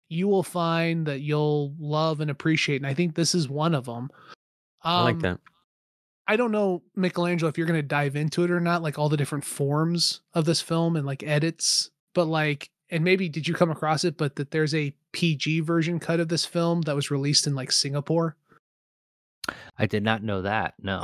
you 0.10 0.28
will 0.28 0.44
find 0.44 1.06
that 1.08 1.22
you'll 1.22 1.74
love 1.80 2.20
and 2.22 2.30
appreciate 2.32 2.78
and 2.78 2.88
i 2.88 2.94
think 2.94 3.16
this 3.16 3.34
is 3.36 3.50
one 3.50 3.74
of 3.76 3.86
them 3.86 4.10
I 4.84 5.04
like 5.04 5.16
Um, 5.16 5.22
that. 5.22 5.40
i 6.28 6.36
don't 6.36 6.52
know 6.52 6.82
michelangelo 6.96 7.50
if 7.50 7.58
you're 7.58 7.68
going 7.68 7.80
to 7.82 7.88
dive 7.88 8.16
into 8.16 8.44
it 8.44 8.52
or 8.52 8.60
not 8.60 8.82
like 8.84 8.98
all 9.00 9.10
the 9.10 9.18
different 9.18 9.44
forms 9.46 10.22
of 10.34 10.46
this 10.46 10.62
film 10.62 10.96
and 10.96 11.06
like 11.06 11.24
edits 11.24 11.90
but 12.14 12.26
like 12.26 12.70
and 12.90 13.04
maybe 13.04 13.28
did 13.30 13.48
you 13.48 13.54
come 13.56 13.72
across 13.72 14.04
it 14.04 14.16
but 14.18 14.36
that 14.36 14.52
there's 14.52 14.76
a 14.76 14.94
pg 15.12 15.60
version 15.62 16.00
cut 16.00 16.20
of 16.20 16.28
this 16.30 16.46
film 16.46 16.82
that 16.82 16.96
was 16.96 17.10
released 17.12 17.48
in 17.48 17.56
like 17.56 17.72
singapore 17.72 18.36
I 19.78 19.86
did 19.86 20.02
not 20.04 20.24
know 20.24 20.42
that. 20.42 20.74
No. 20.82 21.02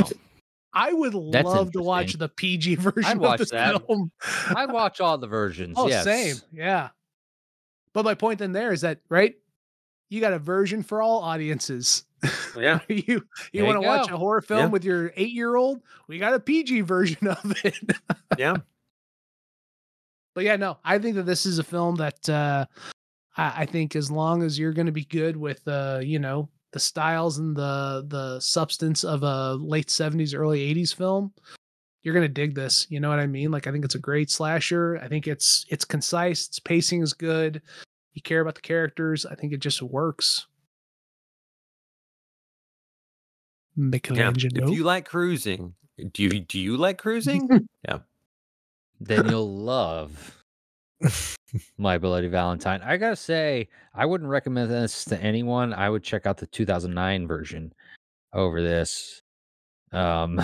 I 0.73 0.91
would 0.93 1.13
That's 1.31 1.45
love 1.45 1.71
to 1.73 1.81
watch 1.83 2.13
the 2.13 2.27
PG 2.27 2.75
version 2.77 3.19
watch 3.19 3.33
of 3.33 3.37
this 3.39 3.51
that. 3.51 3.85
film. 3.85 4.11
I 4.55 4.65
watch 4.65 4.99
all 4.99 5.19
the 5.19 5.27
versions. 5.27 5.75
oh, 5.77 5.87
yes. 5.87 6.03
same, 6.03 6.37
yeah. 6.51 6.89
But 7.93 8.05
my 8.05 8.13
point 8.15 8.39
then 8.39 8.51
there 8.53 8.71
is 8.71 8.81
that 8.81 8.99
right, 9.09 9.35
you 10.09 10.21
got 10.21 10.33
a 10.33 10.39
version 10.39 10.83
for 10.83 11.01
all 11.01 11.19
audiences. 11.21 12.03
Yeah. 12.57 12.79
you 12.87 13.25
you 13.51 13.65
want 13.65 13.81
to 13.81 13.87
watch 13.87 14.09
a 14.09 14.17
horror 14.17 14.41
film 14.41 14.59
Yeah. 14.59 14.67
with 14.67 14.83
your 14.85 15.11
eight 15.15 15.31
year 15.31 15.55
old? 15.55 15.81
We 16.07 16.19
got 16.19 16.33
a 16.33 16.39
PG 16.39 16.81
version 16.81 17.27
of 17.27 17.53
it. 17.65 17.79
Yeah. 18.37 18.55
but 20.33 20.43
yeah, 20.43 20.55
no, 20.55 20.77
I 20.83 20.97
think 20.99 21.15
that 21.15 21.23
this 21.25 21.45
is 21.45 21.59
a 21.59 21.63
film 21.63 21.95
that 21.95 22.29
uh, 22.29 22.65
I, 23.35 23.53
I 23.63 23.65
think 23.65 23.95
as 23.95 24.09
long 24.09 24.43
as 24.43 24.57
you're 24.57 24.73
going 24.73 24.85
to 24.85 24.91
be 24.91 25.05
good 25.05 25.35
with, 25.35 25.67
uh, 25.67 25.99
you 26.01 26.19
know, 26.19 26.49
the 26.71 26.79
styles 26.79 27.37
and 27.37 27.55
the 27.55 28.05
the 28.07 28.39
substance 28.39 29.03
of 29.03 29.23
a 29.23 29.55
late 29.55 29.87
'70s, 29.87 30.33
early 30.33 30.73
'80s 30.73 30.95
film, 30.95 31.33
you're 32.03 32.13
going 32.13 32.27
to 32.27 32.33
dig 32.33 32.55
this. 32.55 32.87
You 32.89 32.99
know 32.99 33.09
what 33.09 33.19
I 33.19 33.27
mean? 33.27 33.51
Like, 33.51 33.67
I 33.67 33.71
think 33.71 33.85
it's 33.85 33.95
a 33.95 33.99
great 33.99 34.29
slasher. 34.29 34.99
I 35.01 35.07
think 35.07 35.27
it's 35.27 35.65
it's 35.69 35.85
concise. 35.85 36.47
Its 36.47 36.59
pacing 36.59 37.01
is 37.01 37.13
good. 37.13 37.61
You 38.13 38.21
care 38.21 38.41
about 38.41 38.55
the 38.55 38.61
characters. 38.61 39.25
I 39.25 39.35
think 39.35 39.53
it 39.53 39.59
just 39.59 39.81
works. 39.81 40.47
Yeah. 43.75 43.83
Michelangelo. 43.85 44.67
If 44.67 44.77
you 44.77 44.83
like 44.83 45.05
cruising, 45.05 45.75
do 46.11 46.23
you 46.23 46.39
do 46.41 46.59
you 46.59 46.77
like 46.77 46.97
cruising? 46.97 47.49
Yeah. 47.87 47.99
Then 48.99 49.27
you'll 49.29 49.57
love 49.57 50.37
My 51.79 51.97
Bloody 51.97 52.27
Valentine. 52.27 52.81
I 52.83 52.97
gotta 52.97 53.15
say, 53.15 53.69
I 53.95 54.05
wouldn't 54.05 54.29
recommend 54.29 54.69
this 54.69 55.03
to 55.05 55.19
anyone. 55.19 55.73
I 55.73 55.89
would 55.89 56.03
check 56.03 56.27
out 56.27 56.37
the 56.37 56.45
2009 56.45 57.27
version 57.27 57.73
over 58.33 58.61
this. 58.61 59.23
Um, 59.93 60.39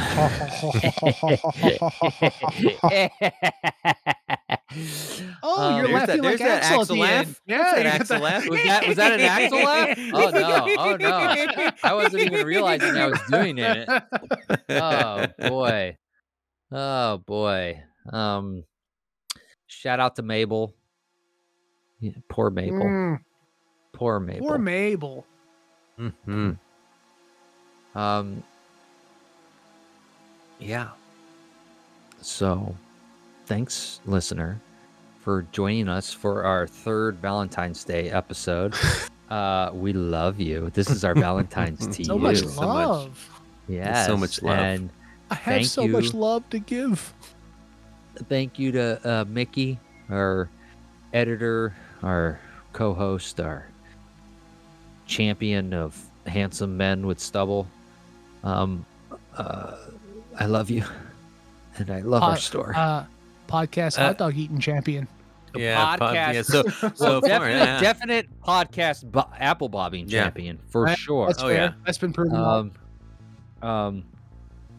Oh, 5.42 5.70
Um, 5.70 5.78
you're 5.78 5.88
there's 5.88 5.94
laughing 5.94 6.22
that- 6.22 6.24
like 6.24 6.40
that 6.40 6.64
Axel 6.64 6.74
at 6.74 6.82
Axel 6.82 6.98
laugh. 6.98 7.42
Yeah, 7.48 7.74
that 7.76 7.86
Axel 7.86 8.20
laugh. 8.20 8.48
Was 8.50 8.64
that- 8.64 8.88
was 8.88 8.96
that 8.98 9.14
an 9.14 9.22
Axel 9.22 9.60
laugh? 9.64 9.98
Oh, 10.14 10.30
no. 10.30 10.76
Oh, 10.78 10.96
no. 10.98 11.72
I 11.84 11.94
wasn't 11.94 12.24
even 12.24 12.46
realizing 12.46 12.96
I 12.98 13.08
was 13.08 13.20
doing 13.30 13.58
it. 13.58 13.88
oh 14.70 15.26
boy 15.48 15.98
oh 16.72 17.18
boy 17.20 17.82
um 18.12 18.64
shout 19.68 20.00
out 20.02 20.16
to 20.18 20.22
mabel 20.22 20.74
yeah, 22.02 22.12
poor 22.30 22.50
mabel 22.50 22.80
Mm, 22.84 23.20
poor 23.94 24.20
mabel 24.20 24.48
poor 24.48 24.58
Mabel. 24.58 25.26
hmm 25.98 26.52
um 27.96 28.44
yeah 30.60 30.90
so 32.22 32.76
thanks 33.46 34.00
listener 34.06 34.60
for 35.22 35.46
joining 35.52 35.88
us 35.88 36.12
for 36.14 36.44
our 36.44 36.68
third 36.68 37.16
valentine's 37.18 37.84
day 37.84 38.10
episode 38.10 38.74
uh 39.30 39.70
we 39.74 39.94
love 39.94 40.40
you 40.40 40.70
this 40.74 40.90
is 40.90 41.04
our 41.04 41.14
valentine's 41.14 41.88
to 41.96 42.04
So 42.04 42.16
you 42.16 42.20
much 42.20 42.38
so 42.38 42.68
much. 42.68 42.88
love. 42.88 43.42
Yeah, 43.68 44.06
so 44.08 44.18
much 44.18 44.42
love. 44.42 44.58
and 44.60 44.90
I 45.30 45.36
have 45.36 45.44
Thank 45.56 45.66
so 45.68 45.88
much 45.88 46.14
love 46.14 46.50
to 46.52 46.60
give. 46.60 47.14
thank 48.30 48.58
you 48.58 48.72
to 48.72 49.00
uh, 49.04 49.26
Mickey, 49.28 49.78
our 50.10 50.50
editor, 51.14 51.76
our 52.02 52.40
co-host, 52.72 53.40
our 53.42 53.68
champion 55.06 55.74
of 55.74 56.00
handsome 56.26 56.78
men 56.78 57.06
with 57.06 57.20
stubble. 57.20 57.68
Um, 58.44 58.86
uh, 59.36 59.76
I 60.40 60.46
love 60.46 60.70
you, 60.70 60.84
and 61.78 61.90
I 61.90 62.02
love 62.02 62.24
our 62.24 62.32
Pod- 62.32 62.40
store. 62.40 62.74
Uh, 62.76 63.06
podcast 63.48 63.98
Uh, 63.98 64.08
hot 64.08 64.18
dog 64.18 64.38
eating 64.38 64.60
champion. 64.60 65.08
Yeah. 65.56 65.96
pod- 65.96 66.00
podcast. 66.00 66.34
yeah. 66.34 66.42
So 66.44 66.64
Well, 66.64 66.92
so 66.96 67.22
far, 67.22 67.30
definite, 67.30 67.56
yeah. 67.58 67.80
definite 67.82 68.42
podcast 68.42 69.12
bo- 69.12 69.30
apple 69.40 69.70
bobbing 69.70 70.08
Yeah. 70.10 70.24
champion 70.24 70.60
for 70.68 70.84
Right, 70.84 70.98
sure. 70.98 71.28
That's 71.28 71.42
Oh, 71.42 71.48
fair. 71.48 71.56
yeah. 71.56 71.74
That's 71.86 71.98
been 71.98 72.14
proven. 72.14 72.36
Um, 72.36 72.72
um, 73.64 74.04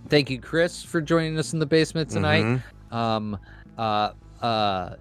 thank 0.08 0.30
you, 0.30 0.38
Chris, 0.40 0.82
for 0.84 1.00
joining 1.00 1.38
us 1.38 1.52
in 1.52 1.58
the 1.58 1.66
basement 1.66 2.10
tonight. 2.10 2.44
Mhm. 2.44 2.62
um 2.94 3.38
uh 3.76 4.12
uh 4.40 4.94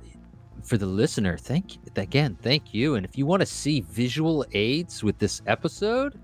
for 0.62 0.78
the 0.78 0.86
listener 0.86 1.38
thank 1.38 1.76
you 1.76 1.80
again 1.96 2.36
thank 2.42 2.74
you 2.74 2.96
and 2.96 3.06
if 3.06 3.18
you 3.18 3.26
want 3.26 3.40
to 3.40 3.46
see 3.46 3.80
visual 3.80 4.46
aids 4.52 5.02
with 5.06 5.18
this 5.20 5.42
episode 5.48 6.20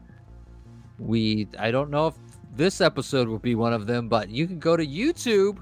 we 0.99 1.47
i 1.57 1.71
don't 1.71 1.89
know 1.89 2.07
if 2.07 2.15
this 2.55 2.81
episode 2.81 3.27
will 3.27 3.39
be 3.39 3.55
one 3.55 3.73
of 3.73 3.87
them 3.87 4.07
but 4.07 4.29
you 4.29 4.45
can 4.47 4.59
go 4.59 4.77
to 4.77 4.85
youtube 4.85 5.57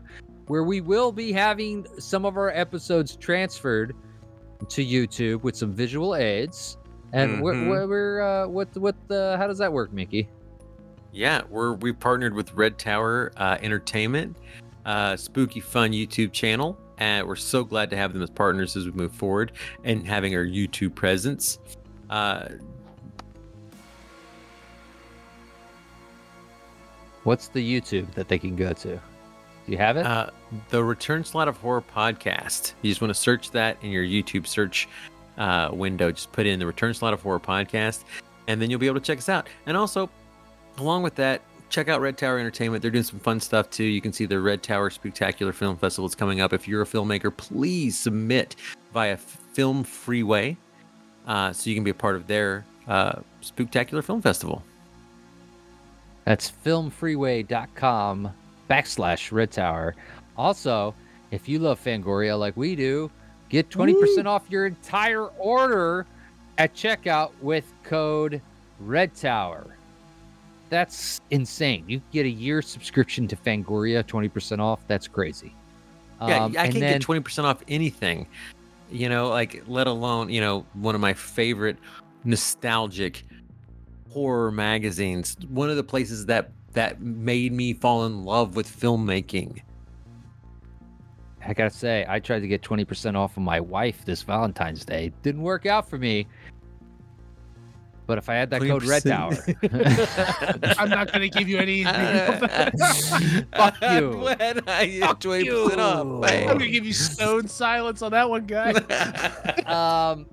where 0.48 0.64
we 0.64 0.82
will 0.82 1.12
be 1.12 1.32
having 1.32 1.86
some 2.00 2.26
of 2.26 2.36
our 2.38 2.50
episodes 2.52 3.16
transferred 3.16 3.96
to 4.68 4.86
youtube 4.86 5.42
with 5.44 5.56
some 5.56 5.74
visual 5.74 6.16
aids 6.16 6.78
and 7.14 7.42
we're, 7.42 7.54
Mhm. 7.54 7.70
we're, 7.70 7.88
we're 7.88 8.22
uh 8.22 8.48
what 8.48 8.76
what 8.78 8.96
the 9.08 9.36
how 9.38 9.48
does 9.48 9.58
that 9.60 9.72
work 9.72 9.92
mickey 9.94 10.28
Yeah, 11.14 11.42
we're 11.50 11.74
we 11.74 11.92
partnered 11.92 12.34
with 12.34 12.54
Red 12.54 12.78
Tower 12.80 13.34
uh, 13.36 13.58
Entertainment, 13.62 14.38
uh, 14.86 15.18
spooky 15.18 15.60
fun 15.60 15.92
YouTube 15.92 16.32
channel, 16.32 16.78
and 17.00 17.28
we're 17.28 17.36
so 17.36 17.66
glad 17.66 17.90
to 17.90 17.98
have 17.98 18.14
them 18.14 18.22
as 18.22 18.30
partners 18.30 18.78
as 18.78 18.86
we 18.86 18.92
move 18.94 19.12
forward 19.12 19.52
and 19.84 20.08
having 20.08 20.34
our 20.36 20.46
YouTube 20.46 20.96
presence. 20.96 21.60
What's 27.24 27.48
the 27.48 27.62
youtube 27.62 28.12
that 28.14 28.28
they 28.28 28.40
can 28.40 28.56
go 28.56 28.74
to 28.74 28.96
do 28.96 29.02
you 29.72 29.78
have 29.78 29.98
it 29.98 30.06
uh, 30.06 30.30
the 30.70 30.84
Return 30.84 31.24
Slot 31.24 31.48
of 31.48 31.58
Horror 31.58 31.82
podcast. 31.82 32.74
You 32.82 32.92
just 32.92 33.02
want 33.02 33.14
to 33.14 33.20
search 33.20 33.52
that 33.52 33.78
in 33.82 33.92
your 33.92 34.04
YouTube 34.04 34.48
search 34.48 34.88
uh, 35.38 35.70
window. 35.72 36.12
Just 36.12 36.32
put 36.32 36.46
in 36.46 36.60
the 36.60 36.66
Return 36.66 36.94
Slot 36.94 37.14
of 37.14 37.22
Horror 37.22 37.40
podcast, 37.40 38.04
and 38.48 38.62
then 38.62 38.70
you'll 38.70 38.80
be 38.80 38.88
able 38.88 39.00
to 39.00 39.06
check 39.06 39.18
us 39.18 39.30
out. 39.30 39.48
And 39.66 39.78
also, 39.78 40.10
along 40.78 41.04
with 41.04 41.16
that, 41.16 41.42
check 41.70 41.88
out 41.88 42.02
Red 42.02 42.18
Tower 42.18 42.40
Entertainment. 42.40 42.82
They're 42.82 42.92
doing 42.92 43.04
some 43.04 43.20
fun 43.20 43.40
stuff 43.40 43.70
too. 43.70 43.84
You 43.84 44.02
can 44.02 44.12
see 44.12 44.26
the 44.26 44.40
Red 44.40 44.62
Tower 44.62 44.90
Spectacular 44.90 45.54
Film 45.54 45.78
Festival 45.78 46.08
is 46.08 46.16
coming 46.16 46.42
up. 46.42 46.54
If 46.54 46.68
you're 46.68 46.82
a 46.82 46.86
filmmaker, 46.86 47.36
please 47.36 47.98
submit 47.98 48.56
via 48.94 49.18
Film 49.18 49.84
Freeway 49.84 50.58
uh, 51.28 51.54
so 51.54 51.70
you 51.70 51.76
can 51.76 51.84
be 51.84 51.92
a 51.92 51.96
part 51.96 52.16
of 52.16 52.28
their 52.28 52.66
uh, 52.88 53.22
Spectacular 53.42 54.02
Film 54.02 54.22
Festival. 54.22 54.64
That's 56.26 56.52
filmfreeway.com 56.66 58.32
backslash 58.70 59.32
Red 59.32 59.52
Tower. 59.52 59.96
Also, 60.38 60.94
if 61.32 61.48
you 61.50 61.60
love 61.60 61.84
Fangoria 61.84 62.38
like 62.40 62.56
we 62.56 62.76
do, 62.76 63.10
get 63.50 63.70
20% 63.70 64.26
off 64.26 64.44
your 64.50 64.66
entire 64.68 65.26
order 65.26 66.06
at 66.58 66.74
checkout 66.74 67.32
with 67.42 67.72
code 67.84 68.42
Red 68.80 69.14
Tower. 69.16 69.66
that's 70.70 71.20
insane. 71.32 71.84
You 71.88 72.02
get 72.14 72.26
a 72.26 72.30
year 72.30 72.62
subscription 72.62 73.28
to 73.28 73.36
Fangoria, 73.36 74.08
twenty 74.08 74.30
percent 74.30 74.62
off. 74.62 74.80
That's 74.88 75.06
crazy. 75.08 75.54
Yeah, 76.26 76.46
Um, 76.46 76.52
I 76.58 76.64
can't 76.70 76.74
then- 76.80 76.94
get 76.94 77.02
twenty 77.02 77.20
percent 77.20 77.46
off 77.46 77.62
anything. 77.68 78.26
You 78.90 79.10
know, 79.10 79.28
like 79.30 79.64
let 79.68 79.88
alone 79.88 80.30
you 80.30 80.40
know 80.40 80.66
one 80.74 80.96
of 80.96 81.02
my 81.02 81.14
favorite 81.14 81.78
nostalgic 82.24 83.24
horror 84.12 84.52
magazines. 84.52 85.38
One 85.50 85.70
of 85.70 85.76
the 85.76 85.84
places 85.84 86.26
that 86.28 86.52
that 86.74 87.02
made 87.02 87.52
me 87.52 87.74
fall 87.74 88.06
in 88.06 88.24
love 88.24 88.56
with 88.56 88.68
filmmaking. 88.68 89.62
I 91.46 91.54
gotta 91.54 91.70
say, 91.70 92.06
I 92.08 92.20
tried 92.20 92.42
to 92.42 92.48
get 92.48 92.62
20% 92.62 93.16
off 93.16 93.36
of 93.36 93.44
my 93.44 93.60
wife 93.60 94.06
this 94.06 94.22
Valentine's 94.22 94.86
Day. 94.86 95.12
Didn't 95.24 95.42
work 95.42 95.66
out 95.66 95.90
for 95.90 95.98
me. 95.98 96.28
But 98.08 98.18
if 98.18 98.28
I 98.28 98.34
had 98.36 98.50
that 98.50 98.62
code 98.62 98.84
Red 98.84 99.04
Tower, 99.04 99.32
I'm 100.78 100.90
not 100.90 101.14
going 101.14 101.22
to 101.22 101.30
give 101.30 101.48
you 101.48 101.60
any. 101.60 101.84
Fuck 103.56 103.82
you. 103.82 104.18
When 104.18 104.68
I 104.68 104.86
get 104.86 105.00
Fuck 105.02 105.22
20% 105.22 105.46
you. 105.46 105.72
off. 105.80 106.02
I'm 106.02 106.20
going 106.20 106.60
to 106.60 106.68
give 106.68 106.86
you 106.86 106.92
stone 106.92 107.48
silence 107.48 108.02
on 108.02 108.12
that 108.12 108.30
one, 108.30 108.46
guy. 108.48 108.72
um, 109.66 110.26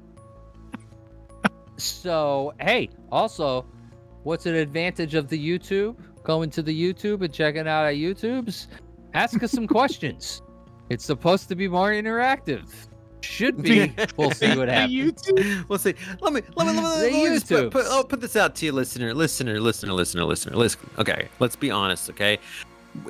so 1.79 2.55
hey, 2.61 2.91
also, 3.11 3.65
what's 4.25 4.47
an 4.47 4.55
advantage 4.55 5.15
of 5.15 5.29
the 5.29 5.39
YouTube? 5.39 5.97
Going 6.25 6.51
to 6.51 6.63
the 6.63 6.75
YouTube 6.79 7.23
and 7.23 7.33
checking 7.33 7.67
out 7.67 7.85
our 7.85 7.93
YouTubes. 7.93 8.67
Ask 9.15 9.43
us 9.43 9.53
some 9.53 9.67
questions. 9.79 10.43
It's 10.91 11.05
supposed 11.05 11.49
to 11.49 11.57
be 11.57 11.69
more 11.69 11.91
interactive. 11.91 12.71
Should 13.21 13.63
be. 13.63 13.93
We'll 14.17 14.31
see 14.31 14.57
what 14.57 14.67
The 14.67 14.73
happens. 14.73 15.23
YouTube. 15.23 15.69
We'll 15.69 15.79
see. 15.79 15.95
Let 16.21 16.33
me 16.33 16.43
let 16.55 16.67
me 16.67 16.75
let 16.75 16.75
me, 16.75 16.81
let 16.83 17.13
me 17.13 17.25
just 17.29 17.49
put, 17.49 17.71
put, 17.71 17.85
oh, 17.89 17.99
I'll 17.99 18.05
put 18.05 18.21
this 18.21 18.37
out 18.37 18.55
to 18.57 18.67
you, 18.67 18.73
listener, 18.73 19.13
listener, 19.13 19.61
listener, 19.61 19.93
listener, 19.93 20.25
listener. 20.25 20.57
Listen. 20.57 20.91
Okay, 20.99 21.29
let's 21.41 21.57
be 21.57 21.71
honest. 21.71 22.11
Okay, 22.11 22.39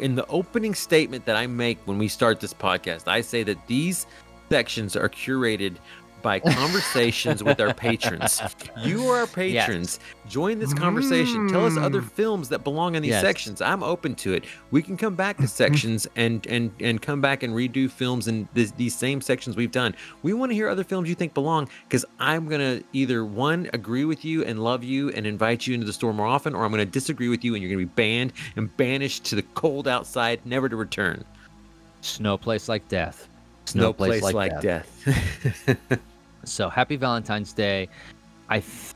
in 0.01 0.15
the 0.15 0.27
opening 0.29 0.75
statement 0.75 1.25
that 1.27 1.37
I 1.37 1.47
make 1.47 1.79
when 1.87 1.99
we 1.99 2.09
start 2.09 2.41
this 2.41 2.55
podcast, 2.55 3.07
I 3.07 3.21
say 3.21 3.43
that 3.45 3.67
these 3.67 4.07
sections 4.49 4.97
are 4.97 5.09
curated 5.09 5.77
by 6.23 6.41
conversations 6.41 7.43
with 7.45 7.61
our 7.61 7.73
patrons. 7.75 8.41
You 8.83 9.09
are 9.09 9.21
our 9.21 9.27
patrons. 9.43 10.01
Join 10.29 10.59
this 10.59 10.75
conversation. 10.75 11.49
Tell 11.49 11.65
us 11.65 11.77
other 11.77 12.03
Mm. 12.03 12.11
films 12.13 12.49
that 12.51 12.65
belong 12.65 12.95
in 12.95 13.03
these 13.03 13.11
Yes. 13.11 13.23
sections. 13.23 13.61
I'm 13.63 13.83
open 13.83 14.15
to 14.17 14.33
it. 14.35 14.45
We 14.71 14.83
can 14.83 14.97
come 14.97 15.15
back 15.15 15.37
to 15.39 15.49
sections 15.63 16.07
and 16.17 16.47
and 16.47 16.71
and 16.81 17.01
come 17.01 17.21
back 17.21 17.43
and 17.43 17.55
redo 17.55 17.91
films 17.91 18.29
in 18.29 18.49
this, 18.55 18.73
these 18.73 18.95
same 18.95 19.21
sections 19.21 19.57
we've 19.57 19.71
done. 19.73 19.95
We 20.23 20.33
want 20.33 20.51
to 20.51 20.55
hear 20.57 20.69
other 20.69 20.85
films 20.85 21.09
you 21.09 21.15
think 21.15 21.35
belong 21.35 21.69
because 21.89 22.05
I'm 22.19 22.49
gonna 22.49 22.81
either 22.93 23.25
one 23.25 23.69
agree 23.73 24.05
with 24.05 24.25
you 24.25 24.45
and 24.45 24.63
love 24.63 24.83
you 24.85 25.11
and 25.11 25.27
invite 25.27 25.67
you 25.67 25.75
into 25.75 25.87
the 25.87 25.93
store 25.93 26.13
more 26.13 26.27
often, 26.27 26.55
or 26.55 26.65
I'm 26.65 26.71
gonna 26.71 26.85
disagree 26.85 27.29
with 27.29 27.45
you 27.45 27.55
and 27.55 27.63
you're 27.63 27.71
gonna 27.71 27.79
be 27.87 27.93
banned 27.95 28.33
and 28.57 28.75
banished 28.77 29.25
to 29.27 29.35
the 29.37 29.43
cold 29.55 29.87
outside, 29.89 30.41
never 30.45 30.69
to 30.69 30.77
return. 30.77 31.25
Snow 32.01 32.37
place 32.39 32.69
like 32.69 32.87
death. 32.89 33.28
No 33.75 33.93
place 33.93 34.23
like, 34.23 34.61
death. 34.61 34.89
So 36.45 36.69
happy 36.71 36.97
Valentine's 36.97 37.53
Day. 37.53 37.89
I 38.49 38.61
th- 38.61 38.95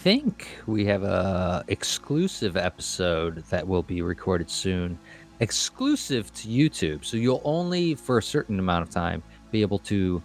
think 0.00 0.48
we 0.66 0.84
have 0.86 1.02
a 1.04 1.64
exclusive 1.68 2.56
episode 2.56 3.44
that 3.50 3.66
will 3.66 3.82
be 3.82 4.00
recorded 4.02 4.50
soon, 4.50 4.98
exclusive 5.40 6.32
to 6.34 6.48
YouTube. 6.48 7.04
So 7.04 7.16
you'll 7.16 7.42
only, 7.44 7.94
for 7.94 8.18
a 8.18 8.22
certain 8.22 8.58
amount 8.58 8.82
of 8.82 8.90
time, 8.90 9.22
be 9.52 9.60
able 9.62 9.78
to 9.80 10.22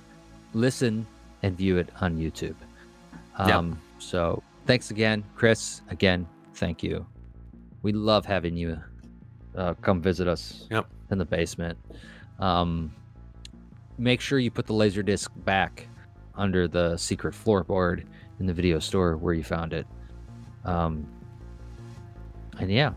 listen 0.54 1.06
and 1.44 1.56
view 1.56 1.78
it 1.78 1.90
on 2.02 2.18
YouTube. 2.18 2.56
Yep. 3.40 3.50
Um, 3.50 3.80
So 4.00 4.42
thanks 4.66 4.90
again, 4.92 5.24
Chris. 5.36 5.82
Again, 5.90 6.26
thank 6.56 6.82
you. 6.82 7.06
We 7.84 7.92
love 7.92 8.26
having 8.26 8.56
you 8.56 8.80
uh, 9.56 9.74
come 9.82 10.02
visit 10.02 10.28
us 10.28 10.66
Yep. 10.72 10.88
in 11.12 11.18
the 11.18 11.26
basement. 11.26 11.78
Um, 12.40 12.92
make 13.98 14.22
sure 14.22 14.40
you 14.40 14.52
put 14.52 14.66
the 14.68 14.74
laser 14.74 15.04
disc 15.04 15.32
back 15.38 15.88
under 16.36 16.68
the 16.68 16.98
secret 16.98 17.34
floorboard 17.34 18.06
in 18.40 18.46
the 18.46 18.54
video 18.54 18.80
store 18.80 19.18
where 19.18 19.34
you 19.34 19.44
found 19.44 19.74
it. 19.74 19.86
Um, 20.66 21.06
and 22.60 22.72
yeah, 22.72 22.94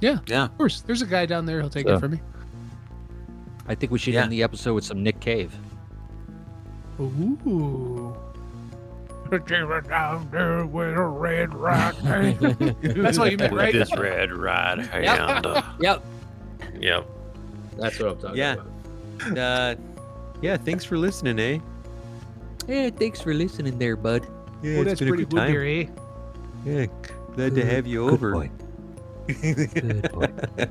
yeah. 0.00 0.18
Yeah. 0.26 0.44
Of 0.44 0.56
course. 0.58 0.80
There's 0.82 1.02
a 1.02 1.06
guy 1.06 1.26
down 1.26 1.46
there. 1.46 1.60
He'll 1.60 1.70
take 1.70 1.86
So- 1.86 1.94
it 1.94 2.00
from 2.00 2.12
me. 2.12 2.20
I 3.66 3.74
think 3.74 3.92
we 3.92 3.98
should 3.98 4.14
Yeah. 4.14 4.22
end 4.22 4.32
the 4.32 4.42
episode 4.42 4.74
with 4.74 4.84
some 4.84 5.02
Nick 5.02 5.20
Cave. 5.20 5.54
Ooh. 7.00 8.16
down 9.30 10.28
there 10.32 10.64
with 10.64 10.88
a 10.96 11.02
red 11.02 11.54
rock. 11.54 11.94
That's 12.02 13.18
what 13.18 13.30
you 13.30 13.36
meant, 13.36 13.52
right? 13.52 13.74
red 13.98 14.32
right 14.32 14.78
hand. 14.78 15.46
Yep, 15.80 16.02
Yep. 16.80 17.06
that's 17.76 17.98
what 18.00 18.08
I'm 18.12 18.18
talking 18.18 18.36
Yeah. 18.38 18.54
about. 18.54 19.38
Uh, 19.38 19.74
yeah. 20.42 20.56
Thanks 20.56 20.84
for 20.84 20.96
listening, 20.98 21.38
eh? 21.38 21.58
Hey, 22.66 22.90
thanks 22.90 23.20
for 23.20 23.32
listening 23.34 23.78
there, 23.78 23.96
bud. 23.96 24.26
Yeah, 24.62 24.78
Oh, 24.78 24.84
that's 24.84 25.00
pretty 25.00 25.24
good 25.24 25.38
there, 25.48 25.64
eh? 25.64 25.86
Yeah, 26.64 26.86
glad 27.34 27.54
to 27.54 27.64
have 27.64 27.86
you 27.86 28.08
over. 28.08 28.32
boy. 28.32 28.50
Good 29.26 30.10
boy. 30.12 30.26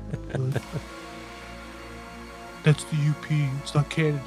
That's 2.64 2.84
the 2.84 2.96
UP. 3.08 3.24
It's 3.62 3.74
not 3.74 3.88
Canada. 3.88 4.20